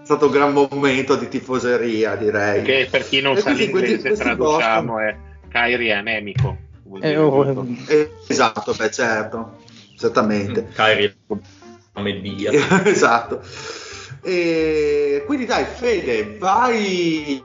stato 0.09 0.25
un 0.25 0.31
gran 0.31 0.53
momento 0.53 1.15
di 1.15 1.27
tifoseria, 1.27 2.15
direi. 2.15 2.63
Che 2.63 2.87
per 2.89 3.07
chi 3.07 3.21
non 3.21 3.37
E 3.37 3.41
sa 3.41 3.51
quindi 3.53 3.65
l'inglese 3.71 4.01
questi 4.01 4.23
traduciamo 4.23 4.99
è 4.99 5.15
Kyrie 5.49 5.93
anemico. 5.93 6.57
Eh, 6.99 7.15
oh? 7.15 7.67
Eh, 7.85 8.11
Esatto, 8.25 8.73
beh, 8.75 8.89
certo, 8.89 9.57
certamente. 9.95 10.67
Kyrie 10.73 11.15
come 11.93 12.21
Dio. 12.21 12.49
esatto. 12.85 13.41
E 14.23 15.23
quindi 15.27 15.45
dai, 15.45 15.65
Fede, 15.65 16.37
vai 16.39 17.43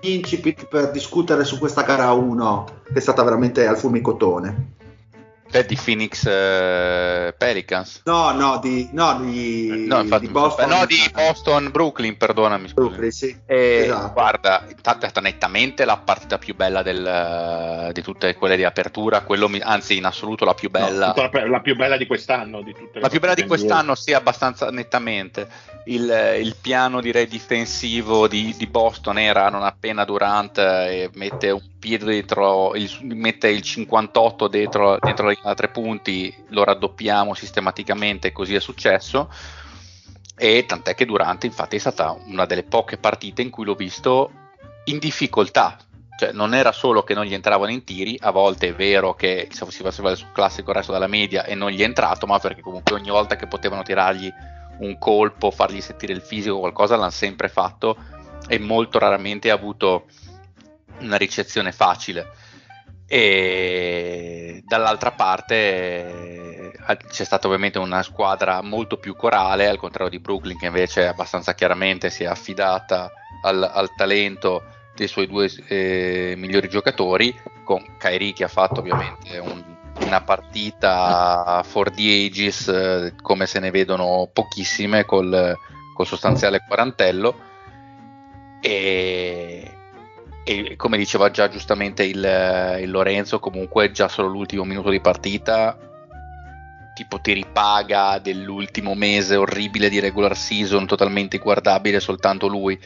incipit 0.00 0.66
per 0.66 0.90
discutere 0.90 1.42
su 1.44 1.58
questa 1.58 1.82
gara 1.82 2.12
1 2.12 2.82
che 2.84 2.98
è 2.98 3.00
stata 3.00 3.22
veramente 3.22 3.66
al 3.66 3.78
fulmicotone. 3.78 4.76
È 5.50 5.64
di 5.64 5.78
Phoenix 5.82 6.26
eh, 6.26 7.34
Pelicans. 7.36 8.02
No, 8.04 8.32
no, 8.32 8.58
di, 8.62 8.90
no, 8.92 9.18
di, 9.20 9.86
No, 9.86 10.00
infatti, 10.00 10.26
di 10.26 10.32
Boston. 10.32 10.68
no, 10.68 10.84
di 10.84 11.10
Boston 11.12 11.70
Brooklyn, 11.70 12.18
perdonami. 12.18 12.70
Brooklyn, 12.74 13.10
sì. 13.10 13.34
E 13.46 13.84
Esatto. 13.84 14.12
guarda, 14.12 14.64
intanto 14.68 15.06
è 15.06 15.08
stata 15.08 15.26
nettamente 15.26 15.86
la 15.86 15.96
partita 15.96 16.36
più 16.36 16.54
bella 16.54 16.82
del- 16.82 17.90
di 17.94 18.02
tutte 18.02 18.34
quelle 18.34 18.56
di 18.56 18.64
apertura, 18.64 19.22
quello 19.22 19.48
mi- 19.48 19.60
anzi 19.62 19.96
in 19.96 20.04
assoluto 20.04 20.44
la 20.44 20.52
più 20.52 20.68
bella. 20.68 21.12
Tutta 21.14 21.30
la, 21.40 21.48
la 21.48 21.60
più 21.60 21.74
bella 21.76 21.96
di 21.96 22.06
quest'anno. 22.06 22.60
Di 22.60 22.72
tutte 22.74 22.90
le 22.96 23.00
La 23.00 23.08
più 23.08 23.18
bella 23.18 23.34
di 23.34 23.46
quest'anno 23.46 23.94
sì, 23.94 24.12
abbastanza 24.12 24.70
nettamente. 24.70 25.48
Il, 25.86 26.36
il 26.42 26.56
piano 26.60 27.00
direi 27.00 27.26
difensivo 27.26 28.28
di, 28.28 28.54
di 28.58 28.66
Boston 28.66 29.16
era 29.18 29.48
non 29.48 29.62
appena 29.62 30.04
Durant 30.04 30.58
eh, 30.58 31.08
mette 31.14 31.50
un 31.50 31.62
piede 31.78 32.10
dietro, 32.12 32.74
il, 32.74 32.90
mette 33.02 33.48
il 33.48 33.62
58 33.62 34.48
dentro, 34.48 34.98
dentro 35.00 35.24
la 35.26 35.30
linea 35.30 35.48
da 35.48 35.54
tre 35.54 35.68
punti, 35.68 36.34
lo 36.48 36.64
raddoppiamo 36.64 37.34
sistematicamente, 37.34 38.32
così 38.32 38.54
è 38.54 38.60
successo. 38.60 39.30
E 40.36 40.64
tant'è 40.66 40.94
che 40.94 41.04
Durant, 41.04 41.44
infatti, 41.44 41.76
è 41.76 41.80
stata 41.80 42.16
una 42.26 42.46
delle 42.46 42.62
poche 42.62 42.96
partite 42.96 43.42
in 43.42 43.50
cui 43.50 43.64
l'ho 43.64 43.74
visto 43.74 44.30
in 44.84 44.98
difficoltà. 44.98 45.76
Cioè, 46.18 46.32
non 46.32 46.54
era 46.54 46.72
solo 46.72 47.04
che 47.04 47.14
non 47.14 47.24
gli 47.24 47.34
entravano 47.34 47.70
in 47.70 47.84
tiri, 47.84 48.16
a 48.20 48.30
volte 48.30 48.68
è 48.68 48.74
vero 48.74 49.14
che 49.14 49.48
si 49.50 49.82
faceva 49.82 50.10
il 50.10 50.26
classico 50.32 50.72
resto 50.72 50.90
della 50.90 51.06
media 51.06 51.44
e 51.44 51.54
non 51.54 51.70
gli 51.70 51.80
è 51.80 51.84
entrato, 51.84 52.26
ma 52.26 52.40
perché 52.40 52.60
comunque 52.60 52.96
ogni 52.96 53.10
volta 53.10 53.36
che 53.36 53.46
potevano 53.46 53.82
tirargli 53.82 54.28
un 54.80 54.98
colpo, 54.98 55.50
fargli 55.52 55.80
sentire 55.80 56.12
il 56.12 56.20
fisico, 56.20 56.58
qualcosa 56.58 56.96
l'hanno 56.96 57.10
sempre 57.10 57.48
fatto 57.48 57.96
e 58.48 58.58
molto 58.58 58.98
raramente 58.98 59.50
ha 59.50 59.54
avuto 59.54 60.06
una 61.00 61.16
ricezione 61.16 61.72
facile. 61.72 62.26
E 63.06 64.62
dall'altra 64.66 65.12
parte 65.12 65.54
eh, 65.54 66.96
c'è 67.10 67.24
stata 67.24 67.46
ovviamente 67.46 67.78
una 67.78 68.02
squadra 68.02 68.60
molto 68.60 68.98
più 68.98 69.16
corale, 69.16 69.66
al 69.66 69.78
contrario 69.78 70.10
di 70.10 70.18
Brooklyn, 70.18 70.58
che 70.58 70.66
invece 70.66 71.06
abbastanza 71.06 71.54
chiaramente 71.54 72.10
si 72.10 72.24
è 72.24 72.26
affidata 72.26 73.10
al, 73.42 73.62
al 73.62 73.94
talento 73.94 74.62
dei 74.94 75.08
suoi 75.08 75.26
due 75.26 75.50
eh, 75.68 76.34
migliori 76.36 76.68
giocatori, 76.68 77.34
con 77.64 77.96
Kyrie 77.98 78.32
che 78.32 78.44
ha 78.44 78.48
fatto 78.48 78.80
ovviamente 78.80 79.38
un- 79.38 79.76
una 80.04 80.20
partita 80.22 81.62
for 81.64 81.90
the 81.90 82.26
ages, 82.26 82.68
eh, 82.68 83.14
come 83.20 83.46
se 83.46 83.58
ne 83.60 83.70
vedono 83.70 84.28
pochissime 84.32 85.04
col, 85.04 85.56
col 85.94 86.06
sostanziale 86.06 86.62
quarantello. 86.66 87.46
E, 88.60 89.77
e 90.48 90.76
come 90.76 90.96
diceva 90.96 91.30
già 91.30 91.48
giustamente 91.48 92.04
il, 92.04 92.78
il 92.80 92.90
Lorenzo, 92.90 93.38
comunque 93.38 93.90
già 93.90 94.08
solo 94.08 94.28
l'ultimo 94.28 94.64
minuto 94.64 94.88
di 94.88 95.00
partita 95.00 95.76
tipo 96.94 97.20
ti 97.20 97.32
ripaga 97.32 98.18
dell'ultimo 98.18 98.94
mese 98.94 99.36
orribile 99.36 99.88
di 99.88 100.00
regular 100.00 100.36
season, 100.36 100.84
totalmente 100.84 101.36
inguardabile 101.36 102.00
soltanto 102.00 102.48
lui, 102.48 102.76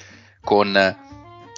con 0.42 0.76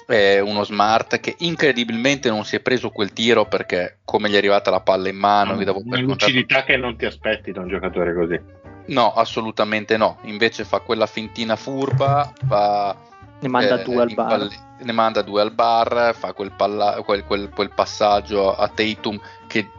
eh, 0.07 0.39
uno 0.39 0.63
smart 0.63 1.19
che 1.19 1.35
incredibilmente 1.39 2.29
non 2.29 2.45
si 2.45 2.55
è 2.55 2.61
preso 2.61 2.91
quel 2.91 3.11
tiro 3.11 3.45
perché 3.45 3.97
come 4.05 4.29
gli 4.29 4.35
è 4.35 4.37
arrivata 4.37 4.69
la 4.71 4.79
palla 4.79 5.09
in 5.09 5.17
mano, 5.17 5.57
vi 5.57 5.65
davo 5.65 5.81
Una 5.83 5.99
lucidità 5.99 6.63
che 6.63 6.77
non 6.77 6.95
ti 6.95 7.05
aspetti 7.05 7.51
da 7.51 7.59
un 7.59 7.67
giocatore 7.67 8.13
così. 8.13 8.39
No, 8.87 9.11
assolutamente 9.11 9.97
no. 9.97 10.19
Invece 10.23 10.63
fa 10.63 10.79
quella 10.79 11.07
fintina 11.07 11.57
furba, 11.57 12.31
fa, 12.47 12.95
Ne 13.39 13.47
manda 13.47 13.79
eh, 13.79 13.83
due 13.83 14.01
al 14.01 14.13
bar. 14.13 14.27
palle- 14.27 14.59
ne 14.77 14.91
manda 14.91 15.21
due 15.21 15.41
al 15.41 15.51
bar, 15.51 16.15
fa 16.15 16.33
quel, 16.33 16.51
palla- 16.51 17.01
quel- 17.03 17.23
quel- 17.25 17.49
quel 17.49 17.71
passaggio 17.73 18.55
a 18.55 18.67
Tatum 18.67 19.19
che 19.47 19.69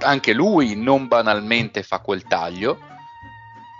anche 0.00 0.32
lui 0.32 0.74
non 0.76 1.08
banalmente 1.08 1.82
fa 1.82 1.98
quel 2.00 2.24
taglio, 2.24 2.78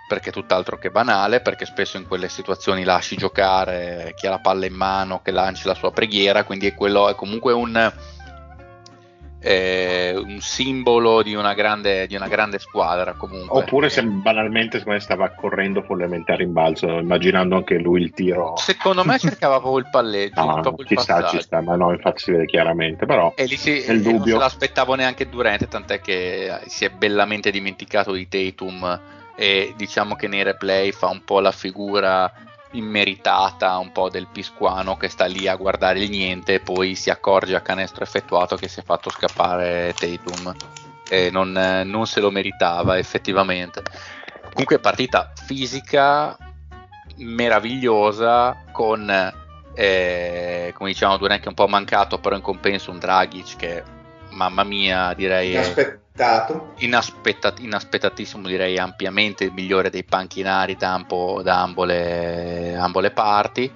perché 0.08 0.30
è 0.30 0.32
tutt'altro 0.32 0.78
che 0.78 0.90
banale, 0.90 1.40
perché 1.40 1.64
spesso 1.64 1.96
in 1.96 2.06
quelle 2.06 2.28
situazioni 2.28 2.84
lasci 2.84 3.16
giocare 3.16 4.12
chi 4.16 4.26
ha 4.26 4.30
la 4.30 4.38
palla 4.38 4.66
in 4.66 4.74
mano, 4.74 5.20
che 5.22 5.30
lanci 5.30 5.66
la 5.66 5.74
sua 5.74 5.90
preghiera, 5.90 6.44
quindi 6.44 6.66
è, 6.66 6.74
quello, 6.74 7.08
è 7.08 7.14
comunque 7.14 7.52
un... 7.52 7.92
eh, 9.42 10.14
un 10.14 10.40
simbolo 10.40 11.22
di 11.22 11.34
una, 11.34 11.52
grande, 11.52 12.06
di 12.06 12.14
una 12.14 12.28
grande 12.28 12.60
squadra 12.60 13.14
comunque. 13.14 13.58
Oppure 13.58 13.90
se 13.90 14.04
banalmente 14.04 14.78
secondo 14.78 14.98
me 14.98 15.04
stava 15.04 15.28
correndo 15.30 15.82
follemente 15.82 16.30
a 16.32 16.36
rimbalzo, 16.36 16.86
immaginando 16.98 17.56
anche 17.56 17.78
lui 17.78 18.02
il 18.02 18.12
tiro. 18.12 18.56
Secondo 18.56 19.04
me 19.04 19.18
cercava 19.18 19.58
proprio 19.58 19.80
il 19.80 19.88
palleggio. 19.90 20.44
No, 20.44 20.60
proprio 20.60 20.86
il 20.88 20.96
ci 20.96 21.02
sta, 21.02 21.14
passaggio. 21.14 21.36
ci 21.36 21.42
sta, 21.42 21.60
ma 21.60 21.74
no, 21.74 21.90
infatti 21.90 22.22
si 22.22 22.30
vede 22.30 22.46
chiaramente, 22.46 23.04
però 23.04 23.32
E 23.34 23.44
lì 23.46 23.56
si, 23.56 23.84
nel 23.86 23.98
e 23.98 24.02
non 24.02 24.16
dubbio. 24.18 24.34
se 24.34 24.38
l'aspettavo 24.38 24.94
neanche 24.94 25.28
Durante, 25.28 25.66
tant'è 25.66 26.00
che 26.00 26.60
si 26.66 26.84
è 26.84 26.90
bellamente 26.90 27.50
dimenticato 27.50 28.12
di 28.12 28.28
Tatum 28.28 29.00
e 29.34 29.72
diciamo 29.76 30.14
che 30.14 30.28
nei 30.28 30.42
replay 30.42 30.92
fa 30.92 31.08
un 31.08 31.24
po' 31.24 31.40
la 31.40 31.52
figura 31.52 32.30
immeritata 32.72 33.76
un 33.78 33.92
po' 33.92 34.08
del 34.08 34.28
pisquano 34.30 34.96
che 34.96 35.08
sta 35.08 35.26
lì 35.26 35.46
a 35.46 35.56
guardare 35.56 36.00
il 36.00 36.10
niente 36.10 36.54
e 36.54 36.60
poi 36.60 36.94
si 36.94 37.10
accorge 37.10 37.54
a 37.54 37.60
canestro 37.60 38.04
effettuato 38.04 38.56
che 38.56 38.68
si 38.68 38.80
è 38.80 38.82
fatto 38.82 39.10
scappare 39.10 39.94
Tatum 39.96 40.54
e 41.08 41.30
non, 41.30 41.52
non 41.84 42.06
se 42.06 42.20
lo 42.20 42.30
meritava 42.30 42.98
effettivamente. 42.98 43.82
Comunque 44.50 44.78
partita 44.78 45.32
fisica 45.34 46.36
meravigliosa 47.16 48.64
con 48.72 49.10
eh, 49.74 50.72
come 50.74 50.90
diciamo 50.90 51.16
Durant 51.16 51.40
che 51.40 51.46
è 51.46 51.48
un 51.48 51.54
po' 51.54 51.66
mancato 51.66 52.18
però 52.18 52.36
in 52.36 52.42
compenso 52.42 52.90
un 52.90 52.98
Dragic 52.98 53.56
che 53.56 53.82
mamma 54.30 54.64
mia 54.64 55.14
direi 55.14 55.54
è 55.54 56.00
Inaspettato. 56.22 56.74
inaspettat- 56.78 57.60
inaspettatissimo 57.60 58.46
direi 58.46 58.78
ampiamente 58.78 59.44
il 59.44 59.52
migliore 59.52 59.90
dei 59.90 60.04
panchinari 60.04 60.76
da, 60.76 60.94
ambo- 60.94 61.42
da 61.42 61.60
ambole, 61.62 62.76
ambole 62.76 63.10
parti 63.10 63.70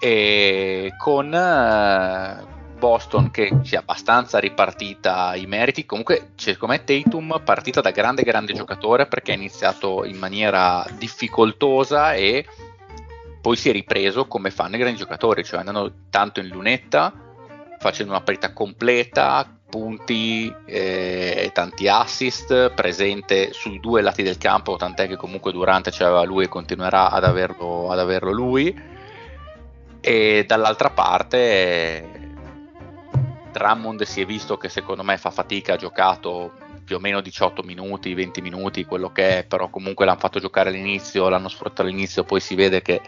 e 0.00 0.92
con 0.96 1.32
eh, 1.32 2.46
Boston 2.78 3.30
che 3.30 3.58
si 3.62 3.74
è 3.74 3.78
abbastanza 3.78 4.38
ripartita 4.38 5.34
i 5.34 5.46
meriti 5.46 5.84
comunque 5.84 6.30
secondo 6.36 6.74
me 6.74 6.84
Tatum 6.84 7.40
partita 7.44 7.80
da 7.80 7.90
grande 7.90 8.22
grande 8.22 8.52
giocatore 8.52 9.06
perché 9.06 9.32
ha 9.32 9.36
iniziato 9.36 10.04
in 10.04 10.16
maniera 10.16 10.86
difficoltosa 10.96 12.14
e 12.14 12.46
poi 13.40 13.56
si 13.56 13.68
è 13.68 13.72
ripreso 13.72 14.26
come 14.26 14.50
fanno 14.50 14.76
i 14.76 14.78
grandi 14.78 14.98
giocatori 14.98 15.44
cioè 15.44 15.60
andando 15.60 15.92
tanto 16.10 16.40
in 16.40 16.48
lunetta 16.48 17.12
facendo 17.78 18.12
una 18.12 18.22
partita 18.22 18.52
completa 18.52 19.57
punti 19.68 20.54
eh, 20.64 21.42
e 21.44 21.50
tanti 21.52 21.88
assist 21.88 22.70
presente 22.70 23.52
sui 23.52 23.78
due 23.80 24.00
lati 24.00 24.22
del 24.22 24.38
campo 24.38 24.76
tant'è 24.76 25.06
che 25.06 25.16
comunque 25.16 25.52
Durante 25.52 25.90
c'aveva 25.90 26.22
lui 26.24 26.44
e 26.44 26.48
continuerà 26.48 27.10
ad 27.10 27.24
averlo, 27.24 27.90
ad 27.90 27.98
averlo 27.98 28.30
lui 28.30 28.74
e 30.00 30.44
dall'altra 30.46 30.90
parte 30.90 32.30
Drummond 33.52 34.02
si 34.02 34.20
è 34.20 34.26
visto 34.26 34.56
che 34.56 34.68
secondo 34.68 35.02
me 35.02 35.18
fa 35.18 35.30
fatica 35.30 35.74
ha 35.74 35.76
giocato 35.76 36.52
più 36.84 36.96
o 36.96 37.00
meno 37.00 37.20
18 37.20 37.62
minuti 37.62 38.14
20 38.14 38.40
minuti 38.40 38.84
quello 38.86 39.12
che 39.12 39.38
è 39.38 39.44
però 39.44 39.68
comunque 39.68 40.06
l'hanno 40.06 40.18
fatto 40.18 40.40
giocare 40.40 40.70
all'inizio 40.70 41.28
l'hanno 41.28 41.48
sfruttato 41.48 41.82
all'inizio 41.82 42.24
poi 42.24 42.40
si 42.40 42.54
vede 42.54 42.80
che 42.80 43.02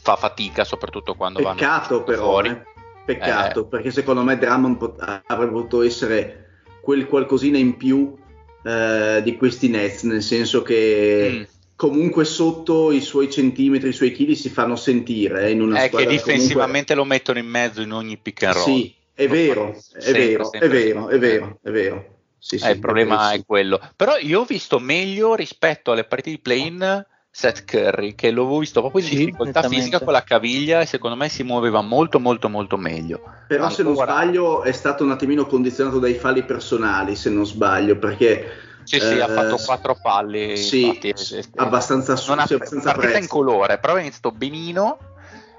fa 0.00 0.16
fatica 0.16 0.64
soprattutto 0.64 1.14
quando 1.14 1.40
vanno 1.40 1.56
Peccato 1.56 2.02
però, 2.02 2.22
fuori 2.24 2.48
eh. 2.50 2.73
Peccato, 3.04 3.66
perché 3.66 3.90
secondo 3.90 4.22
me 4.22 4.38
Drummond 4.38 4.76
pot- 4.76 5.22
avrebbe 5.26 5.52
potuto 5.52 5.82
essere 5.82 6.40
quel 6.80 7.06
qualcosina 7.06 7.58
in 7.58 7.76
più 7.76 8.14
eh, 8.62 9.20
di 9.22 9.36
questi 9.36 9.68
Nets, 9.68 10.02
nel 10.04 10.22
senso 10.22 10.62
che 10.62 11.28
Mm. 11.30 11.42
comunque 11.76 12.24
sotto 12.24 12.92
i 12.92 13.00
suoi 13.00 13.30
centimetri, 13.30 13.88
i 13.90 13.92
suoi 13.92 14.12
chili 14.12 14.34
si 14.36 14.48
fanno 14.48 14.76
sentire 14.76 15.46
eh, 15.46 15.50
in 15.50 15.60
una 15.60 15.78
è 15.78 15.82
che 15.82 15.88
squadra 15.88 16.10
difensivamente 16.10 16.94
lo 16.94 17.04
mettono 17.04 17.38
in 17.38 17.46
mezzo 17.46 17.80
in 17.82 17.92
ogni 17.92 18.16
pick 18.16 18.42
and 18.44 18.54
roll 18.54 18.64
Sì, 18.64 18.94
è 19.12 19.28
vero, 19.28 19.76
è 19.92 20.12
vero, 20.12 20.52
è 20.52 20.68
vero, 20.68 21.08
è 21.08 21.18
vero, 21.18 21.58
è 21.62 21.70
vero. 21.70 22.08
Sì, 22.38 22.58
sì, 22.58 22.66
Eh, 22.66 22.72
il 22.72 22.78
problema 22.78 23.32
è 23.32 23.42
quello. 23.44 23.80
Però 23.96 24.18
io 24.18 24.40
ho 24.40 24.44
visto 24.44 24.78
meglio 24.78 25.34
rispetto 25.34 25.92
alle 25.92 26.04
partite 26.04 26.36
di 26.36 26.42
play-in 26.42 27.06
Seth 27.36 27.64
Curry, 27.64 28.14
che 28.14 28.30
l'avevo 28.30 28.58
visto 28.58 28.80
proprio 28.80 29.02
in 29.02 29.08
Sì, 29.08 29.16
difficoltà 29.16 29.62
fisica 29.64 29.98
con 29.98 30.12
la 30.12 30.22
caviglia 30.22 30.80
e 30.80 30.86
secondo 30.86 31.16
me 31.16 31.28
si 31.28 31.42
muoveva 31.42 31.80
molto 31.80 32.20
molto 32.20 32.48
molto 32.48 32.76
meglio. 32.76 33.20
Però 33.48 33.68
se 33.70 33.82
non 33.82 33.96
sbaglio 33.96 34.62
è 34.62 34.70
stato 34.70 35.02
un 35.02 35.10
attimino 35.10 35.44
condizionato 35.44 35.98
dai 35.98 36.14
falli 36.14 36.44
personali, 36.44 37.16
se 37.16 37.30
non 37.30 37.44
sbaglio, 37.44 37.98
perché 37.98 38.46
Sì, 38.84 39.00
sì, 39.00 39.18
ha 39.18 39.26
eh, 39.26 39.34
fatto 39.34 39.56
quattro 39.56 39.96
palli. 40.00 40.56
Sì, 40.56 40.84
infatti, 40.84 41.08
è- 41.08 41.14
è- 41.14 41.44
abbastanza 41.56 42.14
non 42.28 42.38
ha 42.38 42.46
sì, 42.46 42.54
abbastanza 42.54 42.92
partita 42.92 43.18
in 43.18 43.26
colore, 43.26 43.78
però 43.78 43.94
ha 43.94 44.00
iniziato 44.00 44.30
benino 44.30 44.98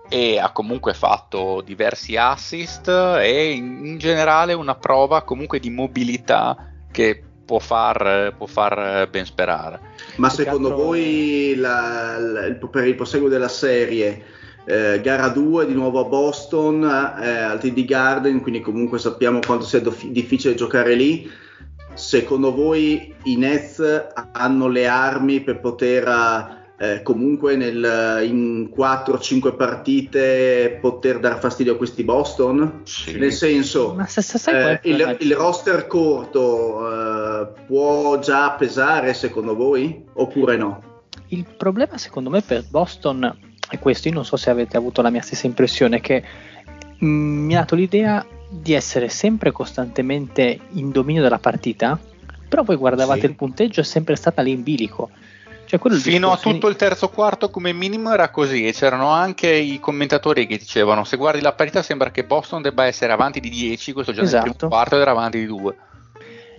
e 0.07 0.39
ha 0.39 0.51
comunque 0.51 0.93
fatto 0.93 1.61
diversi 1.61 2.15
assist 2.15 2.87
e 2.87 3.51
in, 3.51 3.85
in 3.85 3.97
generale 3.97 4.53
una 4.53 4.75
prova 4.75 5.23
comunque 5.23 5.59
di 5.59 5.69
mobilità 5.69 6.55
che 6.91 7.21
può 7.43 7.59
far, 7.59 8.33
può 8.37 8.45
far 8.45 9.07
ben 9.09 9.25
sperare. 9.25 9.81
Ma 10.17 10.29
secondo 10.29 10.69
altro- 10.69 10.83
voi 10.83 11.55
la- 11.55 12.17
la- 12.19 12.45
il- 12.45 12.57
per 12.69 12.87
il 12.87 12.95
proseguo 12.95 13.27
della 13.27 13.47
serie, 13.47 14.23
eh, 14.65 14.99
gara 15.03 15.27
2 15.29 15.65
di 15.65 15.73
nuovo 15.73 15.99
a 15.99 16.05
Boston, 16.05 16.83
eh, 16.83 17.29
al 17.29 17.59
TD 17.59 17.85
Garden, 17.85 18.41
quindi 18.41 18.61
comunque 18.61 18.97
sappiamo 18.99 19.39
quanto 19.45 19.65
sia 19.65 19.81
dof- 19.81 20.05
difficile 20.07 20.55
giocare 20.55 20.95
lì. 20.95 21.29
Secondo 21.93 22.53
voi 22.53 23.13
i 23.23 23.37
Nets 23.37 23.81
hanno 24.33 24.67
le 24.67 24.87
armi 24.87 25.41
per 25.41 25.59
poter 25.59 26.63
eh, 26.77 27.01
comunque 27.03 27.55
nel- 27.55 28.21
in 28.27 28.69
4-5 28.75 29.55
partite 29.55 30.77
poter 30.81 31.19
dar 31.19 31.39
fastidio 31.39 31.73
a 31.73 31.77
questi 31.77 32.03
Boston? 32.03 32.81
Sì. 32.83 33.17
Nel 33.17 33.31
senso, 33.31 33.93
Ma 33.93 34.05
se, 34.07 34.21
se 34.21 34.71
eh, 34.71 34.79
il 34.83 34.99
il, 34.99 35.17
il 35.21 35.35
roster 35.35 35.87
corto 35.87 36.89
eh, 36.91 37.47
può 37.65 38.19
già 38.19 38.51
pesare 38.51 39.13
secondo 39.13 39.55
voi 39.55 40.03
oppure 40.13 40.57
no? 40.57 40.81
Il 41.29 41.45
problema 41.57 41.97
secondo 41.97 42.29
me 42.29 42.41
per 42.41 42.65
Boston 42.69 43.39
è 43.69 43.79
questo, 43.79 44.09
io 44.09 44.13
non 44.13 44.25
so 44.25 44.35
se 44.37 44.49
avete 44.49 44.77
avuto 44.77 45.01
la 45.01 45.09
mia 45.09 45.21
stessa 45.21 45.47
impressione, 45.47 46.01
che 46.01 46.23
mh, 46.99 47.05
mi 47.07 47.55
ha 47.55 47.59
dato 47.59 47.75
l'idea 47.75 48.23
di 48.47 48.73
essere 48.73 49.09
sempre 49.09 49.51
costantemente 49.51 50.59
in 50.73 50.91
dominio 50.91 51.21
della 51.23 51.39
partita, 51.39 51.97
però 52.47 52.63
voi 52.63 52.75
guardavate 52.75 53.21
Sì. 53.21 53.25
il 53.25 53.35
punteggio 53.35 53.79
è 53.79 53.83
sempre 53.83 54.15
stata 54.15 54.41
lì 54.41 54.51
in 54.51 54.61
bilico. 54.61 55.09
Cioè, 55.65 55.79
Fino 55.99 56.31
a 56.31 56.37
tutto 56.37 56.67
il 56.67 56.75
terzo 56.75 57.09
quarto 57.09 57.49
come 57.49 57.73
minimo 57.73 58.13
era 58.13 58.29
così 58.29 58.67
e 58.67 58.71
c'erano 58.71 59.09
anche 59.09 59.49
i 59.49 59.79
commentatori 59.79 60.45
che 60.45 60.57
dicevano 60.57 61.03
se 61.03 61.17
guardi 61.17 61.41
la 61.41 61.53
parità 61.53 61.81
sembra 61.81 62.11
che 62.11 62.23
Boston 62.23 62.61
debba 62.61 62.85
essere 62.85 63.11
avanti 63.11 63.39
di 63.39 63.49
10, 63.49 63.93
questo 63.93 64.11
già 64.11 64.19
nel 64.21 64.27
Esatto. 64.27 64.53
primo 64.53 64.71
quarto 64.71 64.99
era 64.99 65.11
avanti 65.11 65.39
di 65.39 65.45
2. 65.47 65.75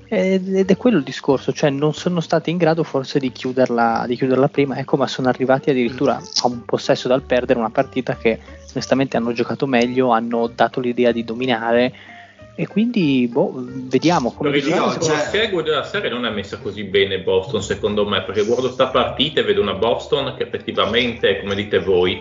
Ed 0.09 0.55
ed 0.55 0.71
è 0.71 0.77
quello 0.77 0.99
il 0.99 1.05
discorso, 1.05 1.53
cioè 1.53 1.71
non 1.71 1.93
sono 1.93 2.21
stati 2.21 2.51
in 2.51 2.57
grado 2.59 2.85
forse 2.85 3.19
di 3.19 3.33
chiuderla, 3.33 4.05
di 4.07 4.17
chiuderla 4.17 4.49
prima, 4.49 4.77
ecco, 4.79 4.97
ma 4.97 5.07
sono 5.07 5.29
arrivati 5.29 5.71
addirittura 5.71 6.15
a 6.17 6.47
un 6.47 6.65
possesso 6.65 7.09
dal 7.09 7.23
perdere 7.23 7.59
una 7.59 7.71
partita 7.71 8.17
che 8.17 8.39
onestamente 8.71 9.17
hanno 9.17 9.33
giocato 9.33 9.67
meglio, 9.67 10.11
hanno 10.11 10.51
dato 10.55 10.81
l'idea 10.81 11.11
di 11.11 11.25
dominare 11.25 11.93
e 12.59 12.67
quindi 12.67 13.29
boh, 13.31 13.53
vediamo 13.67 14.33
come 14.33 14.51
Per 14.51 14.59
il 14.59 14.67
Io, 14.67 14.73
discorso 14.75 15.01
cioè- 15.01 15.17
la 15.17 15.23
segue 15.25 15.63
della 15.63 15.85
serie 15.85 16.09
non 16.11 16.25
è 16.25 16.31
messa 16.31 16.57
così 16.59 16.85
bene 16.85 17.21
Boston 17.21 17.63
secondo 17.63 18.07
me 18.09 18.23
perché 18.25 18.45
guardo 18.45 18.71
sta 18.71 18.87
partita 18.89 19.41
e 19.41 19.45
vedo 19.45 19.61
una 19.61 19.75
Boston 19.75 20.35
che 20.37 20.45
effettivamente 20.45 21.39
come 21.41 21.55
dite 21.55 21.79
voi 21.81 22.19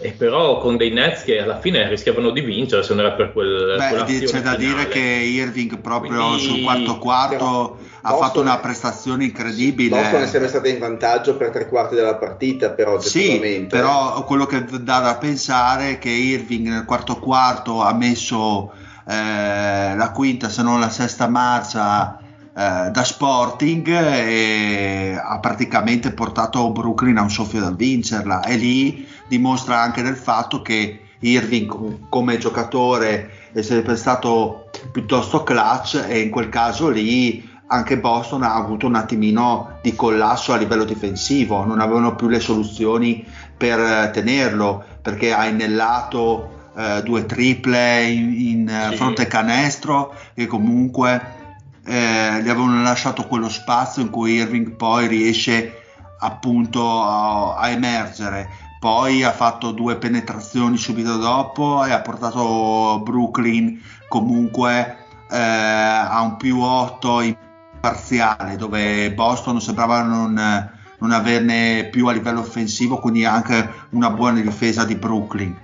e 0.00 0.10
però 0.10 0.58
con 0.58 0.76
dei 0.76 0.90
Nets 0.90 1.22
che 1.22 1.40
alla 1.40 1.60
fine 1.60 1.88
rischiavano 1.88 2.30
di 2.30 2.40
vincere 2.40 2.82
se 2.82 2.94
non 2.94 3.04
era 3.06 3.14
per 3.14 3.32
quel 3.32 3.76
Beh, 3.78 4.04
c'è 4.04 4.40
da 4.42 4.54
finale. 4.54 4.56
dire 4.58 4.88
che 4.88 4.98
Irving 4.98 5.78
proprio 5.78 6.26
Quindi- 6.26 6.42
sul 6.42 6.62
quarto 6.62 6.98
quarto 6.98 7.78
ha 8.02 8.10
Boston- 8.10 8.18
fatto 8.26 8.40
una 8.40 8.58
prestazione 8.58 9.24
incredibile. 9.24 9.96
Boston 10.00 10.22
è 10.22 10.26
sempre 10.26 10.48
stata 10.48 10.68
in 10.68 10.78
vantaggio 10.78 11.36
per 11.36 11.50
tre 11.50 11.68
quarti 11.68 11.94
della 11.94 12.16
partita 12.16 12.70
però 12.70 13.00
Sì, 13.00 13.66
però 13.68 14.24
quello 14.24 14.44
che 14.46 14.64
dà 14.80 14.98
da 15.00 15.16
pensare 15.18 15.92
è 15.92 15.98
che 15.98 16.10
Irving 16.10 16.66
nel 16.68 16.84
quarto 16.84 17.16
quarto 17.18 17.80
ha 17.80 17.94
messo 17.94 18.72
eh, 19.06 19.94
la 19.96 20.10
quinta 20.12 20.48
se 20.48 20.62
non 20.62 20.80
la 20.80 20.90
sesta 20.90 21.28
marcia 21.28 22.18
eh, 22.56 22.90
da 22.90 23.04
Sporting 23.04 23.86
e 23.88 25.20
ha 25.20 25.38
praticamente 25.40 26.12
portato 26.12 26.70
Brooklyn 26.70 27.18
a 27.18 27.22
un 27.22 27.30
soffio 27.30 27.60
da 27.60 27.70
vincerla. 27.70 28.44
E 28.44 28.56
lì 28.56 29.06
dimostra 29.26 29.80
anche 29.80 30.02
del 30.02 30.16
fatto 30.16 30.62
che 30.62 31.00
Irving 31.18 31.66
com- 31.66 32.08
come 32.08 32.38
giocatore 32.38 33.50
è 33.52 33.62
sempre 33.62 33.96
stato 33.96 34.70
piuttosto 34.92 35.42
clutch 35.42 36.04
e 36.06 36.20
in 36.20 36.30
quel 36.30 36.48
caso 36.48 36.88
lì 36.88 37.52
anche 37.66 37.98
Boston 37.98 38.42
ha 38.42 38.54
avuto 38.54 38.86
un 38.86 38.94
attimino 38.94 39.78
di 39.82 39.94
collasso 39.94 40.52
a 40.52 40.56
livello 40.56 40.84
difensivo, 40.84 41.64
non 41.64 41.80
avevano 41.80 42.14
più 42.14 42.28
le 42.28 42.40
soluzioni 42.40 43.24
per 43.56 43.80
eh, 43.80 44.10
tenerlo 44.12 44.84
perché 45.00 45.32
ha 45.32 45.46
innellato 45.46 46.53
eh, 46.76 47.02
due 47.02 47.24
triple 47.26 48.04
in, 48.04 48.32
in, 48.32 48.68
eh, 48.68 48.88
Sì. 48.90 48.96
fronte 48.96 49.26
canestro 49.26 50.14
e 50.34 50.46
comunque 50.46 51.42
eh, 51.84 52.42
gli 52.42 52.48
avevano 52.48 52.82
lasciato 52.82 53.26
quello 53.26 53.48
spazio 53.48 54.02
in 54.02 54.10
cui 54.10 54.34
Irving 54.34 54.72
poi 54.72 55.06
riesce 55.06 55.82
appunto 56.18 57.02
a, 57.02 57.56
a 57.56 57.68
emergere. 57.68 58.48
Poi 58.80 59.22
ha 59.22 59.32
fatto 59.32 59.70
due 59.70 59.96
penetrazioni 59.96 60.76
subito 60.76 61.16
dopo 61.16 61.84
e 61.84 61.92
ha 61.92 62.00
portato 62.00 63.00
Brooklyn 63.02 63.80
comunque 64.08 64.98
eh, 65.30 65.38
a 65.38 66.20
un 66.20 66.36
più 66.36 66.60
8 66.60 67.20
in 67.22 67.36
parziale, 67.80 68.56
dove 68.56 69.12
Boston 69.12 69.60
sembrava 69.60 70.02
non, 70.02 70.70
non 70.98 71.12
averne 71.12 71.88
più 71.90 72.06
a 72.08 72.12
livello 72.12 72.40
offensivo, 72.40 72.98
quindi 72.98 73.24
anche 73.24 73.70
una 73.90 74.10
buona 74.10 74.40
difesa 74.40 74.84
di 74.84 74.94
Brooklyn. 74.96 75.63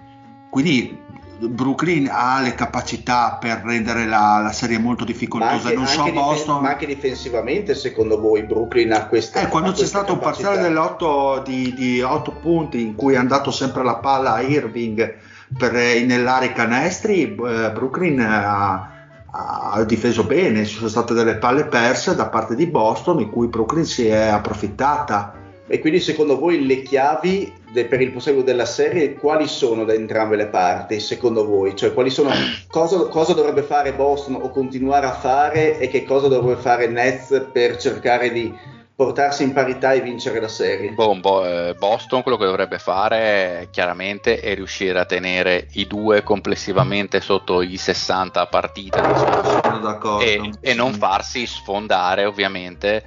Quindi 0.51 0.99
Brooklyn 1.41 2.09
ha 2.13 2.41
le 2.41 2.55
capacità 2.55 3.39
per 3.41 3.63
rendere 3.65 4.05
la, 4.07 4.41
la 4.43 4.53
serie 4.53 4.79
molto 4.79 5.05
difficoltosa. 5.05 5.69
anche, 5.69 5.75
non 5.75 5.87
so 5.87 6.01
anche 6.01 6.13
Boston. 6.13 6.39
difen- 6.39 6.63
ma 6.63 6.69
anche 6.71 6.87
difensivamente, 6.87 7.75
secondo 7.75 8.21
voi, 8.21 8.43
Brooklyn 8.43 8.93
ha 8.93 9.07
questa 9.07 9.41
Eh, 9.41 9.49
quando 9.49 9.73
c'è 9.73 9.87
stato 9.87 10.13
un 10.13 10.19
capacità? 10.19 10.49
parziale 10.49 10.69
dell'otto 10.69 11.43
di, 11.45 11.73
di 11.75 12.03
8 12.03 12.33
punti 12.43 12.83
in 12.83 12.95
cui 12.95 13.15
è 13.15 13.17
andato 13.17 13.51
sempre 13.51 13.83
la 13.83 13.97
palla 13.97 14.35
a 14.35 14.41
Irving 14.43 15.15
per 15.57 15.75
inellare 15.97 16.47
i 16.47 16.53
canestri, 16.53 17.23
eh, 17.23 17.71
Brooklyn 17.73 18.21
ha, 18.21 18.91
ha 19.31 19.83
difeso 19.85 20.25
bene, 20.25 20.65
ci 20.67 20.77
sono 20.77 20.89
state 20.89 21.15
delle 21.15 21.37
palle 21.37 21.65
perse 21.65 22.15
da 22.15 22.27
parte 22.29 22.55
di 22.55 22.67
Boston 22.67 23.21
in 23.21 23.31
cui 23.31 23.49
Brooklyn 23.49 23.85
si 23.85 24.07
è 24.07 24.27
approfittata. 24.27 25.35
E 25.67 25.79
quindi 25.79 26.01
secondo 26.01 26.37
voi 26.39 26.67
le 26.67 26.83
chiavi 26.83 27.53
de- 27.71 27.87
per 27.87 28.01
il 28.01 28.11
proseguo 28.11 28.43
della 28.43 28.67
serie 28.67 29.15
quali 29.15 29.47
sono 29.47 29.85
da 29.85 29.95
entrambe 29.95 30.37
le 30.37 30.47
parti? 30.47 31.01
Secondo 31.01 31.45
voi? 31.47 31.77
Cioè 31.77 31.93
quali 31.95 32.11
sono, 32.11 32.31
cosa, 32.69 32.99
cosa 33.07 33.33
dovrebbe 33.33 33.63
fare 33.63 33.93
Boston 33.93 34.35
o 34.35 34.51
continuare 34.51 35.07
a 35.07 35.13
fare 35.13 35.79
e 35.79 35.89
che 35.89 36.05
cosa 36.05 36.29
dovrebbe 36.29 36.61
fare 36.61 36.87
Nets 36.89 37.49
per 37.53 37.77
cercare 37.77 38.31
di 38.33 38.53
portarsi 38.95 39.45
in 39.45 39.55
parità 39.55 39.93
e 39.93 40.03
vincere 40.03 40.41
la 40.41 40.49
serie? 40.49 40.91
Boh, 40.91 41.15
Bo- 41.21 41.47
eh, 41.47 41.75
Boston 41.75 42.23
quello 42.23 42.37
che 42.37 42.45
dovrebbe 42.45 42.79
fare 42.79 43.69
chiaramente 43.71 44.41
è 44.41 44.55
riuscire 44.55 44.99
a 44.99 45.07
tenere 45.07 45.69
i 45.73 45.87
due 45.87 46.23
complessivamente 46.23 47.23
sotto 47.23 47.63
i 47.63 47.79
60 47.79 48.41
a 48.41 48.47
partita 48.47 49.01
diciamo, 49.01 49.61
Sono 49.63 49.79
d'accordo. 49.79 50.23
e, 50.23 50.51
e 50.61 50.75
non 50.75 50.93
farsi 50.93 51.47
sfondare 51.47 52.27
ovviamente 52.27 53.03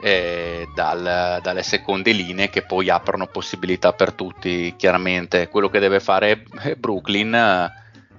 eh, 0.00 0.68
dal- 0.74 1.40
dalle 1.42 1.62
seconde 1.62 2.12
linee 2.12 2.50
che 2.50 2.62
poi 2.62 2.88
aprono 2.88 3.26
possibilità 3.26 3.92
per 3.92 4.12
tutti 4.12 4.74
chiaramente. 4.76 5.48
Quello 5.48 5.68
che 5.68 5.78
deve 5.78 6.00
fare 6.00 6.44
eh, 6.62 6.76
Brooklyn 6.76 7.34
eh, 7.34 7.72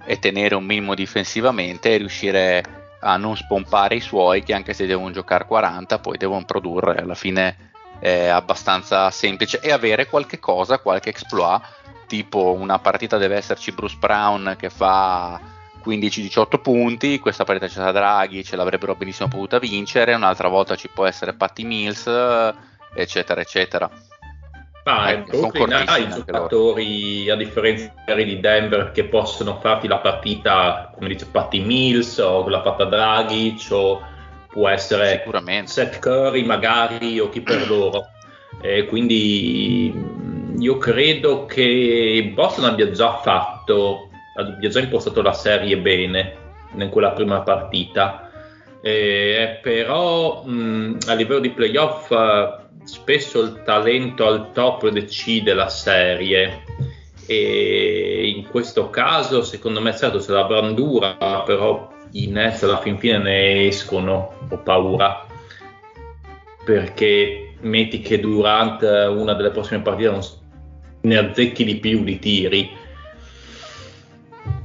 è 0.04 0.18
tenere 0.18 0.54
un 0.54 0.64
minimo 0.64 0.94
difensivamente 0.94 1.92
e 1.92 1.96
riuscire 1.98 2.62
a 3.00 3.16
non 3.16 3.36
spompare 3.36 3.96
i 3.96 4.00
suoi 4.00 4.42
che 4.42 4.54
anche 4.54 4.74
se 4.74 4.86
devono 4.86 5.10
giocare 5.10 5.46
40 5.46 5.98
poi 5.98 6.16
devono 6.18 6.44
produrre. 6.44 6.96
Alla 6.96 7.14
fine 7.14 7.70
è 7.98 8.26
abbastanza 8.26 9.10
semplice. 9.10 9.60
E 9.60 9.72
avere 9.72 10.06
qualche 10.06 10.38
cosa 10.38 10.78
qualche 10.78 11.10
exploit 11.10 11.80
tipo 12.06 12.52
una 12.52 12.78
partita 12.78 13.16
deve 13.16 13.36
esserci 13.36 13.72
Bruce 13.72 13.96
Brown 13.98 14.54
che 14.58 14.68
fa 14.68 15.40
15-18 15.84 16.60
punti, 16.60 17.18
questa 17.18 17.44
partita 17.44 17.66
c'è 17.66 17.80
la 17.80 17.92
Draghi, 17.92 18.44
ce 18.44 18.56
l'avrebbero 18.56 18.94
benissimo 18.94 19.28
potuta 19.28 19.58
vincere, 19.58 20.14
un'altra 20.14 20.48
volta 20.48 20.76
ci 20.76 20.88
può 20.92 21.06
essere 21.06 21.34
Patty 21.34 21.64
Mills, 21.64 22.10
eccetera, 22.94 23.40
eccetera. 23.40 23.90
Ma 24.84 25.10
Eh, 25.12 25.18
Brooklyn 25.18 25.72
ha 25.72 25.82
i 25.82 25.86
anche 25.86 26.00
loro. 26.00 26.16
giocatori, 26.16 27.30
a 27.30 27.36
differenza 27.36 27.92
di 28.14 28.40
Denver, 28.40 28.90
che 28.90 29.04
possono 29.04 29.58
farti 29.60 29.86
la 29.86 29.98
partita, 29.98 30.90
come 30.94 31.08
dice 31.08 31.26
Patty 31.26 31.60
Mills, 31.60 32.18
o 32.18 32.48
l'ha 32.48 32.62
fatta 32.62 32.84
Dragic, 32.84 33.68
o 33.70 34.02
può 34.48 34.68
essere. 34.68 35.22
Seth 35.64 36.00
Curry 36.00 36.44
magari, 36.44 37.20
o 37.20 37.28
chi 37.28 37.40
per 37.42 37.68
loro. 37.68 38.06
E 38.60 38.86
quindi 38.86 39.94
io 40.58 40.78
credo 40.78 41.46
che 41.46 42.30
Boston 42.34 42.64
abbia 42.64 42.90
già 42.90 43.18
fatto, 43.18 44.08
abbia 44.34 44.68
già 44.68 44.80
impostato 44.80 45.22
la 45.22 45.32
serie 45.32 45.76
bene 45.78 46.36
in 46.74 46.88
quella 46.88 47.10
prima 47.12 47.42
partita. 47.42 48.30
Eh, 48.80 49.60
però 49.62 50.42
mh, 50.44 50.98
a 51.06 51.14
livello 51.14 51.38
di 51.38 51.50
playoff 51.50 52.10
eh, 52.10 52.56
spesso 52.84 53.40
il 53.42 53.62
talento 53.64 54.26
al 54.26 54.52
top 54.52 54.88
decide 54.88 55.54
la 55.54 55.68
serie. 55.68 56.64
E 57.26 58.32
in 58.34 58.48
questo 58.48 58.90
caso 58.90 59.42
secondo 59.42 59.80
me 59.80 59.94
certo 59.94 60.18
c'è 60.18 60.32
la 60.32 60.44
brandura 60.44 61.14
però 61.46 61.88
i 62.12 62.26
Nets 62.26 62.64
alla 62.64 62.80
fin 62.80 62.98
fine 62.98 63.18
ne 63.18 63.66
escono 63.68 64.34
ho 64.48 64.58
paura. 64.58 65.26
Perché 66.64 67.54
metti 67.60 68.00
che 68.00 68.18
Durant 68.18 68.82
eh, 68.82 69.06
una 69.06 69.34
delle 69.34 69.50
prossime 69.50 69.82
partite 69.82 70.10
non 70.10 70.20
ne 71.02 71.16
azzecchi 71.16 71.64
di 71.64 71.76
più 71.76 72.02
di 72.04 72.18
tiri 72.18 72.70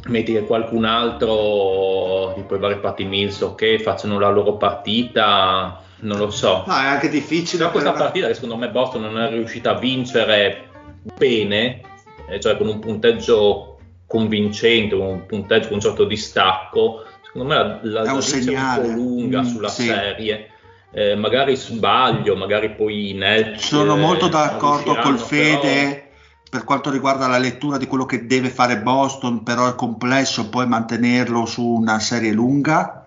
metti 0.07 0.31
che 0.33 0.43
qualcun 0.45 0.85
altro 0.85 2.33
tipo 2.35 2.55
i 2.55 2.59
vari 2.59 2.79
Patty 2.79 3.03
Mills 3.05 3.41
ok 3.41 3.77
facciano 3.81 4.17
la 4.19 4.29
loro 4.29 4.55
partita 4.55 5.81
non 5.99 6.17
lo 6.17 6.29
so 6.29 6.63
No, 6.65 6.73
è 6.75 6.85
anche 6.85 7.09
difficile. 7.09 7.63
da 7.63 7.69
questa 7.69 7.91
per- 7.91 8.01
partita 8.01 8.27
che 8.27 8.33
secondo 8.35 8.55
me 8.57 8.69
Boston 8.69 9.01
non 9.01 9.19
è 9.19 9.29
riuscita 9.29 9.71
a 9.71 9.79
vincere 9.79 10.69
bene, 11.17 11.81
eh, 12.29 12.39
cioè 12.39 12.57
con 12.57 12.67
un 12.67 12.79
punteggio 12.79 13.77
convincente, 14.05 14.93
un 14.95 15.25
punteggio 15.25 15.67
con 15.67 15.75
un 15.77 15.81
certo 15.81 16.03
distacco, 16.05 17.03
secondo 17.25 17.47
me 17.47 17.55
la, 17.55 17.79
la, 17.81 18.03
È 18.03 18.11
un 18.11 18.21
segnale. 18.21 18.87
un 18.87 18.93
po' 18.93 18.95
lunga 18.99 19.41
Mm, 19.41 19.45
sulla 19.45 19.69
sì. 19.69 19.83
serie. 19.83 20.49
Eh, 20.91 21.15
magari 21.15 21.55
sbaglio, 21.55 22.35
magari 22.35 22.71
poi 22.71 23.09
i 23.09 23.13
Nets 23.13 23.65
Sono 23.67 23.95
molto 23.97 24.27
d'accordo 24.27 24.95
col 24.95 25.15
riusciranno, 25.15 25.59
però- 25.59 25.61
Fede 25.61 26.06
per 26.49 26.63
quanto 26.63 26.89
riguarda 26.89 27.27
la 27.27 27.37
lettura 27.37 27.77
di 27.77 27.87
quello 27.87 28.05
che 28.05 28.25
deve 28.25 28.49
fare 28.49 28.79
Boston, 28.79 29.43
però 29.43 29.67
è 29.69 29.75
complesso 29.75 30.49
poi 30.49 30.67
mantenerlo 30.67 31.45
su 31.45 31.63
una 31.63 31.99
serie 31.99 32.31
lunga. 32.31 33.05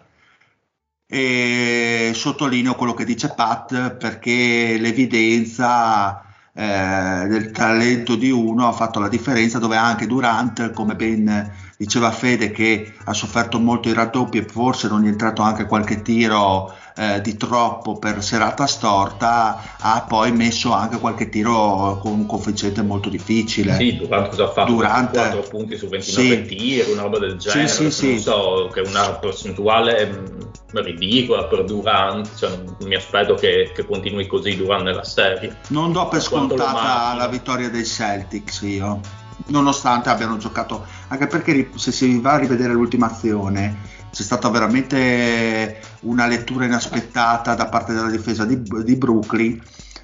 E 1.07 2.13
sottolineo 2.15 2.75
quello 2.77 2.95
che 2.95 3.05
dice 3.05 3.33
Pat 3.35 3.97
perché 3.97 4.77
l'evidenza 4.79 6.23
eh, 6.53 7.27
del 7.29 7.51
talento 7.51 8.15
di 8.15 8.31
uno 8.31 8.69
ha 8.69 8.73
fatto 8.73 9.01
la 9.01 9.09
differenza 9.09 9.59
dove 9.59 9.77
anche 9.77 10.07
Durant, 10.07 10.73
come 10.73 10.95
ben 10.95 11.53
diceva 11.81 12.11
Fede, 12.11 12.51
che 12.51 12.93
ha 13.05 13.15
sofferto 13.15 13.59
molto 13.59 13.89
i 13.89 13.95
raddoppi 13.95 14.37
e 14.37 14.43
forse 14.45 14.87
non 14.87 15.07
è 15.07 15.09
entrato 15.09 15.41
anche 15.41 15.65
qualche 15.65 16.03
tiro 16.03 16.75
eh, 16.95 17.23
di 17.23 17.39
troppo 17.39 17.99
per 17.99 18.23
serata 18.23 18.67
storta, 18.67 19.77
ha 19.79 20.05
poi 20.07 20.31
messo 20.31 20.75
anche 20.75 20.99
qualche 20.99 21.31
tiro 21.31 21.99
con 22.03 22.13
un 22.13 22.27
coefficiente 22.27 22.83
molto 22.83 23.09
difficile. 23.09 23.77
Sì, 23.77 23.97
Durant 23.97 24.29
cosa 24.29 24.45
ha 24.45 24.51
fatto? 24.51 24.73
Durant- 24.75 25.11
4 25.11 25.41
punti 25.49 25.79
su 25.79 25.89
29 25.89 26.29
sì. 26.29 26.55
tiri, 26.55 26.93
una 26.93 27.01
roba 27.01 27.19
del 27.19 27.41
Sì, 27.41 27.49
genere. 27.49 27.69
sì, 27.69 27.83
non 27.83 27.91
sì. 27.93 28.19
so, 28.19 28.71
che 28.71 28.83
è 28.83 28.87
una 28.87 29.13
percentuale 29.15 30.05
mh, 30.05 30.83
ridicola 30.83 31.45
per 31.45 31.65
Durant. 31.65 32.29
Cioè, 32.37 32.51
non 32.51 32.77
mi 32.89 32.95
aspetto 32.95 33.33
che, 33.37 33.73
che 33.75 33.87
continui 33.87 34.27
così 34.27 34.55
Durant 34.55 34.83
nella 34.83 35.05
serie. 35.05 35.57
Non 35.69 35.93
do 35.93 36.09
per 36.09 36.23
quanto 36.29 36.59
scontata 36.59 37.15
la 37.15 37.29
vittoria 37.29 37.71
dei 37.71 37.87
Celtics 37.87 38.61
io, 38.61 39.01
nonostante 39.47 40.09
abbiano 40.09 40.37
giocato, 40.37 40.85
anche 41.09 41.27
perché 41.27 41.71
se 41.75 41.93
si 41.93 42.19
va 42.21 42.33
a 42.33 42.39
rivedere 42.39 42.73
l'ultima 42.73 43.07
azione 43.07 43.99
c'è 44.11 44.23
stata 44.23 44.49
veramente 44.49 45.81
una 46.01 46.27
lettura 46.27 46.65
inaspettata 46.65 47.55
da 47.55 47.67
parte 47.67 47.93
della 47.93 48.11
difesa 48.11 48.45
di, 48.45 48.61
di 48.61 48.97
Brooklyn 48.97 49.61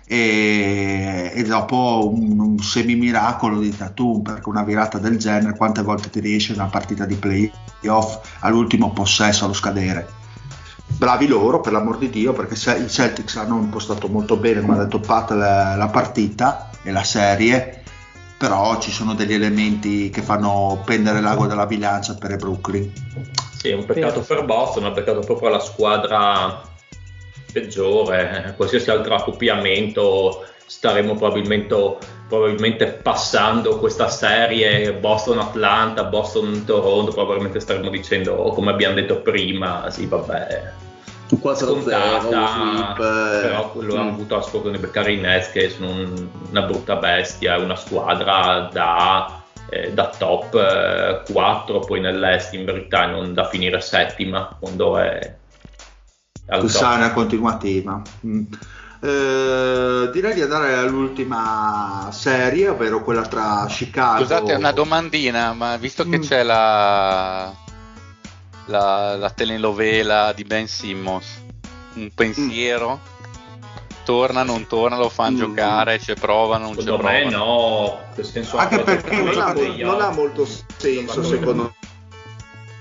e, 0.07 1.33
e 1.35 1.43
dopo 1.43 2.13
un, 2.13 2.39
un 2.39 2.59
semimiracolo 2.59 3.59
di 3.59 3.77
Tatum 3.77 4.23
perché 4.23 4.49
una 4.49 4.63
virata 4.63 4.99
del 4.99 5.19
genere 5.19 5.57
quante 5.57 5.83
volte 5.83 6.11
ti 6.11 6.21
riesce 6.21 6.53
in 6.53 6.61
una 6.61 6.69
partita 6.69 7.05
di 7.05 7.17
playoff 7.17 8.21
all'ultimo 8.41 8.93
possesso 8.93 9.45
allo 9.45 9.55
scadere? 9.55 10.25
Bravi 10.87 11.27
loro 11.27 11.61
per 11.61 11.73
l'amor 11.73 11.99
di 11.99 12.09
Dio 12.09 12.33
perché 12.33 12.55
se- 12.55 12.79
i 12.79 12.89
Celtics 12.89 13.37
hanno 13.37 13.59
impostato 13.59 14.07
molto 14.07 14.37
bene 14.37 14.61
come 14.61 14.75
ha 14.75 14.85
detto 14.85 15.01
Pat 15.01 15.33
la, 15.33 15.75
la 15.75 15.89
partita 15.89 16.71
e 16.85 16.93
la 16.93 17.03
serie 17.03 17.83
però 18.39 18.79
ci 18.81 18.91
sono 18.91 19.15
degli 19.15 19.33
elementi 19.33 20.11
che 20.11 20.23
fanno 20.23 20.83
pendere 20.85 21.21
l'ago 21.21 21.47
della 21.47 21.67
bilancia 21.67 22.15
per 22.15 22.33
i 22.33 22.37
Brooklyn. 22.37 22.93
Sì, 23.57 23.71
è 23.71 23.75
un 23.75 23.85
peccato 23.85 24.21
per 24.21 24.45
Boston, 24.45 24.85
è 24.85 24.89
un 24.89 24.95
peccato 24.95 25.21
proprio 25.21 25.49
alla 25.49 25.61
squadra 25.61 26.61
peggiore. 27.53 28.53
Qualsiasi 28.57 28.91
altro 28.91 29.15
accoppiamento 29.15 30.45
staremo 30.67 31.15
probabilmente, 31.15 31.97
probabilmente 32.29 32.87
passando 32.87 33.79
questa 33.79 34.09
serie 34.09 34.93
Boston-Atlanta, 34.93 36.05
Boston-Toronto, 36.05 37.13
probabilmente 37.13 37.61
staremo 37.61 37.89
dicendo, 37.89 38.35
oh, 38.35 38.53
come 38.53 38.71
abbiamo 38.71 38.97
detto 38.97 39.21
prima, 39.23 39.89
sì 39.91 40.07
vabbè, 40.07 40.73
4-0, 41.29 41.57
scontata, 41.57 42.21
sweep, 42.21 42.99
eh, 42.99 43.41
però 43.49 43.71
quello 43.73 43.95
hanno 43.97 44.11
mm. 44.11 44.15
avuto 44.15 44.37
la 44.37 44.43
sfortuna 44.43 44.77
di 44.77 44.83
beccare 44.83 45.13
i 45.13 45.21
Nets 45.21 45.51
che 45.51 45.69
sono 45.71 45.91
un- 45.91 46.29
una 46.51 46.63
brutta 46.63 46.97
bestia, 46.97 47.59
una 47.59 47.77
squadra 47.77 48.69
da, 48.73 49.43
eh, 49.69 49.93
da 49.93 50.11
top 50.17 51.25
4 51.33 51.79
poi 51.81 52.01
nell'est 52.01 52.53
in 52.55 52.65
verità 52.65 53.07
non 53.07 53.35
da 53.35 53.49
finire 53.49 53.81
settima 53.81 54.57
quando 54.59 54.99
è 54.99 55.35
al 56.49 56.71
sana 56.71 57.13
continuativa 57.13 58.01
Mm. 58.25 58.45
Eh, 59.03 60.09
direi 60.11 60.33
di 60.35 60.41
andare 60.41 60.75
all'ultima 60.75 62.09
serie 62.13 62.69
ovvero 62.69 63.03
quella 63.05 63.23
tra 63.23 63.67
Chicago 63.69 64.21
Scusate, 64.23 64.55
una 64.55 64.73
domandina, 64.73 65.53
ma 65.53 65.77
visto 65.77 66.09
che 66.09 66.17
Mm. 66.19 66.23
c'è 66.23 66.43
la 66.43 67.53
la, 68.67 69.17
la 69.17 69.31
telenovela 69.31 70.33
di 70.33 70.45
Ben 70.45 70.67
Simmons. 70.69 71.43
Un 71.95 72.11
pensiero. 72.15 73.15
Torna, 74.05 74.45
non 74.45 74.67
torna, 74.69 74.97
lo 74.97 75.09
fanno 75.09 75.37
Mm. 75.37 75.41
giocare, 75.41 75.99
ci 75.99 76.15
provano, 76.15 76.67
non 76.67 76.75
ci 76.77 76.83
Secondo 76.83 77.03
me 77.09 77.21
provano. 77.29 77.45
no, 77.45 78.01
nel 78.15 78.25
senso 78.25 78.57
Anche 78.57 78.79
perché 78.79 79.21
non, 79.21 79.41
ha, 79.41 79.53
non 79.53 80.01
ha 80.01 80.11
molto 80.11 80.47
senso 80.77 81.25
secondo 81.25 81.63
me. 81.65 81.75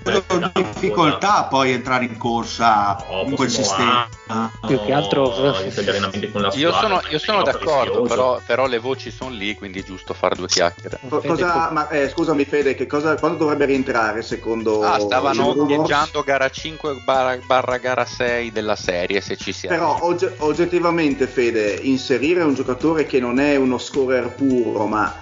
Vedo 0.06 0.52
difficoltà 0.54 1.44
poi 1.44 1.72
entrare 1.72 2.04
in 2.04 2.16
corsa 2.16 3.04
No, 3.10 3.22
in 3.26 3.34
quel 3.34 3.50
sistema. 3.50 4.08
anno, 4.28 4.50
Più 4.66 4.80
che 4.84 4.92
altro- 4.92 5.24
Io 5.26 5.90
squadra, 5.90 6.78
sono, 6.80 7.02
io 7.08 7.18
sono 7.18 7.42
d'accordo, 7.42 8.02
però, 8.02 8.40
però 8.46 8.66
le 8.66 8.78
voci 8.78 9.10
sono 9.10 9.30
lì, 9.30 9.54
quindi 9.56 9.80
è 9.80 9.82
giusto 9.84 10.14
fare 10.14 10.36
due 10.36 10.46
chiacchiere. 10.46 11.00
Co- 11.08 11.20
cosa- 11.20 11.70
ma, 11.72 11.88
eh, 11.88 12.08
scusami 12.08 12.44
Fede, 12.44 12.74
che 12.74 12.86
cosa, 12.86 13.16
quando 13.16 13.38
dovrebbe 13.38 13.64
rientrare 13.64 14.22
secondo 14.22 14.82
Ah, 14.82 15.00
stavano 15.00 15.54
echeggiando 15.68 16.22
gara 16.22 16.48
5 16.50 16.94
barra, 17.04 17.38
barra 17.44 17.76
gara 17.78 18.04
6 18.04 18.52
della 18.52 18.76
serie, 18.76 19.20
se 19.20 19.36
ci 19.36 19.52
siamo. 19.52 19.76
Però 19.76 19.98
ogge- 20.02 20.34
oggettivamente 20.38 21.26
Fede, 21.26 21.78
inserire 21.82 22.42
un 22.42 22.54
giocatore 22.54 23.06
che 23.06 23.18
non 23.18 23.38
è 23.40 23.56
uno 23.56 23.78
scorer 23.78 24.28
puro, 24.34 24.86
ma 24.86 25.14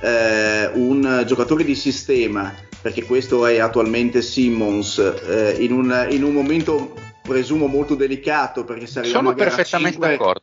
eh, 0.00 0.70
un 0.74 1.22
giocatore 1.26 1.64
di 1.64 1.74
sistema, 1.76 2.52
perché 2.82 3.04
questo 3.04 3.46
è 3.46 3.58
attualmente 3.58 4.20
Simmons, 4.20 4.98
eh, 4.98 5.56
in, 5.60 5.72
un, 5.72 6.06
in 6.10 6.24
un 6.24 6.32
momento 6.32 6.94
presumo 7.22 7.68
molto 7.68 7.94
delicato, 7.94 8.64
perché 8.64 8.86
se 8.86 8.98
arriviamo 8.98 9.28
sono 9.28 9.34
a 9.34 9.38
gara 9.38 9.54
perfettamente 9.54 9.92
5, 9.92 10.10
d'accordo. 10.10 10.42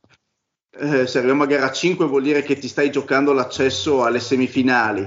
eh, 0.80 1.06
se 1.06 1.18
arriviamo 1.18 1.44
a 1.44 1.48
gara 1.48 1.72
5 1.72 2.06
vuol 2.06 2.24
dire 2.24 2.41
che 2.41 2.57
ti 2.57 2.70
stai 2.70 2.90
giocando 2.90 3.34
l'accesso 3.34 4.06
alle 4.06 4.22
semifinali 4.22 5.06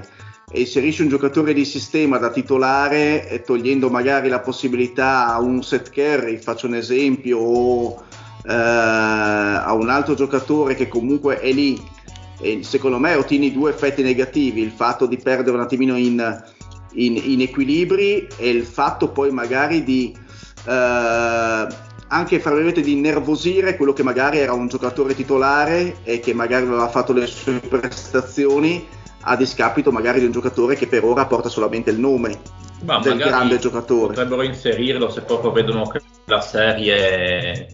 e 0.51 0.59
inserisci 0.59 1.01
un 1.01 1.09
giocatore 1.09 1.53
di 1.53 1.65
sistema 1.65 2.19
da 2.19 2.29
titolare 2.29 3.27
e 3.27 3.41
togliendo 3.41 3.89
magari 3.89 4.29
la 4.29 4.39
possibilità 4.39 5.25
a 5.25 5.39
un 5.39 5.63
set 5.63 5.89
carry, 5.89 6.37
faccio 6.37 6.67
un 6.67 6.75
esempio, 6.75 7.39
o 7.39 8.03
eh, 8.45 8.53
a 8.53 9.73
un 9.73 9.89
altro 9.89 10.13
giocatore 10.13 10.75
che 10.75 10.87
comunque 10.87 11.39
è 11.39 11.51
lì 11.51 11.81
e 12.39 12.61
secondo 12.61 12.99
me 12.99 13.15
ottieni 13.15 13.53
due 13.53 13.71
effetti 13.71 14.03
negativi, 14.03 14.61
il 14.61 14.71
fatto 14.71 15.05
di 15.05 15.17
perdere 15.17 15.55
un 15.55 15.63
attimino 15.63 15.97
in, 15.97 16.43
in- 16.93 17.21
in 17.23 17.41
equilibri 17.41 18.27
e 18.37 18.49
il 18.49 18.63
fatto 18.63 19.09
poi 19.09 19.31
magari 19.31 19.83
di 19.83 20.15
eh, 20.65 21.67
anche 22.07 22.39
fra 22.39 22.51
virgolette 22.51 22.81
di 22.81 22.91
innervosire 22.93 23.75
quello 23.75 23.93
che 23.93 24.03
magari 24.03 24.37
era 24.37 24.53
un 24.53 24.67
giocatore 24.67 25.15
titolare 25.15 25.97
e 26.03 26.19
che 26.19 26.33
magari 26.33 26.65
aveva 26.65 26.87
fatto 26.87 27.11
le 27.11 27.25
sue 27.25 27.59
prestazioni 27.59 28.85
a 29.21 29.35
discapito 29.35 29.91
magari 29.91 30.19
di 30.19 30.25
un 30.25 30.31
giocatore 30.31 30.75
che 30.75 30.87
per 30.87 31.03
ora 31.03 31.25
porta 31.25 31.49
solamente 31.49 31.89
il 31.89 31.99
nome 31.99 32.39
Ma 32.83 32.99
del 32.99 33.17
grande 33.17 33.57
giocatore. 33.57 34.07
Potrebbero 34.07 34.43
inserirlo 34.43 35.09
se 35.09 35.21
proprio 35.21 35.51
vedono 35.51 35.87
che 35.87 36.01
la 36.25 36.41
serie 36.41 37.67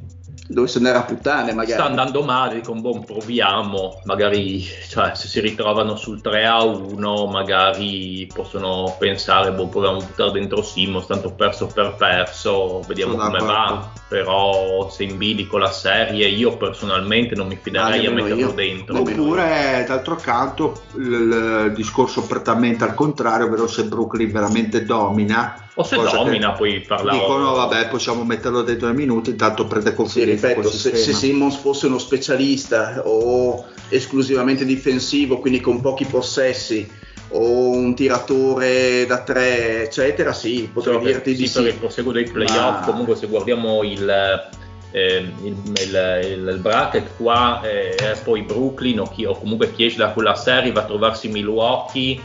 dove 0.52 0.68
se 0.68 0.80
n'era 0.80 1.04
puttane 1.04 1.54
magari 1.54 1.74
sta 1.74 1.86
andando 1.86 2.24
male, 2.24 2.56
dicono 2.56 2.82
boh, 2.82 3.00
proviamo, 3.02 4.02
magari 4.06 4.66
cioè, 4.90 5.12
se 5.14 5.28
si 5.28 5.40
ritrovano 5.40 5.96
sul 5.96 6.22
3 6.22 6.46
a 6.46 6.64
1 6.64 7.28
magari 7.28 8.28
possono 8.34 8.96
pensare 8.98 9.52
boh, 9.52 9.68
proviamo 9.68 9.98
a 9.98 10.04
buttare 10.04 10.32
dentro 10.32 10.64
Simmons, 10.64 11.06
tanto 11.06 11.34
perso 11.34 11.68
per 11.68 11.96
perso, 11.98 12.82
vediamo 12.88 13.12
Sono 13.14 13.26
come 13.26 13.38
d'accordo. 13.40 13.54
va, 13.54 13.92
però 14.08 14.90
se 14.90 15.04
in 15.04 15.18
bilico 15.18 15.58
la 15.60 15.72
serie 15.72 16.28
io 16.28 16.58
personalmente 16.58 17.36
non 17.36 17.48
mi 17.48 17.58
fiderei 17.62 18.06
a 18.08 18.10
nemmeno 18.10 18.36
metterlo 18.36 18.50
io. 18.50 18.56
dentro. 18.56 19.00
Oppure, 19.02 19.86
d'altro 19.88 20.16
canto, 20.16 20.82
il, 20.96 21.68
il 21.68 21.74
discorso 21.76 22.24
prettamente 22.24 22.84
al 22.84 22.96
contrario, 22.96 23.46
ovvero 23.46 23.68
se 23.68 23.84
Brooklyn 23.86 24.32
veramente 24.32 24.84
domina. 24.84 25.69
O 25.80 25.84
se 25.84 25.96
cosa 25.96 26.10
che 26.18 26.24
domina 26.26 26.52
poi 26.52 26.82
parlare. 26.82 27.18
Dicono, 27.20 27.54
vabbè, 27.54 27.88
possiamo 27.88 28.26
metterlo 28.26 28.64
dentro 28.64 28.88
nei 28.88 28.98
minuti, 28.98 29.30
intanto 29.30 29.66
prende 29.66 29.92
Sì, 29.92 29.96
confidenza 29.96 30.48
ripeto, 30.50 30.68
col 30.68 30.78
se, 30.78 30.94
se. 30.96 31.14
Simmons 31.14 31.56
fosse 31.56 31.86
uno 31.86 31.98
specialista 31.98 33.02
o 33.06 33.64
esclusivamente 33.88 34.66
difensivo, 34.66 35.40
quindi 35.40 35.62
con 35.62 35.80
pochi 35.80 36.04
possessi, 36.04 36.86
o 37.30 37.70
un 37.70 37.96
tiratore 37.96 39.06
da 39.06 39.22
tre, 39.24 39.84
eccetera, 39.84 40.34
sì, 40.34 40.70
potrei 40.74 40.96
Solo 40.96 41.06
per- 41.06 41.14
dirti 41.14 41.36
di 41.36 41.48
sì, 41.48 41.54
per 41.60 41.66
il 41.68 41.72
sì. 41.74 41.78
proseguo 41.80 42.12
dei 42.12 42.30
playoff 42.30 42.80
Ma- 42.80 42.86
comunque 42.86 43.16
se 43.16 43.28
guardiamo 43.28 43.82
il, 43.84 44.50
il, 44.92 45.32
il- 45.44 45.58
il- 45.82 46.48
il 46.50 46.60
bracket 46.60 47.16
qua 47.16 47.62
eh, 47.64 48.18
poi 48.24 48.42
Brooklyn 48.42 49.00
o, 49.00 49.04
chi, 49.06 49.24
o 49.24 49.38
comunque 49.38 49.72
chi 49.72 49.86
esce 49.86 50.00
da 50.00 50.10
quella 50.10 50.36
serie 50.36 50.72
va 50.74 50.82
a 50.82 50.86
trovarsi 50.86 51.30
Milwaukee 51.30 52.20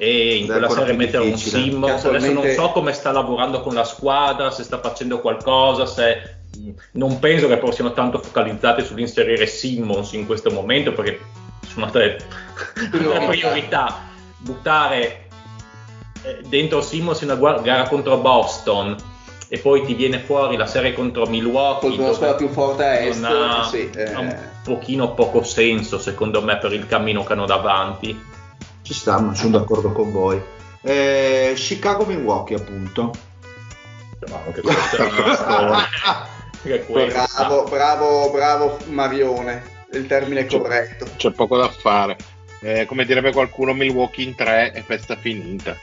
e 0.00 0.36
in 0.36 0.46
quella 0.46 0.70
serie 0.70 0.94
mettere 0.94 1.24
un. 1.24 1.36
Simmons 1.36 2.04
adesso 2.04 2.32
non 2.32 2.48
so 2.52 2.70
come 2.70 2.92
sta 2.92 3.10
lavorando 3.10 3.60
con 3.60 3.74
la 3.74 3.82
squadra 3.84 4.50
se 4.52 4.62
sta 4.62 4.78
facendo 4.78 5.20
qualcosa 5.20 5.86
se 5.86 6.36
non 6.92 7.18
penso 7.18 7.48
che 7.48 7.56
però 7.56 7.72
siano 7.72 7.92
tanto 7.92 8.20
focalizzate 8.20 8.84
sull'inserire 8.84 9.46
Simmons 9.46 10.12
in 10.12 10.24
questo 10.24 10.50
momento 10.50 10.92
perché 10.92 11.18
sono 11.66 11.86
altre 11.86 12.24
altre 12.94 13.26
priorità 13.26 14.06
buttare 14.38 15.26
eh, 16.22 16.42
dentro 16.46 16.80
Simmons 16.80 17.20
in 17.22 17.30
una 17.30 17.58
gara 17.58 17.88
contro 17.88 18.18
Boston 18.18 18.96
e 19.48 19.58
poi 19.58 19.84
ti 19.84 19.94
viene 19.94 20.20
fuori 20.20 20.56
la 20.56 20.66
serie 20.66 20.92
contro 20.92 21.26
Milwaukee 21.26 21.88
Contro 21.88 22.06
la 22.06 22.12
squadra 22.12 22.36
più 22.36 22.48
forte 22.50 22.84
a 22.84 22.98
est, 23.00 23.24
ha, 23.24 23.66
sì, 23.68 23.90
eh. 23.90 24.14
un 24.14 24.36
pochino 24.62 25.14
poco 25.14 25.42
senso 25.42 25.98
secondo 25.98 26.40
me 26.40 26.56
per 26.58 26.72
il 26.72 26.86
cammino 26.86 27.24
che 27.24 27.32
hanno 27.32 27.46
davanti 27.46 28.36
Ci 28.88 28.94
sta, 28.94 29.20
ma 29.20 29.34
sono 29.34 29.58
d'accordo 29.58 29.92
con 29.92 30.10
voi. 30.10 30.40
Eh, 30.80 31.52
Chicago-Milwaukee, 31.54 32.56
appunto. 32.56 33.12
Ma 34.30 34.40
anche 34.46 34.62
questa 34.62 34.96
è 34.96 35.10
una 35.10 35.34
storia. 35.36 35.76
Che 36.62 36.86
questa. 36.86 37.26
Bravo, 37.36 37.64
bravo, 37.64 38.30
bravo 38.30 38.78
Marione, 38.86 39.62
il 39.92 40.06
termine 40.06 40.46
corretto. 40.46 41.06
C'è 41.18 41.30
poco 41.32 41.58
da 41.58 41.68
fare. 41.68 42.16
Eh, 42.62 42.86
come 42.86 43.04
direbbe 43.04 43.30
qualcuno, 43.30 43.74
Milwaukee 43.74 44.24
in 44.24 44.34
3 44.34 44.72
e 44.72 44.80
festa 44.80 45.16
finita. 45.16 45.76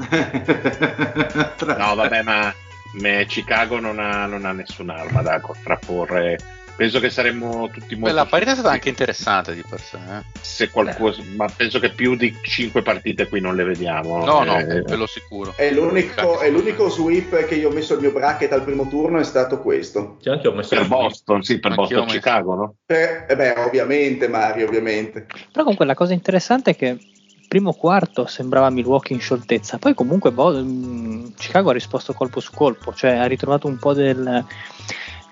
No, 1.76 1.94
vabbè, 1.94 2.22
ma 2.22 2.50
me- 2.94 3.26
Chicago 3.26 3.78
non 3.78 3.98
ha, 3.98 4.24
non 4.24 4.46
ha 4.46 4.52
nessun'arma 4.52 5.20
da 5.20 5.38
contrapporre. 5.40 6.38
Penso 6.74 7.00
che 7.00 7.10
saremmo 7.10 7.68
tutti 7.70 7.94
molto. 7.94 8.10
Quella 8.14 8.26
partita 8.26 8.52
è 8.52 8.54
stata 8.54 8.70
anche 8.70 8.88
interessante 8.88 9.54
di 9.54 9.62
per 9.68 9.80
sé. 9.80 9.96
eh. 9.98 10.22
Se 10.40 10.70
qualcuno, 10.70 11.14
ma 11.36 11.46
penso 11.54 11.78
che 11.78 11.92
più 11.94 12.16
di 12.16 12.38
5 12.40 12.82
partite 12.82 13.28
qui 13.28 13.40
non 13.40 13.54
le 13.54 13.64
vediamo. 13.64 14.24
No, 14.24 14.42
no, 14.42 14.58
Eh, 14.58 14.82
quello 14.82 15.06
sicuro. 15.06 15.52
È 15.54 15.70
l'unico, 15.70 16.40
è 16.40 16.50
l'unico 16.50 16.88
sweep 16.88 17.44
che 17.44 17.54
io 17.54 17.68
ho 17.68 17.72
messo 17.72 17.94
al 17.94 18.00
mio 18.00 18.10
bracket 18.10 18.52
al 18.52 18.64
primo 18.64 18.88
turno 18.88 19.18
è 19.20 19.24
stato 19.24 19.60
questo. 19.60 20.16
Sì, 20.20 20.30
anche 20.30 20.48
ho 20.48 20.52
messo 20.52 20.74
per 20.74 20.88
Boston, 20.88 21.42
sì, 21.42 21.60
per 21.60 21.74
Boston. 21.74 22.06
Chicago, 22.06 22.54
no? 22.54 22.74
Per- 22.86 23.26
eh 23.28 23.36
beh, 23.36 23.54
ovviamente 23.58 24.26
Mario, 24.28 24.66
ovviamente. 24.66 25.26
Però 25.52 25.62
comunque 25.62 25.84
la 25.86 25.94
cosa 25.94 26.14
interessante 26.14 26.70
è 26.70 26.76
che 26.76 26.86
il 26.86 27.46
primo 27.46 27.74
quarto 27.74 28.26
sembrava 28.26 28.70
Milwaukee 28.70 29.14
in 29.14 29.20
scioltezza, 29.20 29.78
poi 29.78 29.94
comunque 29.94 30.32
Bo- 30.32 30.50
mh, 30.58 31.34
Chicago 31.36 31.70
ha 31.70 31.74
risposto 31.74 32.12
colpo 32.14 32.40
su 32.40 32.52
colpo, 32.54 32.94
cioè 32.94 33.10
ha 33.16 33.26
ritrovato 33.26 33.66
un 33.68 33.78
po' 33.78 33.92
del, 33.92 34.44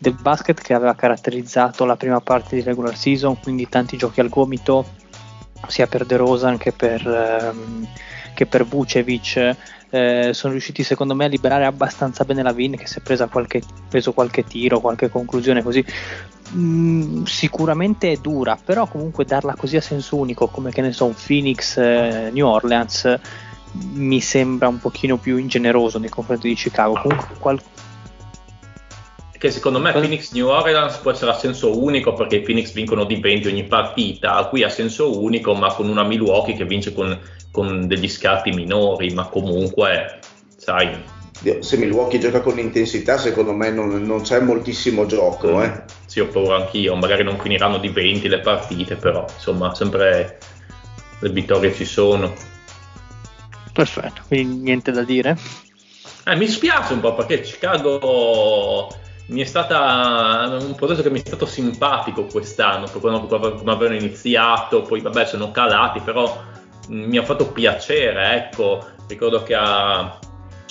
del 0.01 0.17
basket 0.21 0.61
che 0.61 0.75
aveva 0.75 0.95
caratterizzato 0.95 1.85
la 1.85 1.97
prima 1.97 2.21
parte 2.21 2.57
di 2.57 2.63
regular 2.63 2.97
season, 2.97 3.39
quindi 3.41 3.69
tanti 3.69 3.97
giochi 3.97 4.21
al 4.21 4.29
gomito, 4.29 4.85
sia 5.69 5.87
per 5.87 6.07
De 6.07 6.17
Rosan 6.17 6.57
che 6.57 6.73
per, 6.73 7.07
ehm, 7.07 7.87
che 8.35 8.47
per 8.47 8.65
Vucevic. 8.65 9.57
Eh, 9.93 10.31
sono 10.35 10.53
riusciti 10.53 10.85
secondo 10.85 11.17
me 11.17 11.25
a 11.25 11.29
liberare 11.29 11.65
abbastanza 11.65 12.23
bene 12.23 12.45
la 12.45 12.53
Vin 12.53 12.77
che 12.77 12.87
si 12.87 13.01
è 13.01 13.03
presa 13.03 13.27
qualche, 13.27 13.61
preso 13.89 14.13
qualche 14.13 14.45
tiro, 14.45 14.79
qualche 14.79 15.09
conclusione 15.09 15.65
così 15.65 15.85
Mm, 16.53 17.23
sicuramente 17.25 18.11
è 18.11 18.17
dura, 18.17 18.59
però 18.63 18.87
comunque 18.89 19.25
darla 19.25 19.55
così 19.55 19.77
a 19.77 19.81
senso 19.81 20.17
unico 20.17 20.49
come 20.49 20.73
che 20.73 20.81
ne 20.81 20.93
so 20.93 21.05
un 21.05 21.15
Phoenix 21.15 21.77
eh, 21.77 22.31
New 22.33 22.47
Orleans 22.47 23.19
mi 23.93 24.21
sembra 24.21 24.67
un 24.67 24.81
pochino 24.81 25.17
più 25.17 25.37
ingeneroso 25.37 26.01
nei 26.01 26.09
confronti 26.09 26.49
di 26.49 26.55
Chicago. 26.55 27.01
Comunque 27.01 27.37
qual- 27.39 27.63
che 29.41 29.51
secondo 29.51 29.81
me 29.81 29.93
Phoenix 29.93 30.33
New 30.33 30.49
Orleans 30.49 30.99
può 30.99 31.13
essere 31.13 31.31
a 31.31 31.35
senso 31.35 31.83
unico 31.83 32.13
perché 32.13 32.37
i 32.37 32.43
Phoenix 32.43 32.73
vincono 32.73 33.05
di 33.05 33.17
20 33.17 33.49
ogni 33.49 33.65
partita, 33.65 34.45
qui 34.51 34.63
a 34.63 34.69
senso 34.69 35.19
unico 35.19 35.55
ma 35.55 35.73
con 35.73 35.89
una 35.89 36.05
Milwaukee 36.05 36.55
che 36.55 36.67
vince 36.67 36.93
con, 36.93 37.19
con 37.51 37.87
degli 37.87 38.07
scarti 38.07 38.51
minori, 38.51 39.15
ma 39.15 39.25
comunque 39.29 40.19
sai, 40.59 40.91
Dio, 41.41 41.63
Se 41.63 41.79
Milwaukee 41.79 42.19
gioca 42.19 42.43
con 42.43 42.59
intensità, 42.59 43.17
secondo 43.17 43.55
me 43.55 43.71
non, 43.71 44.03
non 44.03 44.21
c'è 44.21 44.41
moltissimo 44.41 45.07
gioco. 45.07 45.63
Eh. 45.63 45.85
sì 46.05 46.21
ho 46.21 46.27
paura 46.27 46.57
anch'io, 46.57 46.95
magari 46.97 47.25
non 47.25 47.41
finiranno 47.41 47.79
di 47.79 47.89
20 47.89 48.29
le 48.29 48.41
partite, 48.41 48.97
però 48.97 49.25
insomma 49.27 49.75
sempre 49.75 50.39
le 51.19 51.31
vittorie 51.31 51.73
ci 51.73 51.87
sono. 51.87 52.35
perfetto, 53.73 54.21
quindi 54.29 54.65
niente 54.65 54.93
da 54.93 55.03
dire. 55.03 55.39
Eh, 56.27 56.37
mi 56.37 56.47
spiace 56.47 56.93
un 56.93 57.01
po' 57.01 57.15
perché 57.15 57.41
Chicago 57.41 59.00
mi 59.31 59.43
è 59.43 59.45
stata 59.45 60.59
un 60.61 60.75
progetto 60.75 61.03
che 61.03 61.11
mi 61.11 61.23
è 61.23 61.27
stato 61.27 61.47
simpatico 61.47 62.25
quest'anno, 62.25 62.89
quando- 63.01 63.27
come 63.27 63.73
avevano 63.73 63.95
iniziato, 63.95 64.83
poi 64.83 65.01
vabbè 65.01 65.25
sono 65.25 65.53
calati, 65.53 66.01
però 66.01 66.43
mh, 66.89 66.95
mi 66.95 67.17
ha 67.17 67.23
fatto 67.23 67.47
piacere, 67.47 68.35
ecco, 68.35 68.85
ricordo 69.07 69.43
che 69.43 69.55
a, 69.55 70.19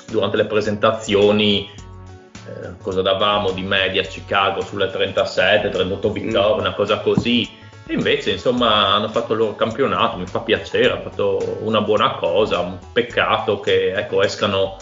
durante 0.08 0.38
le 0.38 0.46
presentazioni 0.46 1.70
eh, 1.70 2.78
cosa 2.82 3.02
davamo 3.02 3.52
di 3.52 3.62
media 3.62 4.02
a 4.02 4.06
Chicago 4.06 4.62
sulle 4.62 4.90
37, 4.90 5.70
38 5.70 6.12
vittorie, 6.12 6.56
mm. 6.56 6.60
una 6.60 6.74
cosa 6.74 7.00
così. 7.00 7.58
E 7.88 7.94
invece, 7.94 8.32
insomma, 8.32 8.94
hanno 8.94 9.08
fatto 9.10 9.34
il 9.34 9.40
loro 9.40 9.56
campionato, 9.56 10.18
mi 10.18 10.28
fa 10.28 10.42
piacere, 10.42 10.92
hanno 10.92 11.10
fatto 11.10 11.58
una 11.62 11.82
buona 11.82 12.12
cosa, 12.16 12.60
un 12.60 12.78
peccato 12.92 13.60
che 13.62 13.94
ecco, 13.94 14.22
escano 14.22 14.78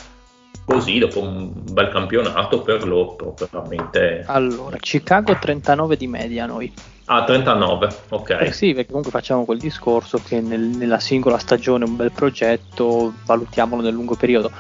così 0.68 1.00
dopo 1.00 1.22
un 1.22 1.50
bel 1.54 1.88
campionato 1.88 2.62
per 2.62 2.86
loro, 2.86 3.38
veramente. 3.40 4.26
Allora, 4.28 4.76
Chicago 4.76 5.34
39 5.40 5.96
di 5.96 6.08
media 6.08 6.46
noi. 6.46 6.74
Ah, 7.06 7.24
39, 7.24 8.00
ok. 8.10 8.38
Eh 8.42 8.52
sì, 8.52 8.74
perché 8.74 8.88
comunque 8.88 9.12
facciamo 9.12 9.46
quel 9.46 9.60
discorso 9.60 10.20
che 10.22 10.42
nel, 10.42 10.60
nella 10.60 11.00
singola 11.00 11.38
stagione 11.38 11.86
un 11.86 11.96
bel 11.96 12.12
progetto, 12.12 13.14
valutiamolo 13.26 13.82
nel 13.82 13.94
lungo 13.94 14.16
periodo. 14.16 14.52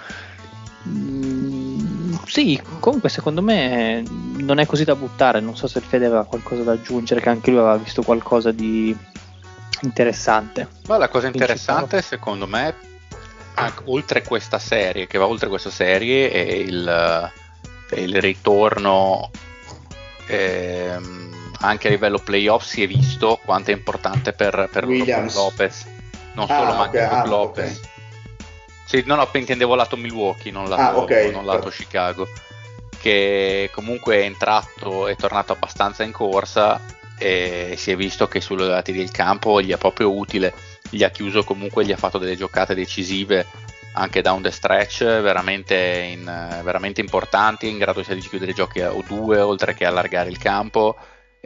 Mm, 0.87 2.13
sì, 2.25 2.57
comunque 2.79 3.09
secondo 3.09 3.41
me 3.41 4.01
non 4.37 4.59
è 4.59 4.65
così 4.65 4.85
da 4.85 4.95
buttare, 4.95 5.41
non 5.41 5.57
so 5.57 5.67
se 5.67 5.79
il 5.79 5.83
Fede 5.83 6.05
aveva 6.05 6.23
qualcosa 6.23 6.63
da 6.63 6.71
aggiungere, 6.71 7.19
che 7.19 7.27
anche 7.27 7.51
lui 7.51 7.59
aveva 7.59 7.75
visto 7.75 8.01
qualcosa 8.01 8.53
di 8.53 8.95
interessante. 9.81 10.69
Ma 10.87 10.95
la 10.95 11.09
cosa 11.09 11.27
interessante 11.27 12.01
secondo 12.01 12.47
me, 12.47 12.73
oltre 13.85 14.23
questa 14.23 14.59
serie, 14.59 15.07
che 15.07 15.17
va 15.17 15.27
oltre 15.27 15.49
questa 15.49 15.69
serie, 15.69 16.31
è 16.31 16.39
il, 16.39 17.31
è 17.89 17.99
il 17.99 18.21
ritorno... 18.21 19.31
Ehm, 20.27 21.27
anche 21.59 21.87
a 21.87 21.91
livello 21.91 22.19
playoff 22.19 22.63
si 22.63 22.83
è 22.83 22.87
visto 22.87 23.39
quanto 23.43 23.71
è 23.71 23.73
importante 23.73 24.33
per, 24.33 24.69
per 24.71 24.87
Lopez, 24.87 25.85
non 26.33 26.47
solo 26.47 26.71
ah, 26.71 26.75
ma 26.75 26.83
anche 26.83 27.03
okay, 27.03 27.19
ah, 27.19 27.25
Lopez. 27.25 27.77
Okay. 27.77 27.89
Sì, 28.85 29.03
no, 29.05 29.15
no, 29.15 29.27
intendevo 29.33 29.75
lato 29.75 29.97
Milwaukee, 29.97 30.51
non 30.51 30.69
lato, 30.69 30.81
ah, 30.81 30.97
okay. 30.97 31.31
non 31.31 31.45
lato 31.45 31.69
Chicago, 31.69 32.27
che 32.99 33.69
comunque 33.73 34.17
è 34.17 34.23
entrato, 34.23 35.07
è 35.07 35.15
tornato 35.15 35.53
abbastanza 35.53 36.03
in 36.03 36.11
corsa 36.11 36.79
e 37.17 37.73
si 37.75 37.91
è 37.91 37.95
visto 37.95 38.27
che 38.27 38.39
sulle 38.39 38.67
lati 38.67 38.93
del 38.93 39.11
campo 39.11 39.61
gli 39.61 39.73
è 39.73 39.77
proprio 39.77 40.15
utile, 40.15 40.53
gli 40.89 41.03
ha 41.03 41.09
chiuso 41.09 41.43
comunque, 41.43 41.85
gli 41.85 41.91
ha 41.91 41.97
fatto 41.97 42.17
delle 42.17 42.35
giocate 42.35 42.75
decisive 42.75 43.45
anche 43.93 44.21
down 44.21 44.41
the 44.41 44.51
stretch 44.51 45.03
veramente, 45.03 45.75
in, 45.75 46.23
veramente 46.63 47.01
importanti, 47.01 47.67
in 47.67 47.77
grado 47.77 48.03
sia 48.03 48.13
di 48.13 48.21
chiudere 48.21 48.53
giochi 48.53 48.81
a 48.81 48.93
due 49.05 49.39
oltre 49.39 49.73
che 49.73 49.85
allargare 49.85 50.29
il 50.29 50.37
campo 50.37 50.95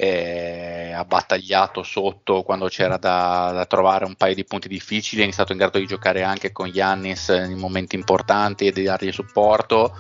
ha 0.04 1.06
battagliato 1.06 1.84
sotto 1.84 2.42
quando 2.42 2.68
c'era 2.68 2.98
da, 2.98 3.52
da, 3.54 3.66
trovare 3.66 4.06
un 4.06 4.16
paio 4.16 4.34
di 4.34 4.46
punti 4.46 4.68
difficili, 4.68 5.28
è 5.28 5.32
stato 5.32 5.52
in 5.52 5.60
grado 5.60 5.78
di 5.78 5.86
giocare 5.86 6.24
anche 6.24 6.52
con 6.52 6.72
Giannis 6.72 7.28
in 7.28 7.58
momenti 7.58 7.96
importanti 7.96 8.68
e 8.68 8.72
di 8.72 8.84
dargli 8.84 9.12
supporto 9.12 9.96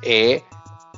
e 0.00 0.44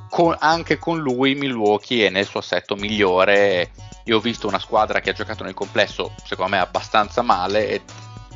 con, 0.08 0.34
anche 0.38 0.78
con 0.78 0.98
lui 0.98 1.34
Milwaukee 1.34 2.06
è 2.06 2.10
nel 2.10 2.24
suo 2.24 2.40
assetto 2.40 2.76
migliore. 2.76 3.70
Io 4.06 4.18
ho 4.18 4.20
visto 4.20 4.46
una 4.46 4.60
squadra 4.60 5.00
che 5.00 5.10
ha 5.10 5.14
giocato 5.14 5.42
nel 5.42 5.54
complesso, 5.54 6.14
secondo 6.24 6.52
me, 6.52 6.58
abbastanza 6.58 7.22
male, 7.22 7.68
e, 7.68 7.82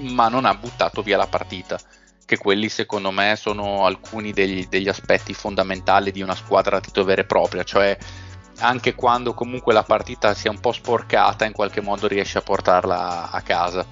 ma 0.00 0.28
non 0.28 0.44
ha 0.44 0.54
buttato 0.54 1.00
via 1.00 1.16
la 1.16 1.28
partita. 1.28 1.78
Che 2.24 2.36
quelli, 2.38 2.68
secondo 2.68 3.12
me, 3.12 3.36
sono 3.36 3.86
alcuni 3.86 4.32
degli, 4.32 4.66
degli 4.66 4.88
aspetti 4.88 5.32
fondamentali 5.32 6.10
di 6.10 6.22
una 6.22 6.34
squadra 6.34 6.78
a 6.78 6.80
titolo 6.80 7.06
vera 7.06 7.22
e 7.22 7.24
propria, 7.24 7.62
cioè 7.62 7.96
anche 8.58 8.94
quando 8.94 9.32
comunque 9.32 9.72
la 9.72 9.84
partita 9.84 10.34
sia 10.34 10.50
un 10.50 10.58
po' 10.58 10.72
sporcata, 10.72 11.44
in 11.44 11.52
qualche 11.52 11.80
modo 11.80 12.08
riesce 12.08 12.38
a 12.38 12.42
portarla 12.42 13.30
a 13.30 13.40
casa. 13.42 13.86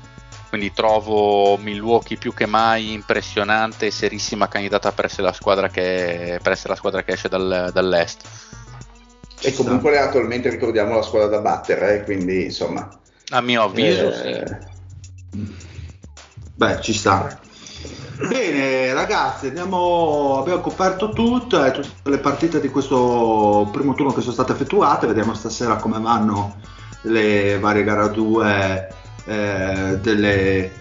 Quindi 0.49 0.73
trovo 0.73 1.59
Milwaukee 1.59 2.17
più 2.17 2.33
che 2.33 2.47
mai 2.47 2.93
impressionante 2.93 3.87
e 3.87 3.91
serissima 3.91 4.49
candidata 4.49 4.93
per 4.93 5.05
essere 5.05 5.25
la 5.25 5.33
squadra 5.33 5.69
che, 5.69 6.41
essere 6.43 6.71
la 6.71 6.75
squadra 6.75 7.03
che 7.03 7.13
esce 7.13 7.29
dal, 7.29 7.71
dall'est. 7.73 8.48
E 9.41 9.55
comunque 9.55 9.93
è 9.93 9.99
attualmente 9.99 10.51
ricordiamo 10.51 10.95
la 10.95 11.03
squadra 11.03 11.29
da 11.29 11.41
battere, 11.41 11.97
eh, 11.97 12.05
quindi 12.05 12.45
insomma. 12.45 12.89
A 13.31 13.41
mio 13.41 13.63
avviso, 13.63 14.11
eh... 14.23 14.47
sì. 14.47 15.57
Beh, 16.55 16.81
ci 16.81 16.93
sta. 16.93 17.39
Bene 18.29 18.93
ragazzi, 18.95 19.47
andiamo, 19.47 20.39
abbiamo 20.41 20.61
coperto 20.61 21.11
tutte, 21.11 21.71
tutte 21.71 22.11
le 22.11 22.19
partite 22.19 22.61
di 22.61 22.69
questo 22.69 23.69
primo 23.71 23.95
turno 23.95 24.13
che 24.13 24.23
sono 24.23 24.33
state 24.33 24.53
effettuate, 24.53 25.07
vediamo 25.07 25.35
stasera 25.35 25.77
come 25.77 26.01
vanno 26.01 26.57
le 27.03 27.61
varie 27.61 27.85
gare 27.85 28.11
2 28.11 28.89
eh, 29.25 29.99
delle 30.03 30.73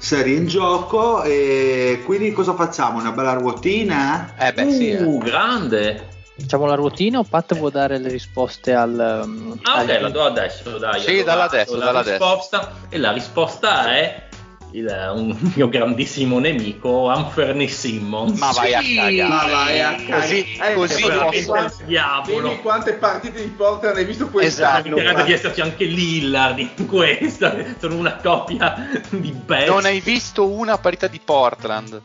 serie 0.00 0.36
in 0.36 0.48
gioco 0.48 1.22
e 1.22 2.02
quindi 2.04 2.32
cosa 2.32 2.54
facciamo? 2.54 2.98
Una 2.98 3.12
bella 3.12 3.34
ruotina? 3.34 4.34
Eh 4.36 4.52
beh 4.52 4.70
sì. 4.72 4.90
Uh, 4.98 5.18
grande! 5.18 6.08
Facciamo 6.40 6.66
la 6.66 6.74
ruotina 6.74 7.18
o 7.18 7.24
Pat 7.24 7.56
vuole 7.56 7.72
dare 7.72 7.98
le 7.98 8.08
risposte 8.08 8.74
al... 8.74 9.22
Um, 9.24 9.58
ah 9.62 9.82
ok, 9.82 10.00
la 10.00 10.08
do 10.10 10.22
adesso, 10.24 10.78
dai. 10.78 11.00
Sì, 11.00 11.22
dalla 11.22 11.44
adesso, 11.44 11.76
dalla 11.76 12.02
risposta. 12.02 12.72
E 12.88 12.98
la 12.98 13.12
risposta 13.12 13.92
è 13.94 14.28
il, 14.72 15.12
un 15.14 15.36
mio 15.54 15.68
grandissimo 15.68 16.38
nemico, 16.38 17.08
Anferny 17.08 17.68
Simmons. 17.68 18.38
Ma 18.38 18.52
vai 18.52 18.74
a 18.74 18.80
cagare. 18.80 19.28
Ma 19.28 19.46
vai 19.46 19.80
a 19.80 19.94
cagare. 19.94 20.20
Così, 20.20 20.58
eh, 20.60 20.74
così 20.74 21.46
posso... 21.46 21.82
diavolo. 21.84 22.48
Vedi 22.48 22.60
quante 22.60 22.92
partite 22.94 23.42
di 23.42 23.48
Portland 23.48 23.96
hai 23.96 24.04
visto 24.04 24.28
quest'anno? 24.28 24.96
Esatto. 24.96 24.96
Credo 24.96 25.22
di 25.22 25.32
esserci 25.32 25.60
anche 25.60 25.84
Lillard 25.84 26.58
in 26.58 26.86
questa. 26.86 27.54
Sono 27.78 27.96
una 27.96 28.16
coppia 28.16 29.02
di 29.08 29.32
bestie. 29.32 29.66
Non 29.66 29.84
hai 29.84 30.00
visto 30.00 30.46
una 30.46 30.78
partita 30.78 31.06
di 31.06 31.20
Portland? 31.22 32.00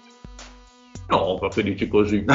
No, 1.07 1.37
perché 1.39 1.63
dici 1.63 1.87
così? 1.87 2.25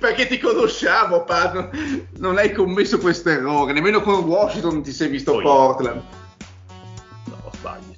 perché 0.00 0.26
ti 0.26 0.38
conosciamo, 0.38 1.22
Pat. 1.22 1.70
Non 2.18 2.38
hai 2.38 2.52
commesso 2.52 2.98
questo 2.98 3.28
errore. 3.28 3.72
Nemmeno 3.72 4.00
con 4.00 4.24
Washington 4.24 4.82
ti 4.82 4.92
sei 4.92 5.08
visto 5.08 5.32
Poi. 5.32 5.42
Portland. 5.42 6.02
No, 7.24 7.50
sbaglio 7.52 7.96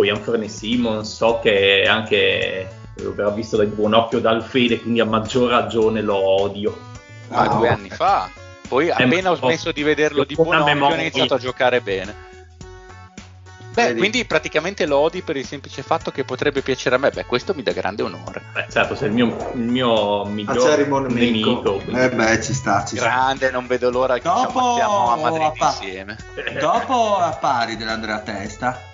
poi 0.00 0.08
Anthony 0.08 0.48
Simon 0.48 1.04
so 1.04 1.40
che 1.42 1.84
anche 1.86 2.66
lo 2.94 3.10
avrà 3.10 3.28
visto 3.28 3.58
da 3.58 3.64
buon 3.64 3.92
occhio 3.92 4.18
dal 4.18 4.42
Fede, 4.42 4.80
quindi 4.80 5.00
a 5.00 5.04
maggior 5.04 5.50
ragione 5.50 6.00
lo 6.00 6.16
odio. 6.16 6.74
Ma 7.28 7.40
ah, 7.40 7.48
due 7.48 7.68
anni 7.68 7.90
fa. 7.90 8.30
Poi 8.66 8.86
eh, 8.86 8.92
appena 8.92 9.30
ho 9.30 9.34
smesso 9.34 9.72
di 9.72 9.82
vederlo 9.82 10.24
di 10.24 10.34
buon 10.34 10.58
occhio 10.58 10.86
ho 10.86 10.94
iniziato 10.94 11.34
a 11.34 11.38
giocare 11.38 11.82
bene. 11.82 12.28
Beh, 13.72 13.86
Vedi. 13.86 13.98
quindi 13.98 14.24
praticamente 14.24 14.84
lo 14.84 14.98
odi 14.98 15.22
per 15.22 15.36
il 15.36 15.46
semplice 15.46 15.82
fatto 15.82 16.10
che 16.10 16.24
potrebbe 16.24 16.60
piacere 16.60 16.96
a 16.96 16.98
me. 16.98 17.10
Beh, 17.10 17.24
questo 17.26 17.54
mi 17.54 17.62
dà 17.62 17.70
grande 17.72 18.02
onore. 18.02 18.42
Beh, 18.52 18.66
certo, 18.68 18.96
sei 18.96 19.08
il 19.08 19.14
mio, 19.14 19.50
il 19.54 19.60
mio 19.60 20.24
miglior 20.24 21.08
nemico. 21.10 21.80
Eh 21.88 22.10
beh, 22.10 22.42
ci 22.42 22.52
sta, 22.52 22.84
ci 22.84 22.96
Grande, 22.96 23.46
sta. 23.46 23.50
non 23.54 23.66
vedo 23.68 23.90
l'ora 23.90 24.14
che 24.14 24.22
Dopo... 24.22 24.40
ci 24.42 24.56
ammazziamo 24.58 25.10
a 25.10 25.16
Madrid 25.16 25.52
a 25.60 25.66
insieme. 25.66 26.16
Dopo 26.58 27.16
a 27.16 27.30
pari 27.40 27.76
dell'Andrea 27.76 28.18
Testa. 28.20 28.88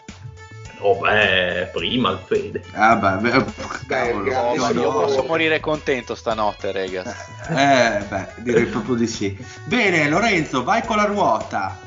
Oh 0.81 0.99
beh, 0.99 1.71
prima 1.73 2.11
il 2.11 2.19
Fede. 2.27 2.63
Ah 2.75 2.97
beh, 2.97 3.17
beh, 3.31 3.45
cavolo, 3.87 4.31
io, 4.31 4.71
io 4.73 4.93
posso 4.93 5.23
morire 5.23 5.59
contento 5.59 6.15
stanotte, 6.15 6.71
rega. 6.71 7.03
Eh, 7.49 8.05
beh, 8.07 8.27
direi 8.43 8.67
proprio 8.67 8.95
di 8.95 9.07
sì. 9.07 9.35
Bene, 9.65 10.07
Lorenzo, 10.11 10.63
vai 10.65 10.85
con 10.85 10.97
la 10.97 11.05
ruota. 11.05 11.79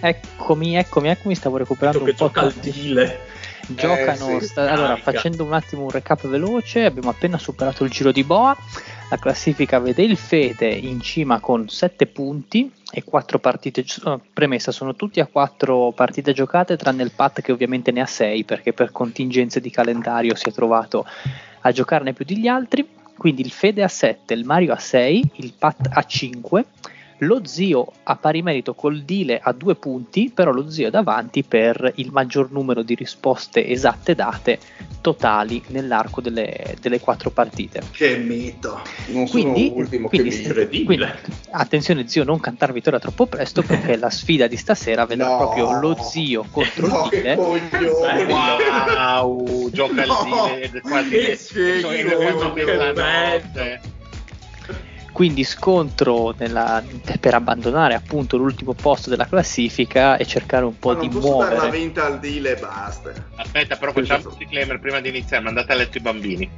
Eccomi, 0.00 0.76
eccomi, 0.76 1.08
eccomi, 1.08 1.34
stavo 1.34 1.56
recuperando 1.56 2.04
un 2.04 2.14
po' 2.14 2.26
il 2.26 2.32
Giocano, 3.68 4.36
eh, 4.36 4.40
sì. 4.40 4.46
sta... 4.46 4.70
allora 4.70 4.96
facendo 4.96 5.42
un 5.42 5.52
attimo 5.52 5.82
un 5.82 5.90
recap 5.90 6.26
veloce, 6.28 6.84
abbiamo 6.84 7.10
appena 7.10 7.38
superato 7.38 7.82
il 7.84 7.90
giro 7.90 8.12
di 8.12 8.22
Boa, 8.22 8.56
la 9.10 9.16
classifica 9.16 9.78
vede 9.80 10.02
il 10.02 10.16
Fede 10.16 10.68
in 10.68 11.00
cima 11.00 11.40
con 11.40 11.68
7 11.68 12.06
punti 12.06 12.70
e 12.90 13.02
4 13.02 13.38
partite, 13.38 13.84
premessa. 14.32 14.70
Sono 14.70 14.94
tutti 14.94 15.20
a 15.20 15.26
4 15.26 15.92
partite 15.92 16.32
giocate 16.32 16.76
tranne 16.76 17.02
il 17.02 17.12
Pat 17.12 17.40
che 17.40 17.52
ovviamente 17.52 17.90
ne 17.90 18.00
ha 18.00 18.06
6 18.06 18.44
perché 18.44 18.72
per 18.72 18.92
contingenze 18.92 19.60
di 19.60 19.70
calendario 19.70 20.34
si 20.36 20.48
è 20.48 20.52
trovato 20.52 21.04
a 21.60 21.72
giocarne 21.72 22.12
più 22.12 22.24
degli 22.24 22.46
altri, 22.46 22.86
quindi 23.16 23.42
il 23.42 23.50
Fede 23.50 23.82
a 23.82 23.88
7, 23.88 24.34
il 24.34 24.44
Mario 24.44 24.72
a 24.72 24.78
6, 24.78 25.30
il 25.36 25.52
Pat 25.58 25.88
a 25.90 26.02
5 26.04 26.64
lo 27.18 27.46
zio 27.46 27.92
a 28.04 28.16
pari 28.16 28.42
merito 28.42 28.74
col 28.74 29.02
Dile 29.02 29.38
a 29.42 29.52
due 29.52 29.74
punti, 29.76 30.30
però 30.34 30.50
lo 30.50 30.70
zio 30.70 30.88
è 30.88 30.90
davanti 30.90 31.42
per 31.42 31.92
il 31.96 32.10
maggior 32.12 32.50
numero 32.50 32.82
di 32.82 32.94
risposte 32.94 33.66
esatte 33.66 34.14
date 34.14 34.58
totali 35.00 35.62
nell'arco 35.68 36.20
delle, 36.20 36.76
delle 36.80 37.00
quattro 37.00 37.30
partite. 37.30 37.80
Che 37.90 38.16
mito! 38.16 38.80
Non 39.06 39.28
quindi, 39.28 39.68
sono 39.68 39.78
ultimo 39.78 40.08
quindi, 40.08 40.30
che 40.30 40.68
mito. 40.70 40.84
Quindi, 40.84 41.06
attenzione 41.50 42.08
zio, 42.08 42.24
non 42.24 42.40
cantare 42.40 42.72
vittoria 42.72 42.98
troppo 42.98 43.26
presto 43.26 43.62
perché 43.62 43.96
la 43.98 44.10
sfida 44.10 44.46
di 44.46 44.56
stasera 44.56 45.06
vedrà 45.06 45.28
no, 45.28 45.36
proprio 45.36 45.78
lo 45.78 45.96
zio 46.02 46.44
contro 46.50 46.86
no, 46.88 47.08
il 47.12 47.20
Dile. 47.20 48.24
Wow, 49.06 49.70
gioca 49.70 50.02
il 50.02 50.12
Dile 50.24 50.80
quasi 50.80 51.10
che, 51.10 51.38
che, 51.38 51.82
che, 51.82 52.64
che 52.64 53.94
quindi 55.16 55.44
scontro 55.44 56.34
nella, 56.36 56.82
per 57.18 57.32
abbandonare 57.32 57.94
appunto 57.94 58.36
l'ultimo 58.36 58.74
posto 58.74 59.08
della 59.08 59.24
classifica 59.24 60.18
e 60.18 60.26
cercare 60.26 60.66
un 60.66 60.78
po' 60.78 60.92
di 60.92 61.08
muovere. 61.08 61.56
Ma 61.56 61.62
la 61.62 61.70
vinta 61.70 62.04
al 62.04 62.20
deal 62.20 62.44
e 62.44 62.56
basta. 62.56 63.12
Aspetta, 63.36 63.76
però 63.76 63.92
facciamo 63.92 64.28
un 64.28 64.34
disclaimer 64.36 64.78
prima 64.78 65.00
di 65.00 65.08
iniziare, 65.08 65.42
mandate 65.42 65.72
a 65.72 65.76
letto 65.76 65.96
i 65.96 66.00
bambini. 66.02 66.50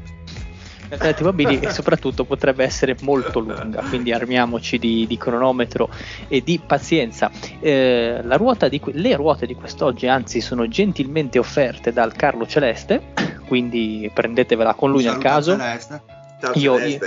Alternati 0.88 1.22
mobili 1.22 1.60
e 1.60 1.70
soprattutto 1.70 2.24
potrebbe 2.24 2.64
essere 2.64 2.96
molto 3.02 3.38
lunga, 3.38 3.80
quindi 3.82 4.10
armiamoci 4.10 4.76
di, 4.76 5.06
di 5.06 5.16
cronometro 5.16 5.88
e 6.26 6.42
di 6.42 6.58
pazienza. 6.58 7.30
Eh, 7.60 8.20
ruota 8.22 8.66
di, 8.66 8.80
le 8.86 9.14
ruote 9.14 9.46
di 9.46 9.54
quest'oggi 9.54 10.08
anzi 10.08 10.40
sono 10.40 10.66
gentilmente 10.66 11.38
offerte 11.38 11.92
dal 11.92 12.12
Carlo 12.12 12.44
Celeste, 12.44 13.12
quindi 13.46 14.10
prendetevela 14.12 14.74
con 14.74 14.90
lui 14.90 15.04
nel 15.04 15.18
caso. 15.18 15.56
Celeste 15.56 16.16
io, 16.54 16.78
io, 16.78 16.98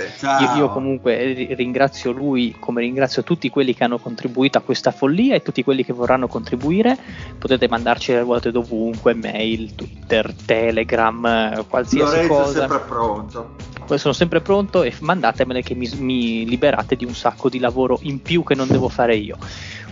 io, 0.56 0.68
comunque 0.70 1.54
ringrazio 1.54 2.12
lui 2.12 2.54
come 2.58 2.82
ringrazio 2.82 3.22
tutti 3.22 3.48
quelli 3.48 3.74
che 3.74 3.84
hanno 3.84 3.98
contribuito 3.98 4.58
a 4.58 4.60
questa 4.60 4.90
follia 4.90 5.34
e 5.34 5.42
tutti 5.42 5.64
quelli 5.64 5.84
che 5.84 5.92
vorranno 5.92 6.28
contribuire. 6.28 6.96
Potete 7.38 7.68
mandarci 7.68 8.12
le 8.12 8.20
ruote 8.20 8.50
dovunque, 8.50 9.14
mail, 9.14 9.74
Twitter, 9.74 10.34
Telegram, 10.44 11.66
qualsiasi 11.66 12.26
Lorenzo 12.26 12.34
cosa. 12.34 12.58
sempre 12.60 12.80
pronto. 12.80 13.54
Sono 13.94 14.14
sempre 14.14 14.40
pronto 14.40 14.82
e 14.82 14.94
mandatemele 15.00 15.62
che 15.62 15.74
mi, 15.74 15.88
mi 15.98 16.46
liberate 16.46 16.96
di 16.96 17.04
un 17.04 17.14
sacco 17.14 17.48
di 17.48 17.58
lavoro 17.58 17.98
in 18.02 18.22
più 18.22 18.42
che 18.42 18.54
non 18.54 18.68
devo 18.68 18.88
fare 18.88 19.16
io. 19.16 19.36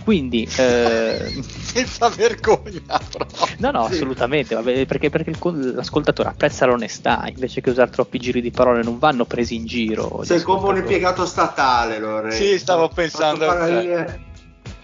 Quindi, 0.03 0.47
eh... 0.57 1.43
senza 1.61 2.09
vergogna, 2.09 2.99
però. 3.11 3.25
no, 3.57 3.71
no, 3.71 3.85
assolutamente. 3.85 4.55
Vabbè, 4.55 4.85
perché, 4.85 5.09
perché 5.09 5.33
l'ascoltatore 5.41 6.29
apprezza 6.29 6.65
l'onestà 6.65 7.25
invece 7.27 7.61
che 7.61 7.69
usare 7.69 7.91
troppi 7.91 8.19
giri 8.19 8.41
di 8.41 8.51
parole, 8.51 8.83
non 8.83 8.97
vanno 8.99 9.25
presi 9.25 9.55
in 9.55 9.65
giro. 9.65 10.21
Sei 10.23 10.41
come 10.41 10.69
un 10.69 10.77
impiegato 10.77 11.25
statale, 11.25 11.99
Lorenzo. 11.99 12.37
Sì, 12.37 12.57
stavo 12.57 12.89
pensando. 12.89 13.47
a 13.49 14.29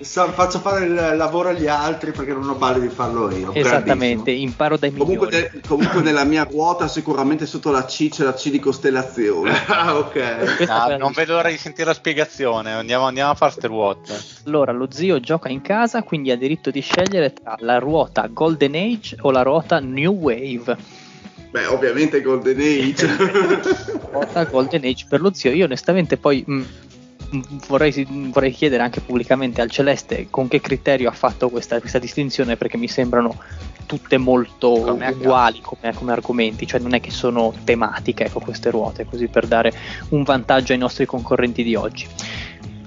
faccio 0.04 0.60
fare 0.60 0.86
il 0.86 0.94
lavoro 0.94 1.50
agli 1.50 1.68
altri 1.68 2.12
perché 2.12 2.32
non 2.32 2.48
ho 2.48 2.56
balle 2.56 2.80
di 2.80 2.90
farlo 2.90 3.32
io. 3.36 3.54
Esattamente, 3.54 4.32
imparo 4.32 4.78
dai 4.78 4.94
comunque, 4.94 5.28
migliori. 5.28 5.50
De, 5.54 5.62
comunque 5.68 6.02
nella 6.02 6.24
mia 6.24 6.44
ruota 6.44 6.88
sicuramente 6.88 7.46
sotto 7.46 7.72
la 7.72 7.86
C 7.86 8.10
c'è 8.10 8.24
la 8.24 8.34
C 8.34 8.50
di 8.50 8.60
costellazione. 8.60 9.52
ah, 9.68 9.98
ok. 9.98 10.66
No, 10.68 10.98
non 10.98 11.12
vedo 11.14 11.34
l'ora 11.34 11.50
di 11.50 11.58
sentire 11.58 11.86
la 11.86 11.94
spiegazione, 11.94 12.74
andiamo, 12.74 13.06
andiamo 13.06 13.32
a 13.32 13.36
fare 13.36 13.52
queste 13.52 13.68
ruote. 13.68 14.14
Allora, 14.46 14.72
lo 14.72 14.88
zio 14.92 15.20
gioca 15.20 15.50
in 15.50 15.62
casa, 15.62 16.04
quindi 16.04 16.30
ha 16.30 16.38
diritto 16.38 16.70
di 16.70 16.82
scegliere 16.82 17.34
tra 17.34 17.56
la 17.60 17.80
ruota 17.80 18.28
Golden 18.28 18.76
Age 18.76 19.18
o 19.22 19.32
la 19.32 19.42
ruota 19.42 19.80
New 19.80 20.14
Wave. 20.14 21.06
Beh, 21.50 21.66
ovviamente 21.66 22.22
Golden 22.22 22.60
Age. 22.60 23.08
ruota 24.12 24.44
Golden 24.44 24.84
Age 24.84 25.06
per 25.10 25.22
lo 25.22 25.34
zio. 25.34 25.52
Io 25.52 25.66
onestamente 25.66 26.18
poi... 26.18 26.44
Mh, 26.46 26.66
Vorrei, 27.68 28.08
vorrei, 28.32 28.52
chiedere 28.52 28.84
anche 28.84 29.02
pubblicamente 29.02 29.60
al 29.60 29.70
Celeste 29.70 30.28
con 30.30 30.48
che 30.48 30.62
criterio 30.62 31.10
ha 31.10 31.14
fatto 31.14 31.50
questa, 31.50 31.80
questa 31.80 32.00
distinzione 32.00 32.56
perché 32.56 32.78
mi 32.78 32.88
sembrano 32.88 33.38
tutte 33.86 34.18
molto 34.18 34.70
come 34.70 35.10
uguali 35.10 35.60
come, 35.60 35.94
come, 35.94 36.14
argomenti, 36.14 36.66
cioè 36.66 36.80
non 36.80 36.94
è 36.94 37.02
che 37.02 37.12
sono 37.12 37.54
tematiche 37.66 38.26
ecco, 38.26 38.40
queste 38.40 38.70
ruote, 38.70 39.06
così 39.06 39.28
per 39.28 39.46
dare 39.46 39.74
un 40.10 40.24
vantaggio 40.24 40.72
ai 40.72 40.80
nostri 40.80 41.06
concorrenti 41.06 41.64
di 41.64 41.76
oggi. 41.76 42.08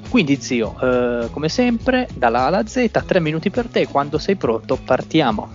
Quindi 0.08 0.40
zio, 0.40 0.74
eh, 0.80 1.28
come 1.30 1.48
sempre, 1.48 2.08
dalla 2.14 2.40
A 2.40 2.46
alla 2.46 2.66
Z, 2.66 2.90
tre 3.06 3.20
minuti 3.20 3.50
per 3.50 3.68
te, 3.68 3.86
quando 3.86 4.18
sei 4.18 4.36
pronto 4.36 4.76
partiamo. 4.76 5.48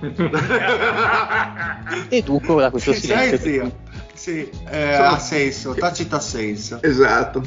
Educo 2.08 2.60
da 2.60 2.70
questo 2.70 2.92
silenzio. 2.92 3.38
Sei, 3.38 3.52
zio? 3.52 3.82
Sì, 4.24 4.48
eh, 4.70 4.94
ha 4.94 5.18
senso, 5.18 5.74
tacita 5.74 6.18
senso. 6.18 6.78
Esatto. 6.80 7.42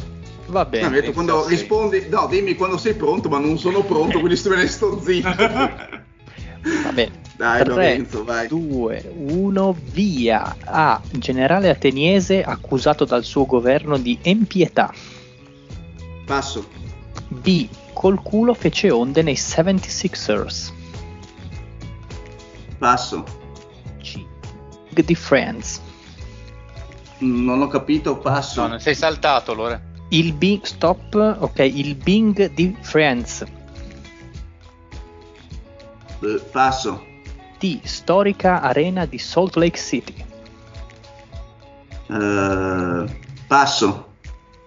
Va 0.46 0.64
bene. 0.64 0.84
No, 0.86 0.92
detto, 0.92 1.12
quando 1.12 1.48
rispondi, 1.48 2.06
no, 2.08 2.28
dimmi 2.28 2.54
quando 2.54 2.78
sei 2.78 2.94
pronto, 2.94 3.30
ma 3.30 3.40
non 3.40 3.58
sono 3.58 3.82
pronto, 3.82 4.20
quindi 4.20 4.40
me 4.48 4.56
ne 4.58 4.68
sto 4.68 5.02
zitto. 5.04 5.28
Va 6.84 6.92
bene. 6.94 7.12
Dai, 7.36 7.64
3, 7.64 7.70
Lorenzo, 7.74 8.24
vai. 8.24 8.48
2, 8.48 9.12
1, 9.18 9.76
via. 9.92 10.56
A. 10.66 11.02
Generale 11.14 11.70
ateniese 11.70 12.44
accusato 12.44 13.06
dal 13.06 13.24
suo 13.24 13.48
governo 13.48 13.98
di 13.98 14.20
empietà. 14.22 14.94
Passo. 16.28 16.68
B. 17.30 17.68
Col 17.94 18.22
culo 18.22 18.54
fece 18.54 18.92
onde 18.92 19.24
nei 19.24 19.34
76ers. 19.34 20.72
Passo. 22.78 23.24
C. 24.00 24.24
Di 24.94 25.16
Friends. 25.16 25.86
Non 27.20 27.62
ho 27.62 27.68
capito, 27.68 28.18
passo. 28.18 28.62
No, 28.62 28.68
non 28.68 28.80
sei 28.80 28.96
saltato, 28.96 29.54
Lore. 29.54 29.96
Il 30.10 30.34
Bing. 30.34 30.64
Stop. 30.64 31.38
Ok, 31.40 31.60
il 31.60 31.96
Bing 31.96 32.54
di 32.54 32.76
Friends. 32.82 33.44
Eh, 36.22 36.42
passo. 36.52 37.06
D. 37.60 37.80
Storica 37.84 38.62
arena 38.62 39.06
di 39.06 39.18
Salt 39.18 39.56
Lake 39.56 39.78
City. 39.78 40.26
Eh, 42.08 43.06
passo. 43.48 44.06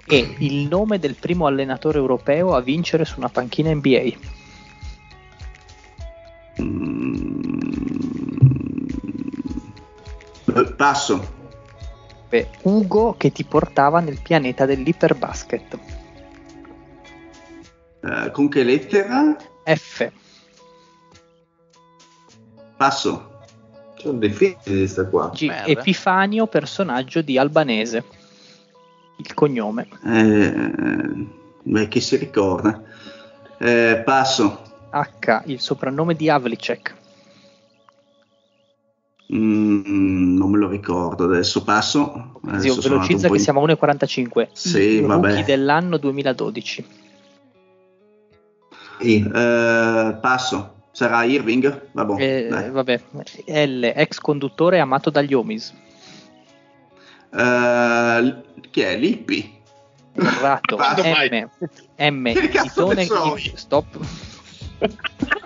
E 0.07 0.35
il 0.39 0.67
nome 0.67 0.99
del 0.99 1.15
primo 1.15 1.47
allenatore 1.47 1.99
europeo 1.99 2.55
a 2.55 2.61
vincere 2.61 3.05
su 3.05 3.19
una 3.19 3.29
panchina 3.29 3.73
NBA. 3.73 4.13
Eh, 10.53 10.75
passo. 10.77 11.39
Beh, 12.31 12.49
Ugo 12.63 13.17
che 13.19 13.33
ti 13.33 13.43
portava 13.43 13.99
nel 13.99 14.21
pianeta 14.23 14.65
dell'iperbasket. 14.65 15.79
Eh, 18.03 18.31
con 18.31 18.49
che 18.49 18.63
lettera? 18.63 19.37
F. 19.65 20.11
Passo. 22.77 23.43
Sono 23.97 24.19
difficili 24.19 24.79
queste 24.79 25.09
qua. 25.09 25.31
G. 25.35 25.47
Merda. 25.47 25.67
Epifanio, 25.67 26.47
personaggio 26.47 27.21
di 27.21 27.37
Albanese. 27.37 28.05
Il 29.17 29.35
cognome. 29.35 29.89
Eh, 30.07 31.27
beh, 31.65 31.89
chi 31.89 32.01
si 32.01 32.17
ricorda? 32.17 32.81
Eh, 33.59 34.03
passo. 34.05 34.63
H. 34.91 35.43
Il 35.47 35.61
soprannome 35.61 36.15
di 36.15 36.31
Havlicek. 36.31 36.99
Mm, 39.33 40.37
non 40.37 40.51
me 40.51 40.59
lo 40.59 40.69
ricordo 40.69 41.25
adesso. 41.25 41.63
Passo. 41.63 42.33
Zio, 42.43 42.51
Adesso 42.53 42.81
sono 42.81 42.95
velocizza 42.95 43.29
che 43.29 43.35
po' 43.35 43.39
siamo 43.39 43.61
a 43.63 43.67
1.45. 43.67 44.49
Sì, 44.53 45.01
vabbè. 45.01 45.45
dell'anno 45.45 45.97
2012. 45.99 46.85
in- 49.03 49.27
Eh, 49.35 50.19
passo. 50.21 50.75
Sarà 50.93 51.23
Irving? 51.25 51.89
Vabbè. 51.93 52.21
Eh, 52.23 52.71
vabbè. 52.71 53.01
L. 53.47 53.93
Ex 53.95 54.19
conduttore 54.19 54.81
amato 54.81 55.11
dagli 55.11 55.33
Omis. 55.33 55.73
Eh, 57.33 58.35
chi 58.71 58.81
è? 58.81 58.97
Lippi? 58.97 59.59
Quando 60.13 60.77
mai? 60.77 61.31
M. 61.31 61.49
M. 62.13 62.33
Che 62.33 62.49
cazzo 62.49 62.93
ne 62.93 63.03
Titone 63.05 63.39
so? 63.39 63.57
Stop. 63.57 63.99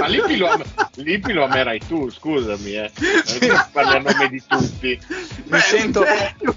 Ma 0.00 0.06
Lippi 0.06 0.36
lo, 0.36 0.48
am- 0.50 0.64
Lippi 0.96 1.32
lo 1.32 1.44
amerai 1.44 1.80
tu, 1.86 2.10
scusami, 2.10 2.72
eh. 2.74 2.90
Parli 3.72 3.96
a 3.96 3.98
nome 4.00 4.28
di 4.28 4.42
tutti. 4.46 4.98
Mi 5.08 5.42
Beh, 5.44 5.58
sento, 5.60 6.04
serio? 6.04 6.56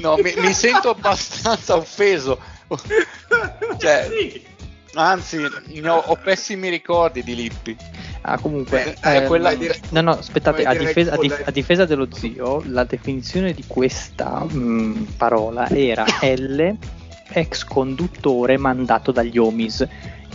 no, 0.00 0.16
mi, 0.16 0.32
mi 0.36 0.52
sento 0.52 0.90
abbastanza 0.90 1.76
offeso. 1.76 2.38
Cioè, 3.78 4.08
anzi, 4.94 5.48
ne 5.66 5.88
ho, 5.88 5.96
ho 5.98 6.16
pessimi 6.16 6.68
ricordi 6.68 7.22
di 7.22 7.34
Lippi. 7.34 7.76
Ah, 8.22 8.38
comunque, 8.38 8.96
Eh, 9.02 9.16
ehm, 9.16 9.26
quella- 9.26 9.52
no, 9.90 10.00
no, 10.02 10.10
aspettate, 10.10 10.64
a 10.64 10.72
dire 10.72 10.84
difesa, 10.86 11.14
a 11.14 11.16
dif- 11.16 11.42
a 11.46 11.50
difesa 11.50 11.84
dello 11.86 12.08
zio, 12.12 12.62
la 12.66 12.84
definizione 12.84 13.52
di 13.54 13.64
questa 13.66 14.44
mm, 14.52 15.02
parola 15.16 15.68
era 15.70 16.04
L, 16.20 16.76
ex 17.32 17.64
conduttore 17.64 18.58
mandato 18.58 19.10
dagli 19.12 19.38
Omis. 19.38 19.86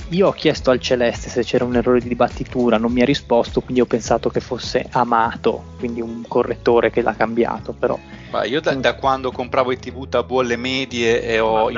Io 0.09 0.27
ho 0.27 0.31
chiesto 0.33 0.69
al 0.69 0.79
Celeste 0.79 1.29
se 1.29 1.43
c'era 1.43 1.65
un 1.65 1.75
errore 1.75 1.99
di 1.99 2.13
battitura, 2.13 2.77
non 2.77 2.91
mi 2.91 3.01
ha 3.01 3.05
risposto, 3.05 3.61
quindi 3.61 3.81
ho 3.81 3.85
pensato 3.87 4.29
che 4.29 4.39
fosse 4.39 4.85
amato, 4.91 5.73
quindi 5.79 5.99
un 5.99 6.23
correttore 6.27 6.91
che 6.91 7.01
l'ha 7.01 7.15
cambiato, 7.15 7.73
però 7.73 7.97
Ma 8.29 8.43
io 8.43 8.61
da, 8.61 8.75
da 8.75 8.93
quando 8.93 9.31
compravo 9.31 9.71
i 9.71 9.79
TV 9.79 10.07
tabù 10.07 10.37
alle 10.37 10.57
medie 10.57 11.23
e 11.23 11.39
ho 11.39 11.69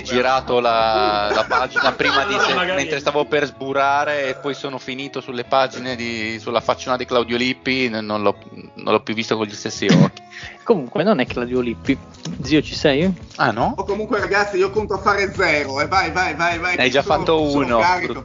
dove? 0.00 0.02
girato 0.02 0.58
la, 0.58 1.30
la 1.32 1.44
pagina 1.48 1.92
prima 1.92 2.24
di 2.24 2.34
se- 2.34 2.74
mentre 2.74 2.98
stavo 2.98 3.24
per 3.26 3.46
sburare 3.46 4.28
e 4.28 4.34
poi 4.34 4.54
sono 4.54 4.78
finito 4.78 5.20
sulle 5.20 5.44
pagine 5.44 5.94
di, 5.94 6.38
sulla 6.40 6.60
facciona 6.60 6.96
di 6.96 7.04
Claudio 7.04 7.36
Lippi, 7.36 7.88
non 7.88 8.22
l'ho, 8.22 8.36
non 8.74 8.92
l'ho 8.92 9.00
più 9.00 9.14
visto 9.14 9.36
con 9.36 9.46
gli 9.46 9.54
stessi 9.54 9.86
occhi. 9.86 10.24
Comunque 10.64 11.02
non 11.02 11.20
è 11.20 11.26
Claudio 11.26 11.60
Lippi. 11.60 11.96
Zio 12.42 12.60
ci 12.62 12.74
sei? 12.74 13.12
Ah 13.36 13.50
no? 13.52 13.74
O 13.76 13.84
comunque, 13.84 14.18
ragazzi, 14.18 14.56
io 14.56 14.70
conto 14.70 14.94
a 14.94 14.98
fare 14.98 15.32
zero. 15.34 15.80
E 15.80 15.86
vai, 15.86 16.10
vai, 16.10 16.34
vai, 16.34 16.58
vai. 16.58 16.76
Ne 16.76 16.82
hai 16.82 16.90
già 16.90 17.02
Sono- 17.02 17.18
fatto 17.18 17.42
uno. 17.42 17.78
carico. 17.78 18.22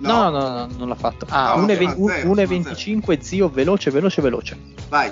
No, 0.00 0.28
no, 0.28 0.48
no, 0.48 0.68
non 0.76 0.88
l'ha 0.88 0.94
fatto. 0.96 1.24
Ah, 1.30 1.54
ok, 1.56 1.64
1,20 1.66 1.84
ma 1.98 2.12
zero, 2.12 2.28
1,25 2.34 3.20
zio, 3.20 3.48
veloce, 3.48 3.90
veloce, 3.90 4.20
veloce. 4.20 4.58
Vai. 4.88 5.10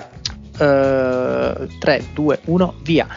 3, 0.55 2.05
2, 2.13 2.39
1, 2.45 2.73
via. 2.83 3.07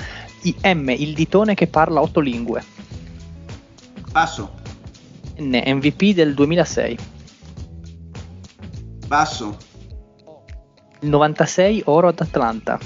I- 0.42 0.54
M, 0.62 0.88
il 0.90 1.12
ditone 1.12 1.54
che 1.54 1.66
parla 1.66 2.00
otto 2.00 2.20
lingue. 2.20 2.62
Passo. 4.12 4.52
N, 5.38 5.60
MVP 5.66 6.14
del 6.14 6.32
2006. 6.34 6.96
Passo. 9.08 9.56
Il 11.00 11.08
96 11.10 11.82
oro 11.86 12.08
ad 12.08 12.20
Atlanta. 12.20 12.78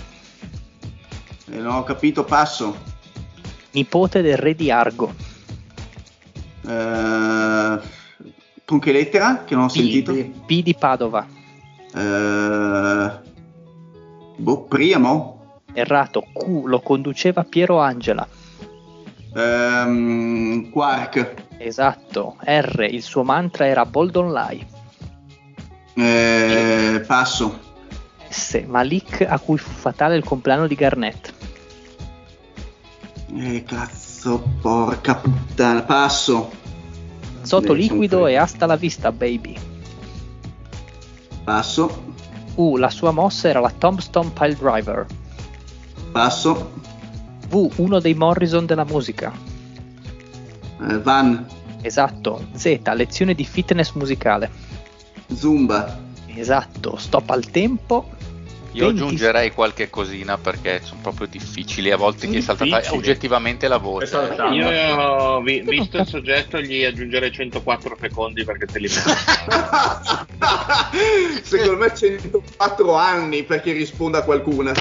Eh, 1.51 1.59
non 1.59 1.74
ho 1.74 1.82
capito, 1.82 2.24
passo. 2.24 2.77
Nipote 3.72 4.22
del 4.22 4.36
re 4.36 4.55
di 4.55 4.70
Argo. 4.70 5.14
Eh, 6.66 7.78
con 8.64 8.78
che 8.78 8.93
lettera? 8.93 9.44
Che 9.44 9.55
non 9.55 9.64
ho 9.64 9.68
P, 9.68 9.70
sentito. 9.70 10.12
P 10.12 10.62
di 10.62 10.74
Padova. 10.74 11.27
Eh, 11.94 13.10
boh, 14.36 14.62
Priamo? 14.62 15.59
Errato. 15.72 16.24
Q 16.32 16.64
lo 16.66 16.81
conduceva 16.81 17.44
Piero 17.44 17.78
Angela. 17.78 18.27
Ehm, 19.35 20.70
Quark. 20.70 21.35
Esatto. 21.59 22.36
R 22.44 22.89
il 22.90 23.02
suo 23.02 23.22
mantra 23.22 23.66
era 23.66 23.85
Bold 23.86 24.16
Online. 24.16 24.66
Eh, 25.94 27.05
passo. 27.06 27.68
S 28.28 28.62
Malik 28.66 29.27
a 29.28 29.39
cui 29.39 29.59
fu 29.59 29.70
fatale 29.70 30.16
il 30.16 30.24
compleanno 30.24 30.66
di 30.66 30.74
Garnett. 30.74 31.35
Eh, 33.35 33.62
cazzo, 33.65 34.43
porca 34.61 35.15
puttana, 35.16 35.82
passo. 35.82 36.51
Zoto 37.43 37.73
Eh, 37.73 37.77
liquido 37.77 38.27
e 38.27 38.36
hasta 38.36 38.66
la 38.66 38.77
vista 38.77 39.12
baby. 39.12 39.57
Passo, 41.44 42.09
U 42.57 42.77
la 42.77 42.90
sua 42.90 43.12
mossa 43.12 43.48
era 43.48 43.61
la 43.61 43.70
Tombstone 43.70 44.31
Pile 44.31 44.55
Driver. 44.57 45.07
passo. 46.12 46.73
V 47.48 47.70
uno 47.77 47.98
dei 48.01 48.15
Morrison 48.15 48.66
della 48.66 48.85
musica. 48.85 49.32
Eh, 50.89 50.98
van, 51.01 51.47
Esatto. 51.82 52.47
Z 52.55 52.81
lezione 52.94 53.35
di 53.35 53.44
fitness 53.44 53.93
musicale. 53.93 54.51
Zumba. 55.32 55.98
Esatto. 56.27 56.97
Stop 56.98 57.31
al 57.31 57.47
tempo. 57.51 58.11
Io 58.73 58.87
20 58.87 59.01
aggiungerei 59.03 59.53
qualche 59.53 59.91
cosina 59.91 60.39
perché 60.39 60.81
sono 60.85 61.01
proprio 61.03 61.27
difficili. 61.27 61.91
A 61.91 61.97
volte 61.97 62.29
chi 62.29 62.37
è 62.37 62.41
saltata 62.41 62.77
Difficili. 62.77 62.99
oggettivamente 62.99 63.67
la 63.67 63.79
voce. 63.79 64.17
Io, 64.53 65.41
vi- 65.41 65.63
visto 65.63 65.99
il 65.99 66.07
soggetto, 66.07 66.61
gli 66.61 66.85
aggiungerei 66.85 67.33
104 67.33 67.97
secondi 68.01 68.45
perché 68.45 68.67
te 68.67 68.79
li 68.79 68.89
meriti. 68.89 69.19
Secondo 71.43 71.77
me 71.77 71.95
104 71.95 72.95
anni 72.95 73.43
perché 73.43 73.73
risponda 73.73 74.19
a 74.19 74.23
qualcuna. 74.23 74.73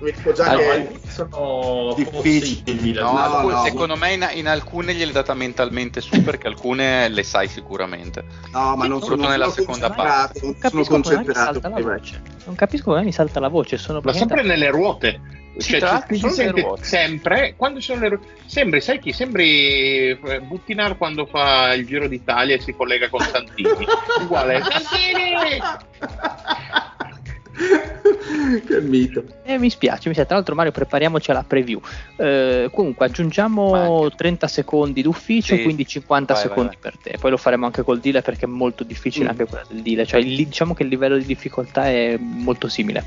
Dico 0.00 0.32
già 0.32 0.44
Allora, 0.50 0.74
che 0.76 0.98
sono 1.08 1.92
Difficili. 1.96 2.92
No, 2.92 3.12
No, 3.12 3.18
alcune- 3.18 3.54
no. 3.54 3.64
secondo 3.64 3.96
me 3.96 4.12
in, 4.12 4.28
in 4.34 4.46
alcune 4.46 4.94
gliele 4.94 5.10
data 5.12 5.34
mentalmente 5.34 6.00
su 6.00 6.22
perché 6.22 6.46
alcune 6.46 7.08
le 7.08 7.22
sai 7.24 7.48
sicuramente. 7.48 8.24
No, 8.52 8.76
ma 8.76 8.86
non 8.86 9.00
sono, 9.02 9.28
nella 9.28 9.46
non 9.46 9.54
sono 9.54 9.74
seconda 9.74 9.88
concentrato, 9.88 10.32
non 10.42 10.54
sono 10.54 10.58
capisco 10.60 10.84
come 10.84 10.98
mi 10.98 11.02
concentrato. 11.24 11.52
salta 11.60 11.68
la 11.68 11.80
voce. 11.80 12.22
Non 12.44 12.54
capisco 12.54 12.84
come 12.90 13.02
mi 13.02 13.12
salta 13.12 13.40
la 13.40 13.48
voce. 13.48 13.76
Sono 13.76 14.00
Ma 14.04 14.12
sempre 14.12 14.42
nelle 14.42 14.70
ruote. 14.70 15.20
Cioè, 15.58 16.04
ci- 16.08 16.20
ci 16.20 16.46
ruote. 16.50 16.84
sempre 16.84 17.54
quando 17.56 17.80
ci 17.80 17.86
sono 17.86 18.00
le 18.00 18.08
ruote. 18.10 18.26
Sembri, 18.46 18.80
sai 18.80 19.00
chi? 19.00 19.12
Sembri 19.12 20.10
eh, 20.10 20.40
Buttinar 20.42 20.96
quando 20.96 21.26
fa 21.26 21.72
il 21.72 21.84
Giro 21.84 22.06
d'Italia 22.06 22.54
e 22.54 22.60
si 22.60 22.72
collega 22.76 23.08
con 23.08 23.20
Santini. 23.20 23.68
Uguale. 24.22 24.62
Santini! 24.62 25.58
che 28.66 28.80
mito. 28.80 29.24
Eh, 29.44 29.58
mi 29.58 29.70
spiace, 29.70 30.08
mi 30.08 30.14
spiace. 30.14 30.26
Tra 30.26 30.36
l'altro, 30.36 30.54
Mario, 30.54 30.72
prepariamoci 30.72 31.30
alla 31.30 31.44
preview. 31.46 31.80
Eh, 32.16 32.70
comunque, 32.72 33.06
aggiungiamo 33.06 33.70
Vai. 33.70 34.12
30 34.16 34.46
secondi 34.46 35.02
d'ufficio, 35.02 35.56
Sì. 35.56 35.62
quindi 35.62 35.86
50 35.86 36.34
Vai, 36.34 36.42
vai, 36.42 36.50
secondi 36.52 36.76
vai. 36.80 36.92
per 36.92 37.00
te. 37.02 37.18
Poi 37.18 37.30
lo 37.30 37.36
faremo 37.36 37.66
anche 37.66 37.82
col 37.82 37.98
dealer 38.00 38.22
perché 38.22 38.44
è 38.44 38.48
molto 38.48 38.84
difficile 38.84 39.26
Mm. 39.26 39.28
anche 39.30 39.44
quella 39.46 39.64
del 39.68 39.82
dealer. 39.82 40.06
Cioè, 40.06 40.20
il- 40.20 40.36
diciamo 40.36 40.74
che 40.74 40.82
il 40.84 40.88
livello 40.88 41.16
di 41.18 41.24
difficoltà 41.26 41.86
è 41.88 42.16
molto 42.18 42.68
simile. 42.68 43.04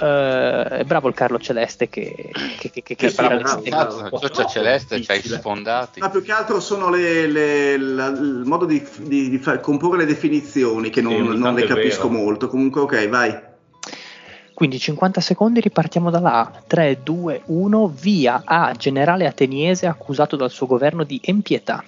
Eh, 0.00 0.64
è 0.78 0.84
bravo 0.84 1.08
il 1.08 1.14
Carlo 1.14 1.38
Celeste 1.38 1.88
che, 1.88 2.30
che, 2.58 2.70
che, 2.70 2.82
che, 2.82 2.94
che 2.94 3.06
È 3.08 3.12
bravo, 3.12 3.60
bravo. 3.62 4.18
Cioccia 4.20 4.46
Celeste, 4.46 5.00
c'hai 5.00 5.16
difficile. 5.16 5.38
sfondati. 5.38 6.00
Ma 6.00 6.08
più 6.08 6.22
che 6.22 6.30
altro 6.32 6.60
sono 6.60 6.88
le- 6.88 7.26
le- 7.26 7.76
la- 7.78 8.06
il 8.08 8.42
modo 8.46 8.64
di, 8.64 8.82
di- 9.00 9.28
di 9.28 9.38
far- 9.38 9.60
comporre 9.60 9.98
le 9.98 10.06
definizioni 10.06 10.88
che 10.88 11.00
non, 11.00 11.32
Sì, 11.32 11.38
non 11.38 11.54
le 11.54 11.64
capisco 11.66 12.08
vero. 12.08 12.22
molto. 12.22 12.48
Comunque, 12.48 12.80
ok, 12.82 13.08
vai. 13.08 13.50
Quindi 14.54 14.78
50 14.78 15.20
secondi, 15.20 15.60
ripartiamo 15.60 16.10
da 16.10 16.20
là. 16.20 16.62
3, 16.66 17.02
2, 17.02 17.42
1, 17.46 17.88
via 17.88 18.42
A. 18.44 18.72
Generale 18.72 19.26
ateniese 19.26 19.86
accusato 19.86 20.36
dal 20.36 20.50
suo 20.50 20.66
governo 20.66 21.04
di 21.04 21.20
empietà. 21.22 21.82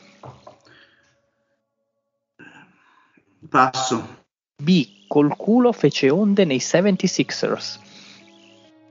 Passo. 3.49 4.23
B. 4.57 5.07
Col 5.07 5.37
culo 5.37 5.73
fece 5.73 6.11
onde 6.11 6.45
nei 6.45 6.59
76ers. 6.59 7.79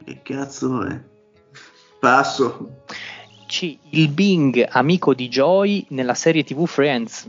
Che 0.03 0.21
cazzo 0.21 0.85
è? 0.85 1.01
Passo. 1.99 2.83
C. 3.47 3.77
Il 3.89 4.09
Bing, 4.09 4.65
amico 4.69 5.13
di 5.13 5.27
Joy 5.27 5.85
nella 5.89 6.13
serie 6.13 6.43
TV 6.43 6.65
Friends. 6.65 7.27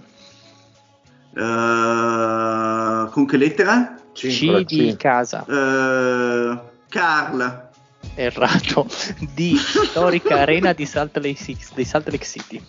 Eh, 1.35 3.09
con 3.11 3.27
che 3.27 3.37
lettera? 3.37 3.97
C 4.15 4.65
di 4.65 4.97
casa. 4.97 5.45
Eh, 5.47 6.59
Carl. 6.89 7.71
Errato. 8.15 8.87
D. 9.35 9.57
Storica 9.57 10.41
arena 10.41 10.73
di 10.73 10.87
Salt 10.87 11.17
Lake, 11.17 11.37
City- 11.37 11.75
di 11.75 11.85
Salt 11.85 12.09
Lake 12.09 12.25
City. 12.25 12.63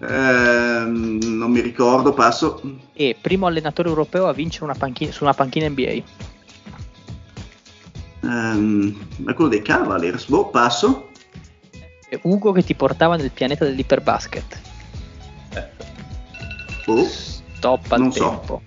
Ehm, 0.00 1.18
non 1.22 1.50
mi 1.50 1.60
ricordo, 1.60 2.12
passo. 2.12 2.60
E 2.92 3.16
primo 3.20 3.46
allenatore 3.46 3.88
europeo 3.88 4.26
a 4.26 4.32
vincere 4.32 4.64
una 4.64 4.74
panchina, 4.74 5.12
su 5.12 5.24
una 5.24 5.34
panchina 5.34 5.68
NBA. 5.68 6.02
Ehm, 8.22 8.96
è 9.26 9.34
quello 9.34 9.50
dei 9.50 9.62
Cavaliers. 9.62 10.26
Boh, 10.26 10.48
passo. 10.48 11.10
E 12.08 12.18
Ugo 12.22 12.52
che 12.52 12.64
ti 12.64 12.74
portava 12.74 13.16
nel 13.16 13.30
pianeta 13.30 13.64
dell'iperbasket. 13.64 14.60
Boh. 16.86 17.04
Stop 17.04 17.92
al 17.92 18.00
Non 18.00 18.12
so. 18.12 18.62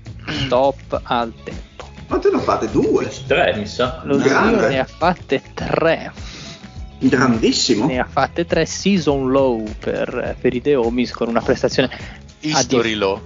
Stop 0.46 1.00
al 1.04 1.34
tempo. 1.44 1.86
Quante 2.08 2.30
ne 2.32 2.40
fate? 2.40 2.70
Due. 2.70 3.10
Tre, 3.28 3.56
mi 3.58 3.66
sa. 3.66 4.02
Lo 4.04 4.18
Grande. 4.18 4.58
zio 4.60 4.68
ne 4.70 4.80
ha 4.80 4.86
fatte 4.86 5.42
tre. 5.54 6.12
Grandissimo. 7.00 7.88
Ne 7.88 8.00
ha 8.00 8.06
fatte 8.10 8.46
tre 8.46 8.66
season 8.66 9.30
low 9.32 9.64
per, 9.80 10.36
per 10.40 10.54
i 10.54 10.62
The 10.62 10.76
Homies 10.76 11.12
con 11.12 11.30
una 11.30 11.42
prestazione 11.42 11.90
History 12.42 12.90
dif- 12.90 13.00
Law. 13.00 13.20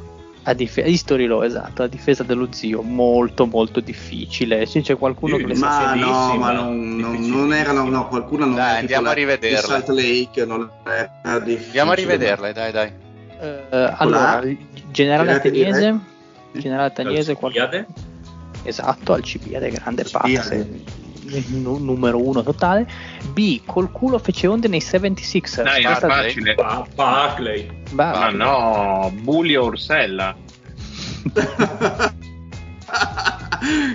a 0.43 0.53
dif- 0.53 0.81
History 0.85 1.25
low, 1.25 1.41
esatto, 1.41 1.83
a 1.83 1.87
difesa 1.87 2.23
dello 2.23 2.47
zio, 2.51 2.81
molto 2.83 3.45
molto 3.47 3.81
difficile. 3.81 4.65
Sì, 4.65 4.79
c'è 4.81 4.95
qualcuno 4.95 5.35
che 5.37 5.47
le 5.47 5.55
ma- 5.55 5.71
sa 5.71 5.95
Ma 5.95 5.95
no, 5.95 6.35
ma 6.37 6.51
no? 6.53 6.61
non, 6.63 6.95
non- 6.95 7.27
non 7.27 7.53
erano, 7.53 7.83
no, 7.89 8.07
qualcuno 8.07 8.45
non 8.45 8.55
Dai, 8.55 8.79
andiamo 8.79 9.09
tipo 9.09 9.11
a 9.11 9.25
la- 9.25 9.31
rivederla. 9.33 9.59
Salt 9.67 9.87
Lake 9.89 10.45
non 10.45 10.69
era 10.85 11.39
difficile. 11.39 11.65
Andiamo 11.65 11.91
a 11.91 11.95
rivederle, 11.95 12.53
dai, 12.53 12.71
dai. 12.71 12.91
Eh, 13.41 13.93
allora, 13.97 14.39
il 14.43 14.57
generale 14.91 15.33
ateniese, 15.33 15.99
generale 16.59 16.87
ateniese, 16.87 17.35
qual- 17.35 17.51
Alcibiade? 17.51 17.85
esatto, 18.63 19.13
Alcibiade, 19.13 19.69
grande 19.69 20.01
Alcibiade. 20.03 20.37
passe, 20.37 20.83
nu- 21.49 21.77
numero 21.77 22.21
uno 22.23 22.43
totale. 22.43 22.87
B, 23.31 23.61
col 23.65 23.91
culo 23.91 24.17
fece 24.19 24.47
onde 24.47 24.67
nei 24.67 24.79
76ers. 24.81 25.63
Dai, 25.63 25.83
era 25.83 25.95
facile. 25.99 26.53
Pa- 26.55 26.85
Barclay. 26.93 27.67
Ba- 27.91 28.11
Ma 28.11 28.29
no, 28.29 29.11
Bulio 29.21 29.65
Ursella. 29.65 30.35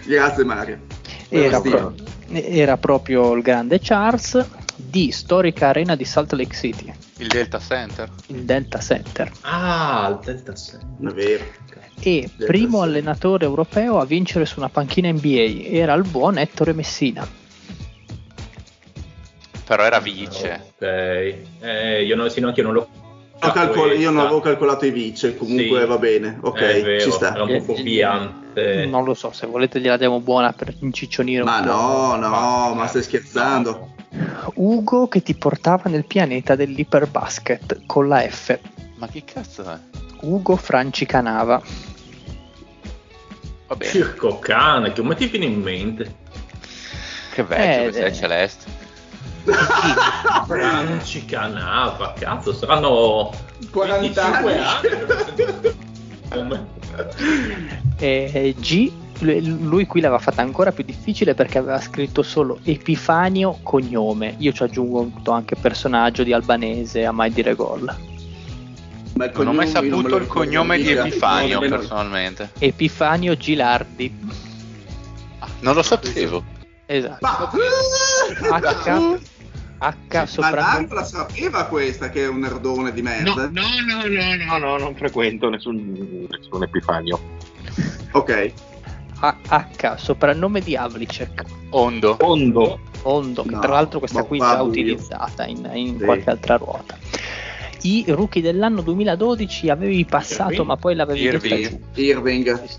Grazie 0.06 0.44
Mario. 0.44 0.80
era, 1.28 1.60
pro- 1.60 1.94
era 2.32 2.76
proprio 2.76 3.34
il 3.34 3.42
grande 3.42 3.78
Charles. 3.80 4.44
D, 4.76 5.10
storica 5.10 5.68
arena 5.68 5.94
di 5.94 6.04
Salt 6.04 6.32
Lake 6.32 6.54
City, 6.56 6.90
Il 7.18 7.28
Delta 7.28 7.58
Center. 7.60 8.10
il 8.28 8.44
Delta 8.44 8.78
Center. 8.78 9.30
Ah, 9.42 10.08
il 10.10 10.24
Delta 10.24 10.56
6. 10.56 10.78
È 10.80 11.06
vero. 11.12 11.44
E 12.02 12.30
primo 12.36 12.80
allenatore 12.82 13.44
europeo 13.44 13.98
a 13.98 14.04
vincere 14.06 14.46
su 14.46 14.58
una 14.58 14.68
panchina 14.70 15.10
NBA 15.10 15.68
era 15.68 15.92
il 15.94 16.06
buon 16.08 16.38
Ettore 16.38 16.72
Messina. 16.72 17.26
Però 19.64 19.84
era 19.84 20.00
vice. 20.00 20.72
Ok. 20.76 20.82
Eh, 21.60 22.02
io 22.04 22.16
non, 22.16 22.30
sì, 22.30 22.40
no, 22.40 22.48
anche 22.48 22.60
io 22.60 22.66
non 22.66 22.74
l'ho 22.74 22.88
Ho 23.42 23.52
calcol- 23.52 23.98
io 23.98 24.10
non 24.10 24.20
avevo 24.24 24.40
calcolato 24.40 24.84
i 24.84 24.90
vice, 24.90 25.34
comunque 25.36 25.80
Sì. 25.80 25.86
va 25.86 25.96
bene. 25.98 26.38
Ok, 26.42 26.60
Eh, 26.60 26.76
è 26.76 26.82
vero, 26.82 27.00
ci 27.04 27.10
sta. 27.12 27.34
Era 27.34 27.44
un 27.44 27.56
po' 27.64 27.74
fuorviante. 27.74 28.84
Non 28.86 29.04
lo 29.04 29.14
so, 29.14 29.32
se 29.32 29.46
volete 29.46 29.80
gliela 29.80 29.96
diamo 29.96 30.20
buona 30.20 30.52
per 30.52 30.74
inciccionire 30.80 31.42
Ma 31.44 31.58
un 31.60 31.64
po'. 31.64 31.70
no, 31.70 32.16
no, 32.16 32.74
ma 32.74 32.86
stai 32.88 33.02
scherzando? 33.02 33.92
Ugo 34.54 35.06
che 35.08 35.22
ti 35.22 35.34
portava 35.34 35.88
nel 35.88 36.04
pianeta 36.04 36.54
dell'iperbasket 36.56 37.82
con 37.86 38.08
la 38.08 38.20
F. 38.28 38.58
Ma 38.96 39.06
che 39.06 39.22
cazzo 39.24 39.62
è? 39.62 39.78
Ugo 40.22 40.56
Franci 40.56 41.06
Canava. 41.06 41.62
Va 43.70 43.76
bene. 43.76 43.92
Circo 43.92 44.40
cane, 44.40 44.92
come 44.92 45.14
ti 45.14 45.26
viene 45.26 45.44
in 45.44 45.60
mente? 45.60 46.16
Che 47.32 47.44
vecchio 47.44 47.82
Eh, 47.82 47.86
che 47.86 47.92
sei 47.92 48.06
eh. 48.06 48.12
Celeste. 48.12 48.70
Franci 50.46 51.24
Canava, 51.24 52.12
cazzo, 52.18 52.52
saranno 52.52 53.30
40 53.70 54.00
25 54.00 54.58
anni. 54.58 54.88
anni. 55.30 55.74
Come? 56.30 56.66
E 57.98 58.54
G 58.58 58.92
lui 59.20 59.58
lui 59.60 59.86
qui 59.86 60.00
l'aveva 60.00 60.18
fatta 60.20 60.42
ancora 60.42 60.72
più 60.72 60.82
difficile 60.82 61.34
perché 61.34 61.58
aveva 61.58 61.80
scritto 61.80 62.22
solo 62.22 62.58
Epifanio 62.64 63.60
cognome. 63.62 64.34
Io 64.38 64.52
ci 64.52 64.64
aggiungo 64.64 65.30
anche 65.30 65.54
personaggio 65.54 66.24
di 66.24 66.32
albanese 66.32 67.04
a 67.04 67.12
mai 67.12 67.30
dire 67.30 67.54
gol. 67.54 68.09
Ma 69.14 69.26
Non 69.34 69.48
ho 69.48 69.52
mai 69.52 69.70
non 69.70 69.74
saputo 69.74 70.16
il 70.16 70.26
cognome 70.26 70.78
di. 70.78 70.90
Epifanio 70.90 71.54
No, 71.54 71.60
nemmeno- 71.60 71.76
personalmente. 71.78 72.50
Epifanio 72.58 73.36
Gilardi. 73.36 74.18
Non 75.60 75.74
lo 75.74 75.82
sapevo. 75.82 76.42
Esatto. 76.86 77.18
Ma, 77.20 77.50
H, 78.52 79.18
H. 79.78 80.40
Dario 80.50 80.92
la 80.94 81.04
sapeva 81.04 81.64
questa 81.64 82.10
che 82.10 82.24
è 82.24 82.28
un 82.28 82.40
nerdone 82.40 82.92
di 82.92 83.00
merda? 83.02 83.48
no, 83.50 83.62
no, 83.86 84.02
no, 84.06 84.34
no, 84.44 84.58
no, 84.58 84.76
non 84.78 84.94
frequento 84.94 85.48
nessun, 85.48 86.26
nessun 86.28 86.62
Epifanio. 86.62 87.18
Ok. 88.12 88.52
H, 89.20 89.34
H, 89.48 89.94
soprannome 89.96 90.60
di 90.60 90.76
Havlicek. 90.76 91.44
Ondo. 91.70 92.16
Ondo. 92.20 92.80
Ondo, 93.02 93.42
che 93.42 93.50
No, 93.54 93.60
tra 93.60 93.72
l'altro 93.72 93.98
questa 93.98 94.24
qui 94.24 94.38
va 94.38 94.54
già 94.56 94.62
utilizzata 94.62 95.46
in, 95.46 95.68
in 95.74 95.98
Sì. 95.98 96.04
qualche 96.04 96.28
altra 96.30 96.56
ruota. 96.56 96.98
I 97.82 98.04
rookie 98.08 98.42
dell'anno 98.42 98.80
2012 98.82 99.70
avevi 99.70 100.04
passato, 100.04 100.50
Irving? 100.52 100.66
ma 100.66 100.76
poi 100.76 100.94
l'avevi 100.94 101.20
Irving. 101.22 101.68
giù. 101.68 102.00
Irving. 102.02 102.60
Sì, 102.62 102.68
sì. 102.68 102.78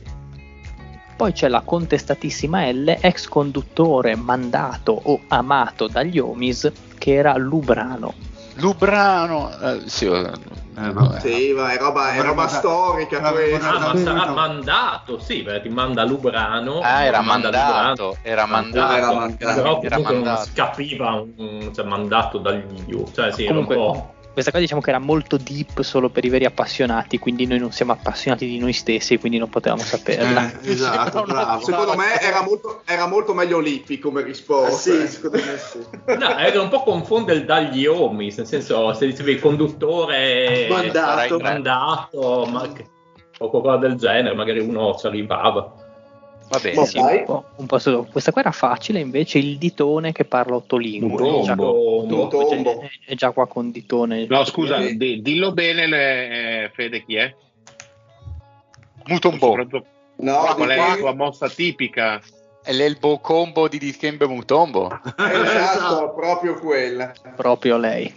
Poi 1.15 1.31
c'è 1.33 1.47
la 1.49 1.61
contestatissima 1.61 2.69
L, 2.71 2.97
ex 2.99 3.27
conduttore 3.27 4.15
mandato 4.15 4.99
o 5.03 5.19
amato 5.27 5.87
dagli 5.87 6.17
Omis, 6.17 6.71
che 6.97 7.13
era 7.13 7.35
Lubrano. 7.37 8.13
Lubrano. 8.55 9.51
eh, 9.59 9.81
sì, 9.85 10.05
eh, 10.05 10.91
vabbè. 10.91 11.19
Sì, 11.19 11.51
ma 11.55 11.71
è 11.73 11.77
roba, 11.77 12.13
è 12.13 12.21
roba 12.21 12.47
storica. 12.47 13.19
Ah, 13.21 13.79
ma 13.79 13.95
sarà 13.97 14.31
mandato, 14.31 15.19
sì, 15.19 15.43
perché 15.43 15.67
ti 15.67 15.69
manda 15.69 16.03
Lubrano. 16.03 16.79
Ah, 16.79 17.03
era 17.03 17.21
mandato, 17.21 17.55
Lubrano. 17.57 18.17
era 18.23 18.45
mandato. 18.45 18.93
Era 18.95 19.13
mandato. 19.13 19.55
Però 19.61 19.79
Era 19.81 19.95
comunque 19.95 20.15
non 20.15 20.23
mandato. 20.23 20.49
scapiva 20.53 21.23
un 21.37 21.71
cioè, 21.73 21.85
mandato 21.85 22.37
dagli 22.39 23.03
cioè 23.13 23.31
sì, 23.31 23.45
era 23.45 23.59
un 23.59 23.65
Comunque, 23.65 23.75
po'. 23.75 24.13
Questa 24.33 24.51
qua 24.51 24.59
diciamo 24.59 24.81
che 24.81 24.89
era 24.89 24.99
molto 24.99 25.37
deep 25.37 25.81
solo 25.81 26.09
per 26.09 26.23
i 26.23 26.29
veri 26.29 26.45
appassionati, 26.45 27.19
quindi 27.19 27.45
noi 27.45 27.59
non 27.59 27.71
siamo 27.71 27.91
appassionati 27.91 28.45
di 28.47 28.57
noi 28.59 28.73
stessi, 28.73 29.17
quindi 29.17 29.37
non 29.37 29.49
potevamo 29.49 29.81
saperla. 29.81 30.51
Eh, 30.61 30.71
esatto, 30.71 31.23
bravo. 31.27 31.63
Secondo 31.65 31.95
me 31.95 32.19
era 32.19 32.41
molto, 32.43 32.81
era 32.85 33.07
molto 33.07 33.33
meglio 33.33 33.59
Lippi 33.59 33.99
come 33.99 34.21
risposta. 34.23 34.71
sì, 34.77 35.01
eh. 35.01 35.07
secondo 35.07 35.37
me 35.37 35.57
sì. 35.57 36.17
No, 36.17 36.37
era 36.37 36.61
un 36.61 36.69
po' 36.69 36.83
confondere 36.83 37.43
dagli 37.43 37.85
omis, 37.85 38.37
nel 38.37 38.47
senso 38.47 38.93
se 38.93 39.05
dicevi 39.05 39.37
conduttore 39.39 40.67
Mandato. 40.69 41.39
mandato, 41.39 42.47
ma 42.49 42.71
che- 42.71 42.85
o 43.39 43.49
qualcosa 43.49 43.77
del 43.77 43.95
genere, 43.95 44.35
magari 44.35 44.59
uno 44.59 44.95
ci 44.95 45.07
arrivava. 45.07 45.73
Va 46.51 46.59
bene, 46.59 46.75
Ma 46.75 46.85
sì. 46.85 46.97
Un 46.97 47.23
po', 47.25 47.45
un 47.55 47.65
po' 47.65 47.79
solo. 47.79 48.03
Questa 48.11 48.33
qua 48.33 48.41
era 48.41 48.51
facile, 48.51 48.99
invece 48.99 49.37
il 49.37 49.57
ditone 49.57 50.11
che 50.11 50.25
parla 50.25 50.57
otto 50.57 50.75
lingue. 50.75 51.21
Un 51.29 51.39
È 51.39 51.43
già, 51.45 51.55
tombo. 51.55 52.01
Un 52.03 52.29
tombo. 52.29 52.81
è- 52.81 52.89
è 53.05 53.15
già 53.15 53.31
qua 53.31 53.47
con 53.47 53.71
ditone. 53.71 54.25
No, 54.27 54.43
scusa, 54.43 54.77
di- 54.77 55.21
dillo 55.21 55.53
bene, 55.53 55.87
le- 55.87 56.63
eh, 56.65 56.69
Fede, 56.73 57.05
chi 57.05 57.15
è? 57.15 57.33
Mutombo. 59.05 59.55
No, 60.17 60.53
qual 60.55 60.69
è 60.69 60.75
la 60.75 60.95
tua 60.97 61.13
mossa 61.15 61.47
tipica? 61.49 62.21
È 62.63 62.71
l'elbow 62.73 63.19
combo 63.21 63.67
di 63.69 63.79
Dikembe 63.79 64.27
Mutombo. 64.27 64.99
esatto, 65.17 66.13
proprio 66.13 66.55
quella. 66.59 67.11
proprio 67.35 67.77
lei. 67.77 68.13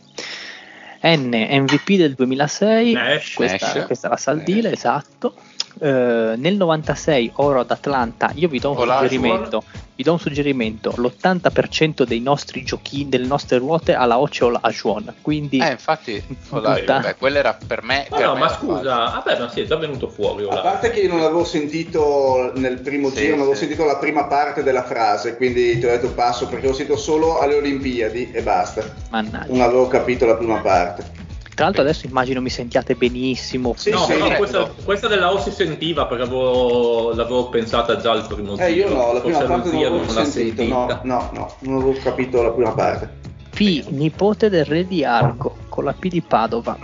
N, 1.07 1.29
MVP 1.33 1.97
del 1.97 2.15
2006, 2.15 2.93
Nash. 2.93 3.35
questa, 3.35 3.67
Nash. 3.75 3.87
questa 3.87 4.07
è 4.09 4.11
la 4.11 4.17
Saldile, 4.17 4.73
esatto. 4.73 5.35
Eh, 5.81 6.35
nel 6.37 6.55
96 6.57 7.33
oro 7.37 7.61
ad 7.61 7.71
Atlanta, 7.71 8.31
io 8.35 8.49
vi 8.49 8.59
do 8.61 8.71
un 8.71 8.77
Olajuwon. 8.79 9.09
suggerimento, 9.09 9.65
vi 9.97 10.03
do 10.05 10.13
un 10.13 10.19
suggerimento, 10.21 10.93
l'80% 10.97 12.05
dei 12.05 12.21
nostri 12.21 12.63
giochi, 12.63 13.09
delle 13.09 13.27
nostre 13.27 13.59
ruote 13.59 13.95
ha 13.95 14.05
la 14.07 14.19
Oce 14.21 14.45
Olajuwon, 14.45 15.15
quindi 15.21 15.59
Eh, 15.59 15.73
infatti, 15.73 16.23
Olai, 16.51 16.81
Tutta- 16.81 16.95
vabbè, 17.01 17.17
quello 17.17 17.39
era 17.39 17.55
per 17.67 17.83
me. 17.83 18.07
No, 18.11 18.17
per 18.17 18.27
no, 18.27 18.33
me 18.35 18.39
ma 18.41 18.49
scusa, 18.49 18.95
vabbè, 18.97 19.39
ma 19.41 19.49
sì, 19.51 19.61
è 19.63 19.67
già 19.67 19.77
venuto 19.77 20.09
fuori. 20.09 20.45
A 20.45 20.47
ora. 20.49 20.61
parte 20.61 20.91
che 20.91 21.01
io 21.01 21.09
non 21.09 21.21
avevo 21.21 21.45
sentito 21.45 22.53
nel 22.55 22.79
primo 22.79 23.09
Sì, 23.09 23.17
giro, 23.17 23.31
non 23.31 23.39
avevo 23.41 23.55
sì. 23.55 23.61
sentito 23.67 23.85
la 23.85 23.97
prima 23.97 24.25
parte 24.27 24.63
della 24.63 24.85
frase, 24.85 25.37
quindi 25.37 25.79
ti 25.79 25.87
ho 25.87 25.89
detto 25.91 26.13
passo 26.13 26.47
perché 26.47 26.69
l'ho 26.69 26.73
sentito 26.75 26.97
solo 26.97 27.39
alle 27.41 27.57
Olimpiadi 27.57 28.31
e 28.33 28.43
basta. 28.43 28.85
mannaggia. 29.11 29.53
Non 29.53 29.61
avevo 29.61 29.89
capito 29.89 30.25
la 30.25 30.37
prima 30.37 30.59
parte. 30.61 31.23
Tra 31.55 31.67
l'altro 31.67 31.83
adesso 31.83 32.07
immagino 32.07 32.41
mi 32.41 32.51
sentiate 32.51 32.95
benissimo. 32.97 33.75
Sì, 33.77 33.91
no, 33.91 33.99
sì. 33.99 34.13
certo. 34.15 34.37
questa, 34.37 34.75
questa 34.85 35.07
della 35.09 35.33
O 35.33 35.39
si 35.39 35.53
sentiva 35.53 36.07
perché 36.07 36.25
avevo, 36.25 37.15
l'avevo 37.15 37.49
pensata 37.49 37.97
già 37.99 38.11
al 38.11 38.27
primo 38.27 38.57
Eh, 38.59 38.73
io 38.73 38.89
no, 38.89 39.13
la 39.13 39.21
Forse 39.21 39.39
prima 39.39 39.45
parte 39.45 39.71
non 39.71 39.83
l'avevo 39.83 40.13
l'ha 40.13 40.25
sentito, 40.25 40.65
no, 40.65 40.87
sentita. 40.89 41.01
no, 41.05 41.31
no, 41.33 41.55
non 41.61 41.75
avevo 41.77 41.97
capito 42.03 42.43
la 42.43 42.51
prima 42.51 42.73
parte. 42.73 43.23
P, 43.51 43.85
nipote 43.91 44.49
del 44.49 44.65
re 44.65 44.85
di 44.85 45.05
Arco, 45.05 45.57
con 45.69 45.85
la 45.85 45.93
P 45.93 46.09
di 46.09 46.21
Padova. 46.21 46.77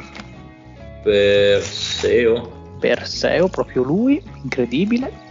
Perseo. 1.02 2.58
Perseo, 2.78 3.48
proprio 3.48 3.82
lui, 3.82 4.22
incredibile. 4.42 5.28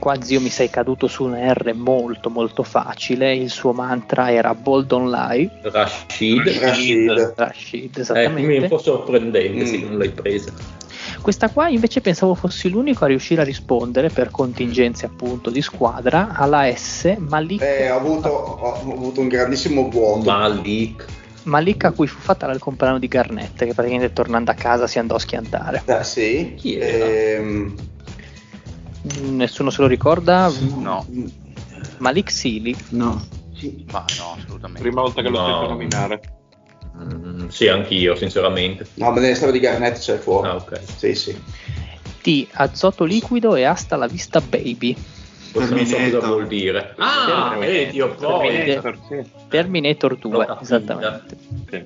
Qua 0.00 0.16
zio 0.22 0.40
mi 0.40 0.48
sei 0.48 0.70
caduto 0.70 1.06
su 1.08 1.24
una 1.24 1.52
R 1.52 1.74
molto 1.74 2.30
molto 2.30 2.62
facile, 2.62 3.34
il 3.34 3.50
suo 3.50 3.72
mantra 3.74 4.32
era 4.32 4.54
Bold 4.54 4.90
on 4.92 5.10
Lie, 5.10 5.50
Rashid. 5.60 6.48
Rashid. 6.58 7.34
Rashid, 7.36 7.96
Eh, 7.98 8.00
esattamente. 8.00 8.56
un 8.62 8.68
po' 8.68 8.78
sorprendente, 8.78 9.60
Mm. 9.62 9.66
sì, 9.66 9.84
non 9.84 9.98
l'hai 9.98 10.08
presa. 10.08 10.52
Questa 11.20 11.50
qua 11.50 11.68
invece 11.68 12.00
pensavo 12.00 12.34
fossi 12.34 12.70
l'unico 12.70 13.04
a 13.04 13.08
riuscire 13.08 13.42
a 13.42 13.44
rispondere 13.44 14.08
per 14.08 14.30
contingenze 14.30 15.04
appunto 15.04 15.50
di 15.50 15.60
squadra 15.60 16.30
alla 16.34 16.74
S, 16.74 17.14
Malik, 17.18 17.60
Eh, 17.60 17.90
ho 17.90 17.96
avuto, 17.98 18.28
ho 18.30 18.72
avuto 18.94 19.20
un 19.20 19.28
grandissimo 19.28 19.90
vuoto. 19.90 20.30
Malik. 20.30 21.04
Malik 21.42 21.84
a 21.84 21.90
cui 21.92 22.06
fu 22.06 22.18
fatta 22.20 22.50
il 22.50 22.58
compleanno 22.58 22.98
di 22.98 23.06
Garnett, 23.08 23.64
che 23.66 23.74
praticamente 23.74 24.14
tornando 24.14 24.50
a 24.50 24.54
casa 24.54 24.86
si 24.86 24.98
andò 24.98 25.16
a 25.16 25.18
schiantare. 25.18 25.82
Ah, 25.86 26.02
sì? 26.02 26.54
Chi 26.56 26.78
era? 26.78 27.04
Ehm, 27.04 27.74
Nessuno 29.02 29.70
se 29.70 29.80
lo 29.80 29.86
ricorda? 29.88 30.50
No, 30.76 31.06
Malik 31.98 32.30
Sili. 32.30 32.76
no. 32.90 33.26
ma 33.92 34.04
no, 34.18 34.36
assolutamente. 34.36 34.80
Prima 34.82 35.00
volta 35.02 35.22
che 35.22 35.28
lo 35.28 35.38
No. 35.40 35.46
sento 35.46 35.68
nominare. 35.68 36.20
Mm, 36.96 37.48
sì, 37.48 37.68
anch'io, 37.68 38.14
sinceramente. 38.14 38.86
No, 38.94 39.10
ma 39.10 39.20
nelle 39.20 39.34
storie 39.34 39.52
di 39.54 39.60
Garnett 39.60 39.98
c'è 39.98 40.18
fuori. 40.18 40.48
Ah, 40.48 40.56
ok. 40.56 40.80
Sì, 40.96 41.14
sì. 41.14 41.40
T, 42.20 42.46
azoto 42.52 43.04
liquido 43.04 43.54
e 43.54 43.64
hasta 43.64 43.96
la 43.96 44.06
vista 44.06 44.40
baby. 44.40 44.94
Questo 45.52 45.74
non 45.74 45.84
so 45.86 45.94
cosa 45.94 45.96
Terminator. 46.02 46.28
vuol 46.28 46.46
dire. 46.46 46.94
Ah, 46.98 47.56
vedi, 47.58 47.96
io 47.96 48.14
poi. 48.14 48.48
Terminator, 48.48 48.98
sì. 49.08 49.30
Terminator 49.48 50.10
L'ho 50.12 50.28
2, 50.28 50.46
capita. 50.46 50.62
esattamente. 50.62 51.36
Sì. 51.70 51.84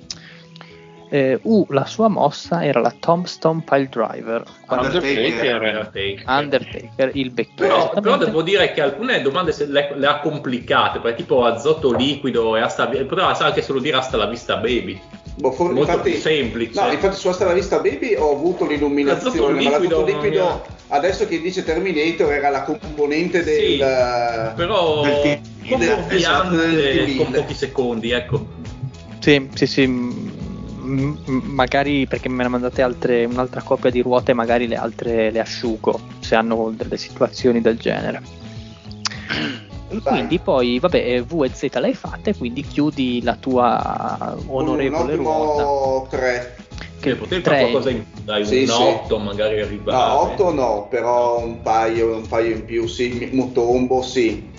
Eh, 1.09 1.39
U, 1.43 1.65
la 1.69 1.85
sua 1.85 2.07
mossa 2.07 2.63
era 2.63 2.79
la 2.79 2.93
Tombstone 2.97 3.61
Pile 3.63 3.89
Driver. 3.89 4.43
Undertaker. 4.67 5.61
Undertaker. 5.61 6.23
Undertaker, 6.25 7.11
il 7.13 7.33
vecchio. 7.33 7.55
Però, 7.55 7.89
però 7.89 8.17
devo 8.17 8.41
dire 8.41 8.71
che 8.73 8.81
alcune 8.81 9.21
domande 9.21 9.51
se 9.51 9.67
le, 9.67 9.93
le 9.95 10.07
ha 10.07 10.19
complicate, 10.19 10.99
perché 10.99 11.17
tipo 11.17 11.45
azoto 11.45 11.91
liquido 11.91 12.55
e 12.55 12.61
hasta, 12.61 12.87
poteva 12.87 13.37
anche 13.37 13.61
solo 13.61 13.79
dire 13.79 13.97
hasta 13.97 14.17
la 14.17 14.25
vista 14.25 14.55
baby. 14.57 14.99
Boh, 15.37 15.51
for- 15.51 15.73
Molto 15.73 15.91
infatti, 15.91 16.11
più 16.11 16.19
semplice. 16.19 16.81
No, 16.81 16.91
infatti 16.91 17.17
su 17.17 17.27
Asta 17.27 17.45
la 17.45 17.53
Vista 17.53 17.79
Baby 17.79 18.15
ho 18.15 18.31
avuto 18.31 18.63
L'azoto 18.63 18.71
l'illuminazione, 18.71 19.51
ma 19.51 19.59
liquido 19.59 20.01
l'azoto 20.01 20.05
liquido, 20.05 20.65
adesso 20.87 21.27
che 21.27 21.41
dice 21.41 21.63
Terminator, 21.63 22.31
era 22.31 22.49
la 22.49 22.63
componente 22.63 23.43
del... 23.43 23.79
Sì, 23.79 24.55
però 24.55 25.03
del 25.03 25.41
po' 25.67 25.77
leader, 25.77 26.05
esatto, 26.09 26.55
del 26.55 27.05
team 27.05 27.17
con 27.17 27.31
pochi 27.33 27.53
secondi, 27.53 28.11
ecco. 28.11 28.47
Sì, 29.19 29.49
sì, 29.55 29.67
sì. 29.67 30.34
Magari 30.85 32.05
perché 32.07 32.29
me 32.29 32.43
ne 32.43 32.49
mandate 32.49 32.81
altre, 32.81 33.25
un'altra 33.25 33.61
coppia 33.61 33.89
di 33.89 34.01
ruote, 34.01 34.33
magari 34.33 34.67
le 34.67 34.75
altre 34.75 35.31
le 35.31 35.39
asciugo 35.39 35.99
se 36.19 36.35
hanno 36.35 36.71
delle 36.75 36.97
situazioni 36.97 37.61
del 37.61 37.77
genere. 37.77 38.21
Quindi 40.03 40.39
poi, 40.39 40.79
vabbè, 40.79 40.97
eh, 40.97 41.21
V 41.21 41.43
e 41.43 41.49
Z 41.53 41.69
l'hai 41.75 41.93
fatta 41.93 42.29
e 42.29 42.35
quindi 42.35 42.61
chiudi 42.63 43.21
la 43.23 43.35
tua 43.35 44.35
onorevole 44.47 45.13
un 45.13 45.17
ruota. 45.19 45.67
ottimo 45.69 46.07
3. 46.09 46.55
Che 46.99 47.15
potevi 47.15 47.41
fare 47.43 47.59
qualcosa 47.59 47.89
in 47.91 48.03
dai, 48.23 48.45
Sì, 48.45 48.61
un 48.61 48.67
sì. 48.67 48.81
8 48.81 49.17
magari 49.19 49.61
arrivare. 49.61 49.97
No, 49.97 50.21
8 50.21 50.53
no, 50.53 50.87
però 50.89 51.39
un 51.39 51.61
paio, 51.61 52.15
un 52.15 52.27
paio 52.27 52.55
in 52.55 52.65
più, 52.65 52.87
sì, 52.87 53.29
Mutombo 53.31 54.01
sì. 54.01 54.49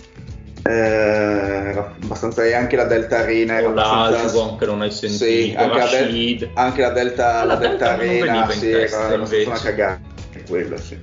Eh, 0.69 1.71
era 1.71 1.95
abbastanza, 2.03 2.45
e 2.45 2.55
anche 2.55 2.77
la 2.77 2.85
Delta 2.85 3.19
Arena 3.19 3.59
era 3.59 3.69
abbastanza... 3.69 4.57
che 4.59 4.67
non 4.67 4.83
hai 4.83 4.91
sentito, 4.91 5.25
Sì, 5.25 5.55
anche 5.57 5.79
la, 5.79 5.87
Del- 5.87 6.51
anche 6.55 6.81
la 6.81 6.91
Delta, 6.91 7.29
Ah, 7.41 7.45
la 7.45 7.45
la 7.45 7.55
Delta 7.57 7.97
Delta 7.97 8.05
Arena 8.05 8.51
sì, 8.51 8.71
testa, 8.71 9.07
era 9.07 9.15
invece. 9.15 9.49
una 9.49 9.59
cagata, 9.61 10.01
quello 10.49 10.77
sì. 10.79 10.99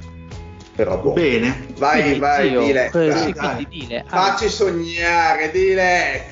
Però 0.75 0.97
boh. 0.99 1.13
Bene. 1.13 1.67
Vai, 1.77 2.01
Quindi, 2.01 2.19
vai, 2.19 2.49
zio, 2.49 2.61
dile. 2.63 2.89
dai, 2.91 3.31
dai. 3.33 3.67
dile, 3.69 4.03
ah, 4.07 4.17
Facci 4.31 4.49
sognare, 4.49 5.51
dile. 5.51 6.25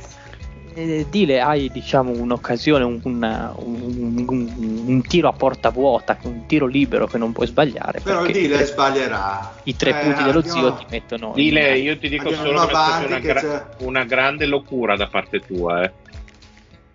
Eh, 0.73 1.06
Dile, 1.10 1.41
hai 1.41 1.69
diciamo 1.69 2.11
un'occasione, 2.11 2.84
un, 2.85 2.99
una- 3.03 3.53
un- 3.57 4.26
un- 4.27 4.84
un 4.88 5.02
tiro 5.02 5.27
a 5.27 5.34
porta 5.34 5.69
vuota, 5.69 6.18
un 6.23 6.45
tiro 6.45 6.65
libero 6.65 7.07
che 7.07 7.18
non 7.18 7.34
puoi 7.34 7.48
sbagliare. 7.48 7.99
Però 7.99 8.26
Dile 8.26 8.64
sbaglierà. 8.65 9.53
I 9.64 9.76
tre 9.76 9.89
Eh, 9.89 10.03
punti 10.03 10.23
dello 10.23 10.39
andiamo- 10.39 10.60
zio 10.61 10.73
ti 10.76 10.85
mettono. 10.89 11.34
Dile, 11.35 11.77
in- 11.77 11.84
io 11.84 11.98
ti 11.98 12.07
dico 12.07 12.31
solo 12.31 12.65
che 12.68 12.72
è 12.72 13.06
una, 13.06 13.19
che 13.19 13.27
gra- 13.27 13.76
una 13.80 14.03
grande 14.06 14.45
locura 14.45 14.95
da 14.95 15.07
parte 15.07 15.45
tua. 15.45 15.84
Eh. 15.84 15.91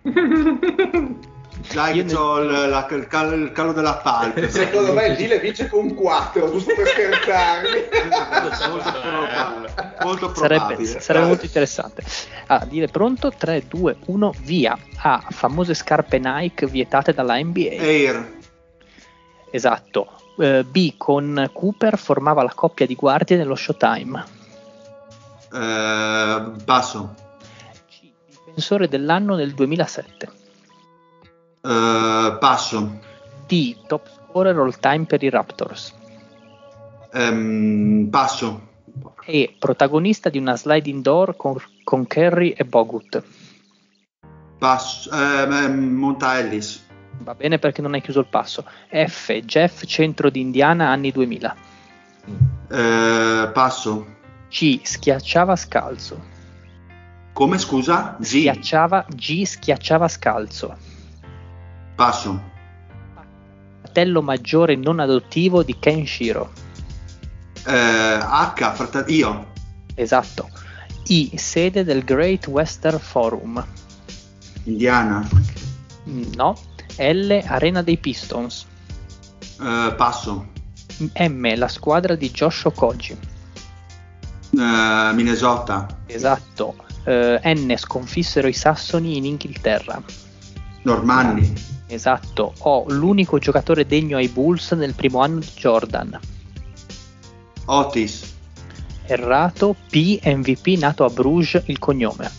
Che 1.61 2.03
ne- 2.03 2.13
c'ho 2.13 2.39
il, 2.39 2.69
la- 2.69 2.87
il 2.89 3.07
cal- 3.07 3.39
il 3.39 3.51
calo 3.51 3.73
della 3.73 3.95
palpebra. 3.95 4.49
Secondo 4.51 4.93
me 4.93 5.07
il 5.07 5.15
Dile 5.15 5.39
vince 5.39 5.67
con 5.69 5.93
4, 5.93 6.51
giusto 6.51 6.73
per 6.75 6.87
scherzarmi. 6.87 7.69
molto 8.69 8.91
probabile. 8.91 9.95
Molto 10.01 10.35
Sarebbe, 10.35 10.63
probabile. 10.65 10.99
sarebbe 10.99 11.25
molto 11.27 11.45
interessante. 11.45 12.03
Ah, 12.47 12.65
dire 12.65 12.87
pronto 12.87 13.31
3, 13.35 13.63
2, 13.67 13.97
1, 14.05 14.33
via. 14.43 14.77
A. 15.01 15.23
Famose 15.29 15.73
scarpe 15.73 16.19
Nike 16.19 16.65
vietate 16.67 17.13
dalla 17.13 17.37
NBA. 17.37 17.69
Air. 17.79 18.35
Esatto. 19.51 20.11
Eh, 20.39 20.63
B. 20.63 20.93
Con 20.97 21.49
Cooper 21.53 21.97
formava 21.97 22.43
la 22.43 22.53
coppia 22.53 22.85
di 22.85 22.95
guardie 22.95 23.37
nello 23.37 23.55
Showtime. 23.55 24.23
Eh, 25.53 26.51
passo. 26.65 27.13
C. 27.89 28.11
Difensore 28.45 28.87
dell'anno 28.87 29.35
nel 29.35 29.53
2007. 29.53 30.29
Eh, 31.67 32.37
passo. 32.39 32.99
D. 33.45 33.75
Top 33.87 34.07
scorer 34.29 34.57
all 34.57 34.77
time 34.79 35.03
per 35.03 35.21
i 35.23 35.29
Raptors. 35.29 35.93
Ehm, 37.11 38.07
passo. 38.09 38.61
E. 39.25 39.53
Protagonista 39.59 40.29
di 40.29 40.37
una 40.37 40.55
sliding 40.55 41.01
door 41.01 41.35
con, 41.35 41.55
con 41.83 42.07
Kerry 42.07 42.51
e 42.51 42.63
Bogut. 42.63 43.21
Passo. 44.57 45.11
ehm, 45.11 45.73
Monta 45.93 46.39
Ellis. 46.39 46.85
Va 47.19 47.33
bene 47.35 47.57
perché 47.59 47.81
non 47.81 47.93
hai 47.95 48.01
chiuso 48.01 48.19
il 48.19 48.27
passo. 48.27 48.63
F. 48.89 49.33
Jeff, 49.43 49.83
centro 49.85 50.29
di 50.29 50.39
Indiana, 50.39 50.89
anni 50.89 51.11
2000. 51.11 51.55
Eh, 52.69 53.49
passo. 53.53 54.15
C. 54.49 54.79
Schiacciava 54.83 55.55
scalzo. 55.55 56.35
Come 57.33 57.57
scusa? 57.57 58.15
G. 58.19 58.23
Schiacciava, 58.23 59.05
G. 59.09 59.43
Schiacciava 59.43 60.07
scalzo. 60.07 60.95
Passo. 61.97 62.39
Fratello 63.81 64.21
maggiore 64.21 64.75
non 64.75 64.99
adottivo 64.99 65.63
di 65.63 65.79
Kenshiro. 65.79 66.51
Eh, 67.65 67.73
H. 67.73 68.73
Fratello. 68.75 69.05
Io. 69.07 69.47
Esatto. 69.95 70.47
I. 71.07 71.31
Sede 71.37 71.83
del 71.83 72.03
Great 72.03 72.45
Western 72.45 72.99
Forum. 72.99 73.65
Indiana. 74.65 75.27
Mm, 76.07 76.33
No. 76.35 76.55
L. 76.97 77.41
Arena 77.47 77.81
dei 77.81 77.97
Pistons. 77.97 78.67
Eh, 79.59 79.93
passo. 79.97 80.49
M. 81.17 81.55
La 81.55 81.67
squadra 81.67 82.13
di 82.13 82.29
Josh 82.29 82.65
Okoji. 82.65 83.17
Eh, 84.51 85.11
Minnesota. 85.13 85.87
Esatto. 86.05 86.75
Eh, 87.05 87.41
N. 87.43 87.73
Sconfissero 87.75 88.47
i 88.47 88.53
Sassoni 88.53 89.17
in 89.17 89.25
Inghilterra. 89.25 89.99
Normanni. 90.83 91.75
Esatto. 91.87 92.53
O. 92.59 92.85
L'unico 92.89 93.39
giocatore 93.39 93.85
degno 93.85 94.17
ai 94.17 94.27
Bulls 94.27 94.71
nel 94.71 94.93
primo 94.93 95.21
anno 95.21 95.39
di 95.39 95.51
Jordan. 95.55 96.19
Otis. 97.65 98.35
Errato. 99.05 99.75
P. 99.89 100.19
MVP 100.23 100.77
nato 100.77 101.05
a 101.05 101.09
Bruges 101.09 101.63
il 101.67 101.79
cognome. 101.79 102.29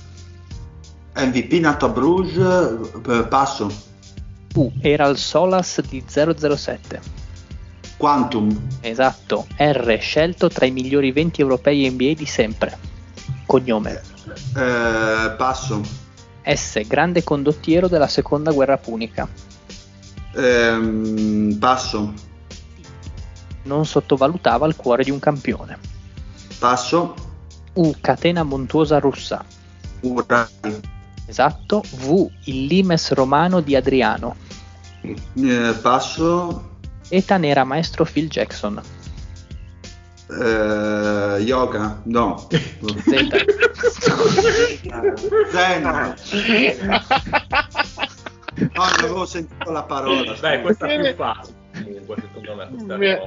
MVP 1.17 1.53
nato 1.55 1.87
a 1.87 1.89
Bruges. 1.89 2.93
eh, 3.09 3.25
passo. 3.25 3.87
U. 4.55 4.73
Era 4.81 5.07
il 5.09 5.17
Solas 5.17 5.81
di 5.83 6.05
007. 6.07 7.01
Quantum. 7.97 8.69
Esatto. 8.81 9.47
R. 9.57 9.99
Scelto 10.01 10.49
tra 10.49 10.67
i 10.67 10.71
migliori 10.71 11.11
20 11.11 11.41
europei 11.41 11.89
NBA 11.91 12.13
di 12.13 12.27
sempre. 12.27 12.79
Cognome. 13.47 14.01
Eh, 14.57 15.35
passo. 15.37 16.07
S. 16.55 16.81
Grande 16.87 17.23
condottiero 17.23 17.89
della 17.89 18.09
seconda 18.09 18.53
guerra 18.53 18.79
punica. 18.79 19.29
Ehm, 20.35 21.57
passo. 21.59 22.13
Non 23.65 23.85
sottovalutava 23.85 24.67
il 24.67 24.77
cuore 24.77 25.05
di 25.05 25.11
un 25.11 25.19
campione. 25.19 25.79
Passo. 26.59 27.15
U. 27.75 27.95
Catena 28.01 28.43
montuosa 28.43 28.99
russa. 28.99 29.45
Urani. 30.01 30.81
Esatto. 31.27 31.83
V. 31.97 32.29
Il 32.45 32.65
limes 32.67 33.13
romano 33.13 33.61
di 33.61 33.77
Adriano. 33.77 34.37
Eh, 35.03 35.75
passo. 35.83 36.77
Età 37.09 37.37
nera 37.37 37.65
maestro 37.65 38.05
Phil 38.05 38.29
Jackson. 38.29 38.81
Eh, 40.31 41.39
yoga. 41.41 42.01
No. 42.05 42.37
Z. 42.49 43.45
Zeno. 45.51 46.15
No, 48.59 48.83
non 48.85 48.93
avevo 48.99 49.25
sentito 49.25 49.71
la 49.71 49.85
parola. 49.85 50.35
Beh, 50.41 50.61
questa 50.63 50.87
è 50.87 51.01
più 51.01 51.15
facile. 51.15 51.57
Comunque, 51.73 52.17
secondo 52.21 52.55
me, 52.57 52.69
questa 52.69 52.97
Mi- 52.97 53.19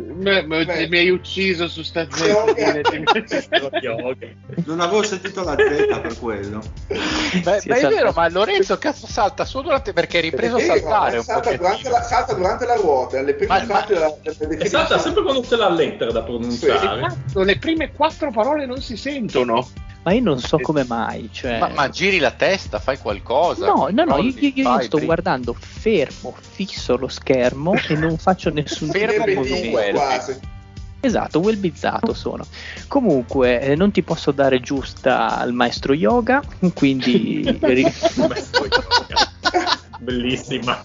me- 0.00 0.44
Beh. 0.64 0.88
mi 0.88 0.98
hai 0.98 1.10
ucciso 1.10 1.68
su 1.68 1.82
sta 1.82 2.06
zetta. 2.10 2.82
Non 4.66 4.80
avevo 4.80 5.02
sentito 5.02 5.42
la 5.44 5.56
Z 5.56 6.00
per 6.00 6.18
quello. 6.18 6.60
Beh, 6.88 7.60
Sì, 7.60 7.68
ma 7.68 7.74
è 7.74 7.78
esatto. 7.78 7.94
vero, 7.94 8.12
ma 8.14 8.28
Lorenzo 8.28 8.76
cazzo 8.78 9.06
salta 9.06 9.44
solo 9.44 9.64
durante 9.64 9.92
perché 9.92 10.18
è 10.18 10.22
ripreso 10.22 10.56
a 10.56 10.58
Perché 10.58 10.80
saltare 10.80 11.16
un 11.18 11.24
salta, 11.24 11.56
durante 11.56 11.88
la, 11.88 12.02
salta 12.02 12.34
durante 12.34 12.66
la 12.66 12.74
ruota, 12.76 13.18
alle 13.18 13.34
prime 13.34 13.58
Ma- 13.58 13.64
ma- 13.66 13.84
della, 13.86 14.14
della 14.22 14.66
salta 14.66 14.98
sempre 14.98 15.22
quando 15.22 15.40
c'è 15.42 15.56
la 15.56 15.70
lettera 15.70 16.10
da 16.12 16.22
pronunciare. 16.22 17.00
Cazzo, 17.00 17.42
le 17.42 17.58
prime 17.58 17.92
quattro 17.92 18.30
parole 18.30 18.66
non 18.66 18.80
si 18.80 18.96
sentono. 18.96 19.68
Ma 20.04 20.12
io 20.12 20.20
non 20.20 20.38
so 20.38 20.58
come 20.58 20.84
mai. 20.86 21.30
Cioè... 21.32 21.58
Ma, 21.58 21.68
ma 21.68 21.88
giri 21.88 22.18
la 22.18 22.30
testa, 22.30 22.78
fai 22.78 22.98
qualcosa. 22.98 23.64
No, 23.64 23.88
no, 23.90 24.04
no, 24.04 24.18
io, 24.18 24.34
io- 24.36 24.50
io 24.54 24.80
sto 24.82 25.00
guardando 25.02 25.54
fermo, 25.58 26.34
fisso 26.38 26.98
lo 26.98 27.08
schermo 27.08 27.72
e 27.88 27.94
non 27.96 28.18
faccio 28.18 28.50
nessun 28.50 28.90
Fermo 28.90 29.24
movimento. 29.34 29.78
Welby. 29.92 29.98
quasi. 29.98 30.40
Esatto, 31.00 31.40
welbizzato 31.40 32.14
sono. 32.14 32.46
Comunque, 32.88 33.60
eh, 33.60 33.74
non 33.76 33.90
ti 33.90 34.02
posso 34.02 34.30
dare 34.30 34.60
giusta 34.60 35.36
al 35.36 35.52
maestro 35.52 35.92
yoga, 35.92 36.40
quindi 36.74 37.42
ri- 37.60 37.82
Maestro 38.16 38.64
yoga. 38.70 39.30
Bellissima. 39.98 40.82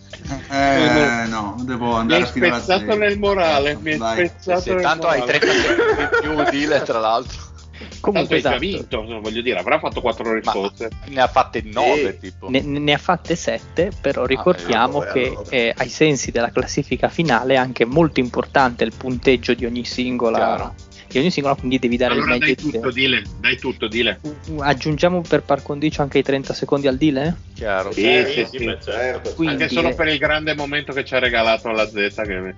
Eh, 0.49 1.25
no, 1.27 1.55
devo 1.61 1.87
Mi 1.87 1.93
andare 1.95 2.23
hai 2.23 2.29
fino 2.29 2.45
alla 2.47 2.59
spezzato 2.59 2.91
Z. 2.93 2.97
nel 2.97 3.17
morale. 3.17 3.77
Mi 3.81 3.93
hai 3.93 4.27
spezzato 4.27 4.61
Sì, 4.61 4.69
nel 4.73 4.81
tanto 4.81 5.07
hai 5.07 5.19
morale. 5.19 5.39
30 5.39 5.57
secondi 5.61 6.01
in 6.01 6.09
più, 6.21 6.49
dile 6.49 6.81
tra 6.83 6.99
l'altro. 6.99 7.41
Tanto 7.79 7.97
comunque 8.01 8.35
hai 8.35 8.41
già 8.41 8.55
esatto. 8.55 9.01
vinto, 9.01 9.19
voglio 9.21 9.41
dire, 9.41 9.59
avrà 9.59 9.79
fatto 9.79 10.01
quattro 10.01 10.33
risposte. 10.33 10.89
Ne 11.07 11.21
ha 11.21 11.27
fatte 11.27 11.61
9 11.63 12.17
Sì. 12.19 12.19
tipo. 12.19 12.49
Ne, 12.49 12.61
ne 12.61 12.93
ha 12.93 12.97
fatte 12.97 13.35
sette, 13.35 13.91
però 14.01 14.25
ricordiamo 14.25 14.97
allora, 14.97 15.11
che 15.11 15.27
allora. 15.27 15.49
eh, 15.49 15.73
ai 15.75 15.89
sensi 15.89 16.31
della 16.31 16.51
classifica 16.51 17.07
finale 17.09 17.53
è 17.53 17.57
anche 17.57 17.85
molto 17.85 18.19
importante 18.19 18.83
il 18.83 18.93
punteggio 18.95 19.53
di 19.53 19.65
ogni 19.65 19.85
singola, 19.85 20.37
Chiaro. 20.37 20.75
di 21.07 21.17
ogni 21.19 21.31
singola 21.31 21.55
quindi 21.55 21.79
devi 21.79 21.97
dare 21.97 22.13
Allora 22.13 22.33
il 22.33 22.39
dai 22.39 22.49
meglio 22.49 22.61
di 22.63 22.71
tutto, 22.71 22.91
dile, 22.91 23.23
dai 23.39 23.57
tutto, 23.57 23.87
dile. 23.87 24.19
Aggiungiamo 24.59 25.21
per 25.21 25.43
par 25.43 25.63
condicio 25.63 26.01
anche 26.01 26.17
i 26.19 26.23
30 26.23 26.53
secondi 26.53 26.87
al 26.87 26.97
dile? 26.97 27.35
Chiaro. 27.55 27.91
Sì, 27.91 28.03
Eh, 28.05 28.25
sì, 28.25 28.45
sì, 28.45 28.57
sì. 28.57 28.65
certo. 28.65 28.91
Certo. 28.91 29.33
Quindi, 29.35 29.63
Anche 29.63 29.73
solo 29.73 29.93
per 29.95 30.07
il 30.07 30.17
grande 30.17 30.53
momento 30.53 30.91
che 30.93 31.03
ci 31.05 31.15
ha 31.15 31.19
regalato 31.19 31.69
alla 31.69 31.87
Z. 31.87 31.93
Che... 31.93 32.53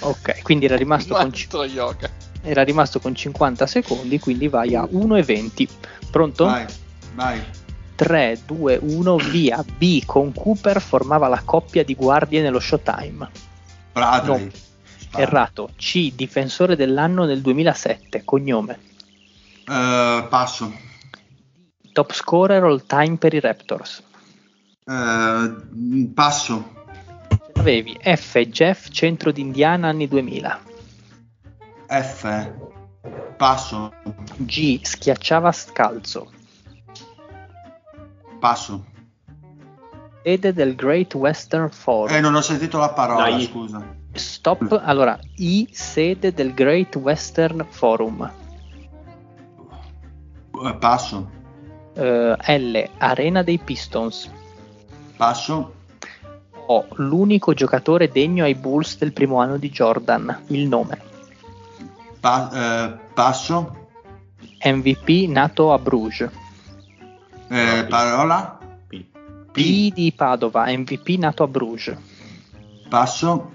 Ok, 0.00 0.42
quindi 0.42 0.64
era 0.66 0.76
rimasto, 0.76 1.14
con, 1.14 1.32
yoga. 1.68 2.10
Era 2.46 2.62
rimasto 2.62 3.00
con 3.00 3.14
50 3.14 3.66
secondi, 3.66 4.20
quindi 4.20 4.46
vai 4.46 4.74
a 4.76 4.86
1 4.88 5.16
e 5.16 5.22
20. 5.22 5.68
Pronto? 6.10 6.44
Vai, 6.44 6.66
vai. 7.14 7.42
3, 7.96 8.40
2, 8.46 8.78
1, 8.80 9.16
via. 9.16 9.64
B 9.76 10.04
con 10.04 10.32
Cooper 10.32 10.80
formava 10.80 11.26
la 11.28 11.42
coppia 11.44 11.82
di 11.82 11.94
guardie 11.94 12.42
nello 12.42 12.60
Showtime. 12.60 13.28
Bradley. 13.92 14.44
No. 14.44 14.50
Spara. 14.96 15.22
Errato. 15.22 15.70
C, 15.76 16.12
difensore 16.14 16.76
dell'anno 16.76 17.24
nel 17.24 17.40
2007. 17.40 18.22
Cognome. 18.24 18.78
Eh, 19.68 20.26
passo. 20.28 20.72
Top 21.92 22.12
scorer 22.12 22.62
all 22.62 22.84
time 22.86 23.16
per 23.16 23.34
i 23.34 23.40
Raptors. 23.40 24.02
Eh, 24.84 26.08
passo. 26.14 26.74
Avevi 27.54 27.98
F, 28.00 28.38
Jeff, 28.46 28.88
centro 28.90 29.32
d'Indiana, 29.32 29.88
anni 29.88 30.06
2000. 30.06 30.65
F. 31.88 32.52
Passo. 33.36 33.92
G, 34.38 34.80
schiacciava 34.82 35.52
scalzo. 35.52 36.30
Passo. 38.38 38.84
Sede 40.22 40.52
del 40.52 40.74
Great 40.74 41.14
Western 41.14 41.70
Forum. 41.70 42.14
Eh, 42.14 42.20
non 42.20 42.34
ho 42.34 42.40
sentito 42.40 42.78
la 42.78 42.90
parola, 42.90 43.30
Dai. 43.30 43.44
scusa. 43.44 43.94
Stop. 44.12 44.80
Allora, 44.84 45.18
I, 45.36 45.68
sede 45.70 46.32
del 46.32 46.52
Great 46.54 46.96
Western 46.96 47.64
Forum. 47.68 48.30
Eh, 50.64 50.74
passo. 50.74 51.30
Eh, 51.94 52.58
L. 52.58 52.90
Arena 52.98 53.42
dei 53.42 53.58
Pistons. 53.58 54.30
Passo. 55.16 55.74
O. 56.66 56.86
L'unico 56.94 57.54
giocatore 57.54 58.08
degno 58.08 58.44
ai 58.44 58.54
Bulls 58.54 58.98
del 58.98 59.12
primo 59.12 59.38
anno 59.40 59.58
di 59.58 59.70
Jordan. 59.70 60.44
Il 60.48 60.66
nome. 60.66 61.05
Pa- 62.26 62.50
eh, 62.52 62.98
passo. 63.14 63.86
MVP 64.64 65.28
nato 65.28 65.72
a 65.72 65.78
Bruges. 65.78 66.28
Eh, 67.46 67.86
parola. 67.88 68.58
P. 68.88 69.04
P 69.52 69.92
di 69.92 70.10
Padova. 70.10 70.66
MVP 70.66 71.18
nato 71.18 71.44
a 71.44 71.46
Bruges. 71.46 71.96
Passo. 72.88 73.52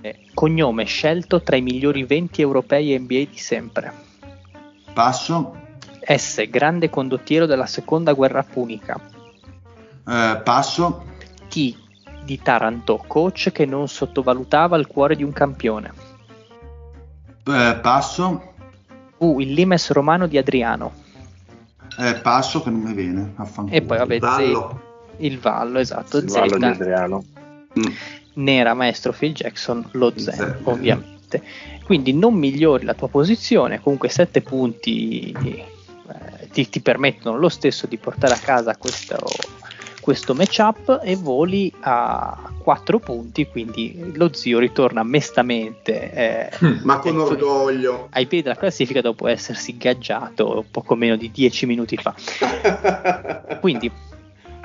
Eh, 0.00 0.20
Cognome 0.32 0.84
scelto 0.84 1.42
tra 1.42 1.56
i 1.56 1.60
migliori 1.60 2.04
20 2.04 2.40
europei 2.40 2.98
NBA 2.98 3.24
di 3.30 3.36
sempre. 3.36 3.92
Passo. 4.94 5.54
S. 6.00 6.48
Grande 6.48 6.88
condottiero 6.88 7.44
della 7.44 7.66
seconda 7.66 8.14
guerra 8.14 8.42
punica. 8.42 8.98
Eh, 10.08 10.40
passo. 10.42 11.04
T. 11.50 11.76
Di 12.24 12.40
Taranto, 12.40 13.04
coach 13.06 13.52
che 13.52 13.66
non 13.66 13.86
sottovalutava 13.86 14.78
il 14.78 14.86
cuore 14.86 15.14
di 15.14 15.22
un 15.22 15.32
campione. 15.34 16.03
Eh, 17.46 17.78
passo. 17.80 18.52
U. 19.18 19.40
Il 19.40 19.52
limes 19.52 19.90
romano 19.90 20.26
di 20.26 20.38
Adriano. 20.38 20.92
Eh, 21.98 22.14
passo 22.16 22.62
che 22.62 22.70
non 22.70 22.80
mi 22.80 22.94
viene. 22.94 23.32
Affanculo. 23.36 23.76
E 23.76 23.82
poi 23.82 23.98
vabbè, 23.98 24.18
Vallo. 24.18 24.80
Z. 25.16 25.22
Il 25.22 25.38
Vallo, 25.38 25.78
esatto. 25.78 26.18
Il 26.18 26.30
vallo 26.30 26.56
di. 26.56 26.64
Adriano. 26.64 27.24
Mm. 27.78 27.92
Nera, 28.34 28.74
maestro 28.74 29.12
Phil 29.12 29.32
Jackson, 29.32 29.86
lo 29.92 30.12
Zen, 30.16 30.34
Zen. 30.34 30.60
ovviamente. 30.64 31.42
Quindi 31.84 32.12
non 32.12 32.34
migliori 32.34 32.84
la 32.84 32.94
tua 32.94 33.08
posizione, 33.08 33.80
comunque 33.80 34.08
7 34.08 34.40
punti 34.40 35.30
eh, 35.32 36.48
ti, 36.50 36.68
ti 36.68 36.80
permettono 36.80 37.36
lo 37.36 37.48
stesso 37.48 37.86
di 37.86 37.98
portare 37.98 38.34
a 38.34 38.38
casa 38.38 38.76
questo, 38.76 39.18
questo 40.04 40.34
matchup 40.34 41.00
e 41.02 41.16
voli 41.16 41.72
a 41.80 42.52
4 42.58 42.98
punti, 42.98 43.46
quindi 43.46 44.12
lo 44.16 44.34
zio 44.34 44.58
ritorna 44.58 45.02
mestamente 45.02 46.12
eh, 46.12 46.50
Ma 46.82 46.98
con 46.98 47.18
orgoglio. 47.20 48.08
ai 48.10 48.26
piedi 48.26 48.44
della 48.44 48.58
classifica 48.58 49.00
dopo 49.00 49.26
essersi 49.28 49.78
gaggiato 49.78 50.62
poco 50.70 50.94
meno 50.94 51.16
di 51.16 51.30
10 51.30 51.64
minuti 51.64 51.96
fa. 51.96 52.14
Quindi, 53.62 53.90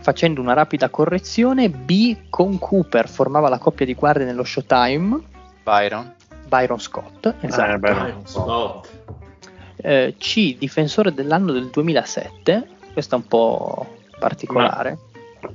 facendo 0.01 0.41
una 0.41 0.51
rapida 0.51 0.89
correzione, 0.89 1.69
B 1.69 2.17
con 2.29 2.59
Cooper 2.59 3.07
formava 3.07 3.47
la 3.47 3.59
coppia 3.59 3.85
di 3.85 3.93
guardie 3.93 4.25
nello 4.25 4.43
Showtime, 4.43 5.21
Byron. 5.63 6.15
Byron 6.49 6.81
Scott, 6.81 7.33
esatto. 7.39 7.71
Eh, 7.71 7.77
beh, 7.77 7.93
no. 7.93 8.01
Byron 8.01 8.27
Scott. 8.27 8.89
Eh, 9.77 10.15
C 10.17 10.57
difensore 10.57 11.13
dell'anno 11.13 11.53
del 11.53 11.69
2007, 11.69 12.67
questo 12.91 13.15
è 13.15 13.17
un 13.19 13.25
po' 13.25 13.95
particolare. 14.19 14.97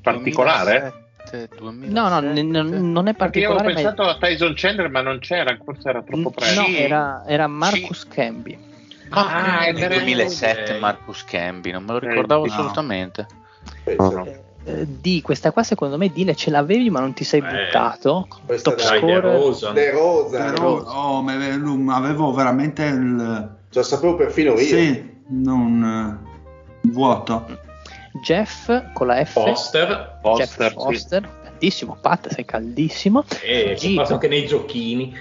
Particolare? 0.02 1.02
2007, 1.24 1.56
2007. 1.58 1.92
No, 1.92 2.08
no, 2.08 2.20
n- 2.20 2.50
n- 2.50 2.92
non 2.92 3.08
è 3.08 3.14
Perché 3.14 3.38
io 3.40 3.50
avevo 3.52 3.62
particolare, 3.64 3.72
ma 3.72 3.74
pensato 3.74 4.02
a 4.02 4.16
Tyson 4.18 4.52
Chandler, 4.56 4.90
ma 4.90 5.00
non 5.00 5.18
c'era, 5.20 5.56
forse 5.64 5.88
era 5.88 6.02
troppo 6.02 6.30
presto. 6.30 6.60
no, 6.60 6.66
Sì. 6.66 6.76
era, 6.78 7.24
era 7.26 7.46
Marcus 7.46 8.06
Camby. 8.06 8.58
Ah, 9.10 9.64
è 9.66 9.72
Nel 9.72 9.88
vero. 9.88 9.94
2007 10.00 10.72
ok. 10.74 10.78
Marcus 10.80 11.24
Camby, 11.24 11.70
non 11.70 11.84
me 11.84 11.92
lo 11.92 11.98
ricordavo 11.98 12.46
no. 12.46 12.52
assolutamente. 12.52 13.26
Eh, 14.66 14.86
D, 14.86 15.20
questa 15.20 15.52
qua 15.52 15.62
secondo 15.62 15.98
me 15.98 16.10
Dile 16.10 16.34
ce 16.34 16.50
l'avevi 16.50 16.88
ma 16.88 16.98
non 17.00 17.12
ti 17.12 17.22
sei 17.22 17.40
Eh, 17.40 17.44
buttato. 17.66 18.26
questa 18.46 18.70
Top 18.72 18.82
Dai, 18.82 19.00
De. 19.04 19.20
Rosa. 19.20 19.72
De 19.72 19.90
Rosa. 19.90 20.44
Però, 20.44 20.80
oh, 20.80 21.22
ma 21.22 21.32
ave- 21.34 21.60
avevo 21.90 22.32
veramente 22.32 22.84
il. 22.84 23.56
La 23.70 23.82
sapevo 23.82 24.14
perfino 24.16 24.52
io. 24.52 24.58
Sì, 24.58 25.10
non. 25.28 26.18
eh, 26.82 26.88
vuoto. 26.88 27.46
Jeff 28.22 28.92
con 28.92 29.06
la 29.08 29.24
F. 29.24 29.32
Foster. 29.32 30.18
Jeff 30.36 30.48
Foster, 30.50 30.68
sì. 30.70 30.74
Foster. 30.76 31.30
Caldissimo, 31.42 31.96
Pat, 32.00 32.28
sei 32.32 32.44
caldissimo. 32.44 33.24
E 33.42 33.74
G. 33.78 33.94
passa 33.94 34.14
anche 34.14 34.28
nei 34.28 34.46
giochini. 34.46 35.16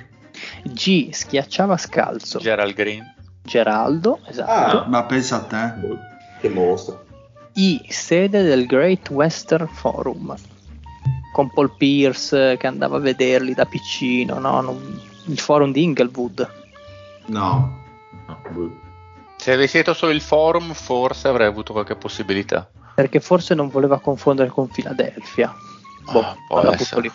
G 0.64 1.12
schiacciava 1.12 1.78
scalzo. 1.78 2.40
Gerald 2.40 2.74
Green. 2.74 3.04
Geraldo, 3.44 4.20
esatto. 4.26 4.78
Ah. 4.80 4.86
Ma 4.88 5.04
pensa 5.04 5.38
a 5.38 5.44
te. 5.44 5.74
Che 6.40 6.50
mostro. 6.50 7.06
I 7.54 7.82
sede 7.90 8.42
del 8.44 8.66
Great 8.66 9.10
Western 9.10 9.68
Forum. 9.68 10.36
Con 11.34 11.52
Paul 11.52 11.76
Pierce 11.78 12.58
che 12.58 12.68
andava 12.68 12.98
a 12.98 13.00
vederli 13.00 13.54
da 13.54 13.66
piccino, 13.66 14.40
no? 14.40 14.62
Non- 14.62 15.02
Il 15.26 15.40
forum 15.40 15.72
di 15.72 15.84
Inglewood. 15.84 16.52
No. 17.28 17.82
Se 19.38 19.52
avessi 19.54 19.78
detto 19.78 19.94
solo 19.94 20.12
il 20.12 20.22
forum, 20.22 20.74
forse 20.74 21.28
avrei 21.28 21.48
avuto 21.48 21.74
qualche 21.74 21.96
possibilità. 21.96 22.70
Perché 22.96 23.20
forse 23.20 23.56
non 23.56 23.70
voleva 23.70 24.00
confondere 24.00 24.50
con 24.50 24.68
Philadelphia. 24.68 25.54
Boh, 26.12 26.20
Ah, 26.50 26.64
la 26.64 26.72
butto 26.72 27.00
lì. 27.00 27.12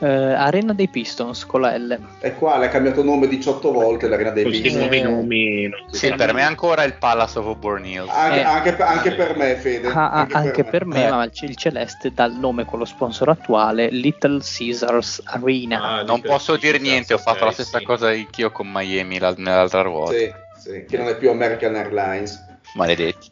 Eh, 0.00 0.06
Arena 0.06 0.74
dei 0.74 0.86
Pistons 0.88 1.44
con 1.44 1.60
la 1.62 1.76
L. 1.76 1.98
E 2.20 2.34
qua 2.36 2.56
le 2.56 2.66
ha 2.66 2.68
cambiato 2.68 3.02
nome 3.02 3.26
18 3.26 3.72
volte 3.72 4.06
l'arena 4.08 4.30
dei 4.30 4.44
Questi 4.44 4.62
Pistons. 4.62 4.82
nuovi 4.84 4.98
Eh, 4.98 5.02
nomi. 5.02 5.70
Sì, 5.90 6.12
per 6.14 6.32
me 6.32 6.40
è 6.40 6.44
ancora 6.44 6.84
il 6.84 6.94
Palace 6.94 7.38
of 7.40 7.46
Auburn 7.46 7.84
Hills. 7.84 8.08
Anche, 8.08 8.38
Eh. 8.38 8.42
anche 8.44 8.72
per- 8.74 8.86
anche 8.86 9.12
per 9.14 9.36
me, 9.36 9.54
Fede. 9.56 9.88
Ah, 9.88 10.10
ah, 10.12 10.26
anche 10.32 10.62
per 10.62 10.86
me, 10.86 11.04
Eh. 11.06 11.10
ma 11.10 11.24
il, 11.24 11.32
il 11.40 11.56
celeste 11.56 12.12
dà 12.14 12.26
il 12.26 12.34
nome 12.34 12.64
con 12.64 12.78
lo 12.78 12.84
sponsor 12.84 13.28
attuale 13.30 13.88
Little 13.90 14.38
Caesars 14.40 15.20
Arena. 15.24 15.82
Ah, 15.98 16.02
Non 16.04 16.20
posso 16.20 16.56
dire 16.56 16.78
niente, 16.78 17.12
ho 17.14 17.18
fatto 17.18 17.40
la 17.40 17.46
ok, 17.50 17.54
stessa 17.54 17.78
sì. 17.78 17.84
cosa 17.84 18.08
anch'io 18.08 18.52
con 18.52 18.68
Miami 18.70 19.18
la- 19.18 19.34
nell'altra 19.36 19.82
ruota. 19.82 20.12
Sì, 20.12 20.32
sì, 20.58 20.84
che 20.88 20.96
non 20.96 21.08
è 21.08 21.16
più 21.16 21.28
American 21.28 21.74
Airlines. 21.74 22.40
Maledetti. 22.74 23.30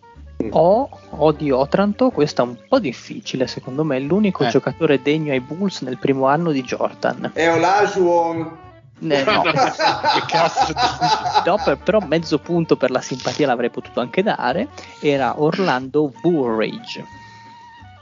O, 0.52 0.88
o 1.10 1.32
di 1.32 1.50
Otranto, 1.50 2.10
questo 2.10 2.42
è 2.42 2.44
un 2.46 2.56
po' 2.68 2.78
difficile, 2.78 3.46
secondo 3.46 3.84
me 3.84 3.96
è 3.96 4.00
l'unico 4.00 4.44
Eh. 4.44 4.48
giocatore 4.48 5.00
degno 5.02 5.32
ai 5.32 5.40
Bulls 5.40 5.80
nel 5.82 5.98
primo 5.98 6.26
anno 6.26 6.50
di 6.52 6.62
Jordan. 6.62 7.30
E 7.34 7.48
Olajuwon. 7.48 8.64
Eh, 8.98 9.24
no. 9.24 9.42
che 9.44 10.22
cazzo 10.26 10.72
No, 11.44 11.60
per- 11.62 11.78
però 11.78 11.98
mezzo 12.00 12.38
punto 12.38 12.76
per 12.76 12.90
la 12.90 13.00
simpatia 13.02 13.46
l'avrei 13.46 13.68
potuto 13.70 14.00
anche 14.00 14.22
dare. 14.22 14.68
Era 15.00 15.34
Orlando 15.40 16.12
Woolridge. 16.22 17.04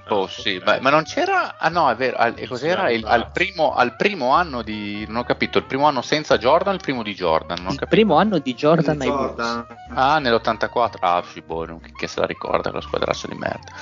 Oh 0.08 0.26
sì, 0.26 0.60
ma, 0.62 0.78
ma 0.80 0.90
non 0.90 1.04
c'era... 1.04 1.56
Ah 1.58 1.70
no, 1.70 1.88
è 1.90 1.94
vero, 1.96 2.16
al, 2.18 2.34
e 2.36 2.46
cos'era? 2.46 2.90
Il- 2.90 3.06
al, 3.06 3.30
primo, 3.32 3.74
al 3.74 3.96
primo 3.96 4.32
anno 4.32 4.60
di... 4.62 5.04
Non 5.06 5.16
ho 5.18 5.24
capito, 5.24 5.56
il 5.58 5.64
primo 5.64 5.86
anno 5.86 6.02
senza 6.02 6.36
Jordan, 6.36 6.74
il 6.74 6.80
primo 6.82 7.02
di 7.02 7.14
Jordan, 7.14 7.56
non 7.58 7.68
ho 7.68 7.70
Il 7.72 7.78
capito. 7.78 7.86
primo 8.02 8.16
anno 8.16 8.38
di 8.38 8.54
Jordan 8.54 9.00
ai. 9.00 9.08
Jordan. 9.08 9.66
Ah, 9.94 10.18
nell'84, 10.18 10.96
ah 11.00 11.24
sì, 11.26 11.40
boh, 11.40 11.64
non- 11.64 11.80
che, 11.96 12.06
se 12.06 12.20
la 12.20 12.26
ricorda, 12.26 12.68
quella 12.70 12.82
squadraccia 12.84 13.28
di 13.28 13.34
merda. 13.34 13.72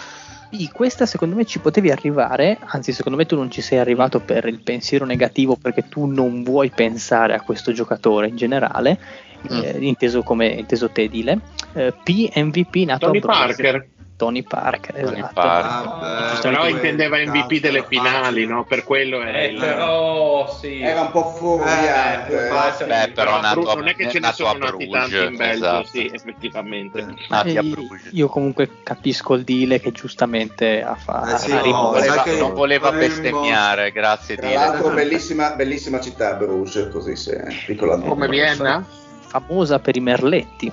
Sì, 0.52 0.68
questa 0.68 1.06
secondo 1.06 1.34
me 1.34 1.44
ci 1.46 1.58
potevi 1.60 1.90
arrivare, 1.90 2.58
anzi 2.66 2.92
secondo 2.92 3.16
me 3.18 3.24
tu 3.26 3.36
non 3.36 3.50
ci 3.50 3.62
sei 3.62 3.78
arrivato 3.78 4.20
per 4.20 4.46
il 4.46 4.60
pensiero 4.60 5.06
negativo 5.06 5.56
perché 5.56 5.88
tu 5.88 6.04
non 6.04 6.42
vuoi 6.44 6.68
pensare 6.70 7.34
a 7.34 7.40
questo 7.40 7.72
giocatore 7.72 8.28
in 8.28 8.36
generale, 8.36 9.00
Mm. 9.42 9.60
eh, 9.60 9.76
inteso 9.80 10.22
come 10.22 10.46
inteso 10.46 10.88
te 10.90 11.08
Dile. 11.08 11.36
Eh, 11.72 11.92
P 12.04 12.30
MVP 12.36 12.76
nato 12.84 13.06
Tony 13.06 13.18
a 13.18 13.20
Brooklyn. 13.22 13.46
Parker. 13.46 13.88
Tony 14.22 14.42
Parker, 14.44 14.94
Tony 15.02 15.18
esatto. 15.18 15.32
Parker. 15.34 15.88
Vabbè, 15.98 16.40
Però 16.42 16.68
intendeva 16.68 17.16
MVP 17.16 17.48
cazzo 17.48 17.60
delle 17.60 17.84
finali, 17.88 18.46
no? 18.46 18.64
Per 18.64 18.84
quello 18.84 19.20
è 19.20 19.34
Eh, 19.34 19.46
il- 19.48 19.58
però 19.58 20.48
sì. 20.60 20.80
Era 20.80 21.00
un 21.00 21.10
po' 21.10 21.34
fuorviante. 21.36 22.44
Eh, 22.44 22.48
può 22.48 22.60
essere- 22.60 22.88
Beh, 23.06 23.12
però 23.12 23.40
nato 23.40 23.68
a- 23.68 23.74
non 23.74 23.88
è 23.88 23.96
che 23.96 24.08
ce 24.08 24.20
ne 24.20 24.26
nato 24.28 24.44
a 24.46 24.52
sono 24.52 24.58
nati 24.64 24.86
Bruges, 24.86 25.10
tanti 25.10 25.26
in 25.32 25.36
Belgio, 25.36 25.54
esatto. 25.64 25.86
sì, 25.88 26.10
effettivamente. 26.12 27.14
Nati 27.28 27.56
a 27.56 27.62
Eh, 27.62 27.74
io 28.12 28.28
comunque 28.28 28.70
capisco 28.84 29.34
il 29.34 29.42
Dile 29.42 29.80
che 29.80 29.90
giustamente 29.90 30.84
ha, 30.84 30.94
fa- 30.94 31.34
Eh 31.34 31.38
sì, 31.38 31.50
no, 31.52 31.60
sai 31.62 31.72
voleva, 31.72 32.22
che- 32.22 32.36
non 32.38 32.54
voleva 32.54 32.92
bestemmiare, 32.92 33.90
grazie 33.90 34.36
Tra 34.36 34.46
Dile. 34.46 34.58
l'altro, 34.58 34.90
bellissima, 34.90 35.50
bellissima 35.56 35.98
città 36.00 36.34
Bruges, 36.34 36.90
così 36.92 37.16
se 37.16 37.42
piccola. 37.66 37.96
Come 37.98 38.28
Vienna? 38.28 38.84
famosa 39.26 39.78
per 39.80 39.96
i 39.96 40.00
merletti. 40.00 40.70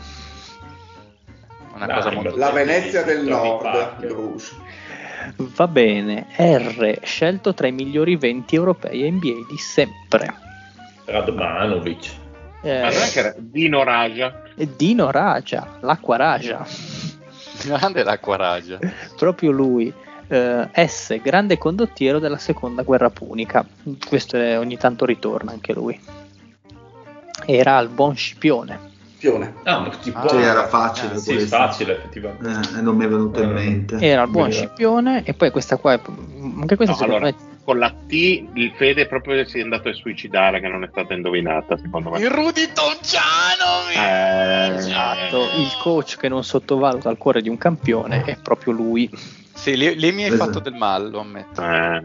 Una 1.79 1.87
Dai, 1.87 1.95
cosa 1.95 2.11
molto... 2.11 2.35
La 2.35 2.51
Venezia 2.51 3.03
del 3.03 3.23
Nord. 3.25 3.95
Va 5.37 5.67
bene, 5.67 6.27
R 6.37 6.99
scelto 7.03 7.53
tra 7.53 7.67
i 7.67 7.71
migliori 7.71 8.15
20 8.17 8.55
europei 8.55 9.09
NBA 9.09 9.45
di 9.49 9.57
sempre. 9.57 10.33
Radmanovic. 11.05 12.09
Eh, 12.61 12.81
Ma 12.81 12.89
non 12.89 13.01
è 13.01 13.09
che 13.09 13.19
era 13.19 13.33
Dino 13.37 13.83
Raja? 13.83 14.41
Dino 14.55 15.11
Raja, 15.11 15.77
l'acqua 15.81 16.17
Raja, 16.17 16.65
Grande 17.65 18.03
l'acqua 18.03 18.35
ragia. 18.35 18.79
proprio 19.17 19.51
lui. 19.51 19.93
Eh, 20.27 20.69
S, 20.87 21.19
grande 21.21 21.57
condottiero 21.57 22.19
della 22.19 22.37
seconda 22.37 22.83
guerra 22.83 23.09
punica. 23.09 23.65
Questo 24.07 24.35
è- 24.37 24.57
ogni 24.59 24.77
tanto 24.77 25.05
ritorna 25.05 25.51
anche 25.51 25.73
lui. 25.73 25.99
Era 27.45 27.77
al 27.77 27.87
buon 27.89 28.15
Scipione. 28.15 28.87
Pione. 29.19 29.53
Ah, 29.63 29.79
ma 29.79 29.91
Sì, 30.01 30.13
era 30.37 30.67
facile. 30.67 31.17
Sì, 31.17 31.33
questo. 31.33 31.55
facile 31.57 31.97
effettivamente. 31.97 32.47
Eh, 32.75 32.79
e 32.79 32.81
non 32.81 32.95
mi 32.95 33.03
è 33.03 33.07
venuto 33.09 33.41
in 33.41 33.49
Eh. 33.49 33.53
mente. 33.53 33.97
Era 33.99 34.21
al 34.21 34.29
buon. 34.29 34.49
Scipione. 34.51 35.23
E 35.25 35.33
poi 35.33 35.51
questa 35.51 35.75
qua, 35.75 35.93
è, 35.93 35.99
anche 36.59 36.75
questa 36.77 36.95
No, 36.95 37.03
allora, 37.03 37.25
me 37.25 37.35
con 37.65 37.77
la 37.77 37.91
T 37.91 38.11
il 38.13 38.73
Fede 38.77 39.05
proprio 39.07 39.45
si 39.45 39.59
è 39.59 39.61
andato 39.61 39.89
a 39.89 39.93
suicidare 39.93 40.59
che 40.61 40.67
non 40.69 40.83
è 40.83 40.87
stata 40.89 41.13
indovinata 41.13 41.77
secondo 41.77 42.09
me. 42.11 42.19
Il 42.19 42.29
Rudy 42.29 42.69
Tocciano! 42.73 43.89
Eh, 43.93 44.75
Esatto, 44.77 45.37
il 45.57 45.75
coach 45.77 46.17
che 46.17 46.29
non 46.29 46.43
sottovaluta 46.43 47.09
il 47.09 47.17
cuore 47.17 47.41
di 47.41 47.49
un 47.49 47.57
campione 47.57 48.23
è 48.23 48.37
proprio 48.41 48.71
lui. 48.73 49.09
Sì, 49.53 49.75
lì, 49.77 49.95
lì 49.99 50.11
mi 50.13 50.23
hai 50.23 50.29
Esatto. 50.31 50.45
fatto 50.45 50.59
del 50.59 50.73
male, 50.75 51.09
lo 51.09 51.19
ammetto. 51.19 51.61
eh, 51.61 52.01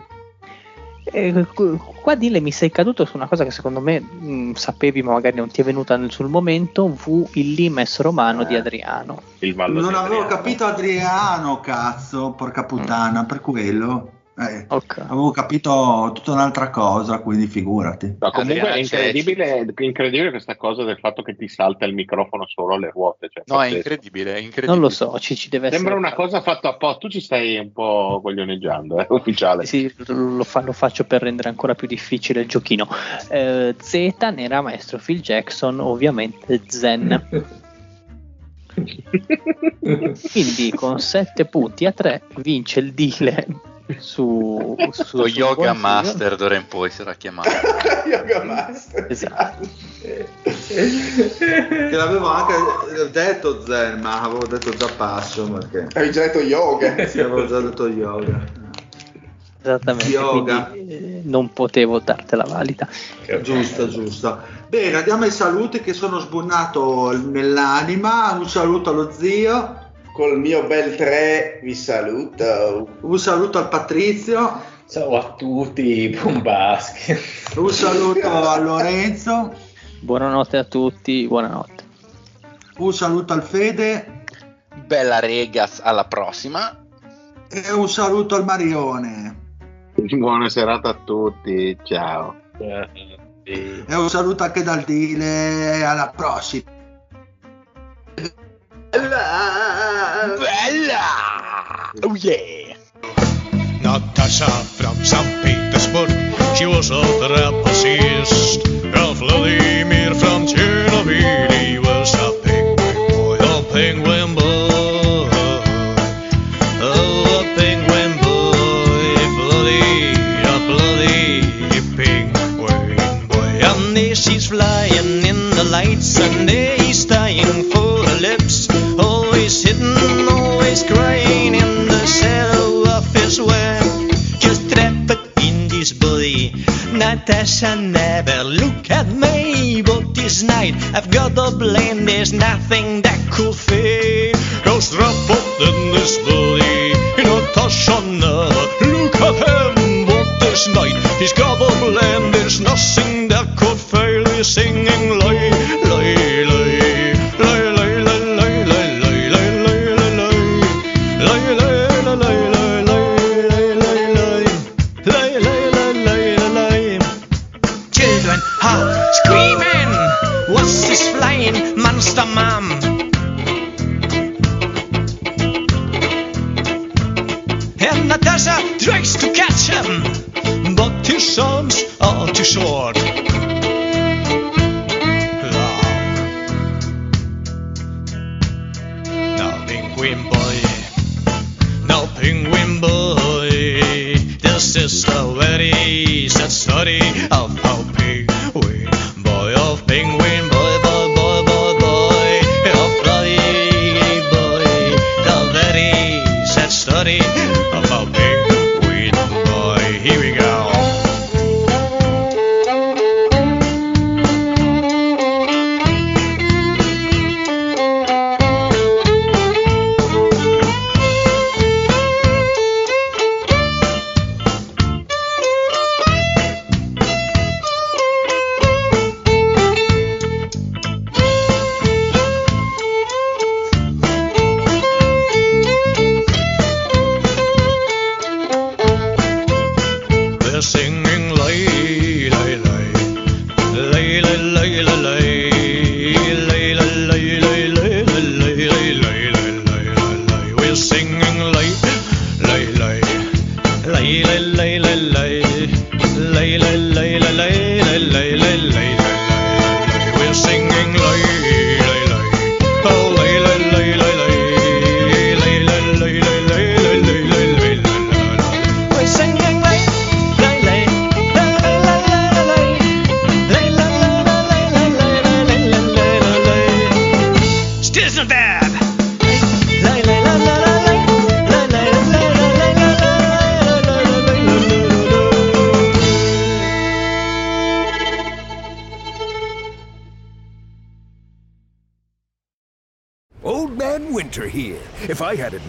E 1.07 1.47
qu- 1.53 1.79
qua 2.01 2.15
Dile 2.15 2.41
mi 2.41 2.51
sei 2.51 2.71
caduto 2.71 3.05
su 3.05 3.17
una 3.17 3.29
cosa 3.29 3.45
che 3.45 3.51
secondo 3.51 3.81
me 3.81 4.01
mh, 4.01 4.53
sapevi 4.55 5.03
ma 5.03 5.13
magari 5.13 5.37
non 5.37 5.49
ti 5.49 5.61
è 5.61 5.65
venuta 5.65 5.97
nel- 5.97 6.11
sul 6.11 6.29
momento, 6.29 6.89
fu 6.95 7.29
il 7.35 7.53
limes 7.53 8.01
romano 8.01 8.43
Eh. 8.43 8.47
di 8.47 8.57
Adriano. 8.57 9.21
Non 9.41 9.53
di 9.53 9.61
avevo 9.61 9.99
Adriano. 9.99 10.27
capito 10.27 10.65
Adriano, 10.65 11.61
cazzo, 11.61 12.33
porca 12.33 12.65
puttana, 12.65 13.25
per 13.27 13.41
quello. 13.41 14.09
Eh, 14.37 14.67
Ok. 14.69 14.99
avevo 14.99 15.31
capito 15.31 16.11
tutta 16.13 16.33
un'altra 16.33 16.69
cosa, 16.71 17.21
quindi 17.21 17.47
figurati. 17.47 18.17
No, 18.19 18.31
comunque 18.33 18.73
è 18.73 18.79
incredibile, 18.79 19.65
incredibile 19.79 20.31
questa 20.31 20.57
cosa 20.57 20.83
del 20.83 20.99
fatto 20.99 21.23
che 21.23 21.37
ti 21.37 21.47
salta 21.47 21.85
il 21.85 21.95
microfono 21.95 22.45
solo 22.49 22.75
alle 22.75 22.91
ruote. 22.91 23.29
cioè, 23.33 23.45
No, 23.47 23.63
è 23.63 23.69
incredibile, 23.69 24.33
è 24.35 24.39
incredibile. 24.39 24.73
Non 24.73 24.81
lo 24.81 24.89
so, 24.89 25.17
ci, 25.21 25.37
ci 25.37 25.49
deve 25.49 25.71
Sembra 25.71 25.93
essere. 25.95 26.07
una 26.07 26.15
cosa 26.17 26.41
fatta 26.41 26.71
apposta. 26.71 26.99
Tu 26.99 27.11
ci 27.11 27.21
stai 27.21 27.59
un 27.59 27.71
po' 27.71 28.19
coglioneggiando, 28.25 28.99
eh, 28.99 29.07
ufficiale. 29.11 29.67
Sì, 29.67 29.93
lo, 30.09 30.43
fa- 30.43 30.63
lo 30.63 30.73
faccio 30.73 31.05
per 31.05 31.23
rendere 31.23 31.49
ancora 31.49 31.77
più 31.77 31.87
difficile 31.87 32.41
il 32.41 32.49
giochino. 32.49 32.89
Eh, 33.31 33.77
Z 33.81 34.15
nera 34.35 34.61
maestro 34.63 34.99
Phil 34.99 35.21
Jackson, 35.21 35.79
ovviamente 35.79 36.61
Zen. 36.67 37.53
Quindi 40.33 40.71
con 40.75 40.99
7 40.99 41.45
punti 41.45 41.87
a 41.87 41.93
3 41.93 42.23
vince 42.39 42.81
il 42.81 42.93
Dile 42.93 43.47
su, 43.99 44.77
su 44.91 45.17
Lo 45.17 45.27
Yoga. 45.27 45.73
Master 45.75 46.37
d'ora 46.37 46.57
in 46.57 46.67
poi 46.67 46.91
sarà 46.91 47.15
chiamato. 47.15 47.51
Yoga 48.09 48.43
Master. 48.45 49.07
Esatto. 49.11 49.69
Che 50.01 51.91
l'avevo 51.91 52.29
anche 52.29 53.11
detto 53.11 53.65
Zen, 53.65 54.01
ma 54.01 54.23
avevo 54.23 54.47
detto 54.47 54.71
già 54.71 54.89
passo 54.97 55.51
perché 55.51 55.87
Avevi 55.95 56.13
già 56.13 56.23
detto 56.23 56.41
yoga. 56.41 57.07
sì, 57.09 57.21
avevo 57.21 57.47
già 57.47 57.61
detto 57.61 57.87
yoga. 57.89 58.63
Esattamente, 59.65 60.11
Yoga. 60.11 60.65
quindi 60.67 60.93
eh, 60.93 61.21
non 61.25 61.51
potevo 61.51 61.99
dartela 61.99 62.45
valida. 62.45 62.87
Giusto, 63.41 63.89
giusto. 63.89 64.39
Bene, 64.69 64.99
andiamo 64.99 65.25
ai 65.25 65.31
saluti 65.31 65.81
che 65.81 65.95
sono 65.95 66.19
sbunnato 66.19 67.17
nell'anima. 67.17 68.33
Un 68.33 68.47
saluto 68.47 68.91
allo 68.91 69.11
zio, 69.11 69.84
Col 70.15 70.39
mio 70.39 70.65
bel 70.67 70.95
3 70.95 71.61
vi 71.63 71.75
saluto. 71.75 72.89
un 73.01 73.19
saluto 73.19 73.59
al 73.59 73.69
Patrizio, 73.69 74.73
Ciao 74.89 75.17
a 75.17 75.35
tutti, 75.35 76.09
buon 76.21 76.41
basket. 76.43 77.19
un 77.57 77.71
saluto 77.71 78.29
a 78.31 78.57
Lorenzo, 78.59 79.53
Buonanotte 80.01 80.57
a 80.59 80.65
tutti, 80.65 81.27
buonanotte. 81.27 81.83
un 82.79 82.93
saluto 82.93 83.33
al 83.33 83.43
Fede 83.43 84.23
Bella 84.87 85.19
regas, 85.19 85.81
alla 85.83 86.05
prossima. 86.05 86.85
e 87.51 87.73
un 87.73 87.89
saluto 87.89 88.37
al 88.37 88.45
Marione. 88.45 89.43
Buona 89.95 90.49
serata 90.49 90.91
a 90.91 90.99
tutti, 91.05 91.77
ciao. 91.83 92.35
Eh, 92.59 92.89
E 93.87 93.95
un 93.95 94.09
saluto 94.09 94.43
anche 94.45 94.63
dal 94.63 94.83
Dile. 94.83 95.85
Alla 95.85 96.13
prossima. 96.15 96.71
Bella! 98.95 100.39
Oh 102.05 102.15
yeah! 102.15 102.77
Natasha 103.83 104.47
from 104.47 104.95
St. 105.05 105.43
Petersburg, 105.43 106.11
she 106.55 106.67
was 106.67 106.91
a 106.91 107.03
trapezist. 107.19 108.95
Ralph 108.95 109.19
Vladimir 109.19 110.04